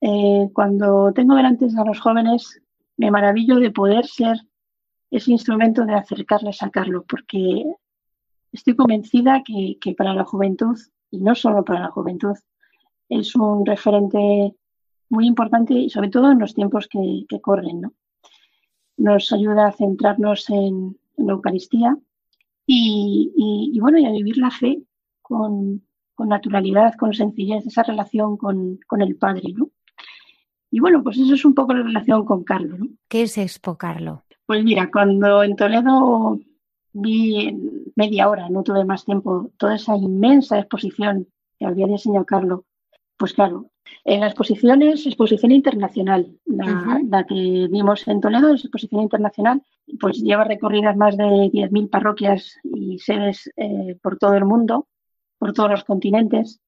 Eh, 0.00 0.48
cuando 0.52 1.12
tengo 1.12 1.34
delante 1.34 1.66
a 1.76 1.84
los 1.84 2.00
jóvenes, 2.00 2.62
me 3.00 3.10
maravillo 3.10 3.56
de 3.56 3.70
poder 3.70 4.04
ser 4.06 4.36
ese 5.10 5.32
instrumento 5.32 5.86
de 5.86 5.94
acercarles 5.94 6.62
a 6.62 6.68
Carlos, 6.68 7.04
porque 7.08 7.64
estoy 8.52 8.76
convencida 8.76 9.42
que, 9.42 9.94
para 9.94 10.12
la 10.12 10.24
juventud 10.24 10.76
y 11.10 11.20
no 11.20 11.34
solo 11.34 11.64
para 11.64 11.80
la 11.80 11.90
juventud. 11.90 12.36
Es 13.08 13.34
un 13.34 13.64
referente 13.64 14.54
muy 15.08 15.26
importante 15.26 15.72
y 15.72 15.88
sobre 15.88 16.10
todo 16.10 16.30
en 16.30 16.40
los 16.40 16.54
tiempos 16.54 16.88
que, 16.88 17.40
corren. 17.40 17.80
¿no? 17.80 17.94
Nos 18.98 19.32
ayuda 19.32 19.68
a 19.68 19.72
centrarnos 19.72 20.50
en, 20.50 20.98
la 21.16 21.32
Eucaristía 21.32 21.96
y, 22.66 23.78
bueno, 23.80 23.96
a 24.06 24.12
vivir 24.12 24.36
la 24.36 24.50
fe 24.50 24.82
con, 25.22 25.86
naturalidad, 26.18 26.94
con 26.96 27.14
sencillez, 27.14 27.66
esa 27.66 27.82
relación 27.82 28.36
con, 28.36 28.78
el 29.00 29.16
Padre. 29.16 29.54
¿no? 29.56 29.70
Y 30.70 30.80
bueno, 30.80 31.02
pues 31.02 31.18
eso 31.18 31.34
es 31.34 31.44
un 31.44 31.54
poco 31.54 31.74
la 31.74 31.82
relación 31.82 32.24
con 32.24 32.44
Carlos. 32.44 32.78
¿no? 32.78 32.86
¿Qué 33.08 33.22
es 33.22 33.36
Expo 33.38 33.76
Carlo? 33.76 34.24
Pues 34.46 34.64
mira, 34.64 34.90
cuando 34.90 35.42
en 35.42 35.56
Toledo 35.56 36.38
vi 36.92 37.56
media 37.96 38.28
hora, 38.28 38.48
no 38.48 38.62
tuve 38.62 38.84
más 38.84 39.04
tiempo, 39.04 39.50
toda 39.56 39.76
esa 39.76 39.96
inmensa 39.96 40.58
exposición 40.58 41.28
que 41.58 41.66
había 41.66 41.86
diseñado 41.86 42.24
Carlos. 42.24 42.60
Pues 43.16 43.34
claro, 43.34 43.70
en 44.04 44.20
la 44.20 44.28
exposición 44.28 44.82
es 44.82 45.06
exposición 45.06 45.52
internacional. 45.52 46.38
La, 46.46 47.24
que 47.26 47.68
vimos 47.70 48.06
en 48.08 48.20
Toledo 48.20 48.54
es 48.54 48.64
exposición 48.64 49.02
internacional, 49.02 49.62
pues 50.00 50.22
lleva 50.22 50.44
recorridas 50.44 50.96
más 50.96 51.16
de 51.16 51.24
10.000 51.24 51.90
parroquias 51.90 52.58
y 52.64 52.98
sedes 52.98 53.50
eh, 53.56 53.96
por 54.02 54.18
todo 54.18 54.34
el 54.34 54.44
mundo, 54.44 54.88
por 55.38 55.52
todos 55.52 55.70
los 55.70 55.84
continentes. 55.84 56.60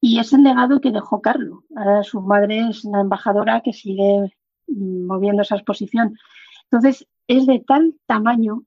Y 0.00 0.18
es 0.18 0.32
el 0.32 0.42
legado 0.42 0.80
que 0.80 0.90
dejó 0.90 1.20
Carlos. 1.22 1.64
Ahora 1.76 2.02
su 2.02 2.20
madre 2.20 2.68
es 2.68 2.84
la 2.84 3.00
embajadora 3.00 3.62
que 3.62 3.72
sigue 3.72 4.32
mm, 4.66 5.06
moviendo 5.06 5.42
esa 5.42 5.56
exposición. 5.56 6.16
Entonces, 6.64 7.06
es 7.26 7.46
de 7.46 7.60
tal 7.60 7.94
tamaño 8.06 8.64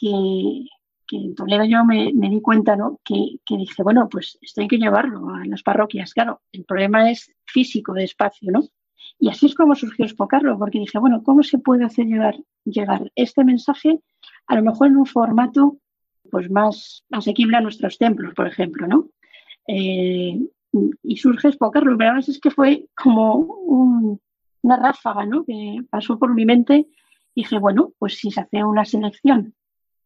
que, 0.00 0.66
en 1.10 1.34
Toledo 1.34 1.64
yo 1.64 1.84
me, 1.84 2.12
di 2.12 2.40
cuenta, 2.40 2.76
¿no? 2.76 3.00
Que, 3.04 3.38
dije, 3.48 3.82
bueno, 3.82 4.08
pues 4.08 4.38
esto 4.40 4.60
hay 4.60 4.68
que 4.68 4.78
llevarlo 4.78 5.30
a 5.30 5.44
las 5.46 5.62
parroquias. 5.62 6.12
Claro, 6.12 6.42
el 6.52 6.64
problema 6.64 7.10
es 7.10 7.32
físico, 7.44 7.92
de 7.92 8.04
espacio, 8.04 8.52
¿no? 8.52 8.62
Y 9.18 9.30
así 9.30 9.46
es 9.46 9.54
como 9.54 9.74
surgió 9.74 10.04
Espocarlo, 10.04 10.58
porque 10.58 10.78
dije, 10.78 10.98
bueno, 10.98 11.22
¿cómo 11.24 11.42
se 11.42 11.58
puede 11.58 11.84
hacer 11.84 12.06
llegar, 12.06 12.36
llegar 12.64 13.10
este 13.16 13.44
mensaje 13.44 14.00
a 14.46 14.54
lo 14.54 14.62
mejor 14.62 14.88
en 14.88 14.96
un 14.96 15.06
formato 15.06 15.78
pues 16.30 16.50
más 16.50 17.04
asequible 17.10 17.56
a 17.56 17.60
nuestros 17.60 17.98
templos, 17.98 18.34
por 18.34 18.46
ejemplo, 18.46 18.86
¿no? 18.86 19.08
Eh, 19.66 20.38
y 21.02 21.16
surge 21.16 21.48
Espocarlo, 21.48 21.96
pero 21.96 22.18
es 22.18 22.40
que 22.40 22.50
fue 22.50 22.88
como 22.94 24.18
una 24.62 24.76
ráfaga, 24.76 25.24
¿no? 25.24 25.44
Que 25.44 25.78
pasó 25.90 26.18
por 26.18 26.34
mi 26.34 26.44
mente 26.44 26.86
dije, 27.34 27.58
bueno, 27.58 27.92
pues 27.98 28.18
si 28.18 28.30
se 28.30 28.40
hace 28.40 28.64
una 28.64 28.84
selección 28.84 29.54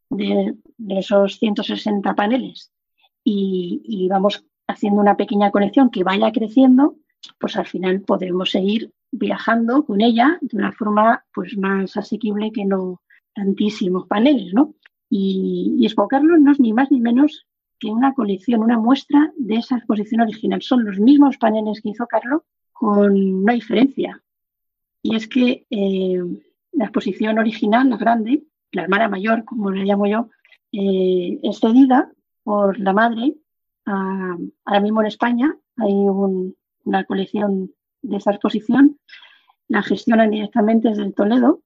de, 0.09 0.55
esos 0.89 1.39
160 1.39 2.13
paneles 2.13 2.71
y, 3.23 4.07
vamos 4.09 4.45
haciendo 4.67 5.01
una 5.01 5.17
pequeña 5.17 5.51
colección 5.51 5.89
que 5.89 6.03
vaya 6.03 6.31
creciendo, 6.31 6.95
pues 7.39 7.55
al 7.57 7.65
final 7.65 8.01
podremos 8.01 8.51
seguir 8.51 8.91
viajando 9.11 9.83
con 9.85 10.01
ella 10.01 10.37
de 10.41 10.57
una 10.57 10.71
forma 10.71 11.25
pues 11.33 11.57
más 11.57 11.97
asequible 11.97 12.51
que 12.51 12.65
no 12.65 13.01
tantísimos 13.33 14.07
paneles, 14.07 14.53
¿no? 14.53 14.75
Y, 15.09 15.75
y 15.79 15.87
no 15.95 16.51
es 16.51 16.59
ni 16.59 16.73
más 16.73 16.91
ni 16.91 16.99
menos 16.99 17.45
que 17.83 17.91
una 17.91 18.13
colección, 18.13 18.61
una 18.61 18.79
muestra 18.79 19.33
de 19.35 19.55
esa 19.55 19.75
exposición 19.75 20.21
original. 20.21 20.61
Son 20.61 20.85
los 20.85 20.99
mismos 20.99 21.37
paneles 21.37 21.81
que 21.81 21.89
hizo 21.89 22.07
Carlos 22.07 22.43
con 22.71 23.11
una 23.43 23.53
diferencia. 23.53 24.23
Y 25.01 25.17
es 25.17 25.27
que 25.27 25.65
eh, 25.69 26.23
la 26.71 26.85
exposición 26.85 27.37
original, 27.39 27.89
la 27.89 27.97
grande, 27.97 28.43
la 28.71 28.83
hermana 28.83 29.09
mayor, 29.09 29.43
como 29.43 29.69
la 29.69 29.83
llamo 29.83 30.07
yo, 30.07 30.29
eh, 30.71 31.39
es 31.43 31.59
cedida 31.59 32.09
por 32.43 32.79
la 32.79 32.93
madre. 32.93 33.35
ahora 33.85 34.79
mismo 34.81 35.01
en 35.01 35.07
España 35.07 35.57
hay 35.75 35.93
una 36.85 37.03
colección 37.03 37.73
de 38.01 38.15
esa 38.15 38.31
exposición. 38.31 38.97
La 39.67 39.83
gestionan 39.83 40.31
directamente 40.31 40.87
desde 40.87 41.11
Toledo, 41.11 41.61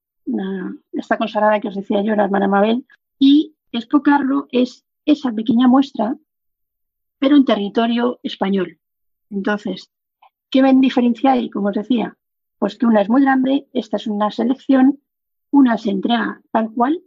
esta 0.92 1.16
consagrada 1.16 1.60
que 1.60 1.68
os 1.68 1.76
decía 1.76 2.02
yo, 2.02 2.16
la 2.16 2.24
hermana 2.24 2.48
Mabel. 2.48 2.84
Y 3.20 3.54
Expo 3.70 4.02
Carlo 4.02 4.48
es 4.50 4.84
esa 5.08 5.32
pequeña 5.32 5.68
muestra, 5.68 6.16
pero 7.18 7.36
en 7.36 7.44
territorio 7.44 8.20
español. 8.22 8.78
Entonces, 9.30 9.90
¿qué 10.50 10.62
ven 10.62 10.80
diferencia 10.80 11.32
ahí? 11.32 11.50
Como 11.50 11.68
os 11.68 11.74
decía, 11.74 12.16
pues 12.58 12.76
que 12.76 12.86
una 12.86 13.00
es 13.00 13.08
muy 13.08 13.22
grande, 13.22 13.66
esta 13.72 13.96
es 13.96 14.06
una 14.06 14.30
selección, 14.30 15.00
una 15.50 15.78
se 15.78 15.90
entrega 15.90 16.40
tal 16.52 16.70
cual 16.72 17.00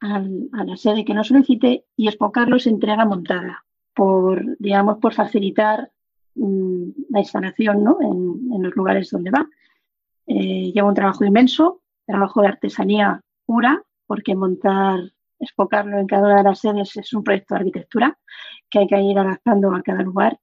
a 0.00 0.64
la 0.64 0.76
sede 0.76 1.04
que 1.04 1.14
nos 1.14 1.28
solicite 1.28 1.84
y 1.96 2.08
Expo 2.08 2.32
Carlo 2.32 2.58
se 2.58 2.70
entrega 2.70 3.04
montada 3.04 3.64
por, 3.94 4.58
digamos, 4.58 4.98
por 4.98 5.14
facilitar 5.14 5.92
mm, 6.34 6.88
la 7.10 7.20
instalación 7.20 7.84
¿no? 7.84 7.98
en, 8.00 8.62
los 8.62 8.74
lugares 8.74 9.10
donde 9.10 9.30
va. 9.30 9.46
Eh, 10.26 10.72
lleva 10.72 10.88
un 10.88 10.94
trabajo 10.94 11.24
inmenso, 11.24 11.82
trabajo 12.04 12.40
de 12.40 12.48
artesanía 12.48 13.20
pura, 13.46 13.84
porque 14.06 14.34
montar 14.34 15.12
expocarlo 15.42 15.98
en 15.98 16.06
cada 16.06 16.28
una 16.28 16.36
de 16.38 16.44
las 16.44 16.60
sedes 16.60 16.96
es 16.96 17.12
un 17.12 17.24
proyecto 17.24 17.54
de 17.54 17.60
arquitectura 17.60 18.18
que 18.70 18.78
hay 18.80 18.86
que 18.86 19.00
ir 19.00 19.18
adaptando 19.18 19.74
a 19.74 19.82
cada 19.82 20.02
lugar. 20.02 20.38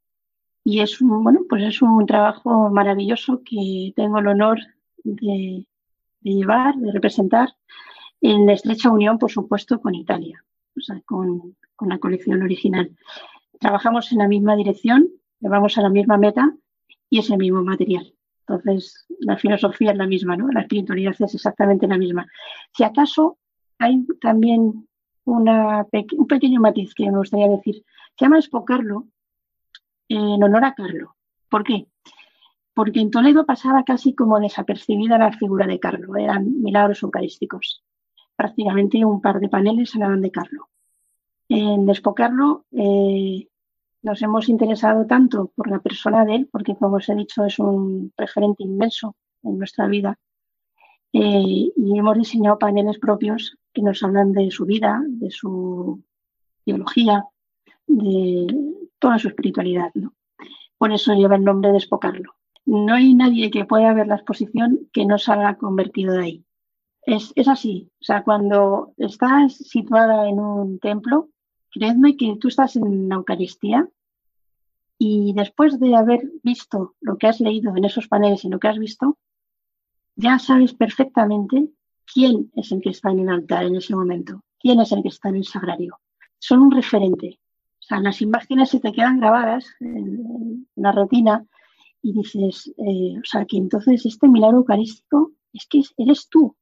Y 0.64 0.82
es 0.82 1.02
un, 1.02 1.24
bueno, 1.24 1.42
pues 1.50 1.64
es 1.64 1.82
un 1.82 2.06
trabajo 2.06 2.70
maravilloso 2.70 3.42
que 3.44 3.94
tengo 3.96 4.20
el 4.20 4.28
honor 4.28 4.60
de, 5.04 5.66
llevar, 6.22 6.76
de 6.76 6.92
representar 6.92 7.50
en 8.22 8.50
estrecha 8.50 8.92
unión, 8.92 9.18
por 9.18 9.32
supuesto, 9.32 9.80
con 9.80 9.96
Italia, 9.96 10.44
o 10.78 10.82
sea, 10.82 11.02
con, 11.06 11.56
con 11.76 11.90
la 11.90 11.98
colección 11.98 12.44
original. 12.44 12.92
Trabajamos 13.60 14.12
en 14.12 14.20
la 14.20 14.28
misma 14.28 14.56
dirección, 14.58 15.08
llevamos 15.40 15.78
a 15.78 15.82
la 15.82 15.90
misma 15.90 16.18
meta 16.18 16.54
y 17.10 17.20
es 17.20 17.30
el 17.30 17.38
mismo 17.38 17.64
material. 17.64 18.14
Entonces, 18.42 19.06
la 19.20 19.38
filosofía 19.38 19.92
es 19.92 19.98
la 19.98 20.08
misma, 20.08 20.36
¿no? 20.36 20.50
La 20.50 20.62
espiritualidad 20.62 21.16
es 21.18 21.36
exactamente 21.36 21.88
la 21.88 21.98
misma. 21.98 22.28
Si 22.74 22.84
acaso 22.84 23.38
hay 23.78 24.06
también 24.20 24.89
un 25.30 26.28
pequeño 26.28 26.62
matiz 26.62 26.94
que 26.94 27.10
me 27.10 27.18
gustaría 27.18 27.48
decir. 27.48 27.84
Se 28.18 28.26
llama 28.26 28.40
Carlo 28.66 29.08
en 30.08 30.44
honor 30.44 30.66
a 30.66 30.74
Carlo. 30.74 31.16
¿Por 31.50 31.64
qué? 31.64 31.88
Porque 32.74 33.00
en 33.00 33.12
Toledo 33.12 33.46
pasaba 33.46 33.84
casi 33.84 34.14
como 34.14 34.40
desapercibida 34.40 35.18
la 35.18 35.32
figura 35.32 35.68
de 35.68 35.80
Carlo. 35.80 36.16
Eran 36.16 36.62
milagros 36.62 37.04
eucarísticos. 37.04 37.84
Prácticamente 38.36 39.04
un 39.04 39.22
par 39.22 39.40
de 39.40 39.50
paneles 39.50 39.94
hablaban 39.96 40.22
de 40.22 40.32
Carlo. 40.32 40.70
En 41.50 41.90
Espocarlo 41.90 42.66
eh, 42.72 43.48
nos 44.02 44.22
hemos 44.22 44.48
interesado 44.50 45.06
tanto 45.06 45.52
por 45.56 45.70
la 45.70 45.80
persona 45.80 46.24
de 46.24 46.36
él, 46.36 46.50
porque 46.52 46.76
como 46.76 46.98
os 46.98 47.10
he 47.10 47.16
dicho 47.16 47.44
es 47.44 47.60
un 47.60 48.14
referente 48.18 48.64
inmenso 48.64 49.16
en 49.44 49.58
nuestra 49.58 49.88
vida, 49.88 50.18
eh, 51.12 51.72
y 51.76 51.98
hemos 51.98 52.18
diseñado 52.18 52.60
paneles 52.60 53.00
propios 53.00 53.58
nos 53.82 54.04
hablan 54.04 54.32
de 54.32 54.52
su 54.52 54.66
vida, 54.66 55.02
de 55.08 55.32
su 55.32 56.04
biología, 56.66 57.26
de 57.88 58.48
toda 59.00 59.20
su 59.20 59.30
espiritualidad. 59.30 59.92
¿no? 59.96 60.14
Por 60.78 60.92
eso 60.92 61.14
lleva 61.14 61.36
el 61.36 61.44
nombre 61.44 61.72
de 61.72 61.78
Espocarlo. 61.78 62.36
No 62.66 62.94
hay 62.94 63.14
nadie 63.16 63.50
que 63.50 63.66
pueda 63.66 63.94
ver 63.94 64.08
la 64.08 64.16
exposición 64.16 64.90
que 64.94 65.06
no 65.06 65.18
salga 65.18 65.58
convertido 65.58 66.14
de 66.14 66.24
ahí. 66.24 66.46
Es, 67.02 67.34
es 67.36 67.48
así. 67.48 67.90
O 68.00 68.04
sea, 68.04 68.24
cuando 68.24 68.94
estás 68.98 69.56
situada 69.56 70.30
en 70.30 70.40
un 70.40 70.80
templo, 70.80 71.30
creedme 71.72 72.16
que 72.16 72.38
tú 72.40 72.48
estás 72.48 72.76
en 72.76 73.10
la 73.10 73.16
Eucaristía 73.16 73.90
y 74.98 75.34
después 75.34 75.80
de 75.80 75.96
haber 75.96 76.30
visto 76.44 76.96
lo 77.00 77.18
que 77.18 77.28
has 77.28 77.40
leído 77.40 77.76
en 77.76 77.86
esos 77.86 78.08
paneles 78.08 78.44
y 78.44 78.50
lo 78.50 78.60
que 78.60 78.68
has 78.68 78.78
visto, 78.78 79.18
ya 80.16 80.38
sabes 80.38 80.74
perfectamente 80.74 81.70
quién 82.12 82.52
es 82.56 82.72
el 82.72 82.82
que 82.82 82.90
está 82.90 83.12
en 83.12 83.20
el 83.20 83.30
altar 83.30 83.66
en 83.66 83.76
ese 83.76 83.96
momento, 83.96 84.44
quién 84.60 84.80
es 84.80 84.92
el 84.92 85.02
que 85.02 85.10
está 85.10 85.30
en 85.30 85.38
el 85.38 85.46
sagrario. 85.46 86.00
Son 86.40 86.62
un 86.62 86.72
referente. 86.72 87.40
O 87.80 87.82
sea, 87.82 88.00
las 88.00 88.22
imágenes 88.22 88.70
se 88.70 88.80
te 88.80 88.92
quedan 88.92 89.20
grabadas 89.20 89.66
en, 89.80 90.68
la 90.76 90.92
retina 90.92 91.46
y 92.02 92.14
dices, 92.14 92.72
eh, 92.78 93.18
o 93.18 93.26
sea, 93.26 93.46
que 93.46 93.58
entonces 93.58 94.06
este 94.06 94.28
milagro 94.28 94.60
eucarístico 94.60 95.32
es 95.54 95.68
que 95.68 95.82
eres 95.98 96.30
tú. 96.30 96.56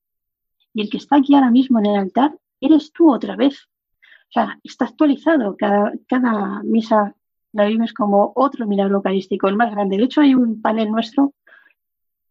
Y 0.73 0.81
el 0.81 0.89
que 0.89 0.97
está 0.97 1.17
aquí 1.17 1.35
ahora 1.35 1.51
mismo 1.51 1.79
en 1.79 1.87
el 1.87 1.95
altar, 1.95 2.37
eres 2.61 2.91
tú 2.91 3.13
otra 3.13 3.35
vez. 3.35 3.67
O 4.29 4.31
sea, 4.31 4.59
está 4.63 4.85
actualizado. 4.85 5.55
Cada, 5.57 5.93
cada 6.07 6.61
misa 6.63 7.15
la 7.53 7.65
vives 7.65 7.93
como 7.93 8.33
otro 8.35 8.67
milagro 8.67 8.97
eucarístico, 8.97 9.47
el 9.47 9.55
más 9.55 9.71
grande. 9.71 9.97
De 9.97 10.03
hecho, 10.03 10.21
hay 10.21 10.35
un 10.35 10.61
panel 10.61 10.91
nuestro 10.91 11.33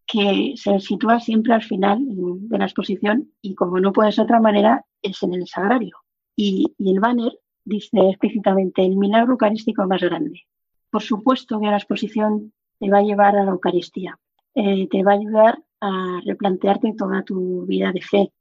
que 0.06 0.54
se 0.56 0.78
sitúa 0.80 1.18
siempre 1.20 1.52
al 1.52 1.62
final 1.62 1.98
de 2.00 2.58
la 2.58 2.64
exposición 2.64 3.32
y 3.42 3.54
como 3.54 3.80
no 3.80 3.92
puede 3.92 4.12
ser 4.12 4.26
de 4.26 4.32
otra 4.34 4.40
manera, 4.40 4.84
es 5.02 5.22
en 5.22 5.34
el 5.34 5.46
sagrario. 5.46 5.96
Y, 6.36 6.74
el 6.78 7.00
banner 7.00 7.32
dice 7.64 7.98
explícitamente 8.10 8.84
el 8.84 8.96
milagro 8.96 9.32
eucarístico 9.32 9.86
más 9.86 10.02
grande. 10.02 10.42
Por 10.90 11.02
supuesto 11.02 11.58
que 11.58 11.66
la 11.66 11.76
exposición 11.76 12.52
te 12.78 12.88
va 12.88 12.98
a 12.98 13.02
llevar 13.02 13.36
a 13.36 13.44
la 13.44 13.50
Eucaristía, 13.50 14.18
eh, 14.54 14.86
te 14.88 15.02
va 15.02 15.12
a 15.12 15.16
ayudar 15.16 15.62
a 15.80 16.20
replantearte 16.24 16.94
toda 16.96 17.22
tu 17.22 17.66
vida 17.66 17.90
de 17.92 18.02
fe, 18.02 18.32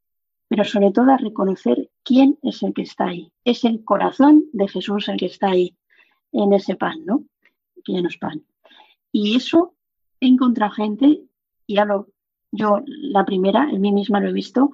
pero 0.48 0.64
sobre 0.64 0.92
todo 0.92 1.12
a 1.12 1.18
reconocer 1.18 1.90
quién 2.04 2.38
es 2.44 2.62
el 2.62 2.74
que 2.74 2.84
está 2.84 3.06
ahí. 3.06 3.32
Es 3.44 3.64
el 3.64 3.84
corazón 3.84 4.46
de 4.54 4.68
Jesús 4.68 5.10
el 5.10 5.18
que 5.18 5.26
está 5.26 5.50
ahí 5.50 5.76
en 6.32 6.54
ese 6.54 6.76
pan, 6.76 7.04
¿no? 7.06 7.24
Que 7.84 8.02
no 8.02 8.08
es 8.08 8.18
pan. 8.18 8.46
Y 9.12 9.36
eso 9.36 9.74
he 10.20 10.30
gente 10.76 11.24
y 11.68 11.76
lo, 11.76 12.08
yo 12.52 12.82
la 12.86 13.26
primera, 13.26 13.70
en 13.72 13.82
mí 13.82 13.92
misma 13.92 14.20
lo 14.20 14.30
he 14.30 14.34
visto, 14.34 14.72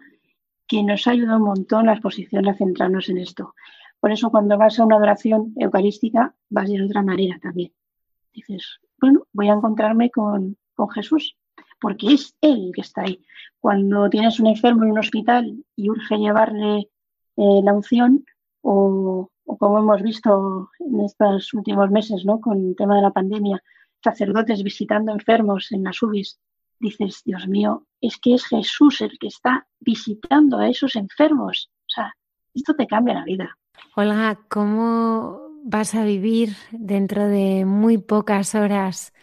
que 0.67 0.83
nos 0.83 1.07
ha 1.07 1.11
ayudado 1.11 1.37
un 1.37 1.45
montón 1.45 1.85
la 1.85 1.93
exposición 1.93 2.47
a 2.47 2.55
centrarnos 2.55 3.09
en 3.09 3.17
esto. 3.17 3.53
Por 3.99 4.11
eso 4.11 4.31
cuando 4.31 4.57
vas 4.57 4.79
a 4.79 4.85
una 4.85 4.95
adoración 4.95 5.53
eucarística 5.57 6.33
vas 6.49 6.69
de 6.69 6.83
otra 6.83 7.03
manera 7.03 7.37
también. 7.41 7.71
Dices, 8.33 8.79
bueno, 8.99 9.27
voy 9.33 9.49
a 9.49 9.53
encontrarme 9.53 10.09
con, 10.09 10.57
con 10.73 10.89
Jesús, 10.89 11.35
porque 11.79 12.13
es 12.13 12.35
Él 12.41 12.67
el 12.67 12.71
que 12.73 12.81
está 12.81 13.01
ahí. 13.01 13.21
Cuando 13.59 14.09
tienes 14.09 14.39
un 14.39 14.47
enfermo 14.47 14.83
en 14.83 14.91
un 14.91 14.99
hospital 14.99 15.65
y 15.75 15.89
urge 15.89 16.17
llevarle 16.17 16.89
eh, 17.37 17.61
la 17.63 17.73
unción, 17.73 18.25
o, 18.61 19.29
o, 19.45 19.57
como 19.57 19.79
hemos 19.79 20.01
visto 20.01 20.69
en 20.79 21.01
estos 21.01 21.53
últimos 21.53 21.89
meses, 21.91 22.25
¿no? 22.25 22.39
con 22.39 22.69
el 22.69 22.75
tema 22.75 22.95
de 22.95 23.01
la 23.01 23.11
pandemia, 23.11 23.61
sacerdotes 24.03 24.63
visitando 24.63 25.11
enfermos 25.11 25.71
en 25.71 25.83
las 25.83 26.01
UBIs, 26.01 26.39
dices, 26.81 27.21
Dios 27.23 27.47
mío, 27.47 27.85
es 28.01 28.17
que 28.17 28.33
es 28.33 28.45
Jesús 28.45 29.01
el 29.01 29.17
que 29.19 29.27
está 29.27 29.67
visitando 29.79 30.57
a 30.57 30.67
esos 30.69 30.95
enfermos. 30.95 31.69
O 31.81 31.89
sea, 31.89 32.15
esto 32.53 32.73
te 32.73 32.87
cambia 32.87 33.13
la 33.13 33.23
vida. 33.23 33.57
Olga, 33.95 34.39
¿cómo 34.49 35.39
vas 35.63 35.95
a 35.95 36.03
vivir 36.03 36.55
dentro 36.71 37.27
de 37.27 37.65
muy 37.65 37.97
pocas 37.97 38.55
horas 38.55 39.13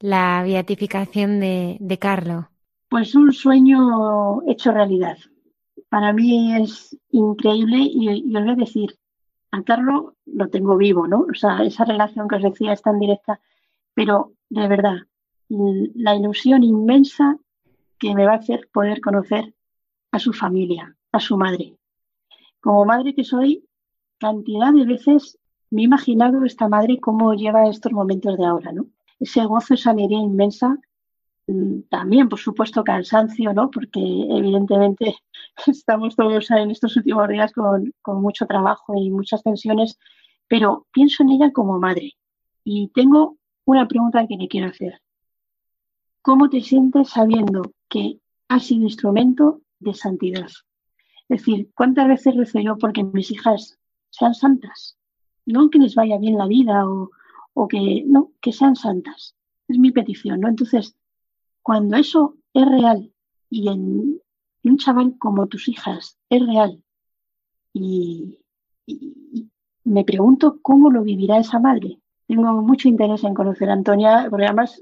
la 0.00 0.42
beatificación 0.42 1.40
de, 1.40 1.76
de 1.80 1.98
Carlo? 1.98 2.50
Pues 2.88 3.14
un 3.14 3.32
sueño 3.32 4.42
hecho 4.48 4.72
realidad. 4.72 5.16
Para 5.88 6.12
mí 6.12 6.54
es 6.56 6.96
increíble 7.10 7.78
y, 7.78 8.08
y 8.10 8.36
os 8.36 8.42
voy 8.44 8.52
a 8.52 8.56
decir, 8.56 8.96
a 9.52 9.62
Carlo 9.62 10.16
lo 10.26 10.48
tengo 10.48 10.76
vivo, 10.76 11.06
¿no? 11.06 11.26
O 11.30 11.34
sea, 11.34 11.62
esa 11.62 11.84
relación 11.84 12.28
que 12.28 12.36
os 12.36 12.42
decía 12.42 12.72
es 12.72 12.82
tan 12.82 12.98
directa, 12.98 13.40
pero 13.94 14.32
de 14.48 14.68
verdad, 14.68 14.96
la 15.50 16.14
ilusión 16.14 16.62
inmensa 16.62 17.36
que 17.98 18.14
me 18.14 18.24
va 18.24 18.32
a 18.32 18.36
hacer 18.36 18.68
poder 18.72 19.00
conocer 19.00 19.54
a 20.12 20.18
su 20.18 20.32
familia, 20.32 20.96
a 21.12 21.20
su 21.20 21.36
madre. 21.36 21.76
como 22.60 22.84
madre 22.84 23.14
que 23.14 23.24
soy, 23.24 23.64
cantidad 24.18 24.72
de 24.72 24.84
veces 24.84 25.38
me 25.70 25.82
he 25.82 25.84
imaginado 25.86 26.44
esta 26.44 26.68
madre 26.68 27.00
cómo 27.00 27.34
lleva 27.34 27.68
estos 27.68 27.92
momentos 27.92 28.36
de 28.36 28.44
ahora, 28.44 28.72
¿no? 28.72 28.86
Ese 29.18 29.44
gozo, 29.44 29.74
esa 29.74 29.90
alegría 29.90 30.18
inmensa, 30.18 30.76
mm, 31.46 31.82
también, 31.88 32.28
por 32.28 32.38
supuesto, 32.38 32.84
cansancio, 32.84 33.52
¿no? 33.54 33.70
Porque 33.70 34.00
evidentemente 34.00 35.16
estamos 35.66 36.16
todos 36.16 36.50
en 36.50 36.70
estos 36.70 36.96
últimos 36.96 37.28
días 37.28 37.52
con, 37.52 37.92
con 38.02 38.20
mucho 38.22 38.46
trabajo 38.46 38.94
y 38.96 39.10
muchas 39.10 39.42
tensiones, 39.42 39.98
pero 40.48 40.86
pienso 40.92 41.22
en 41.22 41.30
ella 41.30 41.52
como 41.52 41.78
madre. 41.78 42.12
Y 42.64 42.88
tengo 42.94 43.38
una 43.64 43.88
pregunta 43.88 44.26
que 44.26 44.36
le 44.36 44.48
quiero 44.48 44.68
hacer. 44.68 45.00
¿Cómo 46.22 46.50
te 46.50 46.60
sientes 46.60 47.08
sabiendo 47.10 47.72
que 47.88 48.20
has 48.48 48.66
sido 48.66 48.82
instrumento 48.82 49.62
de 49.78 49.94
santidad? 49.94 50.48
Es 51.28 51.40
decir, 51.40 51.70
¿cuántas 51.74 52.08
veces 52.08 52.36
rezo 52.36 52.60
yo 52.60 52.76
porque 52.76 53.04
mis 53.04 53.30
hijas 53.30 53.78
sean 54.10 54.34
santas? 54.34 54.98
No 55.46 55.70
que 55.70 55.78
les 55.78 55.94
vaya 55.94 56.18
bien 56.18 56.36
la 56.36 56.46
vida 56.46 56.84
o, 56.86 57.68
que 57.68 58.04
no, 58.06 58.32
que 58.40 58.52
sean 58.52 58.76
santas. 58.76 59.34
Es 59.68 59.78
mi 59.78 59.92
petición, 59.92 60.40
¿no? 60.40 60.48
Entonces, 60.48 60.94
cuando 61.62 61.96
eso 61.96 62.36
es 62.52 62.66
real 62.68 63.12
y 63.48 63.68
en 63.68 64.20
un 64.64 64.76
chaval 64.76 65.16
como 65.18 65.46
tus 65.46 65.68
hijas 65.68 66.18
es 66.28 66.46
real 66.46 66.82
y, 67.72 68.38
me 69.84 70.04
pregunto 70.04 70.58
cómo 70.60 70.90
lo 70.90 71.02
vivirá 71.02 71.38
esa 71.38 71.58
madre. 71.58 71.98
Tengo 72.26 72.60
mucho 72.60 72.88
interés 72.88 73.24
en 73.24 73.34
conocer 73.34 73.70
a 73.70 73.72
Antonia, 73.72 74.26
porque 74.28 74.44
además, 74.44 74.80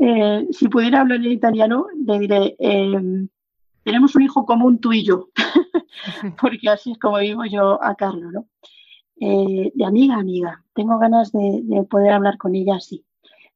eh, 0.00 0.46
si 0.50 0.68
pudiera 0.68 1.02
hablar 1.02 1.18
en 1.18 1.30
italiano, 1.30 1.86
le 2.06 2.18
diré, 2.18 2.56
eh, 2.58 3.28
tenemos 3.84 4.16
un 4.16 4.22
hijo 4.22 4.46
común 4.46 4.80
tú 4.80 4.94
y 4.94 5.04
yo, 5.04 5.28
porque 6.40 6.70
así 6.70 6.92
es 6.92 6.98
como 6.98 7.18
vivo 7.18 7.44
yo 7.44 7.82
a 7.82 7.94
Carlos, 7.94 8.32
¿no? 8.32 8.46
Eh, 9.20 9.70
de 9.74 9.84
amiga 9.84 10.14
a 10.14 10.20
amiga. 10.20 10.64
Tengo 10.72 10.98
ganas 10.98 11.32
de, 11.32 11.84
poder 11.90 12.12
hablar 12.12 12.38
con 12.38 12.54
ella 12.54 12.76
así, 12.76 13.04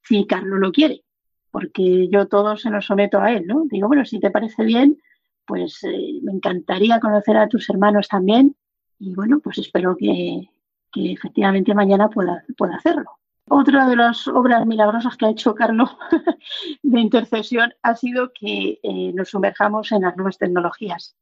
si 0.02 0.26
Carlos 0.26 0.60
lo 0.60 0.70
quiere, 0.70 1.02
porque 1.50 2.08
yo 2.08 2.28
todo 2.28 2.58
se 2.58 2.68
lo 2.68 2.82
someto 2.82 3.20
a 3.20 3.32
él, 3.32 3.46
¿no? 3.46 3.64
Digo, 3.70 3.88
bueno, 3.88 4.04
si 4.04 4.20
te 4.20 4.30
parece 4.30 4.64
bien, 4.64 4.98
pues 5.46 5.82
eh, 5.84 6.20
me 6.22 6.32
encantaría 6.32 7.00
conocer 7.00 7.38
a 7.38 7.48
tus 7.48 7.70
hermanos 7.70 8.08
también 8.08 8.54
y 8.98 9.14
bueno, 9.14 9.40
pues 9.40 9.56
espero 9.56 9.96
que, 9.96 10.50
que 10.92 11.12
efectivamente 11.12 11.74
mañana 11.74 12.10
pueda, 12.10 12.44
pueda 12.58 12.76
hacerlo. 12.76 13.10
Otra 13.48 13.88
de 13.88 13.96
las 13.96 14.26
obras 14.26 14.66
milagrosas 14.66 15.16
que 15.16 15.26
ha 15.26 15.30
hecho 15.30 15.54
Carlos 15.54 15.96
de 16.82 17.00
intercesión 17.00 17.72
ha 17.82 17.94
sido 17.94 18.32
que 18.32 18.80
eh, 18.82 19.12
nos 19.14 19.28
sumerjamos 19.30 19.92
en 19.92 20.02
las 20.02 20.16
nuevas 20.16 20.38
tecnologías. 20.38 21.16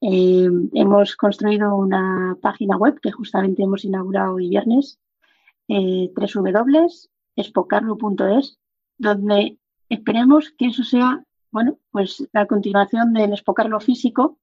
Eh, 0.00 0.48
hemos 0.74 1.14
construido 1.16 1.76
una 1.76 2.36
página 2.40 2.76
web 2.76 2.98
que 3.00 3.12
justamente 3.12 3.62
hemos 3.62 3.84
inaugurado 3.84 4.34
hoy 4.34 4.48
viernes, 4.50 4.98
eh, 5.68 6.10
www.espocarlo.es, 6.14 8.58
donde 8.98 9.58
esperemos 9.88 10.52
que 10.58 10.66
eso 10.66 10.84
sea, 10.84 11.24
bueno, 11.50 11.78
pues 11.90 12.28
la 12.32 12.46
continuación 12.46 13.12
del 13.12 13.32
Espocarlo 13.32 13.80
físico 13.80 14.38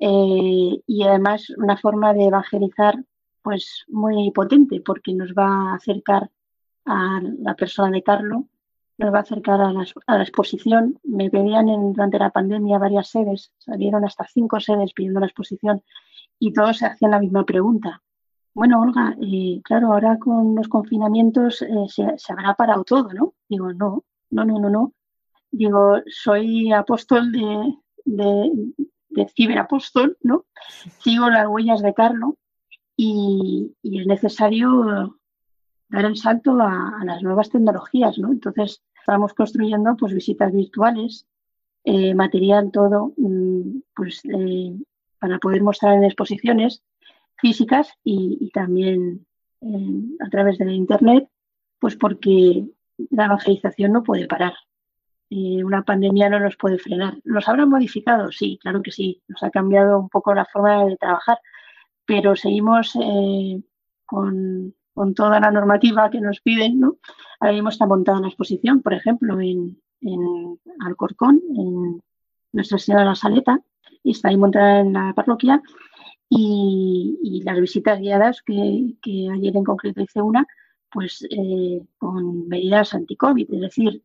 eh, 0.00 0.80
y 0.86 1.02
además 1.02 1.50
una 1.56 1.76
forma 1.76 2.14
de 2.14 2.26
evangelizar 2.26 2.96
pues 3.42 3.84
muy 3.88 4.30
potente 4.32 4.80
porque 4.80 5.14
nos 5.14 5.32
va 5.32 5.72
a 5.72 5.74
acercar 5.74 6.30
a 6.88 7.20
la 7.40 7.54
persona 7.54 7.90
de 7.90 8.02
Carlo, 8.02 8.48
nos 8.98 9.14
va 9.14 9.18
a 9.18 9.22
acercar 9.22 9.60
a 9.60 9.72
la, 9.72 10.22
exposición. 10.22 10.98
Me 11.04 11.30
pedían 11.30 11.68
en, 11.68 11.92
durante 11.92 12.18
la 12.18 12.30
pandemia 12.30 12.78
varias 12.78 13.08
sedes, 13.08 13.52
salieron 13.58 14.04
hasta 14.04 14.26
cinco 14.26 14.58
sedes 14.58 14.92
pidiendo 14.92 15.20
la 15.20 15.26
exposición 15.26 15.82
y 16.38 16.52
todos 16.52 16.78
se 16.78 16.86
hacían 16.86 17.12
la 17.12 17.20
misma 17.20 17.44
pregunta. 17.44 18.02
Bueno, 18.54 18.80
Olga, 18.80 19.16
eh, 19.22 19.60
claro, 19.62 19.92
ahora 19.92 20.18
con 20.18 20.56
los 20.56 20.68
confinamientos 20.68 21.62
eh, 21.62 21.68
se, 21.86 22.32
habrá 22.32 22.54
parado 22.54 22.82
todo, 22.82 23.12
¿no? 23.12 23.34
Digo, 23.48 23.72
no, 23.72 24.04
no, 24.30 24.44
no, 24.44 24.58
no, 24.58 24.68
no. 24.68 24.92
Digo, 25.50 25.98
soy 26.06 26.72
apóstol 26.72 27.30
de, 27.30 27.74
de, 28.04 28.50
de 29.10 29.28
ciberapóstol, 29.28 30.18
¿no? 30.22 30.46
Sigo 30.98 31.30
las 31.30 31.46
huellas 31.46 31.82
de 31.82 31.94
Carlo 31.94 32.36
y, 32.96 33.76
y 33.80 34.00
es 34.00 34.06
necesario 34.08 35.17
dar 35.88 36.04
el 36.04 36.16
salto 36.16 36.52
a, 36.60 37.02
las 37.04 37.22
nuevas 37.22 37.50
tecnologías, 37.50 38.18
¿no? 38.18 38.32
Entonces, 38.32 38.82
estamos 38.98 39.34
construyendo 39.34 39.96
pues 39.96 40.12
visitas 40.12 40.52
virtuales, 40.52 41.26
eh, 41.84 42.14
material 42.14 42.70
todo, 42.70 43.14
mm, 43.16 43.80
pues 43.94 44.22
eh, 44.24 44.74
para 45.18 45.38
poder 45.38 45.62
mostrar 45.62 45.94
en 45.94 46.04
exposiciones 46.04 46.82
físicas 47.36 47.92
y, 48.04 48.50
también 48.52 49.26
eh, 49.60 50.16
a 50.20 50.28
través 50.28 50.58
de 50.58 50.72
internet, 50.72 51.28
pues 51.78 51.96
porque 51.96 52.66
la 53.10 53.26
evangelización 53.26 53.92
no 53.92 54.02
puede 54.02 54.26
parar. 54.26 54.54
una 55.30 55.82
pandemia 55.82 56.28
no 56.30 56.40
nos 56.40 56.56
puede 56.56 56.78
frenar. 56.78 57.18
¿Nos 57.24 57.48
habrá 57.48 57.66
modificado? 57.66 58.32
Sí, 58.32 58.58
claro 58.62 58.82
que 58.82 58.92
sí. 58.92 59.22
Nos 59.28 59.42
ha 59.42 59.50
cambiado 59.50 59.98
un 59.98 60.08
poco 60.08 60.34
la 60.34 60.46
forma 60.46 60.84
de 60.86 60.96
trabajar, 60.96 61.38
pero 62.06 62.34
seguimos 62.36 62.94
con, 64.06 64.74
con 64.98 65.14
toda 65.14 65.38
la 65.38 65.52
normativa 65.52 66.10
que 66.10 66.20
nos 66.20 66.40
piden, 66.40 66.80
¿no? 66.80 66.98
Ahora 67.38 67.52
mismo 67.52 67.68
está 67.68 67.86
montada 67.86 68.18
una 68.18 68.26
exposición, 68.26 68.82
por 68.82 68.94
ejemplo, 68.94 69.40
en, 69.40 69.78
Alcorcón, 70.84 71.40
en 71.56 72.02
Nuestra 72.52 72.78
Señora 72.78 73.04
de 73.04 73.10
la 73.10 73.14
Saleta, 73.14 73.60
y 74.02 74.10
está 74.10 74.28
ahí 74.28 74.36
montada 74.36 74.80
en 74.80 74.92
la 74.94 75.12
parroquia. 75.14 75.62
Y, 76.28 77.42
las 77.44 77.60
visitas 77.60 78.00
guiadas, 78.00 78.42
que, 78.42 78.96
ayer 79.32 79.56
en 79.56 79.62
concreto 79.62 80.02
hice 80.02 80.20
una, 80.20 80.44
pues 80.90 81.24
eh, 81.30 81.80
con 81.96 82.48
medidas 82.48 82.92
anti-COVID, 82.92 83.54
es 83.54 83.60
decir, 83.60 84.02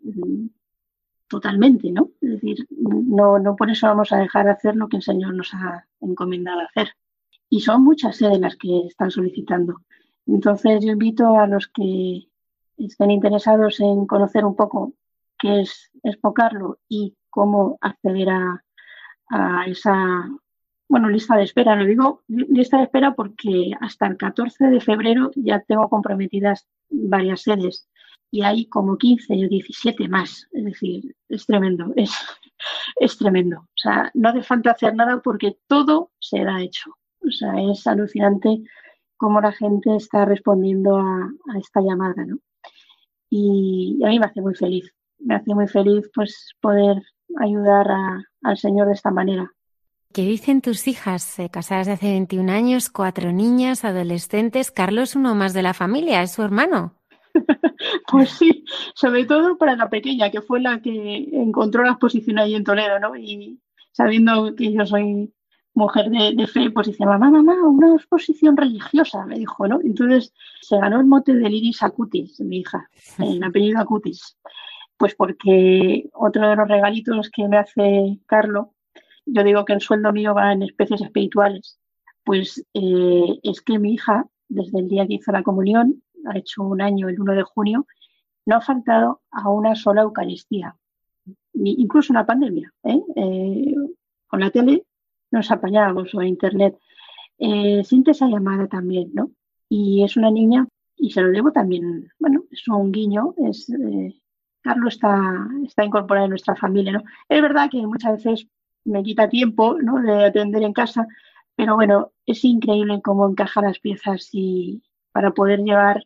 totalmente, 1.27 1.91
¿no? 1.91 2.11
Es 2.21 2.33
decir, 2.33 2.67
no, 2.69 3.39
no 3.39 3.55
por 3.55 3.71
eso 3.71 3.87
vamos 3.87 4.11
a 4.11 4.17
dejar 4.17 4.45
de 4.45 4.51
hacer 4.51 4.75
lo 4.75 4.87
que 4.89 4.97
el 4.97 5.03
Señor 5.03 5.33
nos 5.33 5.55
ha 5.55 5.87
encomendado 6.01 6.59
hacer. 6.59 6.89
Y 7.49 7.61
son 7.61 7.83
muchas 7.83 8.15
sedes 8.17 8.39
las 8.39 8.55
que 8.57 8.85
están 8.85 9.09
solicitando. 9.09 9.77
Entonces 10.25 10.83
yo 10.83 10.91
invito 10.91 11.37
a 11.37 11.47
los 11.47 11.67
que 11.67 12.27
estén 12.77 13.11
interesados 13.11 13.79
en 13.79 14.05
conocer 14.05 14.45
un 14.45 14.55
poco 14.55 14.93
qué 15.37 15.61
es 15.61 15.91
Espocarlo 16.03 16.79
y 16.89 17.15
cómo 17.29 17.77
acceder 17.81 18.29
a, 18.29 18.63
esa 19.65 20.29
bueno, 20.87 21.09
lista 21.09 21.35
de 21.37 21.43
espera. 21.43 21.75
Lo 21.75 21.85
digo 21.85 22.21
lista 22.27 22.77
de 22.77 22.83
espera 22.83 23.15
porque 23.15 23.71
hasta 23.79 24.05
el 24.05 24.17
14 24.17 24.65
de 24.65 24.81
febrero 24.81 25.31
ya 25.35 25.61
tengo 25.61 25.89
comprometidas 25.89 26.67
varias 26.89 27.41
sedes 27.41 27.87
y 28.29 28.43
hay 28.43 28.65
como 28.65 28.97
15 28.97 29.33
o 29.33 29.47
17 29.47 30.07
más. 30.09 30.47
Es 30.51 30.65
decir, 30.65 31.15
es 31.29 31.45
tremendo, 31.45 31.93
es, 31.95 32.11
es 32.97 33.17
tremendo. 33.17 33.59
O 33.59 33.77
sea, 33.77 34.11
no 34.13 34.29
hace 34.29 34.43
falta 34.43 34.71
hacer 34.71 34.93
nada 34.93 35.21
porque 35.21 35.57
todo 35.67 36.11
será 36.19 36.61
hecho. 36.61 36.91
O 37.25 37.31
sea, 37.31 37.53
es 37.71 37.87
alucinante 37.87 38.63
cómo 39.17 39.41
la 39.41 39.51
gente 39.51 39.95
está 39.95 40.25
respondiendo 40.25 40.97
a, 40.97 41.29
esta 41.59 41.81
llamada, 41.81 42.25
¿no? 42.25 42.37
Y, 43.29 43.99
a 44.03 44.09
mí 44.09 44.19
me 44.19 44.25
hace 44.25 44.41
muy 44.41 44.55
feliz, 44.55 44.93
me 45.19 45.35
hace 45.35 45.53
muy 45.55 45.67
feliz 45.67 46.09
pues 46.13 46.51
poder 46.61 47.01
ayudar 47.39 47.87
al 48.43 48.57
Señor 48.57 48.87
de 48.87 48.93
esta 48.93 49.11
manera. 49.11 49.51
¿Qué 50.13 50.21
dicen 50.21 50.61
tus 50.61 50.87
hijas? 50.87 51.39
Eh, 51.39 51.49
casadas 51.49 51.87
de 51.87 51.93
hace 51.93 52.11
21 52.11 52.51
años, 52.51 52.91
cuatro 52.91 53.31
niñas, 53.31 53.83
adolescentes. 53.83 54.69
Carlos, 54.69 55.15
uno 55.15 55.33
más 55.33 55.53
de 55.53 55.63
la 55.63 55.73
familia, 55.73 56.21
es 56.21 56.33
su 56.33 56.43
hermano. 56.43 56.93
pues 58.11 58.29
sí, 58.29 58.63
sobre 58.93 59.25
todo 59.25 59.57
para 59.57 59.75
la 59.75 59.89
pequeña, 59.89 60.29
que 60.29 60.41
fue 60.41 60.61
la 60.61 60.81
que 60.81 61.29
encontró 61.31 61.83
la 61.83 61.91
exposición 61.91 62.37
ahí 62.37 62.53
en 62.53 62.63
Toledo, 62.63 62.99
¿no? 62.99 63.15
Y 63.15 63.59
sabiendo 63.91 64.55
que 64.55 64.71
yo 64.71 64.85
soy 64.85 65.33
mujer 65.73 66.09
de, 66.09 66.47
fe, 66.47 66.69
pues 66.71 66.87
dice, 66.87 67.05
mamá, 67.05 67.31
mamá, 67.31 67.55
una 67.67 67.95
exposición 67.95 68.55
religiosa, 68.55 69.25
me 69.25 69.37
dijo, 69.39 69.67
¿no? 69.67 69.79
Entonces 69.81 70.33
se 70.61 70.77
ganó 70.77 70.99
el 70.99 71.05
mote 71.05 71.33
de 71.33 71.49
Liris 71.49 71.83
Acutis, 71.83 72.39
mi 72.41 72.59
hija, 72.59 72.89
el 73.19 73.43
apellido 73.43 73.79
Acutis. 73.79 74.37
Pues 74.97 75.15
porque 75.15 76.09
otro 76.13 76.49
de 76.49 76.55
los 76.55 76.67
regalitos 76.67 77.29
que 77.29 77.47
me 77.47 77.57
hace 77.57 78.19
Carlo, 78.27 78.73
yo 79.25 79.43
digo 79.43 79.65
que 79.65 79.73
el 79.73 79.81
sueldo 79.81 80.11
mío 80.13 80.33
va 80.33 80.53
en 80.53 80.63
especies 80.63 81.01
espirituales, 81.01 81.79
pues 82.23 82.65
eh, 82.73 83.39
es 83.41 83.61
que 83.61 83.79
mi 83.79 83.93
hija, 83.93 84.27
desde 84.47 84.79
el 84.79 84.87
día 84.87 85.07
que 85.07 85.15
hizo 85.15 85.31
la 85.31 85.43
comunión, 85.43 86.03
ha 86.25 86.37
hecho 86.37 86.63
un 86.63 86.81
año, 86.81 87.09
el 87.09 87.19
1 87.19 87.33
de 87.33 87.43
junio, 87.43 87.87
no 88.45 88.57
ha 88.57 88.61
faltado 88.61 89.21
a 89.31 89.49
una 89.49 89.75
sola 89.75 90.01
Eucaristía, 90.01 90.75
incluso 91.53 92.13
una 92.13 92.25
pandemia. 92.25 92.71
¿eh? 92.83 93.01
Eh, 93.15 93.75
con 94.27 94.39
la 94.39 94.49
tele 94.51 94.85
nos 95.33 95.51
apañábamos 95.51 96.13
o 96.13 96.21
en 96.21 96.29
internet. 96.29 96.77
Eh, 97.39 97.83
siente 97.83 98.11
esa 98.11 98.27
llamada 98.27 98.67
también, 98.67 99.11
¿no? 99.13 99.31
Y 99.67 100.03
es 100.03 100.15
una 100.15 100.29
niña, 100.31 100.67
y 100.95 101.11
se 101.11 101.21
lo 101.21 101.31
debo 101.31 101.51
también, 101.51 102.09
bueno, 102.19 102.43
es 102.51 102.67
un 102.67 102.91
guiño, 102.91 103.33
es, 103.49 103.69
eh, 103.69 104.13
Carlos 104.61 104.93
está, 104.93 105.47
está 105.65 105.83
incorporado 105.83 106.25
en 106.25 106.29
nuestra 106.29 106.55
familia, 106.55 106.93
¿no? 106.93 107.03
Es 107.27 107.41
verdad 107.41 107.69
que 107.71 107.85
muchas 107.85 108.23
veces 108.23 108.47
me 108.85 109.01
quita 109.03 109.27
tiempo, 109.27 109.77
¿no? 109.81 110.01
De 110.01 110.25
atender 110.25 110.63
en 110.63 110.73
casa, 110.73 111.07
Pero 111.55 111.75
bueno, 111.75 112.11
es 112.25 112.43
increíble 112.45 113.01
cómo 113.03 113.29
encaja 113.29 113.61
las 113.61 113.79
piezas 113.79 114.29
y 114.33 114.83
para 115.11 115.31
poder 115.31 115.59
llevar 115.61 116.03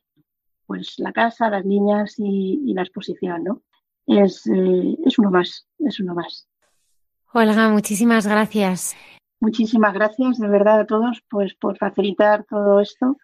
pues 0.68 1.00
la 1.00 1.14
casa, 1.14 1.50
las 1.50 1.66
niñas 1.66 2.16
y, 2.18 2.74
la 2.74 2.84
exposición, 2.84 3.44
¿no? 3.44 3.62
Es, 4.06 4.48
eh, 4.48 4.98
es 5.06 5.20
uno 5.20 5.32
más, 5.32 5.68
es 5.80 6.00
uno 6.00 6.14
más. 6.16 6.48
Olga, 7.34 7.70
muchísimas 7.70 8.26
gracias. 8.26 8.96
Muchísimas 9.40 9.94
gracias 9.94 10.40
de 10.40 10.48
verdad 10.48 10.80
a 10.82 10.86
todos 10.86 11.22
pues 11.30 11.54
por 11.56 11.78
facilitar 11.78 12.44
todo 12.50 12.80
esto 12.80 13.18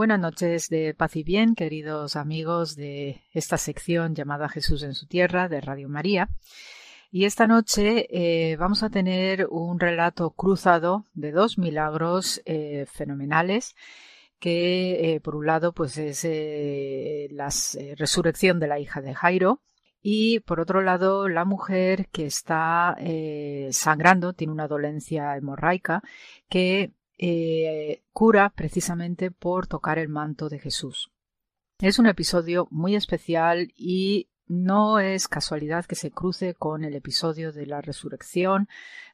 Buenas 0.00 0.18
noches 0.18 0.70
de 0.70 0.94
paz 0.94 1.14
y 1.16 1.22
bien, 1.22 1.54
queridos 1.54 2.16
amigos 2.16 2.74
de 2.74 3.20
esta 3.34 3.58
sección 3.58 4.14
llamada 4.14 4.48
Jesús 4.48 4.82
en 4.82 4.94
su 4.94 5.06
tierra 5.06 5.46
de 5.46 5.60
Radio 5.60 5.90
María. 5.90 6.30
Y 7.10 7.26
esta 7.26 7.46
noche 7.46 8.06
eh, 8.08 8.56
vamos 8.56 8.82
a 8.82 8.88
tener 8.88 9.46
un 9.50 9.78
relato 9.78 10.30
cruzado 10.30 11.04
de 11.12 11.32
dos 11.32 11.58
milagros 11.58 12.40
eh, 12.46 12.86
fenomenales 12.90 13.74
que 14.38 15.16
eh, 15.16 15.20
por 15.20 15.36
un 15.36 15.44
lado 15.44 15.74
pues 15.74 15.98
es 15.98 16.24
la 17.30 17.50
resurrección 17.98 18.58
de 18.58 18.68
la 18.68 18.80
hija 18.80 19.02
de 19.02 19.12
Jairo 19.12 19.60
y 20.00 20.40
por 20.40 20.60
otro 20.60 20.80
lado 20.80 21.28
la 21.28 21.44
mujer 21.44 22.08
que 22.08 22.24
está 22.24 22.96
sangrando, 23.70 24.32
tiene 24.32 24.54
una 24.54 24.66
dolencia 24.66 25.36
hemorraica 25.36 26.00
que 26.48 26.94
eh, 27.22 28.02
cura 28.14 28.48
precisamente 28.48 29.30
por 29.30 29.66
tocar 29.66 29.98
el 29.98 30.08
manto 30.08 30.48
de 30.48 30.58
Jesús. 30.58 31.10
Es 31.78 31.98
un 31.98 32.06
episodio 32.06 32.66
muy 32.70 32.96
especial 32.96 33.74
y 33.76 34.30
no 34.46 35.00
es 35.00 35.28
casualidad 35.28 35.84
que 35.84 35.96
se 35.96 36.10
cruce 36.10 36.54
con 36.54 36.82
el 36.82 36.94
episodio 36.94 37.52
de 37.52 37.66
la 37.66 37.82
resurrección 37.82 38.68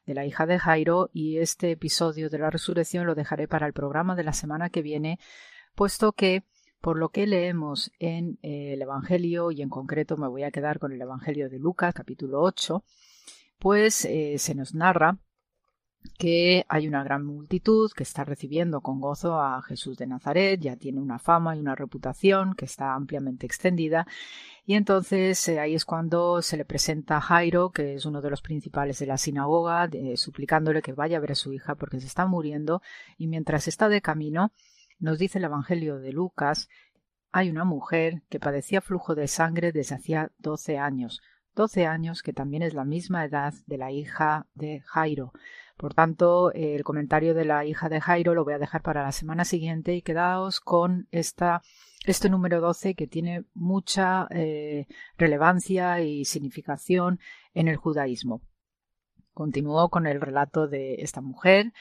de 0.05 0.13
la 0.13 0.25
hija 0.25 0.45
de 0.45 0.57
Jairo 0.57 1.09
y 1.11 1.39
este 1.39 1.71
episodio 1.71 2.29
de 2.29 2.39
la 2.39 2.49
resurrección 2.49 3.05
lo 3.05 3.13
dejaré 3.13 3.49
para 3.49 3.67
el 3.67 3.73
programa 3.73 4.15
de 4.15 4.23
la 4.23 4.31
semana 4.31 4.69
que 4.69 4.81
viene, 4.81 5.19
puesto 5.75 6.13
que 6.13 6.43
por 6.79 6.97
lo 6.97 7.09
que 7.09 7.27
leemos 7.27 7.91
en 7.99 8.39
eh, 8.41 8.71
el 8.73 8.81
Evangelio 8.81 9.51
y 9.51 9.61
en 9.61 9.69
concreto 9.69 10.15
me 10.15 10.29
voy 10.29 10.43
a 10.43 10.51
quedar 10.51 10.79
con 10.79 10.93
el 10.93 11.01
Evangelio 11.01 11.49
de 11.49 11.59
Lucas 11.59 11.93
capítulo 11.93 12.41
8, 12.41 12.85
pues 13.59 14.05
eh, 14.05 14.37
se 14.37 14.55
nos 14.55 14.73
narra 14.73 15.17
que 16.09 16.65
hay 16.69 16.87
una 16.87 17.03
gran 17.03 17.25
multitud 17.25 17.91
que 17.91 18.03
está 18.03 18.23
recibiendo 18.23 18.81
con 18.81 18.99
gozo 18.99 19.39
a 19.39 19.61
Jesús 19.61 19.97
de 19.97 20.07
Nazaret, 20.07 20.59
ya 20.59 20.75
tiene 20.75 20.99
una 20.99 21.19
fama 21.19 21.55
y 21.55 21.59
una 21.59 21.75
reputación 21.75 22.55
que 22.55 22.65
está 22.65 22.93
ampliamente 22.93 23.45
extendida, 23.45 24.07
y 24.65 24.75
entonces 24.75 25.47
eh, 25.47 25.59
ahí 25.59 25.75
es 25.75 25.85
cuando 25.85 26.41
se 26.41 26.57
le 26.57 26.65
presenta 26.65 27.17
a 27.17 27.21
Jairo, 27.21 27.71
que 27.71 27.95
es 27.95 28.05
uno 28.05 28.21
de 28.21 28.29
los 28.29 28.41
principales 28.41 28.99
de 28.99 29.07
la 29.07 29.17
sinagoga, 29.17 29.89
suplicándole 30.15 30.81
que 30.81 30.93
vaya 30.93 31.17
a 31.17 31.21
ver 31.21 31.31
a 31.31 31.35
su 31.35 31.53
hija 31.53 31.75
porque 31.75 31.99
se 31.99 32.07
está 32.07 32.25
muriendo, 32.25 32.81
y 33.17 33.27
mientras 33.27 33.67
está 33.67 33.89
de 33.89 34.01
camino, 34.01 34.51
nos 34.99 35.19
dice 35.19 35.37
el 35.37 35.45
Evangelio 35.45 35.99
de 35.99 36.11
Lucas, 36.11 36.69
hay 37.31 37.49
una 37.49 37.65
mujer 37.65 38.23
que 38.29 38.39
padecía 38.39 38.81
flujo 38.81 39.15
de 39.15 39.27
sangre 39.27 39.71
desde 39.71 39.95
hacía 39.95 40.31
doce 40.37 40.77
años, 40.77 41.21
doce 41.55 41.85
años 41.85 42.23
que 42.23 42.33
también 42.33 42.63
es 42.63 42.73
la 42.73 42.85
misma 42.85 43.25
edad 43.25 43.53
de 43.65 43.77
la 43.77 43.91
hija 43.91 44.47
de 44.53 44.81
Jairo. 44.85 45.33
Por 45.77 45.93
tanto, 45.93 46.51
el 46.53 46.83
comentario 46.83 47.35
de 47.35 47.45
la 47.45 47.63
hija 47.63 47.87
de 47.87 48.01
Jairo 48.01 48.33
lo 48.33 48.43
voy 48.43 48.55
a 48.55 48.59
dejar 48.59 48.81
para 48.81 49.03
la 49.03 49.11
semana 49.11 49.45
siguiente 49.45 49.93
y 49.93 50.01
quedaos 50.01 50.59
con 50.59 51.07
esta, 51.11 51.61
este 52.05 52.29
número 52.29 52.59
12 52.59 52.95
que 52.95 53.05
tiene 53.05 53.45
mucha 53.53 54.27
eh, 54.31 54.87
relevancia 55.19 56.01
y 56.01 56.25
significación 56.25 57.19
en 57.53 57.67
el 57.67 57.77
judaísmo. 57.77 58.41
Continuó 59.35 59.89
con 59.89 60.07
el 60.07 60.19
relato 60.19 60.67
de 60.67 60.95
esta 60.95 61.21
mujer 61.21 61.73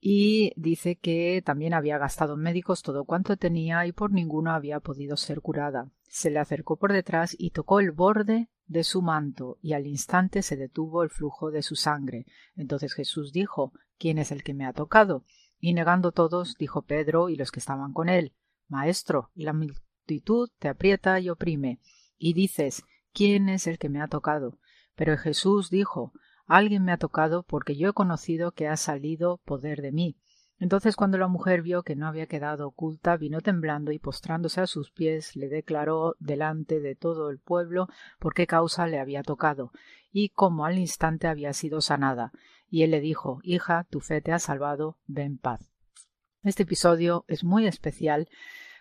y 0.00 0.52
dice 0.54 0.94
que 0.94 1.42
también 1.44 1.74
había 1.74 1.98
gastado 1.98 2.34
en 2.34 2.40
médicos 2.40 2.82
todo 2.82 3.04
cuanto 3.04 3.36
tenía 3.36 3.84
y 3.84 3.90
por 3.90 4.12
ninguno 4.12 4.52
había 4.52 4.78
podido 4.78 5.16
ser 5.16 5.40
curada. 5.40 5.88
Se 6.14 6.30
le 6.30 6.38
acercó 6.38 6.76
por 6.76 6.92
detrás 6.92 7.34
y 7.36 7.50
tocó 7.50 7.80
el 7.80 7.90
borde 7.90 8.48
de 8.66 8.84
su 8.84 9.02
manto, 9.02 9.58
y 9.60 9.72
al 9.72 9.88
instante 9.88 10.42
se 10.42 10.56
detuvo 10.56 11.02
el 11.02 11.10
flujo 11.10 11.50
de 11.50 11.60
su 11.60 11.74
sangre. 11.74 12.24
Entonces 12.54 12.94
Jesús 12.94 13.32
dijo 13.32 13.72
¿Quién 13.98 14.18
es 14.18 14.30
el 14.30 14.44
que 14.44 14.54
me 14.54 14.64
ha 14.64 14.72
tocado? 14.72 15.24
Y 15.58 15.74
negando 15.74 16.12
todos, 16.12 16.56
dijo 16.56 16.82
Pedro 16.82 17.30
y 17.30 17.34
los 17.34 17.50
que 17.50 17.58
estaban 17.58 17.92
con 17.92 18.08
él 18.08 18.32
Maestro, 18.68 19.32
la 19.34 19.52
multitud 19.52 20.50
te 20.60 20.68
aprieta 20.68 21.18
y 21.18 21.30
oprime, 21.30 21.80
y 22.16 22.32
dices 22.32 22.84
¿Quién 23.12 23.48
es 23.48 23.66
el 23.66 23.80
que 23.80 23.88
me 23.88 24.00
ha 24.00 24.06
tocado? 24.06 24.60
Pero 24.94 25.18
Jesús 25.18 25.68
dijo 25.68 26.12
Alguien 26.46 26.84
me 26.84 26.92
ha 26.92 26.96
tocado 26.96 27.42
porque 27.42 27.74
yo 27.76 27.88
he 27.88 27.92
conocido 27.92 28.52
que 28.52 28.68
ha 28.68 28.76
salido 28.76 29.38
poder 29.38 29.82
de 29.82 29.90
mí. 29.90 30.16
Entonces 30.58 30.96
cuando 30.96 31.18
la 31.18 31.28
mujer 31.28 31.62
vio 31.62 31.82
que 31.82 31.96
no 31.96 32.06
había 32.06 32.26
quedado 32.26 32.68
oculta, 32.68 33.16
vino 33.16 33.40
temblando 33.40 33.90
y 33.92 33.98
postrándose 33.98 34.60
a 34.60 34.66
sus 34.66 34.90
pies 34.90 35.34
le 35.36 35.48
declaró 35.48 36.14
delante 36.20 36.80
de 36.80 36.94
todo 36.94 37.30
el 37.30 37.38
pueblo 37.38 37.88
por 38.18 38.34
qué 38.34 38.46
causa 38.46 38.86
le 38.86 39.00
había 39.00 39.22
tocado 39.22 39.72
y 40.12 40.28
cómo 40.28 40.64
al 40.64 40.78
instante 40.78 41.26
había 41.26 41.52
sido 41.52 41.80
sanada. 41.80 42.32
Y 42.70 42.82
él 42.82 42.92
le 42.92 43.00
dijo 43.00 43.40
Hija, 43.42 43.86
tu 43.90 44.00
fe 44.00 44.20
te 44.20 44.32
ha 44.32 44.38
salvado, 44.38 44.96
ven 45.06 45.38
paz. 45.38 45.72
Este 46.42 46.62
episodio 46.62 47.24
es 47.26 47.42
muy 47.42 47.66
especial 47.66 48.28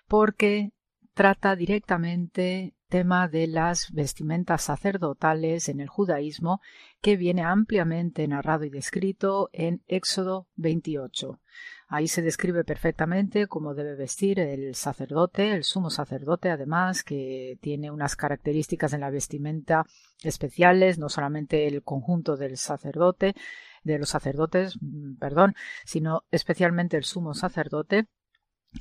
porque 0.07 0.73
trata 1.13 1.55
directamente 1.55 2.73
tema 2.89 3.27
de 3.27 3.47
las 3.47 3.91
vestimentas 3.91 4.63
sacerdotales 4.63 5.67
en 5.67 5.79
el 5.79 5.87
judaísmo 5.87 6.61
que 7.01 7.17
viene 7.17 7.41
ampliamente 7.41 8.27
narrado 8.27 8.65
y 8.65 8.69
descrito 8.69 9.49
en 9.51 9.81
Éxodo 9.87 10.47
28. 10.57 11.39
Ahí 11.87 12.07
se 12.07 12.21
describe 12.21 12.63
perfectamente 12.63 13.47
cómo 13.47 13.73
debe 13.73 13.95
vestir 13.95 14.39
el 14.39 14.75
sacerdote, 14.75 15.53
el 15.53 15.63
sumo 15.63 15.89
sacerdote, 15.89 16.49
además, 16.49 17.03
que 17.03 17.57
tiene 17.61 17.91
unas 17.91 18.15
características 18.15 18.93
en 18.93 19.01
la 19.01 19.09
vestimenta 19.09 19.85
especiales, 20.23 20.97
no 20.97 21.09
solamente 21.09 21.67
el 21.67 21.83
conjunto 21.83 22.37
del 22.37 22.57
sacerdote, 22.57 23.35
de 23.83 23.99
los 23.99 24.09
sacerdotes, 24.09 24.77
mm, 24.81 25.15
perdón, 25.17 25.55
sino 25.85 26.23
especialmente 26.31 26.97
el 26.97 27.03
sumo 27.03 27.33
sacerdote, 27.33 28.07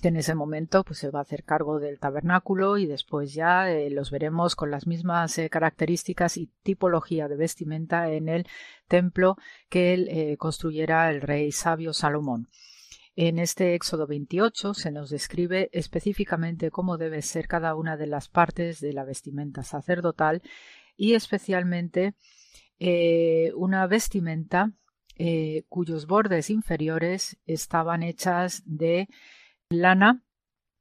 en 0.03 0.17
ese 0.17 0.35
momento 0.35 0.85
pues 0.85 0.99
se 0.99 1.11
va 1.11 1.21
a 1.21 1.23
hacer 1.23 1.45
cargo 1.45 1.79
del 1.79 1.99
tabernáculo 1.99 2.79
y 2.79 2.87
después 2.87 3.35
ya 3.35 3.71
eh, 3.71 3.91
los 3.91 4.11
veremos 4.11 4.57
con 4.57 4.71
las 4.71 4.87
mismas 4.87 5.37
eh, 5.39 5.51
características 5.51 6.37
y 6.37 6.51
tipología 6.63 7.29
de 7.29 7.37
vestimenta 7.37 8.11
en 8.11 8.29
el 8.29 8.47
templo 8.89 9.37
que 9.69 9.95
él 9.95 10.09
eh, 10.11 10.37
construyera 10.39 11.11
el 11.11 11.21
rey 11.21 11.53
sabio 11.53 11.93
Salomón. 11.93 12.49
En 13.15 13.39
este 13.39 13.75
Éxodo 13.75 14.07
28 14.07 14.73
se 14.73 14.91
nos 14.91 15.11
describe 15.11 15.69
específicamente 15.73 16.71
cómo 16.71 16.97
debe 16.97 17.21
ser 17.21 17.47
cada 17.47 17.75
una 17.75 17.99
de 17.99 18.07
las 18.07 18.29
partes 18.29 18.81
de 18.81 18.95
la 18.95 19.05
vestimenta 19.05 19.63
sacerdotal 19.63 20.43
y 20.97 21.13
especialmente 21.15 22.15
una 23.55 23.87
vestimenta 23.87 24.73
cuyos 25.69 26.07
bordes 26.07 26.49
inferiores 26.49 27.37
estaban 27.45 28.03
hechas 28.03 28.63
de 28.65 29.09
lana 29.73 30.23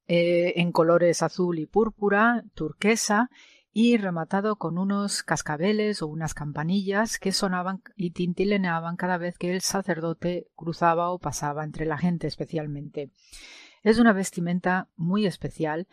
eh, 0.08 0.54
en 0.58 0.72
colores 0.72 1.22
azul 1.22 1.60
y 1.60 1.66
púrpura, 1.66 2.44
turquesa 2.54 3.30
y 3.74 3.98
rematado 3.98 4.58
con 4.58 4.78
unos 4.78 5.24
cascabeles 5.24 6.02
o 6.02 6.08
unas 6.08 6.34
campanillas 6.34 7.20
que 7.20 7.32
sonaban 7.32 7.82
y 7.96 8.12
tintileneaban 8.12 8.98
cada 8.98 9.18
vez 9.18 9.38
que 9.38 9.54
el 9.54 9.62
sacerdote 9.62 10.48
cruzaba 10.56 11.12
o 11.12 11.20
pasaba 11.20 11.64
entre 11.64 11.86
la 11.86 11.98
gente 11.98 12.28
especialmente. 12.28 13.12
Es 13.84 14.00
una 14.00 14.14
vestimenta 14.14 14.90
muy 14.98 15.26
especial 15.26 15.88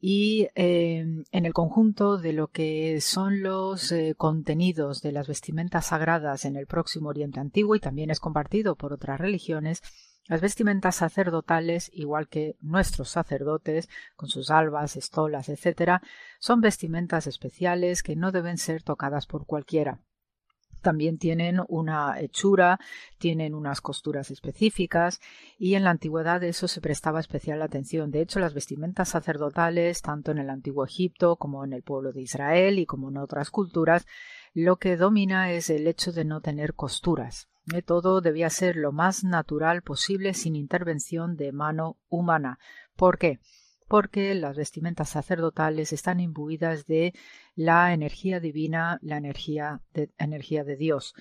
y 0.00 0.48
eh, 0.56 1.06
en 1.30 1.46
el 1.46 1.52
conjunto 1.52 2.18
de 2.18 2.32
lo 2.32 2.48
que 2.48 3.00
son 3.00 3.42
los 3.42 3.92
eh, 3.92 4.14
contenidos 4.16 5.00
de 5.00 5.12
las 5.12 5.28
vestimentas 5.28 5.86
sagradas 5.86 6.44
en 6.44 6.56
el 6.56 6.66
próximo 6.66 7.10
Oriente 7.10 7.38
Antiguo 7.38 7.76
y 7.76 7.80
también 7.80 8.10
es 8.10 8.18
compartido 8.18 8.74
por 8.74 8.92
otras 8.92 9.20
religiones, 9.20 9.80
las 10.28 10.40
vestimentas 10.40 10.96
sacerdotales, 10.96 11.90
igual 11.92 12.28
que 12.28 12.56
nuestros 12.60 13.08
sacerdotes, 13.10 13.88
con 14.14 14.28
sus 14.28 14.50
albas, 14.50 14.96
estolas, 14.96 15.48
etc., 15.48 16.00
son 16.38 16.60
vestimentas 16.60 17.26
especiales 17.26 18.02
que 18.02 18.16
no 18.16 18.30
deben 18.30 18.58
ser 18.58 18.82
tocadas 18.82 19.26
por 19.26 19.46
cualquiera. 19.46 20.00
También 20.80 21.16
tienen 21.16 21.60
una 21.68 22.20
hechura, 22.20 22.80
tienen 23.18 23.54
unas 23.54 23.80
costuras 23.80 24.32
específicas 24.32 25.20
y 25.56 25.74
en 25.74 25.84
la 25.84 25.90
antigüedad 25.90 26.42
eso 26.42 26.66
se 26.66 26.80
prestaba 26.80 27.20
especial 27.20 27.62
atención. 27.62 28.10
De 28.10 28.20
hecho, 28.20 28.40
las 28.40 28.52
vestimentas 28.52 29.10
sacerdotales, 29.10 30.02
tanto 30.02 30.32
en 30.32 30.38
el 30.38 30.50
antiguo 30.50 30.84
Egipto 30.84 31.36
como 31.36 31.64
en 31.64 31.72
el 31.72 31.82
pueblo 31.82 32.12
de 32.12 32.22
Israel 32.22 32.80
y 32.80 32.86
como 32.86 33.10
en 33.10 33.18
otras 33.18 33.50
culturas, 33.50 34.06
lo 34.54 34.76
que 34.76 34.96
domina 34.96 35.52
es 35.52 35.70
el 35.70 35.86
hecho 35.86 36.10
de 36.10 36.24
no 36.24 36.40
tener 36.40 36.74
costuras. 36.74 37.48
Todo 37.86 38.20
debía 38.20 38.50
ser 38.50 38.76
lo 38.76 38.92
más 38.92 39.22
natural 39.22 39.82
posible 39.82 40.34
sin 40.34 40.56
intervención 40.56 41.36
de 41.36 41.52
mano 41.52 41.96
humana. 42.08 42.58
¿Por 42.96 43.18
qué? 43.18 43.38
Porque 43.88 44.34
las 44.34 44.56
vestimentas 44.56 45.10
sacerdotales 45.10 45.92
están 45.92 46.18
imbuidas 46.18 46.86
de 46.86 47.14
la 47.54 47.92
energía 47.92 48.40
divina, 48.40 48.98
la 49.00 49.16
energía 49.16 49.80
de, 49.92 50.10
energía 50.18 50.64
de 50.64 50.76
Dios. 50.76 51.14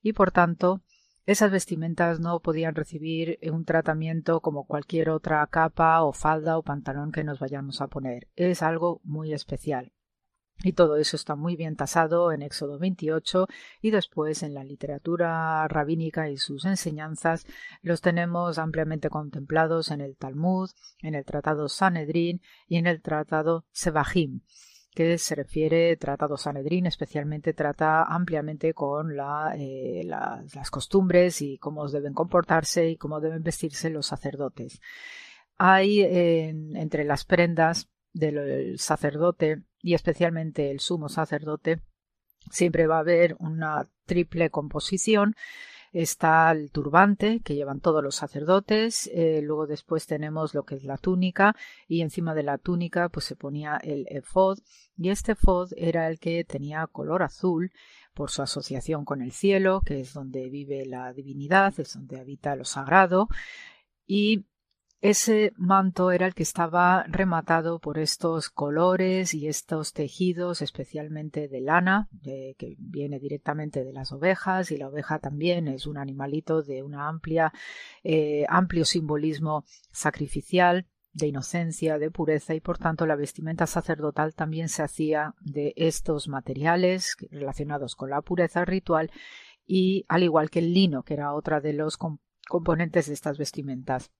Y 0.00 0.12
por 0.12 0.30
tanto, 0.30 0.82
esas 1.26 1.50
vestimentas 1.50 2.20
no 2.20 2.40
podían 2.40 2.74
recibir 2.74 3.38
un 3.52 3.64
tratamiento 3.64 4.40
como 4.40 4.66
cualquier 4.66 5.10
otra 5.10 5.46
capa 5.48 6.02
o 6.02 6.12
falda 6.12 6.56
o 6.58 6.62
pantalón 6.62 7.12
que 7.12 7.24
nos 7.24 7.40
vayamos 7.40 7.80
a 7.80 7.88
poner. 7.88 8.28
Es 8.36 8.62
algo 8.62 9.00
muy 9.04 9.32
especial. 9.32 9.92
Y 10.64 10.72
todo 10.72 10.96
eso 10.96 11.14
está 11.14 11.36
muy 11.36 11.54
bien 11.54 11.76
tasado 11.76 12.32
en 12.32 12.42
Éxodo 12.42 12.78
28 12.80 13.46
y 13.80 13.92
después 13.92 14.42
en 14.42 14.54
la 14.54 14.64
literatura 14.64 15.66
rabínica 15.68 16.30
y 16.30 16.36
sus 16.36 16.64
enseñanzas 16.64 17.46
los 17.80 18.00
tenemos 18.00 18.58
ampliamente 18.58 19.08
contemplados 19.08 19.92
en 19.92 20.00
el 20.00 20.16
Talmud, 20.16 20.70
en 21.00 21.14
el 21.14 21.24
Tratado 21.24 21.68
Sanedrín 21.68 22.42
y 22.66 22.76
en 22.76 22.88
el 22.88 23.02
Tratado 23.02 23.66
Sebahim 23.70 24.40
que 24.92 25.16
se 25.16 25.36
refiere, 25.36 25.96
Tratado 25.96 26.36
Sanedrín 26.36 26.86
especialmente 26.86 27.52
trata 27.52 28.02
ampliamente 28.02 28.74
con 28.74 29.12
eh, 29.54 30.02
las 30.04 30.70
costumbres 30.72 31.40
y 31.40 31.56
cómo 31.58 31.86
deben 31.88 32.14
comportarse 32.14 32.88
y 32.88 32.96
cómo 32.96 33.20
deben 33.20 33.44
vestirse 33.44 33.90
los 33.90 34.06
sacerdotes. 34.06 34.80
Hay 35.56 36.00
entre 36.00 37.04
las 37.04 37.24
prendas 37.24 37.88
del 38.18 38.78
sacerdote 38.78 39.62
y 39.80 39.94
especialmente 39.94 40.70
el 40.70 40.80
sumo 40.80 41.08
sacerdote, 41.08 41.80
siempre 42.50 42.86
va 42.86 42.96
a 42.96 43.00
haber 43.00 43.36
una 43.38 43.88
triple 44.06 44.50
composición. 44.50 45.34
Está 45.92 46.50
el 46.50 46.70
turbante 46.70 47.40
que 47.40 47.54
llevan 47.54 47.80
todos 47.80 48.02
los 48.02 48.14
sacerdotes, 48.14 49.08
eh, 49.14 49.40
luego 49.42 49.66
después 49.66 50.06
tenemos 50.06 50.52
lo 50.52 50.64
que 50.64 50.74
es 50.74 50.84
la 50.84 50.98
túnica 50.98 51.56
y 51.86 52.02
encima 52.02 52.34
de 52.34 52.42
la 52.42 52.58
túnica 52.58 53.08
pues 53.08 53.24
se 53.24 53.36
ponía 53.36 53.78
el 53.78 54.06
efod 54.10 54.58
y 54.98 55.08
este 55.08 55.32
efod 55.32 55.72
era 55.76 56.08
el 56.08 56.18
que 56.18 56.44
tenía 56.44 56.86
color 56.88 57.22
azul 57.22 57.72
por 58.12 58.30
su 58.30 58.42
asociación 58.42 59.06
con 59.06 59.22
el 59.22 59.32
cielo, 59.32 59.80
que 59.80 60.00
es 60.00 60.12
donde 60.12 60.50
vive 60.50 60.84
la 60.84 61.10
divinidad, 61.14 61.72
es 61.80 61.94
donde 61.94 62.20
habita 62.20 62.54
lo 62.54 62.66
sagrado 62.66 63.28
y 64.06 64.44
ese 65.00 65.52
manto 65.56 66.10
era 66.10 66.26
el 66.26 66.34
que 66.34 66.42
estaba 66.42 67.04
rematado 67.04 67.78
por 67.78 67.98
estos 67.98 68.50
colores 68.50 69.32
y 69.32 69.46
estos 69.46 69.92
tejidos, 69.92 70.60
especialmente 70.60 71.46
de 71.46 71.60
lana, 71.60 72.08
que 72.22 72.76
viene 72.78 73.20
directamente 73.20 73.84
de 73.84 73.92
las 73.92 74.10
ovejas, 74.10 74.72
y 74.72 74.76
la 74.76 74.88
oveja 74.88 75.20
también 75.20 75.68
es 75.68 75.86
un 75.86 75.98
animalito 75.98 76.62
de 76.62 76.82
amplia, 76.96 77.52
eh, 78.02 78.44
amplio 78.48 78.84
simbolismo 78.84 79.64
sacrificial 79.92 80.86
de 81.12 81.28
inocencia, 81.28 81.98
de 81.98 82.10
pureza 82.10 82.54
y 82.54 82.60
por 82.60 82.78
tanto 82.78 83.06
la 83.06 83.16
vestimenta 83.16 83.66
sacerdotal 83.66 84.34
también 84.34 84.68
se 84.68 84.82
hacía 84.82 85.34
de 85.40 85.74
estos 85.76 86.28
materiales 86.28 87.16
relacionados 87.30 87.94
con 87.96 88.10
la 88.10 88.20
pureza 88.20 88.64
ritual 88.64 89.10
y 89.66 90.04
al 90.08 90.22
igual 90.22 90.50
que 90.50 90.60
el 90.60 90.72
lino, 90.72 91.02
que 91.02 91.14
era 91.14 91.34
otra 91.34 91.60
de 91.60 91.72
los 91.72 91.98
componentes 92.48 93.06
de 93.06 93.14
estas 93.14 93.38
vestimentas. 93.38 94.10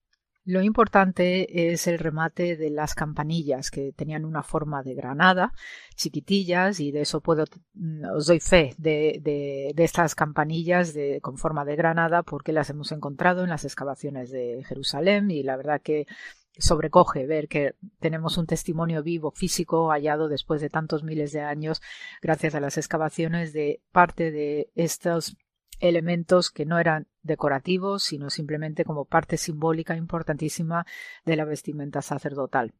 Lo 0.45 0.63
importante 0.63 1.71
es 1.71 1.85
el 1.87 1.99
remate 1.99 2.55
de 2.55 2.69
las 2.69 2.95
campanillas 2.95 3.69
que 3.69 3.91
tenían 3.93 4.25
una 4.25 4.41
forma 4.41 4.81
de 4.83 4.95
granada, 4.95 5.53
chiquitillas, 5.95 6.79
y 6.79 6.91
de 6.91 7.01
eso 7.01 7.21
puedo, 7.21 7.45
mm, 7.73 8.05
os 8.15 8.25
doy 8.25 8.39
fe 8.39 8.73
de, 8.77 9.19
de, 9.21 9.83
estas 9.83 10.15
campanillas 10.15 10.93
de, 10.93 11.19
con 11.21 11.37
forma 11.37 11.65
de 11.65 11.75
granada 11.75 12.23
porque 12.23 12.53
las 12.53 12.69
hemos 12.69 12.91
encontrado 12.91 13.43
en 13.43 13.49
las 13.49 13.65
excavaciones 13.65 14.31
de 14.31 14.63
Jerusalén 14.67 15.29
y 15.29 15.43
la 15.43 15.57
verdad 15.57 15.81
que 15.81 16.07
sobrecoge 16.57 17.25
ver 17.25 17.47
que 17.47 17.75
tenemos 17.99 18.37
un 18.37 18.45
testimonio 18.45 19.03
vivo, 19.03 19.31
físico, 19.31 19.89
hallado 19.89 20.27
después 20.27 20.61
de 20.61 20.69
tantos 20.69 21.03
miles 21.03 21.31
de 21.31 21.41
años, 21.41 21.81
gracias 22.21 22.55
a 22.55 22.59
las 22.59 22.77
excavaciones 22.77 23.53
de 23.53 23.81
parte 23.91 24.31
de 24.31 24.69
estos 24.75 25.37
elementos 25.79 26.51
que 26.51 26.65
no 26.65 26.79
eran 26.79 27.07
decorativos, 27.21 28.03
sino 28.03 28.29
simplemente 28.29 28.85
como 28.85 29.05
parte 29.05 29.37
simbólica 29.37 29.95
importantísima 29.95 30.85
de 31.25 31.35
la 31.35 31.45
vestimenta 31.45 32.01
sacerdotal. 32.01 32.73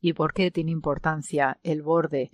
¿Y 0.00 0.12
por 0.12 0.32
qué 0.32 0.50
tiene 0.50 0.70
importancia 0.70 1.58
el 1.62 1.82
borde, 1.82 2.30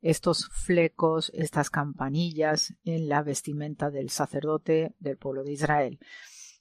estos 0.00 0.48
flecos, 0.48 1.30
estas 1.34 1.70
campanillas 1.70 2.74
en 2.84 3.08
la 3.08 3.22
vestimenta 3.22 3.90
del 3.90 4.10
sacerdote 4.10 4.94
del 4.98 5.16
pueblo 5.16 5.44
de 5.44 5.52
Israel? 5.52 5.98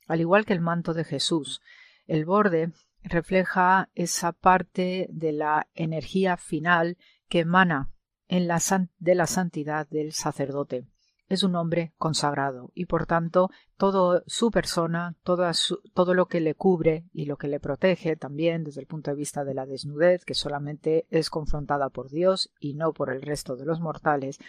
Al 0.08 0.22
igual 0.22 0.46
que 0.46 0.54
el 0.54 0.62
manto 0.62 0.94
de 0.94 1.04
Jesús, 1.04 1.62
el 2.08 2.26
borde 2.26 2.72
refleja 3.04 3.90
esa 3.96 4.32
parte 4.32 5.08
de 5.10 5.32
la 5.34 5.68
energía 5.74 6.38
final 6.38 6.98
que 7.30 7.40
emana 7.40 7.90
de 8.28 9.16
la 9.16 9.28
santidad 9.28 9.88
del 9.88 10.14
sacerdote 10.14 10.88
es 11.34 11.44
un 11.44 11.56
hombre 11.56 11.94
consagrado 11.98 12.72
y 12.74 12.86
por 12.86 13.06
tanto 13.06 13.50
todo 13.78 14.24
su 14.28 14.52
persona, 14.52 15.16
todo 15.24 16.14
lo 16.14 16.28
que 16.28 16.40
le 16.40 16.56
cubre 16.56 17.06
y 17.12 17.26
lo 17.26 17.38
que 17.38 17.48
le 17.48 17.60
protege 17.60 18.16
también 18.16 18.64
desde 18.64 18.82
el 18.82 18.88
punto 18.88 19.12
de 19.12 19.18
vista 19.18 19.44
de 19.44 19.54
la 19.54 19.66
desnudez, 19.66 20.26
que 20.26 20.34
solamente 20.34 21.06
es 21.10 21.30
confrontada 21.30 21.90
por 21.90 22.10
Dios 22.10 22.52
y 22.60 22.76
no 22.76 22.94
por 22.94 23.12
el 23.12 23.22
resto 23.22 23.56
de 23.56 23.66
los 23.66 23.80
mortales, 23.80 24.40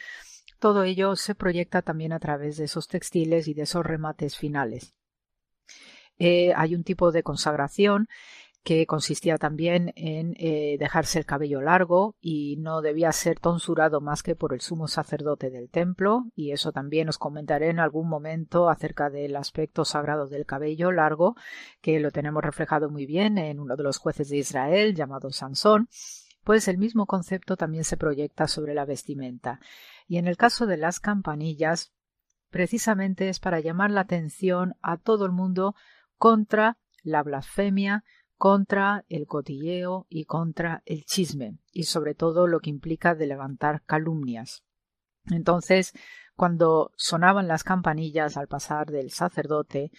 todo 0.59 0.85
ello 0.85 1.16
se 1.16 1.35
proyecta 1.35 1.82
también 1.82 2.12
a 2.12 2.20
través 2.20 2.56
de 2.56 2.65
esos 2.65 2.89
textiles 2.89 3.48
y 3.48 3.55
de 3.55 3.62
esos 3.62 3.85
remates 3.85 4.36
finales. 4.36 4.94
Eh, 6.19 6.52
hay 6.55 6.74
un 6.74 6.85
tipo 6.85 7.11
de 7.11 7.23
consagración 7.23 8.09
que 8.65 8.86
consistía 8.86 9.36
también 9.36 9.93
en 9.95 10.35
eh, 10.39 10.78
dejarse 10.78 11.19
el 11.19 11.27
cabello 11.27 11.61
largo 11.61 12.16
y 12.20 12.57
no 12.57 12.81
debía 12.81 13.12
ser 13.12 13.39
tonsurado 13.39 14.01
más 14.01 14.23
que 14.23 14.35
por 14.35 14.55
el 14.55 14.62
sumo 14.62 14.89
sacerdote 14.89 15.51
del 15.51 15.69
templo, 15.69 16.24
y 16.35 16.53
eso 16.53 16.73
también 16.73 17.11
os 17.11 17.19
comentaré 17.19 17.69
en 17.69 17.78
algún 17.78 18.09
momento 18.09 18.70
acerca 18.70 19.11
del 19.11 19.36
aspecto 19.36 19.85
sagrado 19.85 20.28
del 20.28 20.47
cabello 20.47 20.93
largo, 20.93 21.36
que 21.82 22.01
lo 22.01 22.11
tenemos 22.11 22.43
reflejado 22.43 22.89
muy 22.89 23.05
bien 23.05 23.36
en 23.36 23.61
uno 23.61 23.77
de 23.77 23.82
los 23.82 23.99
jueces 23.99 24.31
de 24.31 24.39
Israel 24.39 24.95
llamado 24.95 25.31
Sansón, 25.31 25.89
pues 26.43 26.66
el 26.66 26.78
mismo 26.78 27.05
concepto 27.05 27.57
también 27.59 27.85
se 27.85 27.99
proyecta 27.99 28.49
sobre 28.49 28.73
la 28.73 28.86
vestimenta. 28.86 29.61
Y 30.09 30.16
en 30.16 30.27
el 30.27 30.39
caso 30.39 30.66
de 30.66 30.78
las 30.78 31.01
campanillas, 31.01 31.93
precisamente 32.49 33.28
es 33.28 33.41
para 33.41 33.61
llamar 33.61 33.91
la 33.91 34.03
atención 34.03 34.74
a 34.81 34.97
todo 34.97 35.27
el 35.27 35.32
mundo 35.32 35.74
contra 36.16 36.78
la 37.03 37.23
blasfemia, 37.23 38.05
contra 38.36 39.05
el 39.09 39.27
cotilleo 39.27 40.06
y 40.09 40.24
contra 40.24 40.82
el 40.86 41.05
chisme, 41.05 41.59
y 41.73 41.85
sobre 41.85 42.15
todo 42.15 42.47
lo 42.47 42.61
que 42.61 42.70
implica 42.70 43.15
de 43.15 43.27
levantar 43.27 43.82
calumnias. 43.85 44.65
Entonces, 45.31 45.93
cuando 46.36 46.93
sonaban 46.97 47.48
las 47.48 47.65
campanillas 47.65 48.36
al 48.36 48.48
pasar 48.48 48.90
del 48.90 49.11
sacerdote, 49.11 49.90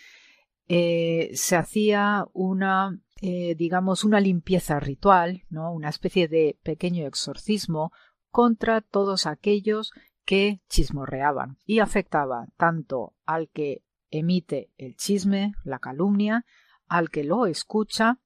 eh, 0.67 1.31
se 1.33 1.55
hacía 1.55 2.25
una, 2.33 2.99
eh, 3.21 3.55
digamos, 3.55 4.03
una 4.03 4.19
limpieza 4.19 4.79
ritual, 4.79 5.43
¿no? 5.49 5.71
una 5.71 5.89
especie 5.89 6.27
de 6.27 6.57
pequeño 6.63 7.07
exorcismo 7.07 7.91
contra 8.29 8.81
todos 8.81 9.27
aquellos 9.27 9.91
que 10.25 10.61
chismorreaban 10.69 11.57
y 11.65 11.79
afectaba 11.79 12.47
tanto 12.57 13.13
al 13.25 13.49
que 13.49 13.83
emite 14.09 14.71
el 14.77 14.95
chisme, 14.95 15.53
la 15.63 15.79
calumnia, 15.79 16.45
al 16.87 17.09
que 17.09 17.23
lo 17.23 17.45
escucha 17.45 18.19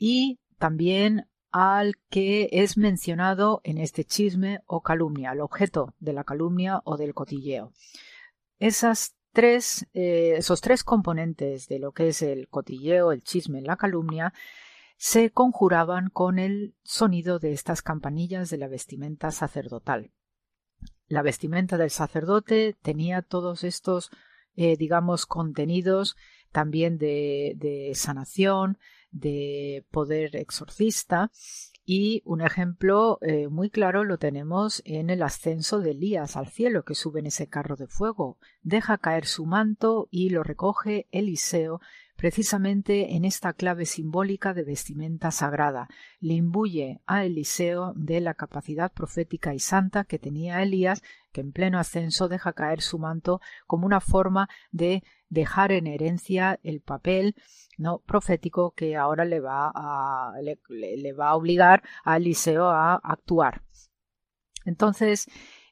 y 0.00 0.40
también 0.58 1.28
al 1.52 1.96
que 2.08 2.48
es 2.52 2.78
mencionado 2.78 3.60
en 3.64 3.76
este 3.76 4.04
chisme 4.04 4.60
o 4.64 4.80
calumnia, 4.80 5.32
el 5.32 5.42
objeto 5.42 5.94
de 6.00 6.14
la 6.14 6.24
calumnia 6.24 6.80
o 6.84 6.96
del 6.96 7.12
cotilleo. 7.12 7.72
Esas 8.58 9.14
tres, 9.32 9.86
eh, 9.92 10.36
esos 10.38 10.62
tres 10.62 10.84
componentes 10.84 11.68
de 11.68 11.78
lo 11.78 11.92
que 11.92 12.08
es 12.08 12.22
el 12.22 12.48
cotilleo, 12.48 13.12
el 13.12 13.22
chisme, 13.22 13.60
la 13.60 13.76
calumnia, 13.76 14.32
se 14.96 15.30
conjuraban 15.30 16.08
con 16.08 16.38
el 16.38 16.74
sonido 16.82 17.38
de 17.38 17.52
estas 17.52 17.82
campanillas 17.82 18.48
de 18.48 18.56
la 18.56 18.68
vestimenta 18.68 19.30
sacerdotal. 19.32 20.12
La 21.08 21.20
vestimenta 21.20 21.76
del 21.76 21.90
sacerdote 21.90 22.74
tenía 22.80 23.20
todos 23.20 23.64
estos, 23.64 24.10
eh, 24.56 24.78
digamos, 24.78 25.26
contenidos 25.26 26.16
también 26.52 26.96
de, 26.96 27.52
de 27.56 27.92
sanación, 27.94 28.78
de 29.10 29.84
poder 29.90 30.36
exorcista 30.36 31.30
y 31.92 32.22
un 32.24 32.40
ejemplo 32.40 33.18
eh, 33.20 33.48
muy 33.48 33.68
claro 33.68 34.04
lo 34.04 34.16
tenemos 34.16 34.80
en 34.84 35.10
el 35.10 35.22
ascenso 35.22 35.80
de 35.80 35.90
Elías 35.90 36.36
al 36.36 36.46
cielo, 36.46 36.84
que 36.84 36.94
sube 36.94 37.18
en 37.18 37.26
ese 37.26 37.48
carro 37.48 37.74
de 37.74 37.88
fuego. 37.88 38.38
Deja 38.62 38.98
caer 38.98 39.26
su 39.26 39.44
manto 39.44 40.06
y 40.08 40.30
lo 40.30 40.44
recoge 40.44 41.08
Eliseo 41.10 41.80
precisamente 42.20 43.16
en 43.16 43.24
esta 43.24 43.54
clave 43.54 43.86
simbólica 43.86 44.52
de 44.52 44.62
vestimenta 44.62 45.30
sagrada. 45.30 45.88
Le 46.20 46.34
imbuye 46.34 47.00
a 47.06 47.24
Eliseo 47.24 47.94
de 47.96 48.20
la 48.20 48.34
capacidad 48.34 48.92
profética 48.92 49.54
y 49.54 49.58
santa 49.58 50.04
que 50.04 50.18
tenía 50.18 50.62
Elías, 50.62 51.02
que 51.32 51.40
en 51.40 51.50
pleno 51.50 51.78
ascenso 51.78 52.28
deja 52.28 52.52
caer 52.52 52.82
su 52.82 52.98
manto 52.98 53.40
como 53.66 53.86
una 53.86 54.02
forma 54.02 54.50
de 54.70 55.02
dejar 55.30 55.72
en 55.72 55.86
herencia 55.86 56.60
el 56.62 56.82
papel 56.82 57.36
no 57.78 58.00
profético 58.00 58.72
que 58.72 58.96
ahora 58.96 59.24
le 59.24 59.40
va 59.40 59.72
a, 59.74 60.34
le, 60.42 61.12
va 61.14 61.30
a 61.30 61.36
obligar 61.36 61.82
a 62.04 62.18
Eliseo 62.18 62.68
a 62.68 62.96
actuar. 62.96 63.62
Entonces, 64.66 65.26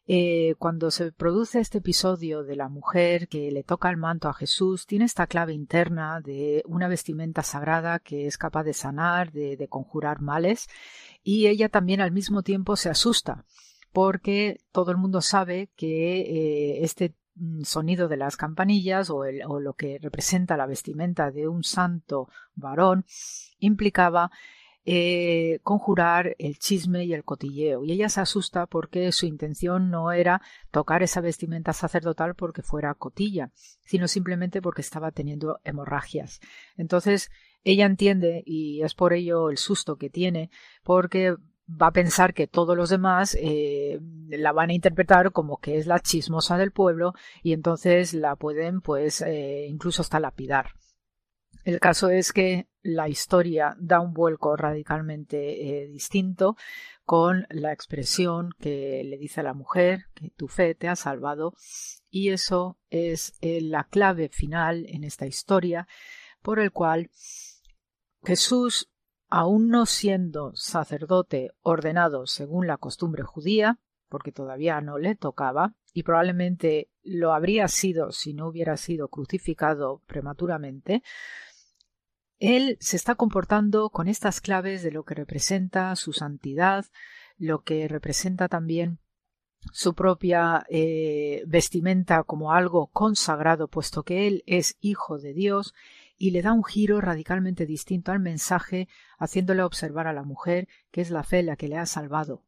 eh, 0.08 0.54
cuando 0.58 0.90
se 0.90 1.12
produce 1.12 1.60
este 1.60 1.78
episodio 1.78 2.42
de 2.42 2.56
la 2.56 2.68
mujer 2.68 3.28
que 3.28 3.52
le 3.52 3.62
toca 3.62 3.90
el 3.90 3.96
manto 3.96 4.28
a 4.28 4.34
Jesús, 4.34 4.86
tiene 4.86 5.04
esta 5.04 5.28
clave 5.28 5.52
interna 5.52 6.20
de 6.20 6.64
una 6.66 6.88
vestimenta 6.88 7.42
sagrada 7.42 8.00
que 8.00 8.26
es 8.26 8.36
capaz 8.38 8.64
de 8.64 8.72
sanar, 8.72 9.30
de, 9.30 9.68
conjurar 9.68 10.20
males, 10.20 10.68
y 11.22 11.46
ella 11.46 11.68
también 11.68 12.00
al 12.00 12.10
mismo 12.10 12.42
tiempo 12.42 12.74
se 12.74 12.90
asusta 12.90 13.44
porque 13.92 14.58
todo 14.72 14.90
el 14.90 14.96
mundo 14.96 15.20
sabe 15.22 15.70
que 15.76 16.20
eh, 16.20 16.84
este 16.84 17.14
Mm, 17.38 17.62
sonido 17.62 18.08
de 18.08 18.16
las 18.16 18.36
campanillas 18.36 19.10
o, 19.10 19.24
lo 19.24 19.74
que 19.74 19.98
representa 20.00 20.56
la 20.56 20.66
vestimenta 20.66 21.30
de 21.30 21.46
un 21.46 21.62
santo 21.62 22.28
varón 22.56 23.04
implicaba 23.60 24.32
eh, 24.90 25.60
conjurar 25.64 26.34
el 26.38 26.58
chisme 26.58 27.04
y 27.04 27.12
el 27.12 27.22
cotilleo. 27.22 27.84
Y 27.84 27.92
ella 27.92 28.08
se 28.08 28.22
asusta 28.22 28.64
porque 28.64 29.12
su 29.12 29.26
intención 29.26 29.90
no 29.90 30.12
era 30.12 30.40
tocar 30.70 31.02
esa 31.02 31.20
vestimenta 31.20 31.74
sacerdotal 31.74 32.34
porque 32.34 32.62
fuera 32.62 32.94
cotilla, 32.94 33.50
sino 33.84 34.08
simplemente 34.08 34.62
porque 34.62 34.80
estaba 34.80 35.10
teniendo 35.10 35.60
hemorragias. 35.62 36.40
Entonces, 36.78 37.30
ella 37.64 37.84
entiende, 37.84 38.42
y 38.46 38.80
es 38.82 38.94
por 38.94 39.12
ello 39.12 39.50
el 39.50 39.58
susto 39.58 39.98
que 39.98 40.08
tiene, 40.08 40.48
porque 40.84 41.36
va 41.68 41.88
a 41.88 41.92
pensar 41.92 42.32
que 42.32 42.46
todos 42.46 42.74
los 42.74 42.88
demás 42.88 43.36
eh, 43.38 44.00
la 44.30 44.52
van 44.52 44.70
a 44.70 44.72
interpretar 44.72 45.32
como 45.32 45.58
que 45.58 45.76
es 45.76 45.86
la 45.86 46.00
chismosa 46.00 46.56
del 46.56 46.72
pueblo 46.72 47.12
y 47.42 47.52
entonces 47.52 48.14
la 48.14 48.36
pueden 48.36 48.80
pues 48.80 49.20
eh, 49.20 49.66
incluso 49.68 50.00
hasta 50.00 50.18
lapidar. 50.18 50.70
El 51.68 51.80
caso 51.80 52.08
es 52.08 52.32
que 52.32 52.66
la 52.80 53.10
historia 53.10 53.76
da 53.78 54.00
un 54.00 54.14
vuelco 54.14 54.56
radicalmente 54.56 55.82
eh, 55.82 55.86
distinto 55.86 56.56
con 57.04 57.46
la 57.50 57.74
expresión 57.74 58.52
que 58.58 59.04
le 59.04 59.18
dice 59.18 59.40
a 59.40 59.42
la 59.42 59.52
mujer 59.52 60.06
que 60.14 60.30
tu 60.30 60.48
fe 60.48 60.74
te 60.74 60.88
ha 60.88 60.96
salvado 60.96 61.52
y 62.08 62.30
eso 62.30 62.78
es 62.88 63.34
la 63.42 63.84
clave 63.84 64.30
final 64.30 64.86
en 64.88 65.04
esta 65.04 65.26
historia 65.26 65.86
por 66.40 66.58
el 66.58 66.72
cual 66.72 67.10
Jesús 68.24 68.88
aun 69.28 69.68
no 69.68 69.84
siendo 69.84 70.56
sacerdote 70.56 71.50
ordenado 71.60 72.26
según 72.26 72.66
la 72.66 72.78
costumbre 72.78 73.24
judía, 73.24 73.78
porque 74.08 74.32
todavía 74.32 74.80
no 74.80 74.96
le 74.96 75.16
tocaba, 75.16 75.74
y 75.92 76.02
probablemente 76.02 76.88
lo 77.02 77.32
habría 77.32 77.68
sido 77.68 78.12
si 78.12 78.32
no 78.32 78.48
hubiera 78.48 78.76
sido 78.76 79.08
crucificado 79.08 80.02
prematuramente, 80.06 81.02
él 82.38 82.76
se 82.80 82.96
está 82.96 83.14
comportando 83.14 83.90
con 83.90 84.08
estas 84.08 84.40
claves 84.40 84.82
de 84.82 84.92
lo 84.92 85.04
que 85.04 85.14
representa 85.14 85.94
su 85.96 86.12
santidad, 86.12 86.86
lo 87.36 87.62
que 87.62 87.88
representa 87.88 88.48
también 88.48 88.98
su 89.72 89.94
propia 89.94 90.64
eh, 90.68 91.42
vestimenta 91.46 92.22
como 92.22 92.52
algo 92.52 92.88
consagrado, 92.88 93.68
puesto 93.68 94.02
que 94.04 94.26
él 94.26 94.44
es 94.46 94.76
hijo 94.80 95.18
de 95.18 95.34
Dios 95.34 95.74
y 96.16 96.30
le 96.30 96.42
da 96.42 96.52
un 96.52 96.64
giro 96.64 97.00
radicalmente 97.00 97.66
distinto 97.66 98.12
al 98.12 98.20
mensaje, 98.20 98.88
haciéndole 99.18 99.62
observar 99.62 100.06
a 100.06 100.12
la 100.12 100.22
mujer 100.22 100.68
que 100.90 101.00
es 101.00 101.10
la 101.10 101.22
fe 101.22 101.42
la 101.42 101.56
que 101.56 101.68
le 101.68 101.76
ha 101.76 101.86
salvado, 101.86 102.42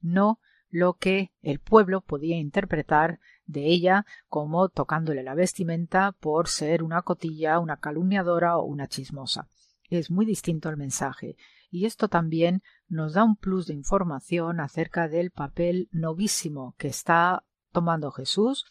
no 0.00 0.38
lo 0.70 0.94
que 0.94 1.32
el 1.42 1.58
pueblo 1.58 2.00
podía 2.02 2.36
interpretar 2.36 3.20
de 3.50 3.66
ella 3.66 4.06
como 4.28 4.68
tocándole 4.68 5.22
la 5.22 5.34
vestimenta 5.34 6.12
por 6.12 6.48
ser 6.48 6.82
una 6.82 7.02
cotilla, 7.02 7.58
una 7.58 7.76
calumniadora 7.76 8.56
o 8.58 8.64
una 8.64 8.88
chismosa. 8.88 9.48
Es 9.88 10.10
muy 10.10 10.24
distinto 10.24 10.68
el 10.68 10.76
mensaje, 10.76 11.36
y 11.70 11.86
esto 11.86 12.08
también 12.08 12.62
nos 12.88 13.14
da 13.14 13.24
un 13.24 13.36
plus 13.36 13.66
de 13.66 13.74
información 13.74 14.60
acerca 14.60 15.08
del 15.08 15.30
papel 15.30 15.88
novísimo 15.92 16.74
que 16.78 16.88
está 16.88 17.44
tomando 17.72 18.10
Jesús, 18.10 18.66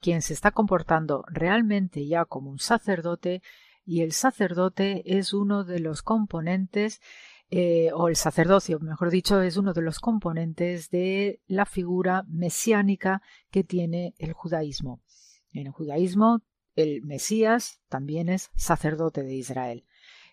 quien 0.00 0.22
se 0.22 0.34
está 0.34 0.52
comportando 0.52 1.24
realmente 1.28 2.06
ya 2.06 2.24
como 2.24 2.50
un 2.50 2.58
sacerdote 2.58 3.42
y 3.84 4.02
el 4.02 4.12
sacerdote 4.12 5.18
es 5.18 5.32
uno 5.32 5.64
de 5.64 5.80
los 5.80 6.02
componentes 6.02 7.00
eh, 7.50 7.90
o 7.94 8.08
el 8.08 8.16
sacerdocio, 8.16 8.78
mejor 8.80 9.10
dicho, 9.10 9.40
es 9.40 9.56
uno 9.56 9.72
de 9.72 9.80
los 9.80 10.00
componentes 10.00 10.90
de 10.90 11.40
la 11.46 11.64
figura 11.64 12.24
mesiánica 12.28 13.22
que 13.50 13.64
tiene 13.64 14.14
el 14.18 14.34
judaísmo. 14.34 15.00
En 15.52 15.66
el 15.66 15.72
judaísmo, 15.72 16.42
el 16.76 17.02
Mesías 17.02 17.80
también 17.88 18.28
es 18.28 18.50
sacerdote 18.54 19.22
de 19.22 19.34
Israel. 19.34 19.86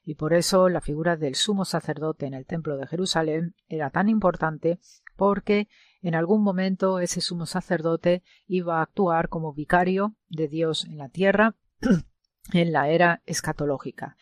Y 0.03 0.15
por 0.15 0.33
eso 0.33 0.69
la 0.69 0.81
figura 0.81 1.15
del 1.15 1.35
sumo 1.35 1.65
sacerdote 1.65 2.27
en 2.27 2.35
el 2.35 2.45
templo 2.45 2.77
de 2.77 2.85
Jerusalén 2.85 3.55
era 3.67 3.89
tan 3.89 4.07
importante 4.07 4.79
porque 5.15 5.67
en 6.01 6.13
algún 6.13 6.43
momento 6.43 6.99
ese 6.99 7.21
sumo 7.21 7.47
sacerdote 7.47 8.21
iba 8.45 8.79
a 8.79 8.83
actuar 8.83 9.29
como 9.29 9.53
vicario 9.53 10.15
de 10.29 10.47
Dios 10.47 10.85
en 10.85 10.97
la 10.97 11.09
tierra 11.09 11.55
en 12.53 12.71
la 12.71 12.89
era 12.89 13.23
escatológica. 13.25 14.15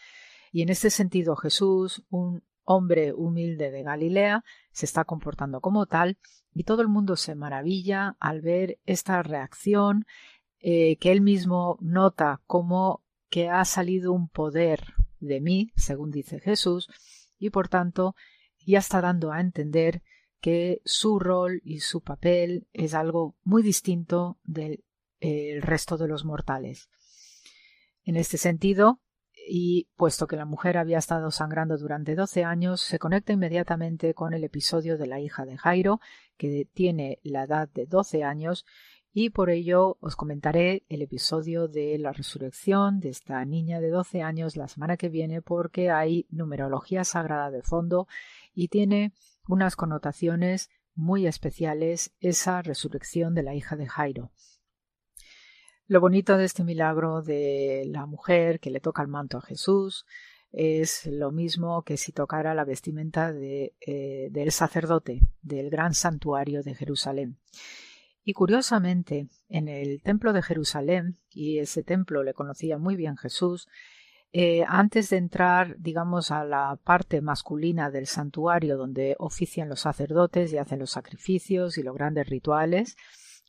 Y 0.54 0.62
en 0.62 0.70
este 0.70 0.90
sentido 0.90 1.36
Jesús, 1.36 2.06
un 2.10 2.44
hombre 2.64 3.14
humilde 3.14 3.72
de 3.72 3.84
Galilea, 3.84 4.44
se 4.72 4.86
está 4.86 5.06
comportando 5.06 5.62
como 5.62 5.86
tal 5.86 6.18
y 6.54 6.64
todo 6.64 6.82
el 6.82 6.88
mundo 6.88 7.16
se 7.16 7.36
maravilla 7.36 8.16
al 8.20 8.42
ver 8.42 8.80
esta 8.86 9.22
reacción 9.24 10.06
eh, 10.60 10.98
que 10.98 11.12
él 11.12 11.22
mismo 11.22 11.78
nota 11.82 12.42
como 12.48 13.04
que 13.30 13.50
ha 13.50 13.66
salido 13.66 14.14
un 14.14 14.30
poder 14.30 14.94
de 15.20 15.42
mí, 15.42 15.72
según 15.76 16.12
dice 16.12 16.40
Jesús, 16.40 16.90
y 17.40 17.50
por 17.50 17.68
tanto 17.68 18.16
ya 18.66 18.80
está 18.80 19.02
dando 19.02 19.32
a 19.32 19.42
entender 19.42 20.04
que 20.40 20.82
su 20.86 21.20
rol 21.20 21.62
y 21.64 21.80
su 21.80 22.02
papel 22.02 22.68
es 22.74 22.94
algo 22.94 23.36
muy 23.44 23.64
distinto 23.64 24.38
del 24.44 24.84
resto 25.62 25.98
de 25.98 26.08
los 26.08 26.26
mortales. 26.26 26.90
En 28.04 28.18
este 28.18 28.38
sentido, 28.38 29.00
y 29.48 29.88
puesto 29.96 30.28
que 30.28 30.36
la 30.36 30.46
mujer 30.46 30.78
había 30.78 30.98
estado 30.98 31.32
sangrando 31.32 31.78
durante 31.78 32.16
doce 32.16 32.44
años, 32.44 32.82
se 32.82 33.00
conecta 33.00 33.34
inmediatamente 33.34 34.14
con 34.14 34.34
el 34.34 34.44
episodio 34.44 34.98
de 34.98 35.08
la 35.08 35.20
hija 35.20 35.46
de 35.46 35.58
Jairo, 35.58 36.00
que 36.38 36.68
tiene 36.74 37.20
la 37.24 37.44
edad 37.44 37.70
de 37.70 37.86
doce 37.86 38.24
años, 38.24 38.66
y 39.14 39.30
por 39.30 39.52
ello 39.52 39.98
os 40.02 40.16
comentaré 40.16 40.86
el 40.90 41.04
episodio 41.04 41.68
de 41.68 41.98
la 42.00 42.14
resurrección 42.14 43.00
de 43.00 43.10
esta 43.10 43.46
niña 43.46 43.80
de 43.80 43.90
doce 43.90 44.24
años 44.24 44.58
la 44.58 44.68
semana 44.68 44.98
que 44.98 45.10
viene 45.10 45.42
porque 45.42 45.92
hay 45.92 46.26
numerología 46.32 47.04
sagrada 47.04 47.52
de 47.52 47.62
fondo 47.62 48.08
y 48.56 48.70
tiene 48.70 49.14
unas 49.48 49.76
connotaciones 49.76 50.72
muy 50.96 51.28
especiales 51.28 52.12
esa 52.20 52.62
resurrección 52.64 53.36
de 53.36 53.44
la 53.44 53.54
hija 53.54 53.76
de 53.76 53.88
Jairo. 53.88 54.32
Lo 55.88 56.00
bonito 56.00 56.38
de 56.38 56.46
este 56.46 56.64
milagro 56.64 57.22
de 57.22 57.84
la 57.88 58.06
mujer 58.06 58.60
que 58.60 58.70
le 58.70 58.80
toca 58.80 59.02
el 59.02 59.10
manto 59.10 59.38
a 59.38 59.42
Jesús 59.42 60.06
es 60.54 61.06
lo 61.08 61.32
mismo 61.32 61.82
que 61.84 61.98
si 61.98 62.14
tocara 62.14 62.54
la 62.54 62.64
vestimenta 62.64 63.34
eh, 63.36 64.30
del 64.32 64.52
sacerdote 64.52 65.22
del 65.42 65.70
gran 65.70 65.94
santuario 65.94 66.64
de 66.64 66.76
Jerusalén. 66.76 67.38
Y 68.24 68.34
curiosamente, 68.34 69.28
en 69.50 69.68
el 69.68 70.02
templo 70.02 70.32
de 70.32 70.42
Jerusalén, 70.42 71.18
y 71.30 71.60
ese 71.60 71.84
templo 71.84 72.24
le 72.24 72.34
conocía 72.34 72.78
muy 72.78 72.96
bien 72.96 73.18
Jesús, 73.18 73.68
eh, 74.32 74.64
antes 74.68 75.10
de 75.10 75.18
entrar, 75.18 75.76
digamos, 75.80 76.32
a 76.32 76.46
la 76.46 76.80
parte 76.82 77.22
masculina 77.22 77.92
del 77.92 78.08
santuario 78.08 78.78
donde 78.78 79.16
ofician 79.20 79.68
los 79.68 79.82
sacerdotes 79.82 80.54
y 80.54 80.58
hacen 80.58 80.80
los 80.80 80.92
sacrificios 80.92 81.78
y 81.78 81.84
los 81.84 81.94
grandes 81.94 82.30
rituales, 82.30 82.96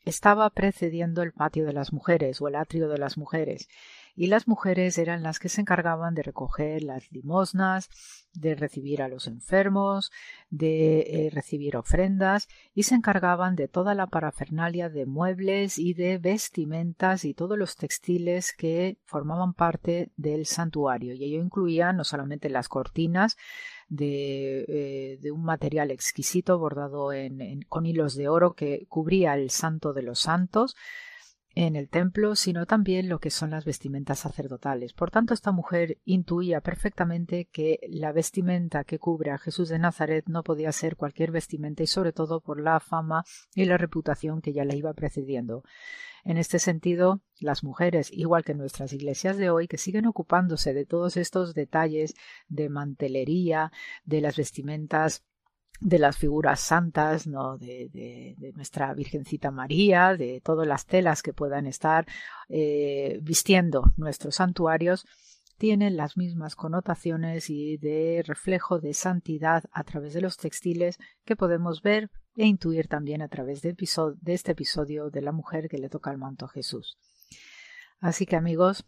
estaba 0.05 0.48
precediendo 0.51 1.22
el 1.22 1.32
patio 1.32 1.64
de 1.64 1.72
las 1.72 1.93
mujeres 1.93 2.40
o 2.40 2.48
el 2.48 2.56
atrio 2.56 2.89
de 2.89 2.98
las 2.98 3.16
mujeres, 3.16 3.68
y 4.16 4.28
las 4.28 4.47
mujeres 4.47 4.99
eran 4.99 5.23
las 5.23 5.39
que 5.39 5.49
se 5.49 5.61
encargaban 5.61 6.15
de 6.15 6.23
recoger 6.23 6.82
las 6.82 7.11
limosnas, 7.11 7.89
de 8.32 8.55
recibir 8.55 9.03
a 9.03 9.09
los 9.09 9.27
enfermos, 9.27 10.12
de 10.51 11.01
eh, 11.01 11.31
recibir 11.31 11.77
ofrendas 11.77 12.49
y 12.74 12.85
se 12.85 12.95
encargaban 12.95 13.57
de 13.57 13.69
toda 13.69 13.95
la 13.95 14.07
parafernalia 14.07 14.89
de 14.89 15.07
muebles 15.07 15.78
y 15.78 15.95
de 15.95 16.19
vestimentas 16.19 17.24
y 17.24 17.35
todos 17.35 17.59
los 17.59 17.77
textiles 17.77 18.53
que 18.53 18.99
formaban 19.05 19.53
parte 19.53 20.11
del 20.16 20.47
santuario. 20.47 21.15
Y 21.15 21.24
ello 21.24 21.43
incluía 21.43 21.93
no 21.93 22.05
solamente 22.05 22.51
las 22.51 22.69
cortinas 22.69 23.36
de, 23.89 24.65
eh, 24.69 25.19
de 25.20 25.31
un 25.31 25.45
material 25.45 25.91
exquisito 25.91 26.59
bordado 26.59 27.11
con 27.69 27.86
hilos 27.86 28.15
de 28.15 28.28
oro 28.28 28.55
que 28.55 28.86
cubría 28.89 29.35
el 29.35 29.51
santo 29.51 29.93
de 29.93 30.03
los 30.03 30.20
santos, 30.20 30.77
en 31.55 31.76
el 31.76 31.89
templo, 31.89 32.35
sino 32.35 32.66
también 32.66 33.09
lo 33.09 33.20
que 33.20 33.31
son 33.31 33.51
las 33.51 33.64
vestimentas 33.64 34.20
sacerdotales. 34.20 34.93
Por 34.93 35.10
tanto, 35.10 35.35
esta 35.35 35.52
mujer 35.52 35.98
intuía 36.05 36.60
perfectamente 36.60 37.47
que 37.47 37.78
la 37.89 38.12
vestimenta 38.12 38.85
que 38.85 38.98
cubre 38.98 39.31
a 39.31 39.39
Jesús 39.39 39.68
de 39.68 39.78
Nazaret 39.78 40.26
no 40.26 40.43
podía 40.43 40.72
ser 40.72 40.97
cualquier 40.97 41.31
vestimenta 41.31 41.82
y 41.82 41.86
sobre 41.86 42.12
todo 42.12 42.40
por 42.40 42.60
la 42.60 42.81
fama 42.81 43.24
y 43.55 43.64
la 43.64 43.78
reputación 43.78 44.40
que 44.40 44.52
ya 44.52 44.64
la 44.64 44.74
iba 44.74 44.93
precediendo. 44.94 45.62
En 46.24 46.39
este 46.39 46.59
sentido, 46.59 47.20
las 47.39 47.62
mujeres, 47.62 48.10
igual 48.10 48.44
que 48.44 48.55
nuestras 48.55 48.93
iglesias 48.94 49.36
de 49.36 49.51
hoy, 49.51 49.68
que 49.68 49.76
siguen 49.76 50.06
ocupándose 50.06 50.72
de 50.72 50.86
todos 50.86 51.18
estos 51.18 51.55
detalles 51.55 52.14
de 52.48 52.70
mantelería, 52.70 53.70
de 54.05 54.22
las 54.22 54.36
vestimentas 54.36 55.22
de 55.80 55.98
las 55.98 56.16
figuras 56.16 56.60
santas, 56.60 57.26
¿no? 57.26 57.59
de, 57.59 58.52
nuestra 58.55 58.94
Virgencita 58.94 59.51
María, 59.51 60.16
de 60.16 60.40
todas 60.42 60.66
las 60.66 60.86
telas 60.86 61.22
que 61.22 61.32
puedan 61.32 61.66
estar 61.66 62.06
eh, 62.48 63.18
vistiendo 63.22 63.92
nuestros 63.96 64.36
santuarios, 64.36 65.06
tienen 65.56 65.96
las 65.96 66.16
mismas 66.16 66.56
connotaciones 66.56 67.48
y 67.48 67.76
de 67.76 68.22
reflejo 68.26 68.80
de 68.80 68.92
santidad 68.92 69.64
a 69.72 69.84
través 69.84 70.12
de 70.14 70.20
los 70.20 70.36
textiles 70.36 70.98
que 71.24 71.36
podemos 71.36 71.82
ver 71.82 72.10
e 72.36 72.46
intuir 72.46 72.88
también 72.88 73.22
a 73.22 73.28
través 73.28 73.62
de 73.62 73.76
este 74.26 74.52
episodio 74.52 75.10
de 75.10 75.22
la 75.22 75.32
mujer 75.32 75.68
que 75.68 75.78
le 75.78 75.88
toca 75.88 76.10
el 76.10 76.18
manto 76.18 76.46
a 76.46 76.48
Jesús. 76.48 76.98
Así 78.01 78.26
que 78.26 78.36
amigos, 78.36 78.84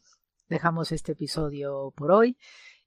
dejamos 0.49 0.93
este 0.93 1.13
episodio 1.13 1.93
por 1.97 2.11
hoy 2.11 2.37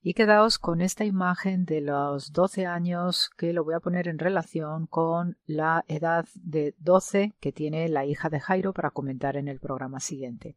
y 0.02 0.14
quedaos 0.14 0.60
con 0.60 0.82
esta 0.82 1.04
imagen 1.04 1.66
de 1.66 1.82
los 1.82 2.32
12 2.32 2.66
años 2.66 3.30
que 3.38 3.52
lo 3.52 3.64
voy 3.64 3.74
a 3.74 3.82
poner 3.82 4.08
en 4.08 4.18
relación 4.18 4.88
con 4.88 5.38
la 5.46 5.84
edad 5.88 6.26
de 6.36 6.74
12 6.80 7.36
que 7.40 7.52
tiene 7.52 7.90
la 7.90 8.06
hija 8.06 8.30
de 8.30 8.40
Jairo 8.40 8.74
para 8.74 8.92
comentar 8.92 9.36
en 9.36 9.48
el 9.50 9.60
programa 9.60 10.00
siguiente. 10.00 10.56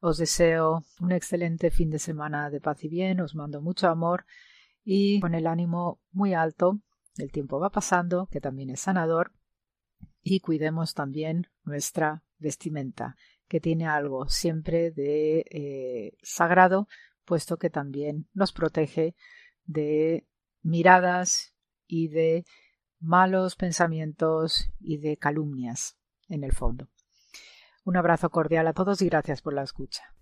Os 0.00 0.18
deseo 0.18 0.84
un 1.00 1.12
excelente 1.12 1.70
fin 1.70 1.90
de 1.90 1.98
semana 1.98 2.50
de 2.50 2.60
paz 2.60 2.84
y 2.84 2.88
bien, 2.88 3.20
os 3.20 3.34
mando 3.34 3.60
mucho 3.60 3.88
amor 3.88 4.24
y 4.84 5.18
con 5.20 5.34
el 5.34 5.46
ánimo 5.46 6.00
muy 6.12 6.34
alto. 6.34 6.78
El 7.16 7.32
tiempo 7.32 7.58
va 7.58 7.70
pasando, 7.70 8.26
que 8.30 8.40
también 8.40 8.70
es 8.70 8.80
sanador, 8.80 9.32
y 10.22 10.40
cuidemos 10.40 10.94
también 10.94 11.46
nuestra 11.64 12.22
vestimenta, 12.38 13.16
que 13.48 13.60
tiene 13.60 13.86
algo 13.86 14.28
siempre 14.28 14.90
de 14.90 15.44
eh, 15.50 16.16
sagrado 16.22 16.88
puesto 17.24 17.56
que 17.56 17.70
también 17.70 18.28
nos 18.32 18.52
protege 18.52 19.14
de 19.64 20.26
miradas 20.62 21.54
y 21.86 22.08
de 22.08 22.44
malos 23.00 23.56
pensamientos 23.56 24.70
y 24.80 24.98
de 24.98 25.16
calumnias 25.16 25.96
en 26.28 26.44
el 26.44 26.52
fondo. 26.52 26.88
Un 27.84 27.96
abrazo 27.96 28.30
cordial 28.30 28.66
a 28.66 28.72
todos 28.72 29.02
y 29.02 29.06
gracias 29.06 29.42
por 29.42 29.52
la 29.52 29.62
escucha. 29.62 30.14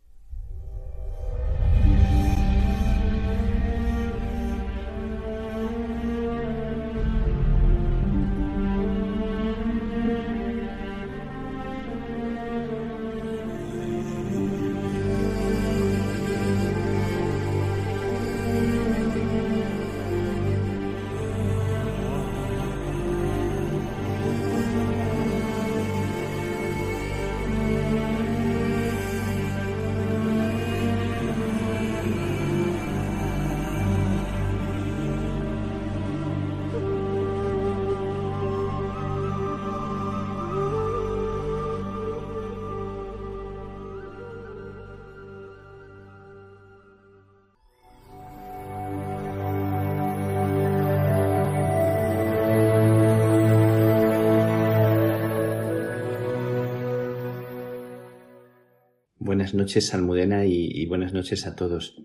Buenas 59.43 59.55
noches, 59.55 59.93
Almudena, 59.93 60.47
y, 60.47 60.86
buenas 60.86 61.12
noches 61.12 61.48
a 61.48 61.56
todos. 61.56 62.01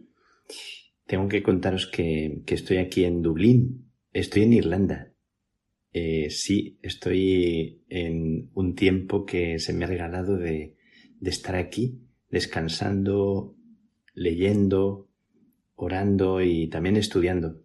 Tengo 1.05 1.27
que 1.27 1.43
contaros 1.43 1.85
que, 1.85 2.41
estoy 2.47 2.77
aquí 2.77 3.03
en 3.05 3.21
Dublín. 3.21 3.91
Estoy 4.11 4.41
en 4.41 4.53
Irlanda. 4.53 5.13
Eh, 5.93 6.31
sí, 6.31 6.79
estoy 6.81 7.83
en 7.89 8.49
un 8.55 8.73
tiempo 8.73 9.23
que 9.23 9.59
se 9.59 9.71
me 9.71 9.85
ha 9.85 9.87
regalado 9.87 10.35
de, 10.35 10.77
de 11.19 11.29
estar 11.29 11.55
aquí, 11.55 12.01
descansando, 12.31 13.55
leyendo, 14.15 15.07
orando 15.75 16.41
y 16.41 16.69
también 16.69 16.97
estudiando. 16.97 17.61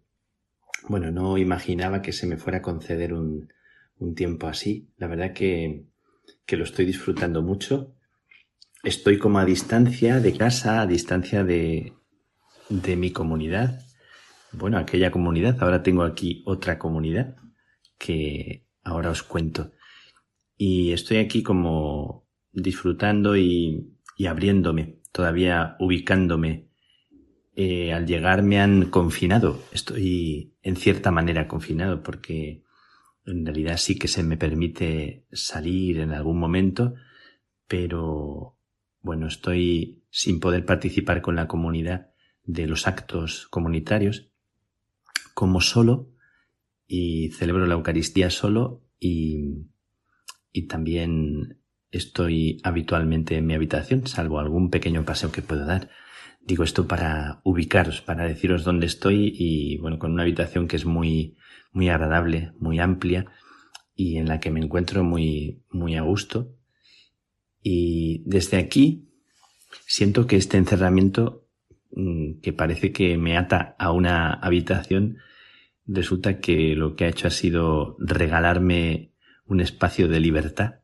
Bueno, 0.87 1.11
no 1.11 1.39
imaginaba 1.39 2.03
que 2.03 2.13
se 2.13 2.27
me 2.27 2.37
fuera 2.37 2.59
a 2.59 2.63
conceder 2.63 3.15
un, 3.15 3.51
un 3.97 4.15
tiempo 4.15 4.49
así. 4.49 4.91
La 4.99 5.07
verdad 5.07 5.33
que, 5.33 5.87
que 6.45 6.59
lo 6.59 6.65
estoy 6.65 6.85
disfrutando 6.85 7.41
mucho. 7.41 7.97
Estoy 8.83 9.19
como 9.19 9.39
a 9.39 9.45
distancia 9.45 10.19
de 10.19 10.37
casa, 10.37 10.81
a 10.81 10.87
distancia 10.89 11.45
de, 11.45 11.93
de 12.69 12.97
mi 12.97 13.13
comunidad. 13.13 13.81
Bueno, 14.51 14.77
aquella 14.77 15.13
comunidad. 15.13 15.63
Ahora 15.63 15.85
tengo 15.85 16.03
aquí 16.03 16.43
otra 16.47 16.81
comunidad 16.81 17.37
que 17.97 18.67
ahora 18.83 19.11
os 19.11 19.23
cuento. 19.23 19.71
Y 20.57 20.91
estoy 20.91 21.19
aquí 21.19 21.45
como 21.45 22.27
disfrutando 22.51 23.37
y, 23.37 23.97
y 24.17 24.27
abriéndome, 24.27 24.99
todavía 25.13 25.77
ubicándome. 25.79 26.69
Eh, 27.55 27.93
al 27.93 28.05
llegar 28.05 28.43
me 28.43 28.61
han 28.61 28.87
confinado. 28.87 29.63
Estoy 29.71 30.57
en 30.61 30.75
cierta 30.75 31.13
manera 31.13 31.47
confinado 31.47 32.03
porque 32.03 32.65
en 33.27 33.47
realidad 33.47 33.77
sí 33.77 33.97
que 33.97 34.09
se 34.09 34.25
me 34.25 34.37
permite 34.37 35.25
salir 35.31 36.01
en 36.01 36.11
algún 36.11 36.41
momento, 36.41 36.95
pero 37.69 38.52
bueno, 39.03 39.27
estoy 39.27 40.05
sin 40.11 40.41
poder 40.41 40.65
participar 40.65 41.23
con 41.23 41.37
la 41.37 41.49
comunidad 41.49 42.13
de 42.45 42.67
los 42.67 42.87
actos 42.87 43.47
comunitarios 43.49 44.31
como 45.35 45.61
solo 45.61 46.11
y 46.87 47.31
celebro 47.31 47.67
la 47.67 47.75
Eucaristía 47.75 48.31
solo 48.31 48.85
y, 48.99 49.67
y 50.53 50.67
también 50.67 51.63
estoy 51.91 52.61
habitualmente 52.63 53.37
en 53.37 53.47
mi 53.47 53.55
habitación, 53.55 54.07
salvo 54.07 54.39
algún 54.39 54.71
pequeño 54.71 55.05
paseo 55.05 55.31
que 55.33 55.43
puedo 55.43 55.67
dar. 55.67 55.91
Digo 56.41 56.65
esto 56.65 56.89
para 56.89 57.41
ubicaros, 57.45 58.01
para 58.01 58.25
deciros 58.25 58.65
dónde 58.65 58.87
estoy 58.87 59.33
y 59.37 59.79
bueno, 59.79 59.99
con 59.99 60.13
una 60.13 60.23
habitación 60.23 60.67
que 60.67 60.77
es 60.77 60.85
muy, 60.85 61.37
muy 61.73 61.89
agradable, 61.89 62.53
muy 62.59 62.81
amplia 62.81 63.27
y 63.95 64.17
en 64.17 64.27
la 64.27 64.41
que 64.41 64.51
me 64.51 64.61
encuentro 64.61 65.05
muy, 65.05 65.63
muy 65.71 65.97
a 65.97 66.03
gusto. 66.03 66.57
Y 67.63 68.23
desde 68.27 68.57
aquí 68.57 69.09
siento 69.87 70.27
que 70.27 70.37
este 70.37 70.57
encerramiento 70.57 71.47
mm, 71.93 72.41
que 72.41 72.53
parece 72.53 72.93
que 72.93 73.17
me 73.17 73.37
ata 73.37 73.77
a 73.79 73.93
una 73.93 74.33
habitación, 74.33 75.19
resulta 75.87 76.41
que 76.41 76.75
lo 76.75 76.97
que 76.97 77.05
ha 77.05 77.09
hecho 77.09 77.29
ha 77.29 77.31
sido 77.31 77.97
regalarme 77.99 79.13
un 79.47 79.61
espacio 79.61 80.09
de 80.09 80.21
libertad, 80.21 80.81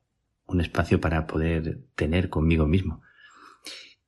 un 0.47 0.61
espacio 0.61 1.01
para 1.01 1.27
poder 1.27 1.81
tener 1.95 2.29
conmigo 2.29 2.67
mismo. 2.67 3.03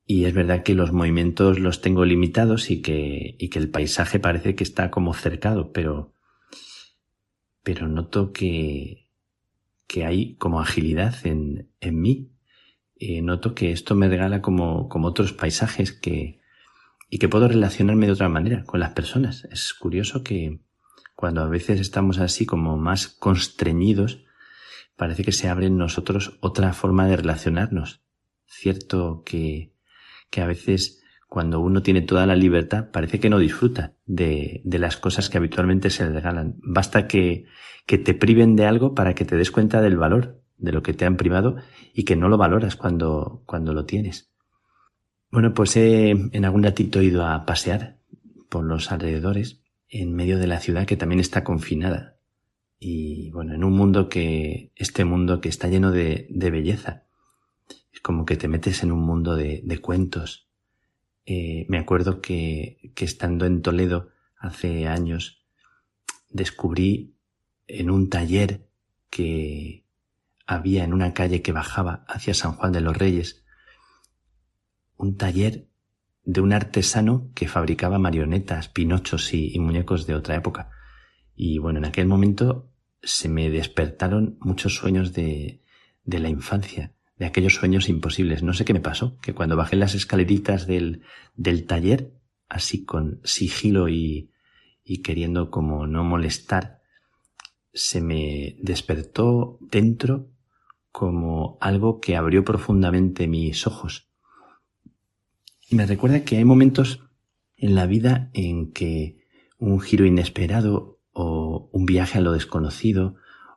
Y 0.06 0.24
es 0.24 0.34
verdad 0.34 0.64
que 0.64 0.74
los 0.74 0.92
movimientos 0.92 1.60
los 1.60 1.80
tengo 1.80 2.04
limitados 2.04 2.70
y 2.70 2.82
que, 2.82 3.36
y 3.38 3.48
que 3.48 3.58
el 3.60 3.70
paisaje 3.70 4.18
parece 4.18 4.56
que 4.56 4.64
está 4.64 4.90
como 4.90 5.14
cercado, 5.14 5.72
pero, 5.72 6.14
pero 7.62 7.86
noto 7.86 8.32
que, 8.32 9.08
que 9.86 10.04
hay 10.04 10.34
como 10.34 10.60
agilidad 10.60 11.14
en, 11.24 11.70
en 11.80 12.00
mí. 12.00 12.29
Eh, 13.02 13.22
noto 13.22 13.54
que 13.54 13.72
esto 13.72 13.94
me 13.94 14.08
regala 14.08 14.42
como, 14.42 14.90
como 14.90 15.08
otros 15.08 15.32
paisajes 15.32 15.90
que, 15.90 16.42
y 17.08 17.18
que 17.18 17.30
puedo 17.30 17.48
relacionarme 17.48 18.04
de 18.04 18.12
otra 18.12 18.28
manera 18.28 18.62
con 18.64 18.78
las 18.78 18.90
personas. 18.90 19.48
Es 19.50 19.72
curioso 19.72 20.22
que 20.22 20.60
cuando 21.16 21.40
a 21.40 21.48
veces 21.48 21.80
estamos 21.80 22.18
así 22.18 22.44
como 22.44 22.76
más 22.76 23.08
constreñidos, 23.08 24.22
parece 24.96 25.24
que 25.24 25.32
se 25.32 25.48
abre 25.48 25.66
en 25.66 25.78
nosotros 25.78 26.36
otra 26.42 26.74
forma 26.74 27.06
de 27.06 27.16
relacionarnos. 27.16 28.02
Cierto 28.46 29.22
que, 29.24 29.72
que 30.28 30.42
a 30.42 30.46
veces 30.46 31.02
cuando 31.26 31.60
uno 31.60 31.82
tiene 31.82 32.02
toda 32.02 32.26
la 32.26 32.36
libertad, 32.36 32.90
parece 32.90 33.18
que 33.18 33.30
no 33.30 33.38
disfruta 33.38 33.94
de, 34.04 34.60
de 34.64 34.78
las 34.78 34.98
cosas 34.98 35.30
que 35.30 35.38
habitualmente 35.38 35.88
se 35.88 36.04
le 36.04 36.12
regalan. 36.12 36.56
Basta 36.62 37.08
que, 37.08 37.46
que 37.86 37.96
te 37.96 38.12
priven 38.12 38.56
de 38.56 38.66
algo 38.66 38.94
para 38.94 39.14
que 39.14 39.24
te 39.24 39.36
des 39.36 39.50
cuenta 39.50 39.80
del 39.80 39.96
valor 39.96 40.39
de 40.60 40.72
lo 40.72 40.82
que 40.82 40.92
te 40.92 41.04
han 41.04 41.16
privado 41.16 41.56
y 41.94 42.04
que 42.04 42.16
no 42.16 42.28
lo 42.28 42.38
valoras 42.38 42.76
cuando, 42.76 43.42
cuando 43.46 43.72
lo 43.72 43.84
tienes. 43.84 44.30
Bueno, 45.30 45.54
pues 45.54 45.76
he 45.76 46.10
en 46.10 46.44
algún 46.44 46.62
ratito 46.62 47.02
ido 47.02 47.26
a 47.26 47.46
pasear 47.46 47.98
por 48.48 48.64
los 48.64 48.90
alrededores 48.92 49.60
en 49.88 50.14
medio 50.14 50.38
de 50.38 50.46
la 50.46 50.60
ciudad 50.60 50.86
que 50.86 50.96
también 50.96 51.20
está 51.20 51.44
confinada. 51.44 52.16
Y 52.78 53.30
bueno, 53.30 53.54
en 53.54 53.64
un 53.64 53.72
mundo 53.72 54.08
que, 54.08 54.72
este 54.76 55.04
mundo 55.04 55.40
que 55.40 55.48
está 55.48 55.68
lleno 55.68 55.90
de, 55.90 56.26
de 56.30 56.50
belleza. 56.50 57.04
Es 57.92 58.00
como 58.00 58.24
que 58.24 58.36
te 58.36 58.48
metes 58.48 58.82
en 58.82 58.92
un 58.92 59.00
mundo 59.00 59.36
de, 59.36 59.60
de 59.64 59.78
cuentos, 59.78 60.48
eh, 61.26 61.66
me 61.68 61.78
acuerdo 61.78 62.20
que, 62.20 62.92
que 62.94 63.04
estando 63.04 63.46
en 63.46 63.62
Toledo 63.62 64.10
hace 64.38 64.86
años, 64.86 65.44
descubrí 66.30 67.14
en 67.66 67.90
un 67.90 68.08
taller 68.08 68.66
que 69.10 69.79
había 70.50 70.84
en 70.84 70.92
una 70.92 71.14
calle 71.14 71.42
que 71.42 71.52
bajaba 71.52 72.04
hacia 72.08 72.34
San 72.34 72.52
Juan 72.52 72.72
de 72.72 72.80
los 72.80 72.96
Reyes, 72.96 73.44
un 74.96 75.16
taller 75.16 75.68
de 76.24 76.40
un 76.40 76.52
artesano 76.52 77.30
que 77.34 77.48
fabricaba 77.48 77.98
marionetas, 77.98 78.68
pinochos 78.68 79.32
y, 79.32 79.54
y, 79.54 79.58
muñecos 79.58 80.06
de 80.06 80.14
otra 80.14 80.34
época. 80.34 80.70
Y 81.34 81.58
bueno, 81.58 81.78
en 81.78 81.84
aquel 81.84 82.06
momento 82.06 82.70
se 83.02 83.28
me 83.28 83.48
despertaron 83.48 84.36
muchos 84.40 84.74
sueños 84.74 85.12
de, 85.12 85.62
de 86.04 86.18
la 86.18 86.28
infancia 86.28 86.92
de 87.16 87.26
aquellos 87.26 87.54
sueños 87.54 87.88
imposibles. 87.90 88.42
No 88.42 88.54
sé 88.54 88.64
qué 88.64 88.72
me 88.72 88.80
pasó, 88.80 89.18
que 89.18 89.34
cuando 89.34 89.54
bajé 89.54 89.76
las 89.76 89.94
escaleritas 89.94 90.66
del, 90.66 91.02
del 91.36 91.66
taller, 91.66 92.14
así 92.48 92.84
con 92.84 93.20
sigilo 93.24 93.90
y, 93.90 94.30
y 94.82 95.02
queriendo 95.02 95.50
como 95.50 95.86
no 95.86 96.02
molestar, 96.02 96.80
se 97.74 98.00
me 98.00 98.56
despertó 98.60 99.58
dentro 99.60 100.29
como 100.92 101.58
algo 101.60 102.00
que 102.00 102.16
abrió 102.16 102.44
profundamente 102.44 103.28
mis 103.28 103.66
ojos. 103.66 104.08
Y 105.68 105.76
me 105.76 105.86
recuerda 105.86 106.24
que 106.24 106.36
hay 106.36 106.44
momentos 106.44 107.00
en 107.56 107.74
la 107.74 107.86
vida 107.86 108.30
en 108.32 108.72
que 108.72 109.20
un 109.58 109.80
giro 109.80 110.04
inesperado 110.04 110.98
o 111.12 111.68
un 111.72 111.86
viaje 111.86 112.18
a 112.18 112.20
lo 112.20 112.32
desconocido 112.32 113.16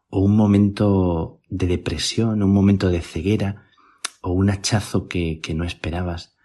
o 0.10 0.19
un 0.19 0.35
momento 0.35 1.41
de 1.49 1.68
depresión, 1.68 2.43
un 2.43 2.53
momento 2.53 2.89
de 2.89 3.01
ceguera 3.01 3.68
o 4.22 4.31
un 4.31 4.49
hachazo 4.49 5.07
que, 5.07 5.41
no 5.55 5.64
esperabas, 5.64 6.35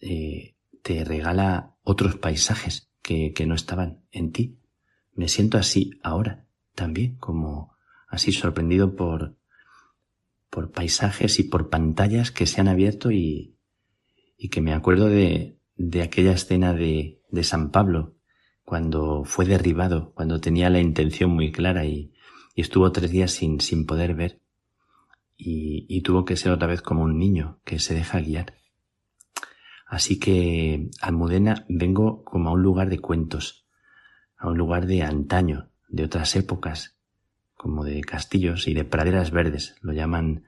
eh, 0.00 0.54
te 0.82 1.04
regala 1.04 1.74
otros 1.82 2.16
paisajes 2.16 2.90
que, 3.02 3.32
que 3.32 3.46
no 3.46 3.54
estaban 3.54 4.00
en 4.12 4.32
ti. 4.32 4.58
Me 5.14 5.28
siento 5.28 5.58
así 5.58 5.90
ahora 6.02 6.46
también, 6.74 7.16
como 7.16 7.74
así 8.08 8.32
sorprendido 8.32 8.96
por, 8.96 9.36
por 10.56 10.70
paisajes 10.70 11.38
y 11.38 11.42
por 11.42 11.68
pantallas 11.68 12.30
que 12.30 12.46
se 12.46 12.62
han 12.62 12.68
abierto 12.68 13.10
y, 13.10 13.58
y 14.38 14.48
que 14.48 14.62
me 14.62 14.72
acuerdo 14.72 15.04
de, 15.04 15.58
de 15.74 16.00
aquella 16.00 16.32
escena 16.32 16.72
de, 16.72 17.20
de 17.30 17.44
San 17.44 17.70
Pablo, 17.70 18.14
cuando 18.64 19.24
fue 19.26 19.44
derribado, 19.44 20.14
cuando 20.14 20.40
tenía 20.40 20.70
la 20.70 20.80
intención 20.80 21.28
muy 21.28 21.52
clara 21.52 21.84
y, 21.84 22.14
y 22.54 22.62
estuvo 22.62 22.90
tres 22.90 23.10
días 23.10 23.32
sin, 23.32 23.60
sin 23.60 23.84
poder 23.84 24.14
ver 24.14 24.40
y, 25.36 25.84
y 25.90 26.00
tuvo 26.00 26.24
que 26.24 26.38
ser 26.38 26.52
otra 26.52 26.68
vez 26.68 26.80
como 26.80 27.02
un 27.02 27.18
niño 27.18 27.60
que 27.66 27.78
se 27.78 27.92
deja 27.92 28.20
guiar. 28.20 28.54
Así 29.86 30.18
que, 30.18 30.88
Almudena, 31.02 31.66
vengo 31.68 32.24
como 32.24 32.48
a 32.48 32.52
un 32.52 32.62
lugar 32.62 32.88
de 32.88 32.98
cuentos, 32.98 33.66
a 34.38 34.48
un 34.48 34.56
lugar 34.56 34.86
de 34.86 35.02
antaño, 35.02 35.68
de 35.88 36.04
otras 36.04 36.34
épocas, 36.34 36.95
como 37.66 37.82
de 37.82 38.00
castillos 38.02 38.68
y 38.68 38.74
de 38.74 38.84
praderas 38.84 39.32
verdes, 39.32 39.74
lo 39.80 39.92
llaman 39.92 40.44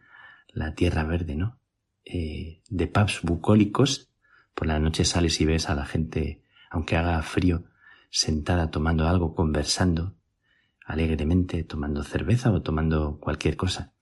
la 0.52 0.76
tierra 0.76 1.02
verde, 1.02 1.34
¿no? 1.34 1.58
Eh, 2.04 2.62
de 2.70 2.86
pubs 2.86 3.22
bucólicos, 3.22 4.12
por 4.54 4.68
la 4.68 4.78
noche 4.78 5.04
sales 5.04 5.40
y 5.40 5.44
ves 5.44 5.68
a 5.68 5.74
la 5.74 5.84
gente, 5.84 6.44
aunque 6.70 6.96
haga 6.96 7.20
frío, 7.22 7.64
sentada 8.08 8.70
tomando 8.70 9.08
algo, 9.08 9.34
conversando, 9.34 10.14
alegremente 10.86 11.64
tomando 11.64 12.04
cerveza 12.04 12.52
o 12.52 12.62
tomando 12.62 13.18
cualquier 13.18 13.56
cosa. 13.56 13.92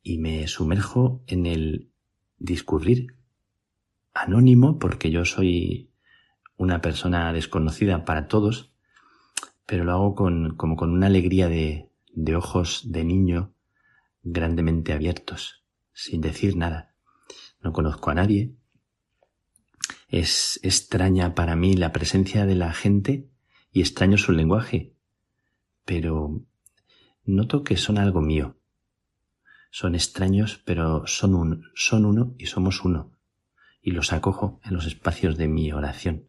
Y 0.00 0.18
me 0.18 0.46
sumerjo 0.46 1.24
en 1.26 1.46
el 1.46 1.90
discurrir 2.38 3.16
anónimo 4.14 4.78
porque 4.78 5.10
yo 5.10 5.24
soy 5.24 5.90
una 6.56 6.80
persona 6.80 7.32
desconocida 7.32 8.04
para 8.04 8.28
todos, 8.28 8.72
pero 9.66 9.82
lo 9.82 9.90
hago 9.90 10.14
con, 10.14 10.54
como 10.54 10.76
con 10.76 10.92
una 10.92 11.08
alegría 11.08 11.48
de, 11.48 11.91
de 12.12 12.36
ojos 12.36 12.92
de 12.92 13.04
niño 13.04 13.54
grandemente 14.22 14.92
abiertos, 14.92 15.64
sin 15.92 16.20
decir 16.20 16.56
nada. 16.56 16.94
No 17.60 17.72
conozco 17.72 18.10
a 18.10 18.14
nadie. 18.14 18.54
Es 20.08 20.60
extraña 20.62 21.34
para 21.34 21.56
mí 21.56 21.74
la 21.74 21.92
presencia 21.92 22.46
de 22.46 22.54
la 22.54 22.72
gente 22.72 23.28
y 23.72 23.80
extraño 23.80 24.18
su 24.18 24.32
lenguaje, 24.32 24.94
pero 25.84 26.42
noto 27.24 27.64
que 27.64 27.76
son 27.76 27.98
algo 27.98 28.20
mío. 28.20 28.58
Son 29.70 29.94
extraños, 29.94 30.60
pero 30.66 31.06
son, 31.06 31.34
un, 31.34 31.64
son 31.74 32.04
uno 32.04 32.34
y 32.36 32.46
somos 32.46 32.84
uno, 32.84 33.16
y 33.80 33.92
los 33.92 34.12
acojo 34.12 34.60
en 34.64 34.74
los 34.74 34.86
espacios 34.86 35.38
de 35.38 35.48
mi 35.48 35.72
oración. 35.72 36.28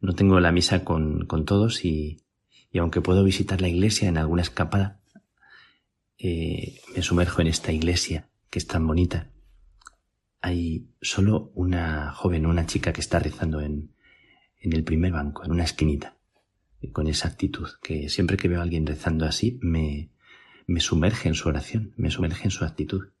No 0.00 0.14
tengo 0.14 0.38
la 0.38 0.52
misa 0.52 0.84
con, 0.84 1.26
con 1.26 1.44
todos 1.44 1.84
y, 1.84 2.22
y 2.72 2.78
aunque 2.78 3.00
puedo 3.00 3.24
visitar 3.24 3.60
la 3.60 3.68
iglesia 3.68 4.08
en 4.08 4.18
alguna 4.18 4.42
escapada, 4.42 5.00
eh, 6.18 6.80
me 6.94 7.02
sumerjo 7.02 7.40
en 7.40 7.48
esta 7.48 7.72
iglesia 7.72 8.28
que 8.50 8.58
es 8.58 8.66
tan 8.66 8.86
bonita, 8.86 9.30
hay 10.40 10.88
solo 11.00 11.50
una 11.54 12.12
joven, 12.12 12.46
una 12.46 12.66
chica 12.66 12.92
que 12.92 13.00
está 13.00 13.18
rezando 13.18 13.60
en, 13.60 13.94
el 14.60 14.84
primer 14.84 15.12
banco, 15.12 15.44
en 15.44 15.52
una 15.52 15.64
esquinita, 15.64 16.16
con 16.92 17.06
esa 17.06 17.28
actitud, 17.28 17.68
que 17.82 18.08
siempre 18.08 18.36
que 18.36 18.48
veo 18.48 18.60
a 18.60 18.62
alguien 18.62 18.86
rezando 18.86 19.26
así, 19.26 19.58
me, 19.62 20.10
me 20.66 20.80
sumerge 20.80 21.28
en 21.28 21.34
su 21.34 21.48
oración, 21.48 21.94
me 21.96 22.10
sumerge 22.10 22.44
en 22.44 22.50
su 22.50 22.64
actitud 22.64 23.12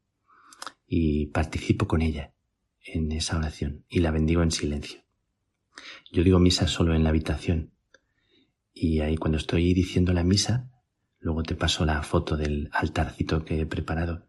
y 0.86 1.26
participo 1.26 1.86
con 1.86 2.02
ella 2.02 2.34
en 2.82 3.12
esa 3.12 3.36
oración 3.36 3.84
y 3.88 4.00
la 4.00 4.10
bendigo 4.10 4.42
en 4.42 4.50
silencio. 4.50 5.02
Yo 6.10 6.24
digo 6.24 6.38
misa 6.38 6.66
solo 6.66 6.94
en 6.94 7.04
la 7.04 7.10
habitación 7.10 7.72
y 8.82 9.00
ahí 9.00 9.18
cuando 9.18 9.36
estoy 9.36 9.74
diciendo 9.74 10.14
la 10.14 10.24
misa, 10.24 10.70
luego 11.18 11.42
te 11.42 11.54
paso 11.54 11.84
la 11.84 12.02
foto 12.02 12.38
del 12.38 12.70
altarcito 12.72 13.44
que 13.44 13.60
he 13.60 13.66
preparado, 13.66 14.26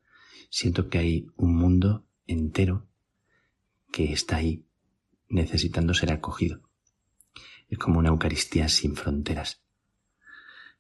siento 0.50 0.90
que 0.90 0.98
hay 0.98 1.28
un 1.38 1.56
mundo 1.56 2.06
entero 2.28 2.86
que 3.94 4.12
está 4.12 4.36
ahí 4.36 4.66
necesitando 5.30 5.94
ser 5.94 6.12
acogido. 6.12 6.60
Es 7.70 7.78
como 7.78 8.00
una 8.00 8.10
Eucaristía 8.10 8.68
sin 8.68 8.98
fronteras. 8.98 9.64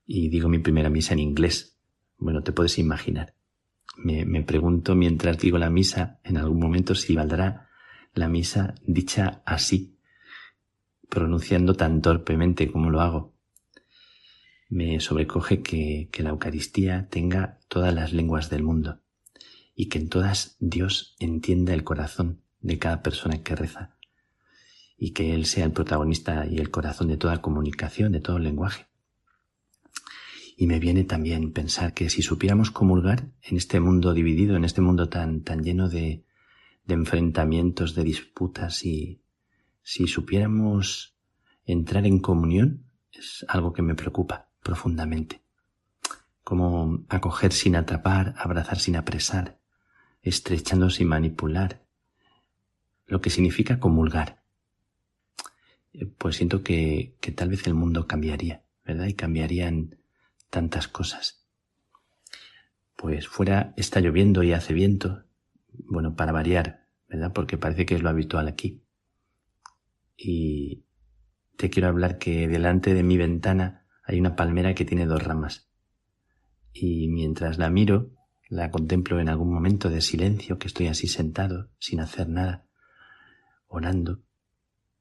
Y 0.06 0.28
digo 0.28 0.50
mi 0.50 0.60
primera 0.60 0.90
misa 0.90 1.14
en 1.14 1.20
inglés. 1.20 1.80
Bueno, 2.18 2.44
te 2.44 2.52
puedes 2.52 2.78
imaginar. 2.78 3.36
Me, 3.96 4.26
me 4.26 4.44
pregunto 4.44 4.96
mientras 4.96 5.38
digo 5.38 5.58
la 5.58 5.70
misa 5.70 6.20
en 6.26 6.36
algún 6.36 6.60
momento 6.60 6.94
si 6.94 7.16
valdrá 7.16 7.70
la 8.14 8.28
misa 8.28 8.76
dicha 8.86 9.42
así, 9.46 9.98
pronunciando 11.08 11.76
tan 11.76 12.02
torpemente 12.02 12.70
como 12.70 12.90
lo 12.90 13.00
hago. 13.00 13.41
Me 14.72 15.02
sobrecoge 15.02 15.62
que, 15.62 16.08
que 16.14 16.24
la 16.24 16.30
Eucaristía 16.30 17.10
tenga 17.10 17.60
todas 17.68 17.94
las 17.94 18.14
lenguas 18.14 18.50
del 18.50 18.64
mundo 18.64 19.02
y 19.76 19.90
que 19.90 19.98
en 20.00 20.08
todas 20.08 20.56
Dios 20.62 21.18
entienda 21.20 21.74
el 21.74 21.84
corazón 21.84 22.40
de 22.62 22.80
cada 22.80 23.04
persona 23.04 23.44
que 23.44 23.54
reza 23.54 23.98
y 24.98 25.12
que 25.12 25.36
Él 25.36 25.46
sea 25.46 25.66
el 25.66 25.74
protagonista 25.74 26.48
y 26.48 26.60
el 26.60 26.72
corazón 26.72 27.10
de 27.10 27.18
toda 27.18 27.42
comunicación, 27.42 28.14
de 28.14 28.22
todo 28.22 28.40
lenguaje. 28.40 28.86
Y 30.56 30.68
me 30.68 30.80
viene 30.80 31.04
también 31.04 31.52
pensar 31.52 31.94
que 31.94 32.10
si 32.10 32.22
supiéramos 32.22 32.72
comulgar 32.72 33.28
en 33.42 33.58
este 33.58 33.82
mundo 33.82 34.14
dividido, 34.14 34.56
en 34.56 34.64
este 34.64 34.80
mundo 34.80 35.10
tan, 35.10 35.44
tan 35.44 35.66
lleno 35.66 35.90
de, 35.90 36.24
de 36.86 36.94
enfrentamientos, 36.94 37.94
de 37.94 38.06
disputas, 38.06 38.86
y 38.86 39.22
si 39.84 40.08
supiéramos 40.08 41.18
entrar 41.66 42.06
en 42.06 42.20
comunión, 42.20 42.86
es 43.12 43.46
algo 43.50 43.74
que 43.74 43.82
me 43.82 43.96
preocupa 43.96 44.51
profundamente. 44.62 45.42
Como 46.44 47.06
acoger 47.10 47.54
sin 47.54 47.76
atrapar, 47.76 48.34
abrazar 48.38 48.80
sin 48.80 48.96
apresar, 48.96 49.60
estrechando 50.22 50.90
sin 50.90 51.08
manipular, 51.08 51.84
lo 53.06 53.22
que 53.22 53.30
significa 53.30 53.80
comulgar. 53.80 54.42
Eh, 55.94 56.06
pues 56.06 56.38
siento 56.38 56.64
que, 56.64 57.16
que 57.20 57.32
tal 57.32 57.50
vez 57.50 57.68
el 57.68 57.74
mundo 57.74 58.08
cambiaría, 58.08 58.64
¿verdad? 58.86 59.08
Y 59.08 59.14
cambiarían 59.14 59.98
tantas 60.50 60.88
cosas. 60.88 61.46
Pues 62.96 63.28
fuera 63.28 63.74
está 63.78 64.00
lloviendo 64.00 64.44
y 64.44 64.54
hace 64.54 64.74
viento, 64.74 65.24
bueno, 65.74 66.16
para 66.16 66.32
variar, 66.32 66.88
¿verdad? 67.08 67.34
Porque 67.34 67.58
parece 67.58 67.86
que 67.86 67.96
es 67.96 68.02
lo 68.02 68.10
habitual 68.10 68.48
aquí. 68.48 68.84
Y 70.16 70.84
te 71.58 71.70
quiero 71.70 71.88
hablar 71.88 72.18
que 72.18 72.48
delante 72.48 72.94
de 72.94 73.04
mi 73.04 73.18
ventana 73.18 73.81
hay 74.12 74.20
una 74.20 74.36
palmera 74.36 74.76
que 74.76 74.84
tiene 74.84 75.06
dos 75.06 75.24
ramas. 75.24 75.70
Y 76.74 77.08
mientras 77.08 77.58
la 77.58 77.70
miro, 77.70 78.12
la 78.50 78.70
contemplo 78.70 79.22
en 79.22 79.30
algún 79.30 79.54
momento 79.54 79.90
de 79.90 80.02
silencio, 80.02 80.60
que 80.60 80.68
estoy 80.68 80.88
así 80.88 81.08
sentado, 81.08 81.70
sin 81.80 82.02
hacer 82.02 82.28
nada, 82.28 82.66
orando. 83.68 84.22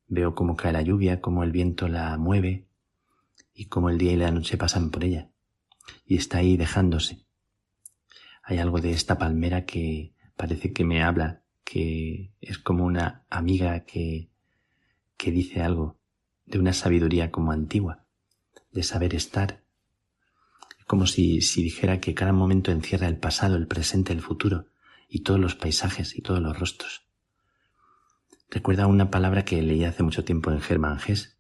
Veo 0.06 0.36
cómo 0.36 0.54
cae 0.54 0.72
la 0.72 0.82
lluvia, 0.82 1.20
cómo 1.20 1.42
el 1.42 1.50
viento 1.50 1.88
la 1.88 2.16
mueve 2.18 2.68
y 3.52 3.66
cómo 3.66 3.90
el 3.90 3.98
día 3.98 4.12
y 4.12 4.16
la 4.16 4.30
noche 4.30 4.56
pasan 4.56 4.90
por 4.90 5.02
ella. 5.02 5.28
Y 6.04 6.16
está 6.16 6.38
ahí 6.38 6.56
dejándose. 6.56 7.26
Hay 8.44 8.58
algo 8.58 8.80
de 8.80 8.92
esta 8.92 9.18
palmera 9.18 9.66
que 9.66 10.14
parece 10.36 10.72
que 10.72 10.84
me 10.84 11.02
habla, 11.02 11.42
que 11.64 12.32
es 12.40 12.58
como 12.58 12.84
una 12.84 13.26
amiga 13.28 13.80
que, 13.80 14.30
que 15.16 15.32
dice 15.32 15.62
algo 15.62 15.98
de 16.46 16.60
una 16.60 16.72
sabiduría 16.72 17.32
como 17.32 17.50
antigua, 17.50 17.99
de 18.70 18.82
saber 18.82 19.14
estar, 19.14 19.62
como 20.86 21.06
si, 21.06 21.40
si 21.40 21.62
dijera 21.62 22.00
que 22.00 22.14
cada 22.14 22.32
momento 22.32 22.72
encierra 22.72 23.08
el 23.08 23.18
pasado, 23.18 23.56
el 23.56 23.66
presente, 23.66 24.12
el 24.12 24.22
futuro, 24.22 24.66
y 25.08 25.20
todos 25.20 25.40
los 25.40 25.56
paisajes 25.56 26.16
y 26.16 26.22
todos 26.22 26.40
los 26.40 26.58
rostros. 26.58 27.06
Recuerda 28.48 28.86
una 28.86 29.10
palabra 29.10 29.44
que 29.44 29.62
leí 29.62 29.84
hace 29.84 30.02
mucho 30.02 30.24
tiempo 30.24 30.50
en 30.50 30.60
Germán 30.60 30.98
Gess 30.98 31.36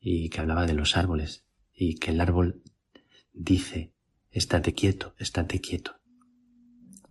y 0.00 0.28
que 0.28 0.40
hablaba 0.40 0.66
de 0.66 0.74
los 0.74 0.96
árboles 0.96 1.44
y 1.74 1.96
que 1.96 2.10
el 2.10 2.20
árbol 2.20 2.62
dice, 3.32 3.92
estate 4.30 4.74
quieto, 4.74 5.14
estate 5.18 5.60
quieto. 5.60 5.96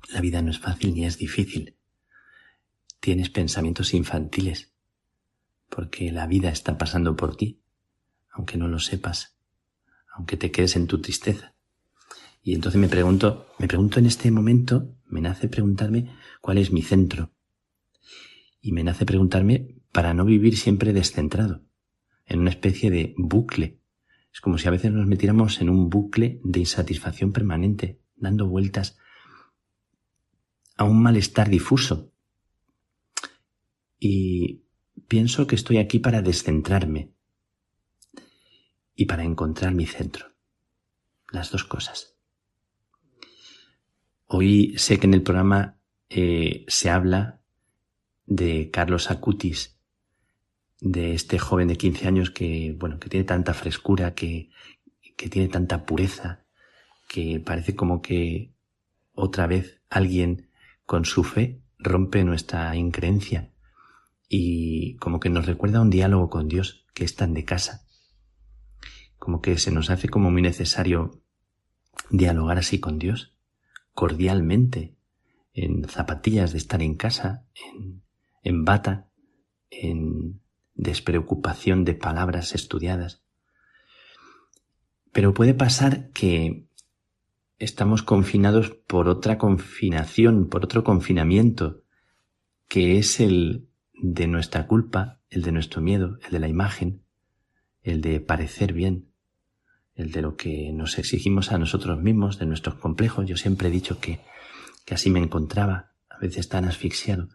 La 0.09 0.21
vida 0.21 0.41
no 0.41 0.51
es 0.51 0.59
fácil 0.59 0.93
ni 0.93 1.05
es 1.05 1.17
difícil. 1.17 1.75
Tienes 2.99 3.29
pensamientos 3.29 3.93
infantiles 3.93 4.73
porque 5.69 6.11
la 6.11 6.27
vida 6.27 6.49
está 6.49 6.77
pasando 6.77 7.15
por 7.15 7.35
ti, 7.35 7.61
aunque 8.39 8.57
no 8.57 8.69
lo 8.69 8.79
sepas 8.79 9.39
aunque 10.19 10.35
te 10.35 10.51
quedes 10.51 10.75
en 10.75 10.87
tu 10.87 10.99
tristeza. 10.99 11.55
Y 12.43 12.53
entonces 12.53 12.79
me 12.79 12.89
pregunto, 12.89 13.47
me 13.57 13.67
pregunto 13.67 13.99
en 13.99 14.05
este 14.05 14.31
momento, 14.31 14.93
me 15.05 15.21
nace 15.21 15.47
preguntarme 15.47 16.13
cuál 16.41 16.57
es 16.57 16.71
mi 16.71 16.81
centro. 16.81 17.31
Y 18.61 18.73
me 18.73 18.83
nace 18.83 19.05
preguntarme 19.05 19.75
para 19.93 20.13
no 20.13 20.25
vivir 20.25 20.57
siempre 20.57 20.91
descentrado, 20.91 21.63
en 22.25 22.39
una 22.39 22.49
especie 22.49 22.91
de 22.91 23.13
bucle. 23.17 23.79
Es 24.33 24.41
como 24.41 24.57
si 24.57 24.67
a 24.67 24.71
veces 24.71 24.91
nos 24.91 25.07
metiéramos 25.07 25.61
en 25.61 25.69
un 25.69 25.89
bucle 25.89 26.41
de 26.43 26.59
insatisfacción 26.59 27.31
permanente, 27.31 28.01
dando 28.17 28.45
vueltas 28.45 28.97
a 30.75 30.83
un 30.83 31.01
malestar 31.01 31.49
difuso. 31.49 32.11
Y 33.97 34.63
pienso 35.07 35.47
que 35.47 35.55
estoy 35.55 35.77
aquí 35.77 35.99
para 35.99 36.21
descentrarme, 36.21 37.13
y 38.99 39.05
para 39.05 39.23
encontrar 39.23 39.73
mi 39.73 39.85
centro. 39.85 40.25
Las 41.31 41.51
dos 41.51 41.63
cosas. 41.63 42.17
Hoy 44.25 44.77
sé 44.77 44.99
que 44.99 45.07
en 45.07 45.13
el 45.13 45.21
programa 45.21 45.79
eh, 46.09 46.65
se 46.67 46.89
habla 46.89 47.39
de 48.25 48.69
Carlos 48.71 49.09
Acutis, 49.09 49.79
de 50.81 51.13
este 51.13 51.39
joven 51.39 51.69
de 51.69 51.77
15 51.77 52.07
años 52.09 52.29
que, 52.29 52.75
bueno, 52.77 52.99
que 52.99 53.07
tiene 53.07 53.23
tanta 53.23 53.53
frescura, 53.53 54.15
que, 54.15 54.49
que 55.15 55.29
tiene 55.29 55.47
tanta 55.47 55.85
pureza, 55.85 56.43
que 57.07 57.39
parece 57.39 57.77
como 57.77 58.01
que 58.01 58.51
otra 59.13 59.47
vez 59.47 59.81
alguien 59.89 60.49
con 60.85 61.05
su 61.05 61.23
fe 61.23 61.61
rompe 61.77 62.25
nuestra 62.25 62.75
increencia 62.75 63.53
y 64.27 64.97
como 64.97 65.21
que 65.21 65.29
nos 65.29 65.45
recuerda 65.45 65.79
un 65.79 65.89
diálogo 65.89 66.29
con 66.29 66.49
Dios 66.49 66.85
que 66.93 67.05
es 67.05 67.15
tan 67.15 67.33
de 67.33 67.45
casa 67.45 67.85
como 69.19 69.41
que 69.41 69.57
se 69.57 69.71
nos 69.71 69.89
hace 69.89 70.09
como 70.09 70.31
muy 70.31 70.41
necesario 70.41 71.21
dialogar 72.09 72.57
así 72.57 72.79
con 72.79 72.97
Dios, 72.97 73.35
cordialmente, 73.93 74.95
en 75.53 75.87
zapatillas 75.87 76.53
de 76.53 76.57
estar 76.57 76.81
en 76.81 76.95
casa, 76.95 77.45
en, 77.53 78.01
en 78.43 78.65
bata, 78.65 79.09
en 79.69 80.41
despreocupación 80.73 81.83
de 81.83 81.93
palabras 81.93 82.55
estudiadas. 82.55 83.21
Pero 85.11 85.33
puede 85.33 85.53
pasar 85.53 86.09
que 86.11 86.65
estamos 87.57 88.03
confinados 88.03 88.69
por 88.69 89.09
otra 89.09 89.37
confinación, 89.37 90.47
por 90.47 90.63
otro 90.63 90.83
confinamiento, 90.83 91.83
que 92.69 92.97
es 92.97 93.19
el 93.19 93.67
de 93.93 94.27
nuestra 94.27 94.65
culpa, 94.67 95.19
el 95.29 95.41
de 95.41 95.51
nuestro 95.51 95.81
miedo, 95.81 96.17
el 96.25 96.31
de 96.31 96.39
la 96.39 96.47
imagen, 96.47 97.03
el 97.83 98.01
de 98.01 98.21
parecer 98.21 98.73
bien, 98.73 99.08
el 99.99 100.11
de 100.13 100.21
lo 100.21 100.37
que 100.37 100.71
nos 100.71 100.97
exigimos 100.97 101.51
a 101.51 101.57
nosotros 101.57 102.01
mismos, 102.01 102.39
de 102.39 102.45
nuestros 102.45 102.75
complejos. 102.75 103.25
Yo 103.25 103.35
siempre 103.35 103.67
he 103.67 103.71
dicho 103.71 103.99
que, 103.99 104.21
que 104.85 104.93
así 104.93 105.09
me 105.09 105.19
encontraba, 105.19 105.91
a 106.09 106.17
veces 106.19 106.47
tan 106.47 106.63
asfixiado. 106.63 107.27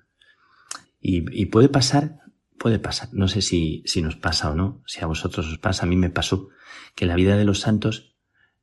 Y, 0.98 1.26
y, 1.38 1.46
puede 1.46 1.68
pasar, 1.68 2.20
puede 2.58 2.78
pasar, 2.78 3.10
no 3.12 3.28
sé 3.28 3.42
si, 3.42 3.82
si 3.84 4.00
nos 4.00 4.16
pasa 4.16 4.50
o 4.50 4.54
no, 4.54 4.82
si 4.86 5.02
a 5.02 5.06
vosotros 5.06 5.46
os 5.46 5.58
pasa, 5.58 5.84
a 5.84 5.86
mí 5.86 5.96
me 5.96 6.08
pasó, 6.08 6.48
que 6.94 7.04
la 7.04 7.16
vida 7.16 7.36
de 7.36 7.44
los 7.44 7.60
santos 7.60 8.16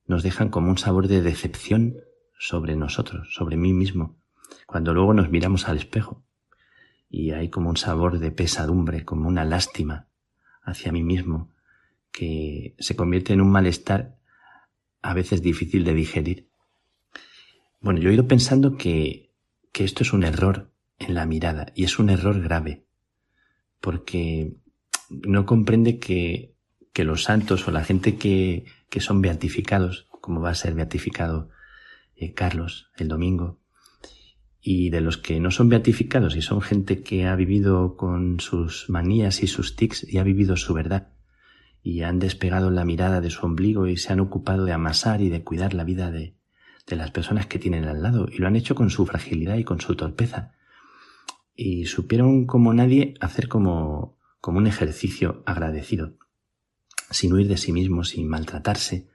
nos 0.08 0.24
dejan 0.24 0.50
como 0.50 0.72
un 0.72 0.80
sabor 0.80 1.08
de 1.08 1.22
decepción 1.22 1.98
sobre 2.40 2.76
nosotros, 2.76 3.32
sobre 3.36 3.56
mí 3.56 3.72
mismo, 3.72 4.20
cuando 4.66 4.96
luego 4.96 5.14
nos 5.14 5.30
miramos 5.30 5.68
al 5.68 5.78
espejo 5.78 6.26
y 7.08 7.32
hay 7.32 7.52
como 7.52 7.70
un 7.70 7.78
sabor 7.78 8.18
de 8.18 8.32
pesadumbre, 8.32 9.06
como 9.06 9.28
una 9.28 9.46
lástima 9.46 10.08
hacia 10.64 10.92
mí 10.92 11.04
mismo, 11.04 11.51
que 12.12 12.76
se 12.80 12.96
convierte 12.96 13.34
en 13.34 13.42
un 13.42 13.52
malestar 13.52 14.18
a 15.02 15.14
veces 15.14 15.42
difícil 15.42 15.84
de 15.84 15.94
digerir. 15.94 16.50
Bueno, 17.80 18.00
yo 18.00 18.10
he 18.10 18.14
ido 18.14 18.28
pensando 18.28 18.78
que, 18.78 19.32
que 19.72 19.84
esto 19.84 20.04
es 20.04 20.14
un 20.14 20.24
error 20.24 20.72
en 21.00 21.16
la 21.16 21.26
mirada 21.26 21.72
y 21.76 21.84
es 21.84 21.98
un 21.98 22.10
error 22.10 22.42
grave, 22.42 22.86
porque 23.80 24.54
no 25.10 25.46
comprende 25.46 26.00
que, 26.00 26.54
que 26.94 27.04
los 27.04 27.24
santos 27.24 27.68
o 27.68 27.72
la 27.72 27.84
gente 27.84 28.18
que, 28.18 28.66
que 28.90 29.00
son 29.00 29.22
beatificados, 29.22 30.08
como 30.22 30.42
va 30.42 30.52
a 30.52 30.56
ser 30.56 30.76
beatificado 30.76 31.50
eh, 32.16 32.34
Carlos 32.34 32.92
el 32.98 33.08
domingo, 33.08 33.60
y 34.62 34.92
de 34.92 35.02
los 35.02 35.18
que 35.18 35.40
no 35.40 35.50
son 35.50 35.70
beatificados 35.70 36.36
y 36.36 36.44
son 36.44 36.62
gente 36.62 37.02
que 37.02 37.26
ha 37.26 37.36
vivido 37.36 37.98
con 37.98 38.40
sus 38.40 38.88
manías 38.90 39.42
y 39.42 39.48
sus 39.48 39.76
tics 39.76 40.06
y 40.08 40.20
ha 40.20 40.24
vivido 40.24 40.56
su 40.56 40.76
verdad 40.76 41.12
y 41.84 42.02
han 42.04 42.20
despegado 42.20 42.70
la 42.70 42.86
mirada 42.86 43.22
de 43.22 43.30
su 43.30 43.46
ombligo 43.46 43.88
y 43.88 43.98
se 43.98 44.14
han 44.14 44.20
ocupado 44.20 44.66
de 44.66 44.74
amasar 44.74 45.22
y 45.22 45.30
de 45.30 45.44
cuidar 45.44 45.74
la 45.74 45.84
vida 45.84 46.12
de, 46.12 46.36
de 46.88 46.96
las 46.96 47.12
personas 47.12 47.48
que 47.48 47.60
tienen 47.60 47.86
al 47.86 48.04
lado 48.04 48.28
y 48.32 48.38
lo 48.38 48.48
han 48.48 48.56
hecho 48.56 48.76
con 48.76 48.90
su 48.90 49.06
fragilidad 49.06 49.58
y 49.58 49.64
con 49.64 49.82
su 49.82 49.96
torpeza 49.96 50.54
y 51.56 51.86
supieron 51.86 52.46
como 52.46 52.74
nadie 52.74 53.16
hacer 53.20 53.48
como, 53.48 54.18
como 54.40 54.58
un 54.58 54.68
ejercicio 54.68 55.44
agradecido 55.46 56.18
sin 57.12 57.34
huir 57.34 57.48
de 57.48 57.58
sí 57.58 57.72
mismos, 57.72 58.10
sin 58.10 58.28
maltratarse, 58.28 59.10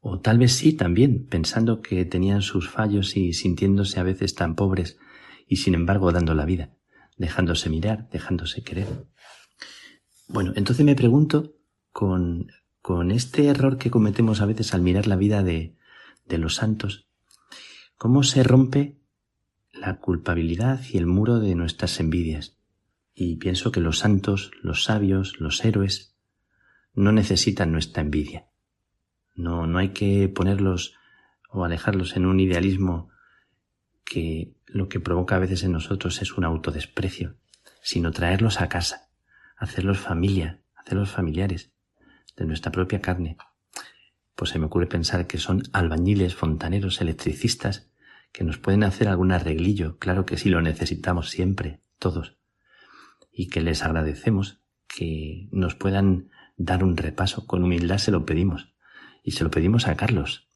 o 0.00 0.20
tal 0.20 0.38
vez 0.38 0.52
sí 0.52 0.72
también, 0.72 1.26
pensando 1.26 1.82
que 1.82 2.04
tenían 2.04 2.42
sus 2.42 2.68
fallos 2.68 3.16
y 3.16 3.32
sintiéndose 3.32 4.00
a 4.00 4.02
veces 4.02 4.34
tan 4.34 4.54
pobres 4.54 4.98
y 5.46 5.56
sin 5.56 5.74
embargo 5.74 6.12
dando 6.12 6.34
la 6.34 6.44
vida, 6.44 6.74
dejándose 7.16 7.70
mirar, 7.70 8.08
dejándose 8.10 8.62
querer. 8.62 8.86
Bueno, 10.28 10.52
entonces 10.56 10.84
me 10.84 10.94
pregunto 10.94 11.54
con, 11.94 12.50
con 12.82 13.12
este 13.12 13.46
error 13.46 13.78
que 13.78 13.88
cometemos 13.88 14.40
a 14.40 14.46
veces 14.46 14.74
al 14.74 14.82
mirar 14.82 15.06
la 15.06 15.14
vida 15.14 15.44
de, 15.44 15.76
de 16.26 16.38
los 16.38 16.56
santos, 16.56 17.06
¿cómo 17.96 18.24
se 18.24 18.42
rompe 18.42 18.98
la 19.72 20.00
culpabilidad 20.00 20.80
y 20.90 20.98
el 20.98 21.06
muro 21.06 21.38
de 21.38 21.54
nuestras 21.54 22.00
envidias? 22.00 22.58
Y 23.14 23.36
pienso 23.36 23.70
que 23.70 23.78
los 23.78 24.00
santos, 24.00 24.50
los 24.60 24.82
sabios, 24.82 25.38
los 25.38 25.64
héroes, 25.64 26.16
no 26.94 27.12
necesitan 27.12 27.70
nuestra 27.70 28.02
envidia. 28.02 28.48
No, 29.36 29.68
no 29.68 29.78
hay 29.78 29.90
que 29.90 30.28
ponerlos 30.28 30.96
o 31.48 31.64
alejarlos 31.64 32.16
en 32.16 32.26
un 32.26 32.40
idealismo 32.40 33.08
que 34.04 34.56
lo 34.66 34.88
que 34.88 34.98
provoca 34.98 35.36
a 35.36 35.40
veces 35.40 35.62
en 35.62 35.70
nosotros 35.70 36.20
es 36.22 36.32
un 36.32 36.44
autodesprecio, 36.44 37.36
sino 37.82 38.10
traerlos 38.10 38.60
a 38.60 38.68
casa, 38.68 39.10
hacerlos 39.56 39.98
familia, 39.98 40.60
hacerlos 40.74 41.12
familiares 41.12 41.70
de 42.36 42.46
nuestra 42.46 42.72
propia 42.72 43.00
carne. 43.00 43.36
Pues 44.34 44.50
se 44.50 44.58
me 44.58 44.66
ocurre 44.66 44.86
pensar 44.86 45.26
que 45.26 45.38
son 45.38 45.62
albañiles, 45.72 46.34
fontaneros, 46.34 47.00
electricistas, 47.00 47.90
que 48.32 48.44
nos 48.44 48.58
pueden 48.58 48.82
hacer 48.82 49.06
algún 49.06 49.30
arreglillo, 49.30 49.98
claro 49.98 50.26
que 50.26 50.36
sí 50.36 50.48
lo 50.48 50.60
necesitamos 50.60 51.30
siempre, 51.30 51.80
todos, 52.00 52.36
y 53.32 53.48
que 53.48 53.60
les 53.60 53.84
agradecemos 53.84 54.60
que 54.88 55.48
nos 55.52 55.76
puedan 55.76 56.30
dar 56.56 56.82
un 56.82 56.96
repaso, 56.96 57.46
con 57.46 57.62
humildad 57.62 57.98
se 57.98 58.10
lo 58.10 58.26
pedimos, 58.26 58.74
y 59.22 59.32
se 59.32 59.44
lo 59.44 59.50
pedimos 59.50 59.86
a 59.86 59.96
Carlos, 59.96 60.48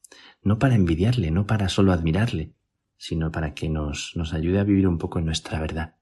no 0.42 0.58
para 0.58 0.74
envidiarle, 0.74 1.30
no 1.30 1.46
para 1.46 1.68
solo 1.68 1.92
admirarle, 1.92 2.52
sino 2.96 3.30
para 3.30 3.54
que 3.54 3.68
nos, 3.68 4.12
nos 4.16 4.34
ayude 4.34 4.58
a 4.58 4.64
vivir 4.64 4.88
un 4.88 4.98
poco 4.98 5.20
en 5.20 5.26
nuestra 5.26 5.60
verdad. 5.60 5.94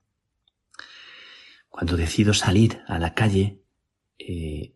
Cuando 1.68 1.98
decido 1.98 2.32
salir 2.32 2.80
a 2.86 2.98
la 2.98 3.12
calle, 3.12 3.60
eh, 4.18 4.75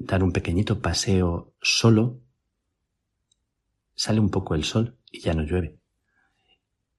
dar 0.00 0.24
un 0.24 0.32
pequeñito 0.32 0.80
paseo 0.80 1.54
solo, 1.60 2.20
sale 3.94 4.18
un 4.18 4.30
poco 4.30 4.54
el 4.54 4.64
sol 4.64 4.96
y 5.10 5.20
ya 5.20 5.34
no 5.34 5.42
llueve. 5.42 5.78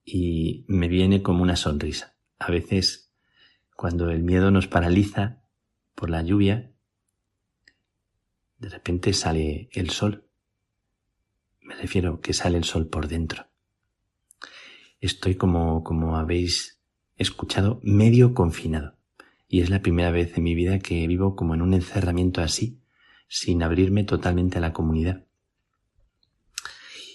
Y 0.05 0.65
me 0.67 0.87
viene 0.87 1.23
como 1.23 1.41
una 1.41 1.55
sonrisa. 1.55 2.15
A 2.37 2.51
veces, 2.51 3.11
cuando 3.75 4.11
el 4.11 4.21
miedo 4.23 4.51
nos 4.51 4.67
paraliza 4.67 5.41
por 5.95 6.09
la 6.11 6.21
lluvia, 6.21 6.71
de 8.59 8.69
repente 8.69 9.13
sale 9.13 9.69
el 9.73 9.89
sol. 9.89 10.27
Me 11.59 11.75
refiero 11.75 12.21
que 12.21 12.33
sale 12.33 12.57
el 12.57 12.63
sol 12.63 12.87
por 12.87 13.07
dentro. 13.07 13.47
Estoy 14.99 15.35
como, 15.35 15.83
como 15.83 16.17
habéis 16.17 16.79
escuchado, 17.17 17.79
medio 17.83 18.35
confinado. 18.35 18.95
Y 19.47 19.61
es 19.61 19.71
la 19.71 19.81
primera 19.81 20.11
vez 20.11 20.37
en 20.37 20.43
mi 20.43 20.53
vida 20.53 20.77
que 20.79 21.07
vivo 21.07 21.35
como 21.35 21.55
en 21.55 21.63
un 21.63 21.73
encerramiento 21.73 22.41
así, 22.41 22.80
sin 23.33 23.63
abrirme 23.63 24.03
totalmente 24.03 24.57
a 24.57 24.61
la 24.61 24.73
comunidad. 24.73 25.25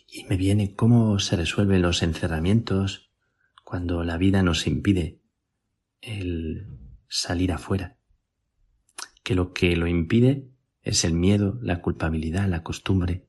Y 0.08 0.24
me 0.24 0.38
viene 0.38 0.74
cómo 0.74 1.18
se 1.18 1.36
resuelven 1.36 1.82
los 1.82 2.02
encerramientos 2.02 3.10
cuando 3.64 4.02
la 4.02 4.16
vida 4.16 4.42
nos 4.42 4.66
impide 4.66 5.20
el 6.00 6.78
salir 7.06 7.52
afuera. 7.52 7.98
Que 9.22 9.34
lo 9.34 9.52
que 9.52 9.76
lo 9.76 9.86
impide 9.86 10.48
es 10.80 11.04
el 11.04 11.12
miedo, 11.12 11.58
la 11.60 11.82
culpabilidad, 11.82 12.48
la 12.48 12.62
costumbre 12.62 13.26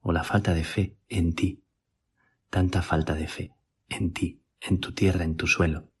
o 0.00 0.10
la 0.10 0.24
falta 0.24 0.52
de 0.52 0.64
fe 0.64 0.98
en 1.08 1.36
ti. 1.36 1.62
Tanta 2.50 2.82
falta 2.82 3.14
de 3.14 3.28
fe 3.28 3.54
en 3.88 4.12
ti, 4.12 4.42
en 4.60 4.80
tu 4.80 4.94
tierra, 4.94 5.22
en 5.22 5.36
tu 5.36 5.46
suelo, 5.46 5.92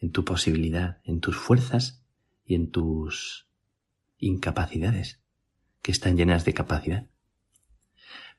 en 0.00 0.10
tu 0.10 0.24
posibilidad, 0.24 1.00
en 1.04 1.20
tus 1.20 1.36
fuerzas 1.36 2.02
y 2.44 2.56
en 2.56 2.72
tus 2.72 3.46
incapacidades, 4.18 5.20
que 5.82 5.92
están 5.92 6.16
llenas 6.16 6.44
de 6.44 6.54
capacidad. 6.54 7.06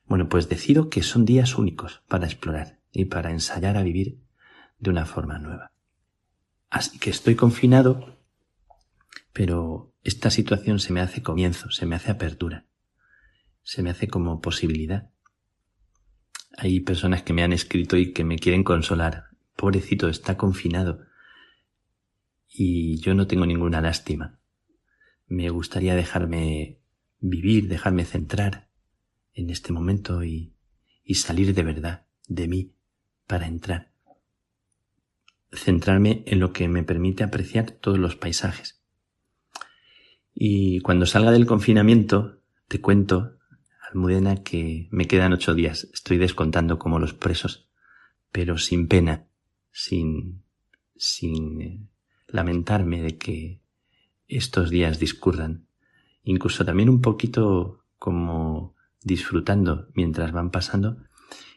Bueno, 0.06 0.28
pues 0.28 0.48
decido 0.48 0.90
que 0.90 1.02
son 1.02 1.24
días 1.24 1.56
únicos 1.56 2.02
para 2.08 2.26
explorar 2.26 2.80
y 2.92 3.04
para 3.04 3.30
ensayar 3.30 3.76
a 3.76 3.82
vivir 3.82 4.20
de 4.78 4.90
una 4.90 5.06
forma 5.06 5.38
nueva. 5.38 5.72
Así 6.68 6.98
que 6.98 7.10
estoy 7.10 7.36
confinado, 7.36 8.18
pero 9.32 9.94
esta 10.02 10.30
situación 10.30 10.80
se 10.80 10.92
me 10.92 11.00
hace 11.00 11.22
comienzo, 11.22 11.70
se 11.70 11.86
me 11.86 11.94
hace 11.94 12.10
apertura, 12.10 12.66
se 13.62 13.82
me 13.82 13.90
hace 13.90 14.08
como 14.08 14.40
posibilidad. 14.40 15.10
Hay 16.56 16.80
personas 16.80 17.22
que 17.22 17.32
me 17.32 17.42
han 17.42 17.52
escrito 17.52 17.96
y 17.96 18.12
que 18.12 18.24
me 18.24 18.38
quieren 18.38 18.64
consolar. 18.64 19.26
Pobrecito, 19.54 20.08
está 20.08 20.36
confinado. 20.36 21.04
Y 22.48 22.98
yo 23.00 23.14
no 23.14 23.26
tengo 23.26 23.46
ninguna 23.46 23.80
lástima. 23.80 24.40
Me 25.26 25.48
gustaría 25.50 25.94
dejarme 25.94 26.79
vivir, 27.20 27.68
dejarme 27.68 28.04
centrar 28.04 28.68
en 29.34 29.50
este 29.50 29.72
momento 29.72 30.24
y, 30.24 30.54
y 31.04 31.14
salir 31.14 31.54
de 31.54 31.62
verdad 31.62 32.06
de 32.26 32.48
mí 32.48 32.74
para 33.26 33.46
entrar. 33.46 33.92
Centrarme 35.52 36.22
en 36.26 36.40
lo 36.40 36.52
que 36.52 36.68
me 36.68 36.82
permite 36.82 37.24
apreciar 37.24 37.70
todos 37.70 37.98
los 37.98 38.16
paisajes 38.16 38.80
y 40.42 40.80
cuando 40.80 41.06
salga 41.06 41.32
del 41.32 41.46
confinamiento, 41.46 42.40
te 42.68 42.80
cuento, 42.80 43.36
Almudena, 43.90 44.42
que 44.42 44.88
me 44.90 45.06
quedan 45.06 45.32
ocho 45.32 45.54
días. 45.54 45.88
Estoy 45.92 46.18
descontando 46.18 46.78
como 46.78 46.98
los 46.98 47.12
presos, 47.12 47.68
pero 48.32 48.56
sin 48.56 48.88
pena, 48.88 49.26
sin, 49.70 50.42
sin 50.96 51.60
eh, 51.60 51.88
lamentarme 52.28 53.02
de 53.02 53.18
que 53.18 53.60
estos 54.28 54.70
días 54.70 54.98
discurran. 54.98 55.66
Incluso 56.22 56.64
también 56.64 56.88
un 56.88 57.00
poquito 57.00 57.84
como 57.98 58.74
disfrutando 59.02 59.88
mientras 59.94 60.32
van 60.32 60.50
pasando. 60.50 60.98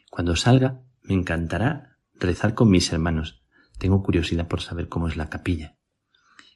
Cuando 0.10 0.36
salga, 0.36 0.82
me 1.02 1.14
encantará 1.14 1.98
rezar 2.14 2.54
con 2.54 2.70
mis 2.70 2.92
hermanos. 2.92 3.44
Tengo 3.78 4.04
curiosidad 4.04 4.48
por 4.48 4.62
saber 4.62 4.88
cómo 4.88 5.08
es 5.08 5.18
la 5.18 5.30
capilla. 5.30 5.78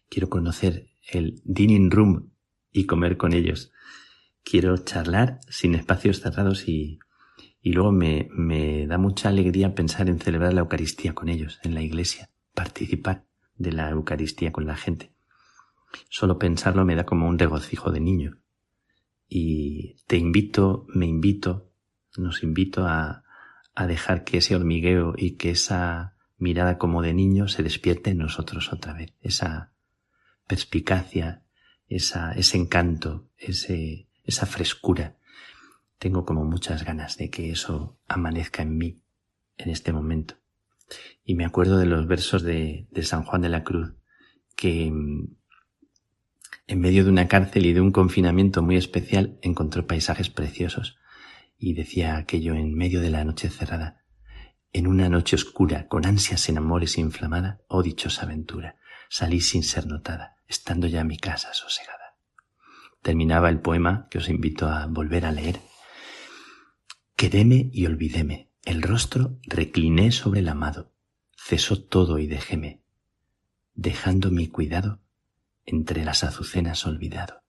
Quiero 0.09 0.29
conocer 0.29 0.89
el 1.09 1.41
dining 1.43 1.91
room 1.91 2.31
y 2.71 2.85
comer 2.85 3.17
con 3.17 3.34
ellos. 3.34 3.71
Quiero 4.43 4.77
charlar 4.77 5.39
sin 5.49 5.75
espacios 5.75 6.21
cerrados 6.21 6.67
y, 6.67 6.99
y 7.61 7.73
luego 7.73 7.91
me, 7.91 8.29
me 8.31 8.88
da 8.88 8.97
mucha 8.97 9.29
alegría 9.29 9.75
pensar 9.75 10.07
en 10.07 10.19
celebrar 10.19 10.53
la 10.53 10.61
Eucaristía 10.61 11.13
con 11.13 11.27
ellos, 11.27 11.59
en 11.63 11.73
la 11.73 11.81
iglesia, 11.81 12.29
participar 12.53 13.25
de 13.55 13.73
la 13.73 13.89
Eucaristía 13.89 14.51
con 14.53 14.65
la 14.65 14.77
gente. 14.77 15.11
Solo 16.09 16.38
pensarlo 16.38 16.85
me 16.85 16.95
da 16.95 17.05
como 17.05 17.27
un 17.27 17.39
regocijo 17.39 17.91
de 17.91 17.99
niño. 17.99 18.39
Y 19.27 19.95
te 20.07 20.18
invito, 20.18 20.85
me 20.89 21.05
invito, 21.05 21.72
nos 22.18 22.43
invito 22.43 22.85
a, 22.85 23.23
a 23.76 23.88
dejar 23.88 24.23
que 24.23 24.38
ese 24.38 24.55
hormigueo 24.55 25.14
y 25.18 25.35
que 25.35 25.51
esa 25.51 26.15
mirada 26.38 26.77
como 26.77 27.01
de 27.01 27.14
niño 27.14 27.47
se 27.47 27.64
despierte 27.64 28.11
en 28.11 28.19
nosotros 28.19 28.72
otra 28.72 28.93
vez, 28.93 29.14
esa 29.22 29.73
perspicacia, 30.47 31.43
esa, 31.88 32.31
ese 32.34 32.57
encanto, 32.57 33.30
ese, 33.38 34.09
esa 34.23 34.45
frescura. 34.45 35.18
Tengo 35.99 36.26
como 36.26 36.43
muchas 36.45 36.84
ganas 36.84 37.18
de 37.18 37.30
que 37.30 37.51
eso 37.51 37.99
amanezca 38.07 38.61
en 38.61 38.77
mí 38.77 39.01
en 39.57 39.69
este 39.69 39.91
momento. 39.93 40.35
Y 41.23 41.35
me 41.35 41.45
acuerdo 41.45 41.77
de 41.77 41.85
los 41.85 42.07
versos 42.07 42.43
de, 42.43 42.88
de 42.91 43.03
San 43.03 43.23
Juan 43.23 43.41
de 43.41 43.49
la 43.49 43.64
Cruz, 43.64 43.93
que 44.55 44.89
mm, 44.91 45.36
en 46.68 46.82
medio 46.82 47.06
de 47.06 47.10
una 47.10 47.28
cárcel 47.28 47.65
y 47.65 47.74
de 47.74 47.82
un 47.82 47.91
confinamiento 47.91 48.61
muy 48.61 48.76
especial 48.76 49.40
encontró 49.41 49.88
paisajes 49.88 50.30
preciosos 50.30 50.98
y 51.57 51.74
decía 51.74 52.18
aquello 52.18 52.56
en 52.56 52.76
medio 52.76 53.02
de 53.02 53.10
la 53.10 53.24
noche 53.24 53.49
cerrada. 53.49 54.03
En 54.74 54.86
una 54.86 55.07
noche 55.10 55.36
oscura, 55.36 55.88
con 55.88 56.06
ansias 56.06 56.49
en 56.49 56.57
amores 56.57 56.98
inflamada, 56.98 57.61
oh 57.68 57.82
dichosa 57.82 58.24
aventura, 58.24 58.76
salí 59.10 59.40
sin 59.40 59.64
ser 59.64 59.88
notada, 59.88 60.36
estando 60.45 60.88
ya 60.88 61.02
en 61.02 61.07
mi 61.07 61.18
casa 61.18 61.53
sosegada. 61.53 62.18
Terminaba 63.02 63.49
el 63.49 63.61
poema 63.61 64.07
que 64.11 64.18
os 64.18 64.28
invito 64.28 64.68
a 64.68 64.86
volver 64.88 65.26
a 65.26 65.32
leer. 65.32 65.61
Quedéme 67.15 67.69
y 67.72 67.86
olvidéme, 67.86 68.52
el 68.65 68.82
rostro 68.82 69.40
recliné 69.44 70.11
sobre 70.11 70.41
el 70.41 70.49
amado, 70.49 70.91
cesó 71.38 71.82
todo 71.82 72.19
y 72.19 72.28
dejéme, 72.28 72.84
dejando 73.74 74.30
mi 74.32 74.48
cuidado 74.48 74.99
entre 75.68 76.03
las 76.03 76.23
azucenas 76.23 76.88
olvidado. 76.88 77.44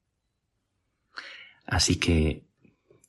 Así 1.65 1.97
que 1.97 2.45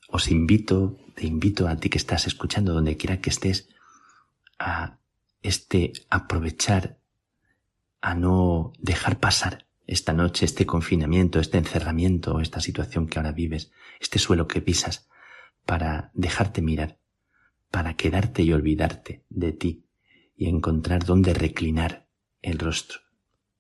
os 0.08 0.30
invito, 0.30 0.98
te 1.16 1.26
invito 1.26 1.68
a 1.68 1.76
ti 1.76 1.90
que 1.90 1.98
estás 1.98 2.28
escuchando 2.28 2.74
donde 2.74 2.96
quiera 2.96 3.20
que 3.20 3.30
estés, 3.30 3.68
a 4.58 4.98
este 5.42 5.92
aprovechar, 6.10 7.00
a 8.02 8.16
no 8.16 8.72
dejar 8.80 9.20
pasar 9.20 9.68
esta 9.88 10.14
noche, 10.14 10.46
este 10.46 10.66
confinamiento, 10.66 11.40
este 11.40 11.58
encerramiento, 11.58 12.40
esta 12.40 12.62
situación 12.62 13.08
que 13.08 13.18
ahora 13.20 13.32
vives, 13.32 13.72
este 14.00 14.20
suelo 14.20 14.48
que 14.48 14.62
pisas, 14.62 15.10
para 15.66 16.12
dejarte 16.14 16.62
mirar, 16.62 17.00
para 17.72 17.96
quedarte 17.96 18.44
y 18.44 18.54
olvidarte 18.54 19.26
de 19.30 19.52
ti 19.54 19.86
y 20.36 20.48
encontrar 20.48 21.06
dónde 21.06 21.34
reclinar 21.34 22.08
el 22.42 22.60
rostro. 22.60 23.09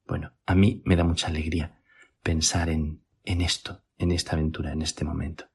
Bueno, 0.09 0.33
a 0.47 0.55
mí 0.55 0.81
me 0.85 0.95
da 0.95 1.03
mucha 1.03 1.27
alegría 1.27 1.79
pensar 2.23 2.69
en, 2.69 3.03
en 3.23 3.41
esto, 3.41 3.83
en 3.99 4.11
esta 4.11 4.33
aventura, 4.33 4.71
en 4.71 4.81
este 4.81 5.05
momento. 5.05 5.45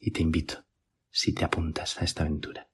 Y 0.00 0.10
te 0.10 0.20
invito, 0.20 0.66
si 1.10 1.32
te 1.32 1.46
apuntas 1.46 1.98
a 1.98 2.04
esta 2.04 2.22
aventura, 2.22 2.68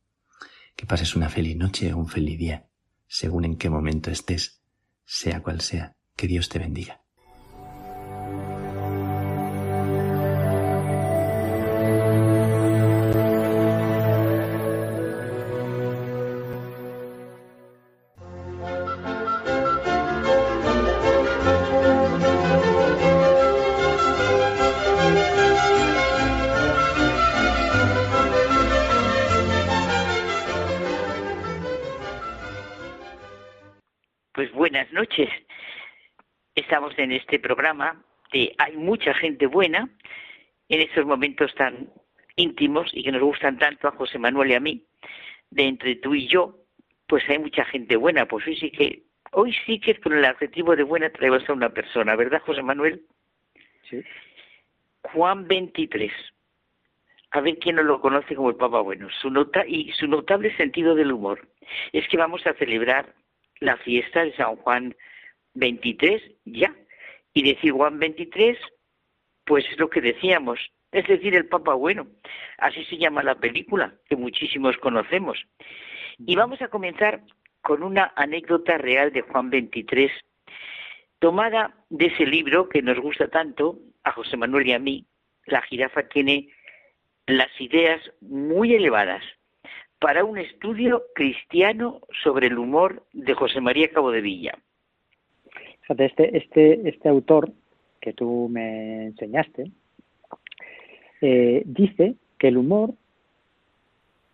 que 0.74 0.84
pases 0.84 1.14
una 1.14 1.28
feliz 1.28 1.56
noche 1.56 1.92
o 1.92 1.96
un 1.96 2.08
feliz 2.08 2.36
día, 2.40 2.68
según 3.06 3.44
en 3.44 3.56
qué 3.56 3.70
momento 3.70 4.10
estés, 4.10 4.64
sea 5.04 5.40
cual 5.40 5.60
sea. 5.60 5.94
Que 6.16 6.26
Dios 6.26 6.48
te 6.48 6.58
bendiga. 6.58 7.04
Programa 37.78 38.02
de 38.32 38.54
Hay 38.58 38.76
mucha 38.76 39.14
gente 39.14 39.46
buena 39.46 39.88
en 40.68 40.80
estos 40.80 41.06
momentos 41.06 41.54
tan 41.54 41.88
íntimos 42.36 42.90
y 42.92 43.02
que 43.02 43.12
nos 43.12 43.22
gustan 43.22 43.58
tanto 43.58 43.88
a 43.88 43.92
José 43.92 44.18
Manuel 44.18 44.50
y 44.50 44.54
a 44.54 44.60
mí, 44.60 44.84
de 45.50 45.62
entre 45.62 45.96
tú 45.96 46.14
y 46.14 46.28
yo, 46.28 46.58
pues 47.06 47.24
hay 47.28 47.38
mucha 47.38 47.64
gente 47.64 47.96
buena. 47.96 48.26
Pues 48.26 48.46
hoy 48.46 48.56
sí 48.56 48.70
que, 48.70 49.02
hoy 49.32 49.54
sí 49.64 49.80
que 49.80 49.98
con 50.00 50.12
el 50.12 50.24
adjetivo 50.24 50.76
de 50.76 50.82
buena 50.82 51.10
traemos 51.10 51.48
a 51.48 51.52
una 51.52 51.70
persona, 51.70 52.16
¿verdad, 52.16 52.42
José 52.44 52.62
Manuel? 52.62 53.02
Sí. 53.88 54.02
Juan 55.12 55.48
23. 55.48 56.12
A 57.30 57.40
ver 57.40 57.58
quién 57.58 57.76
no 57.76 57.82
lo 57.82 58.00
conoce 58.00 58.34
como 58.34 58.50
el 58.50 58.56
Papa 58.56 58.80
Bueno. 58.80 59.08
Su 59.22 59.30
nota 59.30 59.64
y 59.66 59.90
su 59.92 60.06
notable 60.06 60.54
sentido 60.56 60.94
del 60.94 61.12
humor. 61.12 61.48
Es 61.92 62.06
que 62.08 62.16
vamos 62.16 62.46
a 62.46 62.54
celebrar 62.54 63.14
la 63.60 63.76
fiesta 63.78 64.24
de 64.24 64.34
San 64.36 64.56
Juan 64.56 64.94
23 65.54 66.22
ya. 66.44 66.74
Y 67.38 67.42
decir 67.54 67.70
Juan 67.70 68.00
23, 68.00 68.58
pues 69.44 69.64
es 69.70 69.78
lo 69.78 69.88
que 69.88 70.00
decíamos, 70.00 70.58
es 70.90 71.06
decir, 71.06 71.36
el 71.36 71.46
Papa 71.46 71.74
Bueno. 71.74 72.08
Así 72.56 72.84
se 72.86 72.98
llama 72.98 73.22
la 73.22 73.36
película, 73.36 73.94
que 74.08 74.16
muchísimos 74.16 74.76
conocemos. 74.78 75.38
Y 76.18 76.34
vamos 76.34 76.60
a 76.62 76.66
comenzar 76.66 77.22
con 77.60 77.84
una 77.84 78.12
anécdota 78.16 78.76
real 78.76 79.12
de 79.12 79.20
Juan 79.20 79.50
23, 79.50 80.10
tomada 81.20 81.76
de 81.90 82.06
ese 82.06 82.26
libro 82.26 82.68
que 82.68 82.82
nos 82.82 82.98
gusta 82.98 83.28
tanto, 83.28 83.78
a 84.02 84.10
José 84.10 84.36
Manuel 84.36 84.66
y 84.66 84.72
a 84.72 84.80
mí. 84.80 85.06
La 85.44 85.62
jirafa 85.62 86.08
tiene 86.08 86.48
las 87.28 87.52
ideas 87.60 88.00
muy 88.20 88.74
elevadas 88.74 89.22
para 90.00 90.24
un 90.24 90.38
estudio 90.38 91.04
cristiano 91.14 92.00
sobre 92.20 92.48
el 92.48 92.58
humor 92.58 93.06
de 93.12 93.34
José 93.34 93.60
María 93.60 93.92
Cabo 93.92 94.10
de 94.10 94.22
Villa 94.22 94.58
este, 95.88 96.36
este, 96.36 96.88
este 96.88 97.08
autor 97.08 97.52
que 98.00 98.12
tú 98.12 98.48
me 98.50 99.06
enseñaste 99.06 99.70
eh, 101.20 101.62
dice 101.66 102.14
que 102.38 102.48
el 102.48 102.58
humor 102.58 102.94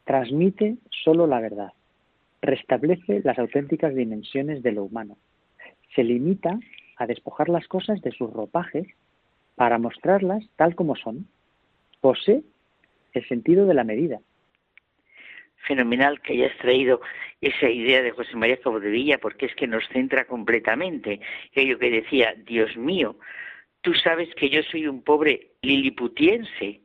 transmite 0.05 0.77
solo 1.05 1.27
la 1.27 1.41
verdad, 1.41 1.73
restablece 2.43 3.23
las 3.25 3.39
auténticas 3.39 3.95
dimensiones 3.95 4.63
de 4.63 4.73
lo 4.73 4.85
humano, 4.85 5.17
se 5.95 6.05
limita 6.05 6.59
a 6.97 7.07
despojar 7.07 7.49
las 7.49 7.67
cosas 7.69 8.03
de 8.03 8.13
sus 8.13 8.31
ropajes 8.33 8.87
para 9.55 9.79
mostrarlas 9.79 10.45
tal 10.57 10.75
como 10.75 10.97
son, 10.97 11.27
posee 12.01 12.43
el 13.15 13.27
sentido 13.29 13.67
de 13.67 13.75
la 13.75 13.85
medida, 13.85 14.21
fenomenal 15.67 16.21
que 16.21 16.35
hayas 16.35 16.57
traído 16.59 17.01
esa 17.41 17.69
idea 17.69 18.03
de 18.03 18.11
José 18.11 18.37
María 18.37 18.59
Villa, 18.81 19.19
porque 19.19 19.47
es 19.47 19.55
que 19.55 19.67
nos 19.67 19.87
centra 19.89 20.25
completamente. 20.27 21.21
Aquello 21.51 21.79
que 21.79 21.91
decía, 21.91 22.35
Dios 22.37 22.77
mío, 22.77 23.17
tú 23.83 23.95
sabes 23.95 24.35
que 24.35 24.49
yo 24.49 24.63
soy 24.63 24.87
un 24.87 25.03
pobre 25.03 25.53
liliputiense. 25.63 26.81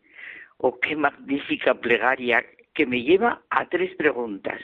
Oh, 0.57 0.79
qué 0.79 0.95
magnífica 0.95 1.73
plegaria 1.75 2.45
que 2.73 2.85
me 2.85 3.01
lleva 3.01 3.43
a 3.49 3.67
tres 3.69 3.95
preguntas. 3.95 4.61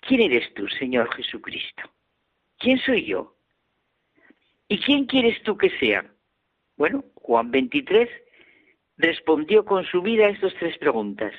¿Quién 0.00 0.22
eres 0.22 0.52
tú, 0.54 0.68
Señor 0.68 1.12
Jesucristo? 1.14 1.90
¿Quién 2.58 2.78
soy 2.78 3.04
yo? 3.04 3.36
¿Y 4.68 4.78
quién 4.80 5.06
quieres 5.06 5.42
tú 5.42 5.56
que 5.56 5.70
sea? 5.78 6.04
Bueno, 6.76 7.04
Juan 7.14 7.50
23 7.50 8.08
respondió 8.96 9.64
con 9.64 9.84
su 9.84 10.02
vida 10.02 10.26
a 10.26 10.30
estas 10.30 10.54
tres 10.54 10.76
preguntas. 10.78 11.32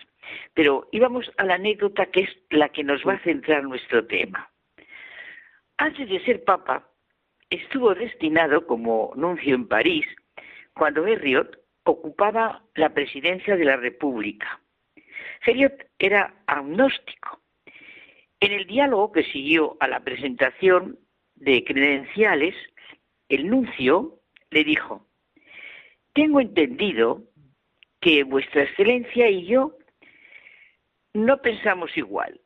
Pero 0.53 0.88
íbamos 0.91 1.31
a 1.38 1.43
la 1.43 1.56
anécdota 1.56 2.07
que 2.07 2.22
es 2.22 2.30
la 2.49 2.69
que 2.69 2.84
nos 2.84 3.01
va 3.06 3.14
a 3.14 3.23
centrar 3.23 3.64
nuestro 3.64 4.06
tema. 4.06 4.49
Antes 5.77 6.10
de 6.10 6.23
ser 6.26 6.43
papa, 6.43 6.89
estuvo 7.49 7.95
destinado 7.95 8.68
como 8.68 9.14
nuncio 9.15 9.56
en 9.56 9.68
París 9.68 10.06
cuando 10.73 11.07
Herriot 11.07 11.57
ocupaba 11.84 12.64
la 12.76 12.89
presidencia 12.89 13.56
de 13.56 13.65
la 13.65 13.77
República. 13.77 14.60
Herriot 15.45 15.85
era 15.97 16.34
agnóstico. 16.47 17.41
En 18.39 18.51
el 18.51 18.68
diálogo 18.68 19.11
que 19.11 19.23
siguió 19.23 19.77
a 19.80 19.88
la 19.88 19.99
presentación 20.01 20.99
de 21.35 21.64
credenciales, 21.64 22.56
el 23.27 23.49
nuncio 23.49 24.19
le 24.51 24.64
dijo, 24.64 25.06
tengo 26.14 26.39
entendido 26.41 27.23
que 28.01 28.23
Vuestra 28.23 28.64
Excelencia 28.64 29.30
y 29.30 29.45
yo 29.45 29.73
no 31.19 31.37
pensamos 31.41 31.95
igual. 31.97 32.39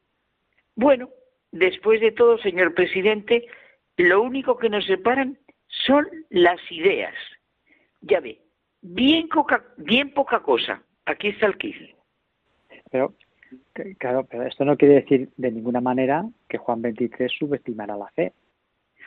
Bueno, 0.75 1.09
después 1.51 2.01
de 2.01 2.11
todo, 2.11 2.37
señor 2.39 2.73
presidente, 2.73 3.47
lo 3.97 4.21
único 4.21 4.57
que 4.57 4.69
nos 4.69 4.85
separan 4.85 5.37
son 5.67 6.07
las 6.29 6.59
ideas. 6.71 7.13
Ya 8.01 8.19
ve, 8.19 8.41
bien, 8.81 9.29
bien 9.77 10.13
poca 10.13 10.41
cosa. 10.41 10.81
Aquí 11.05 11.29
está 11.29 11.47
el 11.47 11.57
quiz. 11.57 11.77
Pero, 12.91 13.13
claro, 13.97 14.25
pero 14.29 14.43
esto 14.43 14.65
no 14.65 14.77
quiere 14.77 14.95
decir 14.95 15.29
de 15.37 15.51
ninguna 15.51 15.81
manera 15.81 16.25
que 16.49 16.57
Juan 16.57 16.81
23 16.81 17.31
subestimara 17.37 17.95
la 17.95 18.07
fe. 18.09 18.33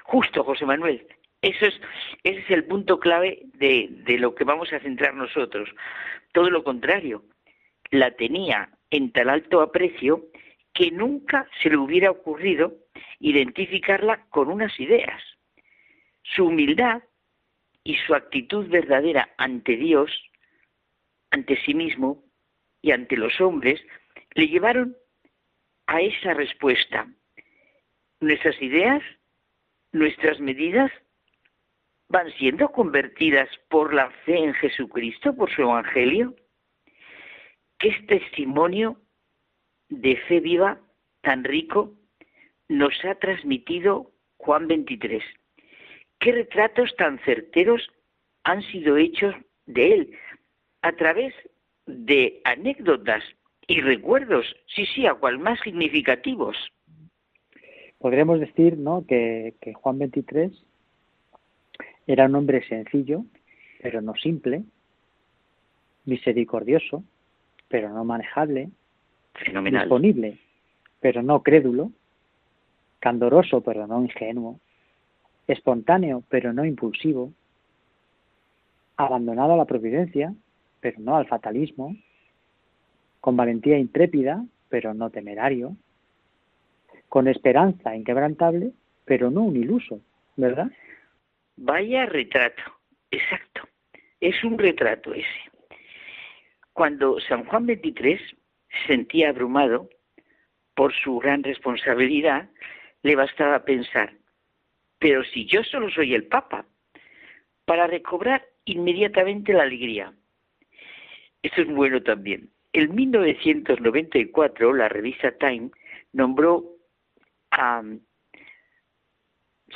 Justo, 0.05 0.45
José 0.45 0.67
Manuel. 0.67 1.07
Eso 1.43 1.67
es, 1.67 1.75
ese 2.23 2.41
es 2.41 2.51
el 2.51 2.65
punto 2.65 2.99
clave 2.99 3.43
de, 3.55 3.89
de 3.91 4.19
lo 4.19 4.35
que 4.35 4.45
vamos 4.45 4.73
a 4.73 4.81
centrar 4.81 5.15
nosotros. 5.15 5.69
Todo 6.33 6.51
lo 6.51 6.65
contrario, 6.65 7.25
la 7.91 8.11
tenía 8.13 8.71
en 8.91 9.13
tal 9.13 9.31
alto 9.31 9.61
aprecio 9.61 10.27
que 10.73 10.91
nunca 10.91 11.49
se 11.63 11.71
le 11.71 11.79
hubiera 11.79 12.11
ocurrido 12.11 12.75
identificarla 13.19 14.27
con 14.29 14.49
unas 14.49 14.79
ideas. 14.79 15.23
Su 16.23 16.47
humildad 16.47 17.03
y 17.83 17.97
su 17.97 18.15
actitud 18.15 18.69
verdadera 18.69 19.31
ante 19.39 19.77
Dios, 19.77 20.11
ante 21.31 21.57
sí 21.63 21.75
mismo 21.75 22.25
y 22.83 22.91
ante 22.91 23.17
los 23.17 23.41
hombres, 23.41 23.81
le 24.35 24.49
llevaron 24.49 24.97
a 25.87 26.01
esa 26.01 26.35
respuesta. 26.35 27.07
Nuestras 28.21 28.61
ideas, 28.61 29.03
nuestras 29.93 30.41
medidas 30.41 30.91
van 32.09 32.31
siendo 32.33 32.71
convertidas 32.71 33.49
por 33.69 33.95
la 33.95 34.11
fe 34.25 34.37
en 34.37 34.55
Jesucristo, 34.55 35.35
por 35.35 35.51
su 35.51 35.63
Evangelio 35.63 36.35
es 37.81 38.07
testimonio 38.07 38.97
de 39.89 40.17
fe 40.29 40.41
viva 40.41 40.81
tan 41.23 41.45
rico 41.45 41.95
nos 42.69 42.93
ha 43.05 43.15
transmitido 43.17 44.11
Juan 44.39 44.67
23? 44.67 45.23
¿Qué 46.19 46.33
retratos 46.33 46.95
tan 46.97 47.19
certeros 47.21 47.89
han 48.45 48.63
sido 48.63 48.97
hechos 48.97 49.35
de 49.67 49.93
él 49.93 50.19
a 50.83 50.93
través 50.93 51.35
de 51.87 52.41
anécdotas 52.45 53.23
y 53.69 53.81
recuerdos, 53.81 54.47
sí, 54.75 54.87
sí, 54.87 55.07
a 55.07 55.15
cual 55.15 55.39
más 55.39 55.61
significativos? 55.61 56.57
Podríamos 57.99 58.41
decir 58.41 58.77
¿no? 58.77 59.05
que, 59.07 59.55
que 59.61 59.75
Juan 59.75 59.99
23 59.99 60.53
era 62.07 62.27
un 62.27 62.37
hombre 62.37 62.67
sencillo, 62.69 63.25
pero 63.83 64.01
no 64.01 64.15
simple, 64.15 64.63
misericordioso, 66.05 67.03
pero 67.69 67.91
no 67.91 68.05
manejable, 68.05 68.71
Fenomenal. 69.35 69.83
disponible, 69.83 70.39
pero 71.01 71.23
no 71.23 71.43
crédulo, 71.43 71.91
candoroso, 73.01 73.61
pero 73.61 73.87
no 73.87 74.03
ingenuo, 74.03 74.59
espontáneo, 75.47 76.23
pero 76.29 76.53
no 76.53 76.65
impulsivo, 76.65 77.33
abandonado 78.97 79.55
a 79.55 79.57
la 79.57 79.65
providencia, 79.65 80.35
pero 80.81 80.99
no 81.01 81.17
al 81.17 81.27
fatalismo, 81.27 81.97
con 83.21 83.37
valentía 83.37 83.79
intrépida, 83.79 84.45
pero 84.69 84.95
no 84.95 85.11
temerario, 85.11 85.77
con 87.09 87.29
esperanza 87.29 87.95
inquebrantable, 87.95 88.73
pero 89.05 89.31
no 89.31 89.43
un 89.43 89.57
iluso, 89.57 90.01
¿verdad? 90.37 90.71
Vaya 91.57 92.07
retrato, 92.07 92.63
exacto. 93.11 93.63
Es 94.21 94.43
un 94.45 94.59
retrato 94.59 95.15
ese. 95.15 95.56
Cuando 96.77 97.19
San 97.21 97.47
Juan 97.47 97.65
XXIII 97.65 98.19
se 98.69 98.87
sentía 98.87 99.31
abrumado 99.31 99.89
por 100.75 100.93
su 100.93 101.17
gran 101.17 101.43
responsabilidad, 101.43 102.51
le 103.03 103.17
bastaba 103.17 103.65
pensar, 103.65 104.13
pero 104.99 105.25
si 105.25 105.47
yo 105.47 105.65
solo 105.65 105.89
soy 105.89 106.13
el 106.13 106.27
Papa, 106.27 106.67
para 107.65 107.87
recobrar 107.87 108.45
inmediatamente 108.67 109.55
la 109.55 109.63
alegría. 109.63 110.13
Eso 111.41 111.63
es 111.63 111.69
bueno 111.69 112.03
también. 112.03 112.51
En 112.75 112.95
1994, 112.95 114.75
la 114.75 114.91
revista 114.91 115.33
Time 115.39 115.71
nombró 116.13 116.63
a 117.53 117.83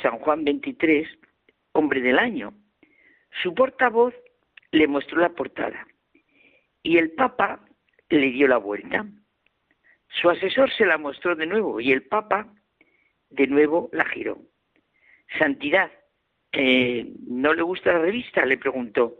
San 0.03 0.19
Juan 0.19 0.43
XXIII 0.43 1.07
hombre 1.71 1.99
del 1.99 2.19
año. 2.19 2.53
Su 3.41 3.55
portavoz 3.55 4.13
le 4.71 4.87
mostró 4.87 5.19
la 5.19 5.29
portada 5.29 5.87
y 6.83 6.97
el 6.97 7.11
Papa 7.11 7.65
le 8.09 8.31
dio 8.31 8.47
la 8.47 8.57
vuelta. 8.57 9.05
Su 10.09 10.29
asesor 10.29 10.71
se 10.73 10.85
la 10.85 10.97
mostró 10.97 11.35
de 11.35 11.45
nuevo 11.45 11.79
y 11.79 11.91
el 11.91 12.03
Papa 12.03 12.53
de 13.29 13.47
nuevo 13.47 13.89
la 13.93 14.05
giró. 14.05 14.39
Santidad, 15.39 15.91
eh, 16.51 17.07
¿no 17.27 17.53
le 17.53 17.61
gusta 17.61 17.93
la 17.93 17.99
revista? 17.99 18.45
le 18.45 18.57
preguntó. 18.57 19.15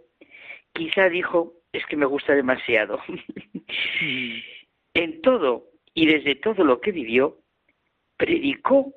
Quizá 0.73 1.09
dijo, 1.09 1.53
es 1.71 1.85
que 1.85 1.95
me 1.95 2.05
gusta 2.05 2.33
demasiado. 2.33 2.99
en 4.93 5.21
todo 5.21 5.71
y 5.93 6.05
desde 6.05 6.35
todo 6.35 6.63
lo 6.63 6.81
que 6.81 6.91
vivió, 6.91 7.37
predicó 8.17 8.93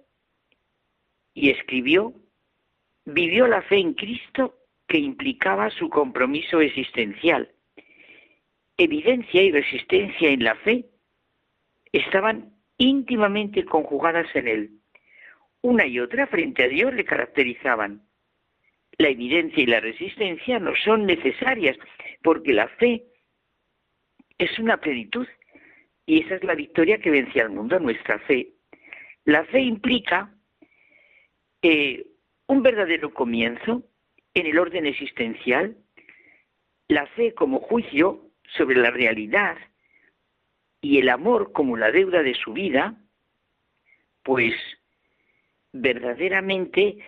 y 1.32 1.50
escribió, 1.50 2.14
vivió 3.04 3.46
la 3.46 3.62
fe 3.62 3.78
en 3.78 3.94
Cristo 3.94 4.58
que 4.86 4.98
implicaba 4.98 5.70
su 5.70 5.88
compromiso 5.88 6.60
existencial. 6.60 7.50
Evidencia 8.76 9.42
y 9.42 9.52
resistencia 9.52 10.30
en 10.30 10.42
la 10.44 10.56
fe 10.56 10.86
estaban 11.92 12.54
íntimamente 12.78 13.64
conjugadas 13.64 14.26
en 14.34 14.48
él. 14.48 14.70
Una 15.62 15.86
y 15.86 16.00
otra 16.00 16.26
frente 16.26 16.64
a 16.64 16.68
Dios 16.68 16.92
le 16.92 17.04
caracterizaban. 17.04 18.02
La 18.98 19.08
evidencia 19.08 19.62
y 19.62 19.66
la 19.66 19.80
resistencia 19.80 20.58
no 20.58 20.72
son 20.84 21.06
necesarias 21.06 21.76
porque 22.22 22.52
la 22.52 22.68
fe 22.68 23.04
es 24.38 24.58
una 24.58 24.76
plenitud 24.78 25.26
y 26.06 26.22
esa 26.22 26.36
es 26.36 26.44
la 26.44 26.54
victoria 26.54 26.98
que 26.98 27.10
vence 27.10 27.40
al 27.40 27.50
mundo, 27.50 27.78
nuestra 27.78 28.18
fe. 28.20 28.52
La 29.24 29.44
fe 29.44 29.60
implica 29.60 30.34
eh, 31.62 32.06
un 32.46 32.62
verdadero 32.62 33.14
comienzo 33.14 33.82
en 34.34 34.46
el 34.46 34.58
orden 34.58 34.86
existencial, 34.86 35.76
la 36.88 37.06
fe 37.06 37.32
como 37.32 37.60
juicio 37.60 38.23
sobre 38.56 38.76
la 38.76 38.90
realidad 38.90 39.56
y 40.80 40.98
el 40.98 41.08
amor 41.08 41.52
como 41.52 41.76
la 41.76 41.90
deuda 41.90 42.22
de 42.22 42.34
su 42.34 42.52
vida, 42.52 42.96
pues 44.22 44.54
verdaderamente 45.72 46.98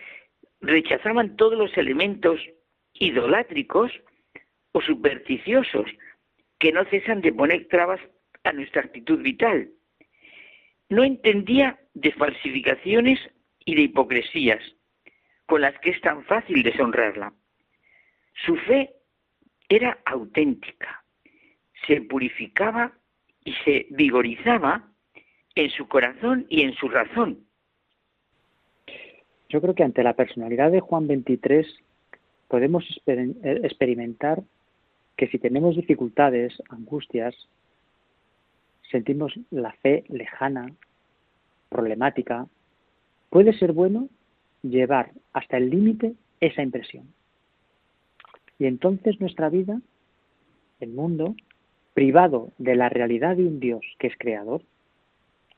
rechazaban 0.61 1.35
todos 1.37 1.57
los 1.57 1.77
elementos 1.77 2.39
idolátricos 2.93 3.91
o 4.71 4.81
supersticiosos 4.81 5.85
que 6.59 6.71
no 6.71 6.83
cesan 6.85 7.21
de 7.21 7.33
poner 7.33 7.67
trabas 7.67 8.01
a 8.43 8.51
nuestra 8.53 8.81
actitud 8.81 9.21
vital. 9.21 9.69
No 10.89 11.03
entendía 11.03 11.79
de 11.93 12.11
falsificaciones 12.13 13.19
y 13.65 13.75
de 13.75 13.81
hipocresías 13.81 14.63
con 15.45 15.61
las 15.61 15.77
que 15.79 15.91
es 15.91 16.01
tan 16.01 16.23
fácil 16.25 16.63
deshonrarla. 16.63 17.33
Su 18.45 18.55
fe 18.55 18.93
era 19.69 19.99
auténtica, 20.05 21.03
se 21.87 22.01
purificaba 22.01 22.93
y 23.43 23.53
se 23.65 23.87
vigorizaba 23.89 24.91
en 25.55 25.69
su 25.71 25.87
corazón 25.87 26.45
y 26.49 26.61
en 26.61 26.73
su 26.75 26.89
razón. 26.89 27.39
Yo 29.49 29.61
creo 29.61 29.73
que 29.73 29.83
ante 29.83 30.03
la 30.03 30.13
personalidad 30.13 30.71
de 30.71 30.81
Juan 30.81 31.07
23 31.07 31.65
podemos 32.47 32.83
experimentar 33.05 34.43
que 35.15 35.27
si 35.27 35.39
tenemos 35.39 35.75
dificultades, 35.75 36.53
angustias, 36.69 37.33
sentimos 38.91 39.33
la 39.49 39.71
fe 39.73 40.03
lejana, 40.09 40.71
problemática, 41.69 42.47
puede 43.29 43.57
ser 43.57 43.73
bueno 43.73 44.09
llevar 44.61 45.11
hasta 45.33 45.57
el 45.57 45.69
límite 45.69 46.13
esa 46.39 46.61
impresión. 46.61 47.13
Y 48.59 48.65
entonces 48.65 49.19
nuestra 49.19 49.49
vida, 49.49 49.81
el 50.79 50.89
mundo, 50.89 51.35
privado 51.97 52.51
de 52.59 52.75
la 52.75 52.89
realidad 52.89 53.35
de 53.37 53.41
un 53.41 53.59
Dios 53.59 53.81
que 53.97 54.05
es 54.05 54.13
creador, 54.19 54.61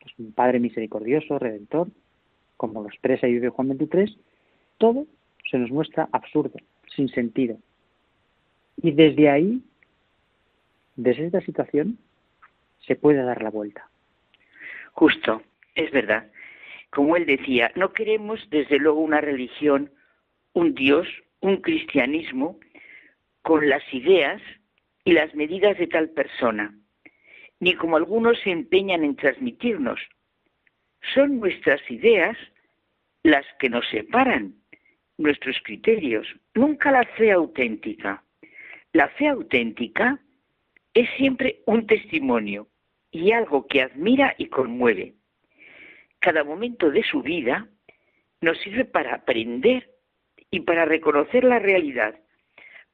es 0.05 0.17
un 0.17 0.31
Padre 0.31 0.61
misericordioso, 0.61 1.37
redentor, 1.37 1.89
como 2.55 2.81
lo 2.81 2.87
expresa 2.87 3.27
y 3.27 3.33
vive 3.33 3.49
Juan 3.49 3.67
23, 3.67 4.15
todo 4.77 5.05
se 5.51 5.57
nos 5.57 5.69
muestra 5.69 6.07
absurdo, 6.13 6.57
sin 6.95 7.09
sentido. 7.09 7.57
Y 8.77 8.93
desde 8.93 9.29
ahí, 9.29 9.61
desde 10.95 11.25
esta 11.25 11.41
situación, 11.41 11.97
se 12.87 12.95
puede 12.95 13.21
dar 13.21 13.43
la 13.43 13.49
vuelta. 13.49 13.89
Justo, 14.93 15.41
es 15.75 15.91
verdad. 15.91 16.31
Como 16.89 17.17
él 17.17 17.25
decía, 17.25 17.69
no 17.75 17.91
queremos 17.91 18.39
desde 18.49 18.79
luego 18.79 19.01
una 19.01 19.19
religión, 19.19 19.91
un 20.53 20.73
Dios, 20.73 21.05
un 21.41 21.57
cristianismo 21.57 22.57
con 23.41 23.67
las 23.67 23.83
ideas 23.93 24.41
y 25.09 25.13
las 25.13 25.33
medidas 25.33 25.75
de 25.79 25.87
tal 25.87 26.11
persona, 26.11 26.71
ni 27.59 27.73
como 27.73 27.97
algunos 27.97 28.39
se 28.41 28.51
empeñan 28.51 29.03
en 29.03 29.15
transmitirnos. 29.15 29.99
Son 31.15 31.39
nuestras 31.39 31.81
ideas 31.89 32.37
las 33.23 33.43
que 33.57 33.71
nos 33.71 33.89
separan, 33.89 34.53
nuestros 35.17 35.57
criterios, 35.63 36.27
nunca 36.53 36.91
la 36.91 37.03
fe 37.17 37.31
auténtica. 37.31 38.23
La 38.93 39.07
fe 39.07 39.29
auténtica 39.29 40.19
es 40.93 41.09
siempre 41.17 41.63
un 41.65 41.87
testimonio 41.87 42.67
y 43.09 43.31
algo 43.31 43.65
que 43.65 43.81
admira 43.81 44.35
y 44.37 44.45
conmueve. 44.45 45.15
Cada 46.19 46.43
momento 46.43 46.91
de 46.91 47.01
su 47.01 47.23
vida 47.23 47.67
nos 48.41 48.59
sirve 48.59 48.85
para 48.85 49.15
aprender 49.15 49.89
y 50.51 50.59
para 50.59 50.85
reconocer 50.85 51.45
la 51.45 51.57
realidad, 51.57 52.19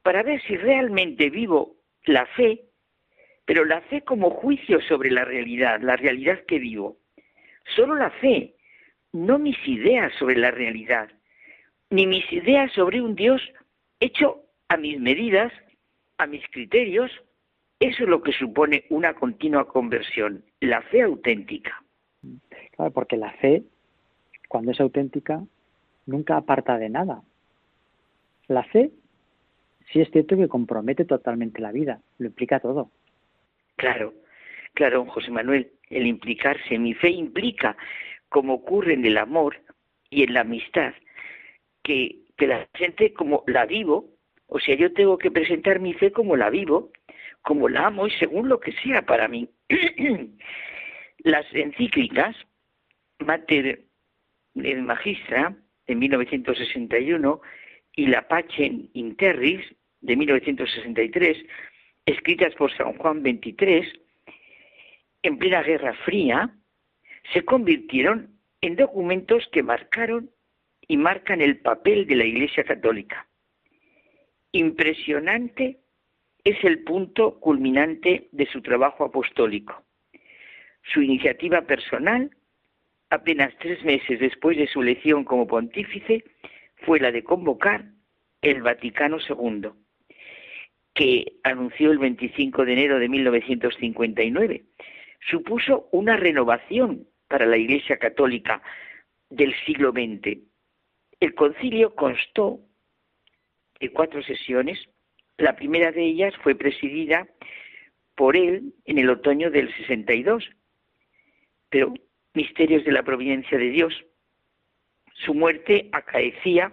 para 0.02 0.22
ver 0.22 0.40
si 0.44 0.56
realmente 0.56 1.28
vivo 1.28 1.75
la 2.06 2.26
fe, 2.26 2.64
pero 3.44 3.64
la 3.64 3.80
fe 3.82 4.02
como 4.02 4.30
juicio 4.30 4.80
sobre 4.82 5.10
la 5.10 5.24
realidad, 5.24 5.80
la 5.80 5.96
realidad 5.96 6.40
que 6.46 6.58
vivo. 6.58 6.96
Solo 7.74 7.94
la 7.96 8.10
fe, 8.10 8.54
no 9.12 9.38
mis 9.38 9.56
ideas 9.66 10.12
sobre 10.18 10.36
la 10.36 10.50
realidad, 10.50 11.10
ni 11.90 12.06
mis 12.06 12.30
ideas 12.32 12.72
sobre 12.72 13.02
un 13.02 13.14
Dios 13.14 13.42
hecho 14.00 14.42
a 14.68 14.76
mis 14.76 14.98
medidas, 15.00 15.52
a 16.18 16.26
mis 16.26 16.46
criterios. 16.50 17.10
Eso 17.78 18.04
es 18.04 18.08
lo 18.08 18.22
que 18.22 18.32
supone 18.32 18.84
una 18.88 19.14
continua 19.14 19.68
conversión, 19.68 20.44
la 20.60 20.82
fe 20.82 21.02
auténtica. 21.02 21.82
Claro, 22.72 22.90
porque 22.90 23.16
la 23.16 23.32
fe, 23.32 23.62
cuando 24.48 24.72
es 24.72 24.80
auténtica, 24.80 25.44
nunca 26.06 26.36
aparta 26.36 26.78
de 26.78 26.88
nada. 26.88 27.22
La 28.48 28.64
fe 28.64 28.90
sí 29.92 30.00
es 30.00 30.10
cierto 30.10 30.36
que 30.36 30.48
compromete 30.48 31.04
totalmente 31.04 31.60
la 31.60 31.72
vida, 31.72 32.00
lo 32.18 32.26
implica 32.26 32.60
todo. 32.60 32.90
Claro, 33.76 34.14
claro, 34.74 35.04
José 35.06 35.30
Manuel. 35.30 35.70
el 35.90 36.06
implicarse. 36.06 36.78
Mi 36.78 36.94
fe 36.94 37.10
implica, 37.10 37.76
como 38.28 38.54
ocurre 38.54 38.94
en 38.94 39.04
el 39.04 39.18
amor 39.18 39.60
y 40.10 40.24
en 40.24 40.34
la 40.34 40.40
amistad, 40.40 40.94
que, 41.82 42.16
que 42.36 42.46
la 42.46 42.68
gente 42.74 43.12
como 43.12 43.44
la 43.46 43.66
vivo, 43.66 44.10
o 44.48 44.58
sea, 44.58 44.74
yo 44.76 44.92
tengo 44.92 45.18
que 45.18 45.30
presentar 45.30 45.80
mi 45.80 45.94
fe 45.94 46.10
como 46.12 46.36
la 46.36 46.50
vivo, 46.50 46.90
como 47.42 47.68
la 47.68 47.86
amo 47.86 48.06
y 48.06 48.10
según 48.12 48.48
lo 48.48 48.58
que 48.58 48.72
sea 48.72 49.02
para 49.02 49.28
mí. 49.28 49.48
Las 51.18 51.46
encíclicas, 51.52 52.36
Mater 53.20 53.84
Magistra, 54.54 55.56
de 55.86 55.94
1961, 55.94 57.40
y 57.96 58.06
la 58.06 58.28
Pacem 58.28 58.88
Interris, 58.92 59.64
de 60.02 60.16
1963, 60.16 61.38
escritas 62.04 62.54
por 62.54 62.70
San 62.76 62.92
Juan 62.98 63.22
XXIII, 63.22 64.00
en 65.22 65.38
plena 65.38 65.62
Guerra 65.62 65.94
Fría, 66.04 66.54
se 67.32 67.44
convirtieron 67.44 68.38
en 68.60 68.76
documentos 68.76 69.48
que 69.50 69.62
marcaron 69.62 70.30
y 70.86 70.96
marcan 70.98 71.40
el 71.40 71.58
papel 71.58 72.06
de 72.06 72.16
la 72.16 72.24
Iglesia 72.24 72.62
Católica. 72.62 73.26
Impresionante 74.52 75.78
es 76.44 76.62
el 76.62 76.84
punto 76.84 77.40
culminante 77.40 78.28
de 78.30 78.46
su 78.46 78.62
trabajo 78.62 79.04
apostólico. 79.04 79.82
Su 80.82 81.02
iniciativa 81.02 81.62
personal, 81.62 82.30
apenas 83.10 83.52
tres 83.58 83.82
meses 83.82 84.20
después 84.20 84.56
de 84.56 84.68
su 84.68 84.82
elección 84.82 85.24
como 85.24 85.48
pontífice, 85.48 86.22
fue 86.76 87.00
la 87.00 87.12
de 87.12 87.24
convocar 87.24 87.84
el 88.42 88.62
Vaticano 88.62 89.18
II, 89.18 89.70
que 90.94 91.36
anunció 91.42 91.90
el 91.90 91.98
25 91.98 92.64
de 92.64 92.72
enero 92.72 92.98
de 92.98 93.08
1959. 93.08 94.64
Supuso 95.30 95.88
una 95.92 96.16
renovación 96.16 97.06
para 97.28 97.46
la 97.46 97.56
Iglesia 97.56 97.98
Católica 97.98 98.62
del 99.30 99.54
siglo 99.64 99.90
XX. 99.90 100.38
El 101.20 101.34
concilio 101.34 101.94
constó 101.94 102.60
de 103.80 103.90
cuatro 103.90 104.22
sesiones. 104.22 104.78
La 105.38 105.56
primera 105.56 105.92
de 105.92 106.04
ellas 106.04 106.34
fue 106.42 106.54
presidida 106.54 107.26
por 108.14 108.36
él 108.36 108.74
en 108.84 108.98
el 108.98 109.10
otoño 109.10 109.50
del 109.50 109.74
62. 109.76 110.48
Pero 111.68 111.94
misterios 112.34 112.84
de 112.84 112.92
la 112.92 113.02
providencia 113.02 113.58
de 113.58 113.70
Dios. 113.70 113.92
Su 115.24 115.34
muerte 115.34 115.88
acaecía 115.92 116.72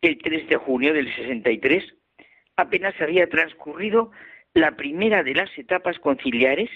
el 0.00 0.18
3 0.18 0.48
de 0.48 0.56
junio 0.56 0.92
del 0.92 1.14
63. 1.14 1.84
Apenas 2.56 2.94
había 3.00 3.28
transcurrido 3.28 4.10
la 4.54 4.76
primera 4.76 5.22
de 5.22 5.34
las 5.34 5.50
etapas 5.58 5.98
conciliares 5.98 6.70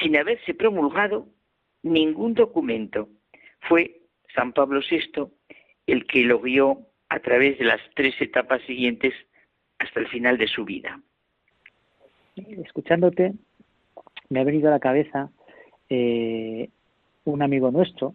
sin 0.00 0.16
haberse 0.16 0.54
promulgado 0.54 1.26
ningún 1.82 2.34
documento. 2.34 3.08
Fue 3.60 4.00
San 4.34 4.52
Pablo 4.52 4.80
VI 4.88 5.28
el 5.86 6.06
que 6.06 6.24
lo 6.24 6.40
guió 6.40 6.78
a 7.08 7.20
través 7.20 7.58
de 7.58 7.64
las 7.64 7.80
tres 7.94 8.14
etapas 8.20 8.62
siguientes 8.62 9.12
hasta 9.78 10.00
el 10.00 10.08
final 10.08 10.38
de 10.38 10.48
su 10.48 10.64
vida. 10.64 11.00
Escuchándote, 12.36 13.34
me 14.28 14.40
ha 14.40 14.44
venido 14.44 14.68
a 14.68 14.72
la 14.72 14.80
cabeza 14.80 15.30
eh, 15.88 16.68
un 17.24 17.42
amigo 17.42 17.70
nuestro, 17.70 18.14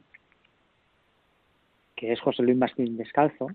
que 2.00 2.14
es 2.14 2.22
José 2.22 2.44
Luis 2.44 2.56
Martín 2.56 2.96
Descalzo. 2.96 3.50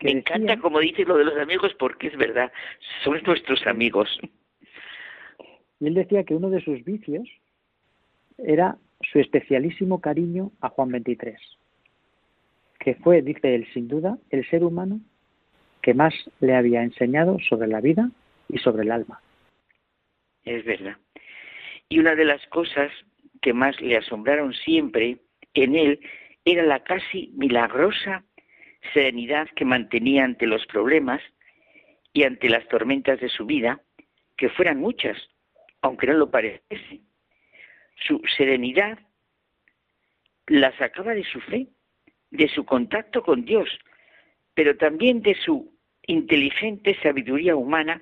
Me 0.00 0.10
encanta 0.10 0.58
como 0.58 0.80
dices 0.80 1.06
lo 1.06 1.16
de 1.16 1.24
los 1.24 1.38
amigos 1.38 1.72
porque 1.78 2.08
es 2.08 2.16
verdad, 2.16 2.50
son 3.04 3.22
nuestros 3.22 3.64
amigos. 3.68 4.18
Y 5.78 5.86
él 5.86 5.94
decía 5.94 6.24
que 6.24 6.34
uno 6.34 6.50
de 6.50 6.60
sus 6.60 6.82
vicios 6.84 7.28
era 8.36 8.78
su 9.00 9.20
especialísimo 9.20 10.00
cariño 10.00 10.50
a 10.60 10.68
Juan 10.70 10.90
XXIII, 10.90 11.36
que 12.80 12.96
fue, 12.96 13.22
dice 13.22 13.54
él, 13.54 13.68
sin 13.72 13.86
duda, 13.86 14.18
el 14.30 14.44
ser 14.50 14.64
humano 14.64 15.00
que 15.82 15.94
más 15.94 16.14
le 16.40 16.56
había 16.56 16.82
enseñado 16.82 17.38
sobre 17.48 17.68
la 17.68 17.80
vida 17.80 18.10
y 18.48 18.58
sobre 18.58 18.82
el 18.82 18.90
alma. 18.90 19.20
Es 20.44 20.64
verdad. 20.64 20.96
Y 21.88 22.00
una 22.00 22.16
de 22.16 22.24
las 22.24 22.44
cosas 22.48 22.90
que 23.40 23.52
más 23.52 23.80
le 23.80 23.96
asombraron 23.96 24.52
siempre 24.52 25.18
en 25.54 25.76
él 25.76 26.00
era 26.46 26.62
la 26.62 26.82
casi 26.84 27.32
milagrosa 27.34 28.24
serenidad 28.94 29.48
que 29.56 29.64
mantenía 29.64 30.24
ante 30.24 30.46
los 30.46 30.64
problemas 30.66 31.20
y 32.12 32.22
ante 32.22 32.48
las 32.48 32.66
tormentas 32.68 33.20
de 33.20 33.28
su 33.28 33.44
vida, 33.44 33.82
que 34.36 34.48
fueran 34.48 34.78
muchas, 34.78 35.18
aunque 35.82 36.06
no 36.06 36.14
lo 36.14 36.30
pareciese. 36.30 37.00
Su 38.06 38.22
serenidad 38.36 38.98
la 40.46 40.74
sacaba 40.78 41.14
de 41.14 41.24
su 41.24 41.40
fe, 41.40 41.66
de 42.30 42.48
su 42.48 42.64
contacto 42.64 43.22
con 43.22 43.44
Dios, 43.44 43.68
pero 44.54 44.76
también 44.76 45.22
de 45.22 45.34
su 45.34 45.76
inteligente 46.06 46.96
sabiduría 47.02 47.56
humana 47.56 48.00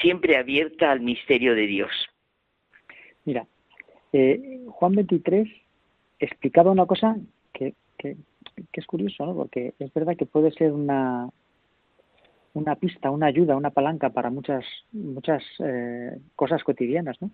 siempre 0.00 0.36
abierta 0.36 0.92
al 0.92 1.00
misterio 1.00 1.56
de 1.56 1.66
Dios. 1.66 1.90
Mira, 3.24 3.44
eh, 4.12 4.60
Juan 4.68 4.94
23 4.94 5.48
explicaba 6.20 6.70
una 6.70 6.86
cosa 6.86 7.16
que, 7.56 7.74
que, 7.98 8.16
es 8.72 8.86
curioso, 8.86 9.24
¿no? 9.26 9.34
porque 9.34 9.74
es 9.78 9.92
verdad 9.92 10.16
que 10.16 10.26
puede 10.26 10.50
ser 10.52 10.72
una, 10.72 11.28
una 12.54 12.76
pista, 12.76 13.10
una 13.10 13.26
ayuda, 13.26 13.56
una 13.56 13.70
palanca 13.70 14.10
para 14.10 14.30
muchas, 14.30 14.64
muchas 14.92 15.42
eh, 15.60 16.18
cosas 16.34 16.62
cotidianas. 16.62 17.20
¿no? 17.20 17.30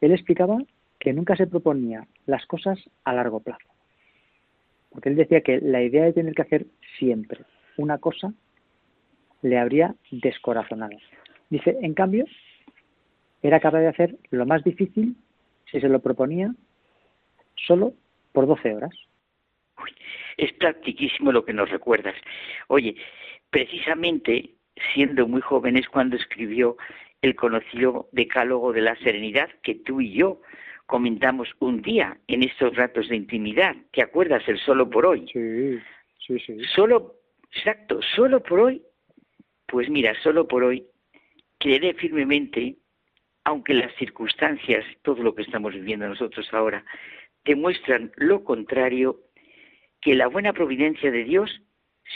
Él 0.00 0.12
explicaba 0.12 0.58
que 0.98 1.12
nunca 1.12 1.36
se 1.36 1.46
proponía 1.46 2.06
las 2.26 2.46
cosas 2.46 2.78
a 3.04 3.12
largo 3.12 3.40
plazo, 3.40 3.68
porque 4.90 5.08
él 5.08 5.16
decía 5.16 5.40
que 5.40 5.60
la 5.60 5.82
idea 5.82 6.04
de 6.04 6.12
tener 6.12 6.34
que 6.34 6.42
hacer 6.42 6.66
siempre 6.98 7.40
una 7.76 7.98
cosa 7.98 8.32
le 9.40 9.58
habría 9.58 9.94
descorazonado. 10.10 10.96
Dice, 11.50 11.76
en 11.80 11.94
cambio, 11.94 12.24
era 13.42 13.58
capaz 13.60 13.80
de 13.80 13.88
hacer 13.88 14.16
lo 14.30 14.46
más 14.46 14.62
difícil 14.62 15.16
si 15.70 15.80
se 15.80 15.88
lo 15.88 16.00
proponía 16.00 16.54
solo 17.66 17.94
por 18.32 18.46
12 18.46 18.74
horas. 18.74 18.94
Es 20.36 20.52
practiquísimo 20.54 21.32
lo 21.32 21.44
que 21.44 21.52
nos 21.52 21.70
recuerdas. 21.70 22.14
Oye, 22.68 22.96
precisamente 23.50 24.50
siendo 24.94 25.26
muy 25.26 25.40
joven 25.40 25.76
es 25.76 25.88
cuando 25.88 26.16
escribió 26.16 26.76
el 27.20 27.34
conocido 27.36 28.08
Decálogo 28.12 28.72
de 28.72 28.80
la 28.80 28.96
Serenidad 28.96 29.50
que 29.62 29.76
tú 29.76 30.00
y 30.00 30.12
yo 30.12 30.40
comentamos 30.86 31.48
un 31.60 31.82
día 31.82 32.18
en 32.26 32.42
estos 32.42 32.74
ratos 32.76 33.08
de 33.08 33.16
intimidad. 33.16 33.76
¿Te 33.92 34.02
acuerdas? 34.02 34.42
El 34.48 34.58
solo 34.58 34.90
por 34.90 35.06
hoy. 35.06 35.26
Sí, 35.32 35.78
sí, 36.26 36.38
sí. 36.40 36.64
Solo, 36.74 37.14
exacto, 37.52 38.00
solo 38.14 38.42
por 38.42 38.60
hoy. 38.60 38.82
Pues 39.66 39.88
mira, 39.88 40.14
solo 40.22 40.48
por 40.48 40.64
hoy 40.64 40.86
creeré 41.58 41.94
firmemente 41.94 42.76
aunque 43.44 43.74
las 43.74 43.94
circunstancias, 43.96 44.84
todo 45.02 45.22
lo 45.22 45.34
que 45.34 45.42
estamos 45.42 45.74
viviendo 45.74 46.08
nosotros 46.08 46.46
ahora, 46.52 46.84
demuestran 47.44 48.12
lo 48.16 48.44
contrario, 48.44 49.20
que 50.02 50.14
la 50.14 50.26
buena 50.26 50.52
providencia 50.52 51.10
de 51.10 51.24
Dios 51.24 51.62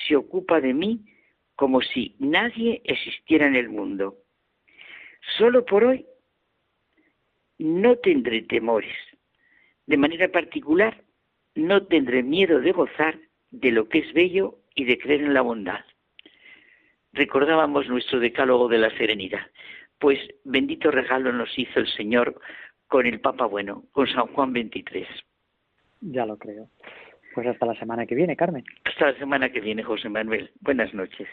se 0.06 0.16
ocupa 0.16 0.60
de 0.60 0.74
mí 0.74 1.06
como 1.54 1.80
si 1.80 2.14
nadie 2.18 2.82
existiera 2.84 3.46
en 3.46 3.56
el 3.56 3.70
mundo. 3.70 4.18
Solo 5.38 5.64
por 5.64 5.84
hoy 5.84 6.06
no 7.58 7.96
tendré 7.96 8.42
temores. 8.42 8.94
De 9.86 9.96
manera 9.96 10.28
particular, 10.28 11.02
no 11.54 11.86
tendré 11.86 12.22
miedo 12.22 12.60
de 12.60 12.72
gozar 12.72 13.18
de 13.50 13.70
lo 13.70 13.88
que 13.88 13.98
es 14.00 14.12
bello 14.12 14.58
y 14.74 14.84
de 14.84 14.98
creer 14.98 15.22
en 15.22 15.32
la 15.32 15.40
bondad. 15.40 15.84
Recordábamos 17.12 17.88
nuestro 17.88 18.20
decálogo 18.20 18.68
de 18.68 18.78
la 18.78 18.90
serenidad. 18.98 19.46
Pues 19.98 20.18
bendito 20.44 20.90
regalo 20.90 21.32
nos 21.32 21.56
hizo 21.58 21.80
el 21.80 21.88
Señor 21.88 22.38
con 22.88 23.06
el 23.06 23.20
Papa 23.20 23.46
Bueno, 23.46 23.84
con 23.92 24.06
San 24.08 24.26
Juan 24.26 24.52
XXIII. 24.52 25.06
Ya 26.00 26.26
lo 26.26 26.36
creo. 26.36 26.68
Pues 27.36 27.48
hasta 27.48 27.66
la 27.66 27.74
semana 27.74 28.06
que 28.06 28.14
viene, 28.14 28.34
Carmen. 28.34 28.64
Hasta 28.86 29.12
la 29.12 29.18
semana 29.18 29.50
que 29.50 29.60
viene, 29.60 29.82
José 29.82 30.08
Manuel. 30.08 30.50
Buenas 30.62 30.94
noches. 30.94 31.28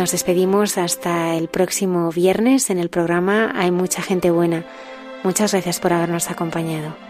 Nos 0.00 0.12
despedimos 0.12 0.78
hasta 0.78 1.36
el 1.36 1.48
próximo 1.48 2.10
viernes 2.10 2.70
en 2.70 2.78
el 2.78 2.88
programa 2.88 3.52
Hay 3.54 3.70
mucha 3.70 4.00
gente 4.00 4.30
buena. 4.30 4.64
Muchas 5.24 5.52
gracias 5.52 5.78
por 5.78 5.92
habernos 5.92 6.30
acompañado. 6.30 7.09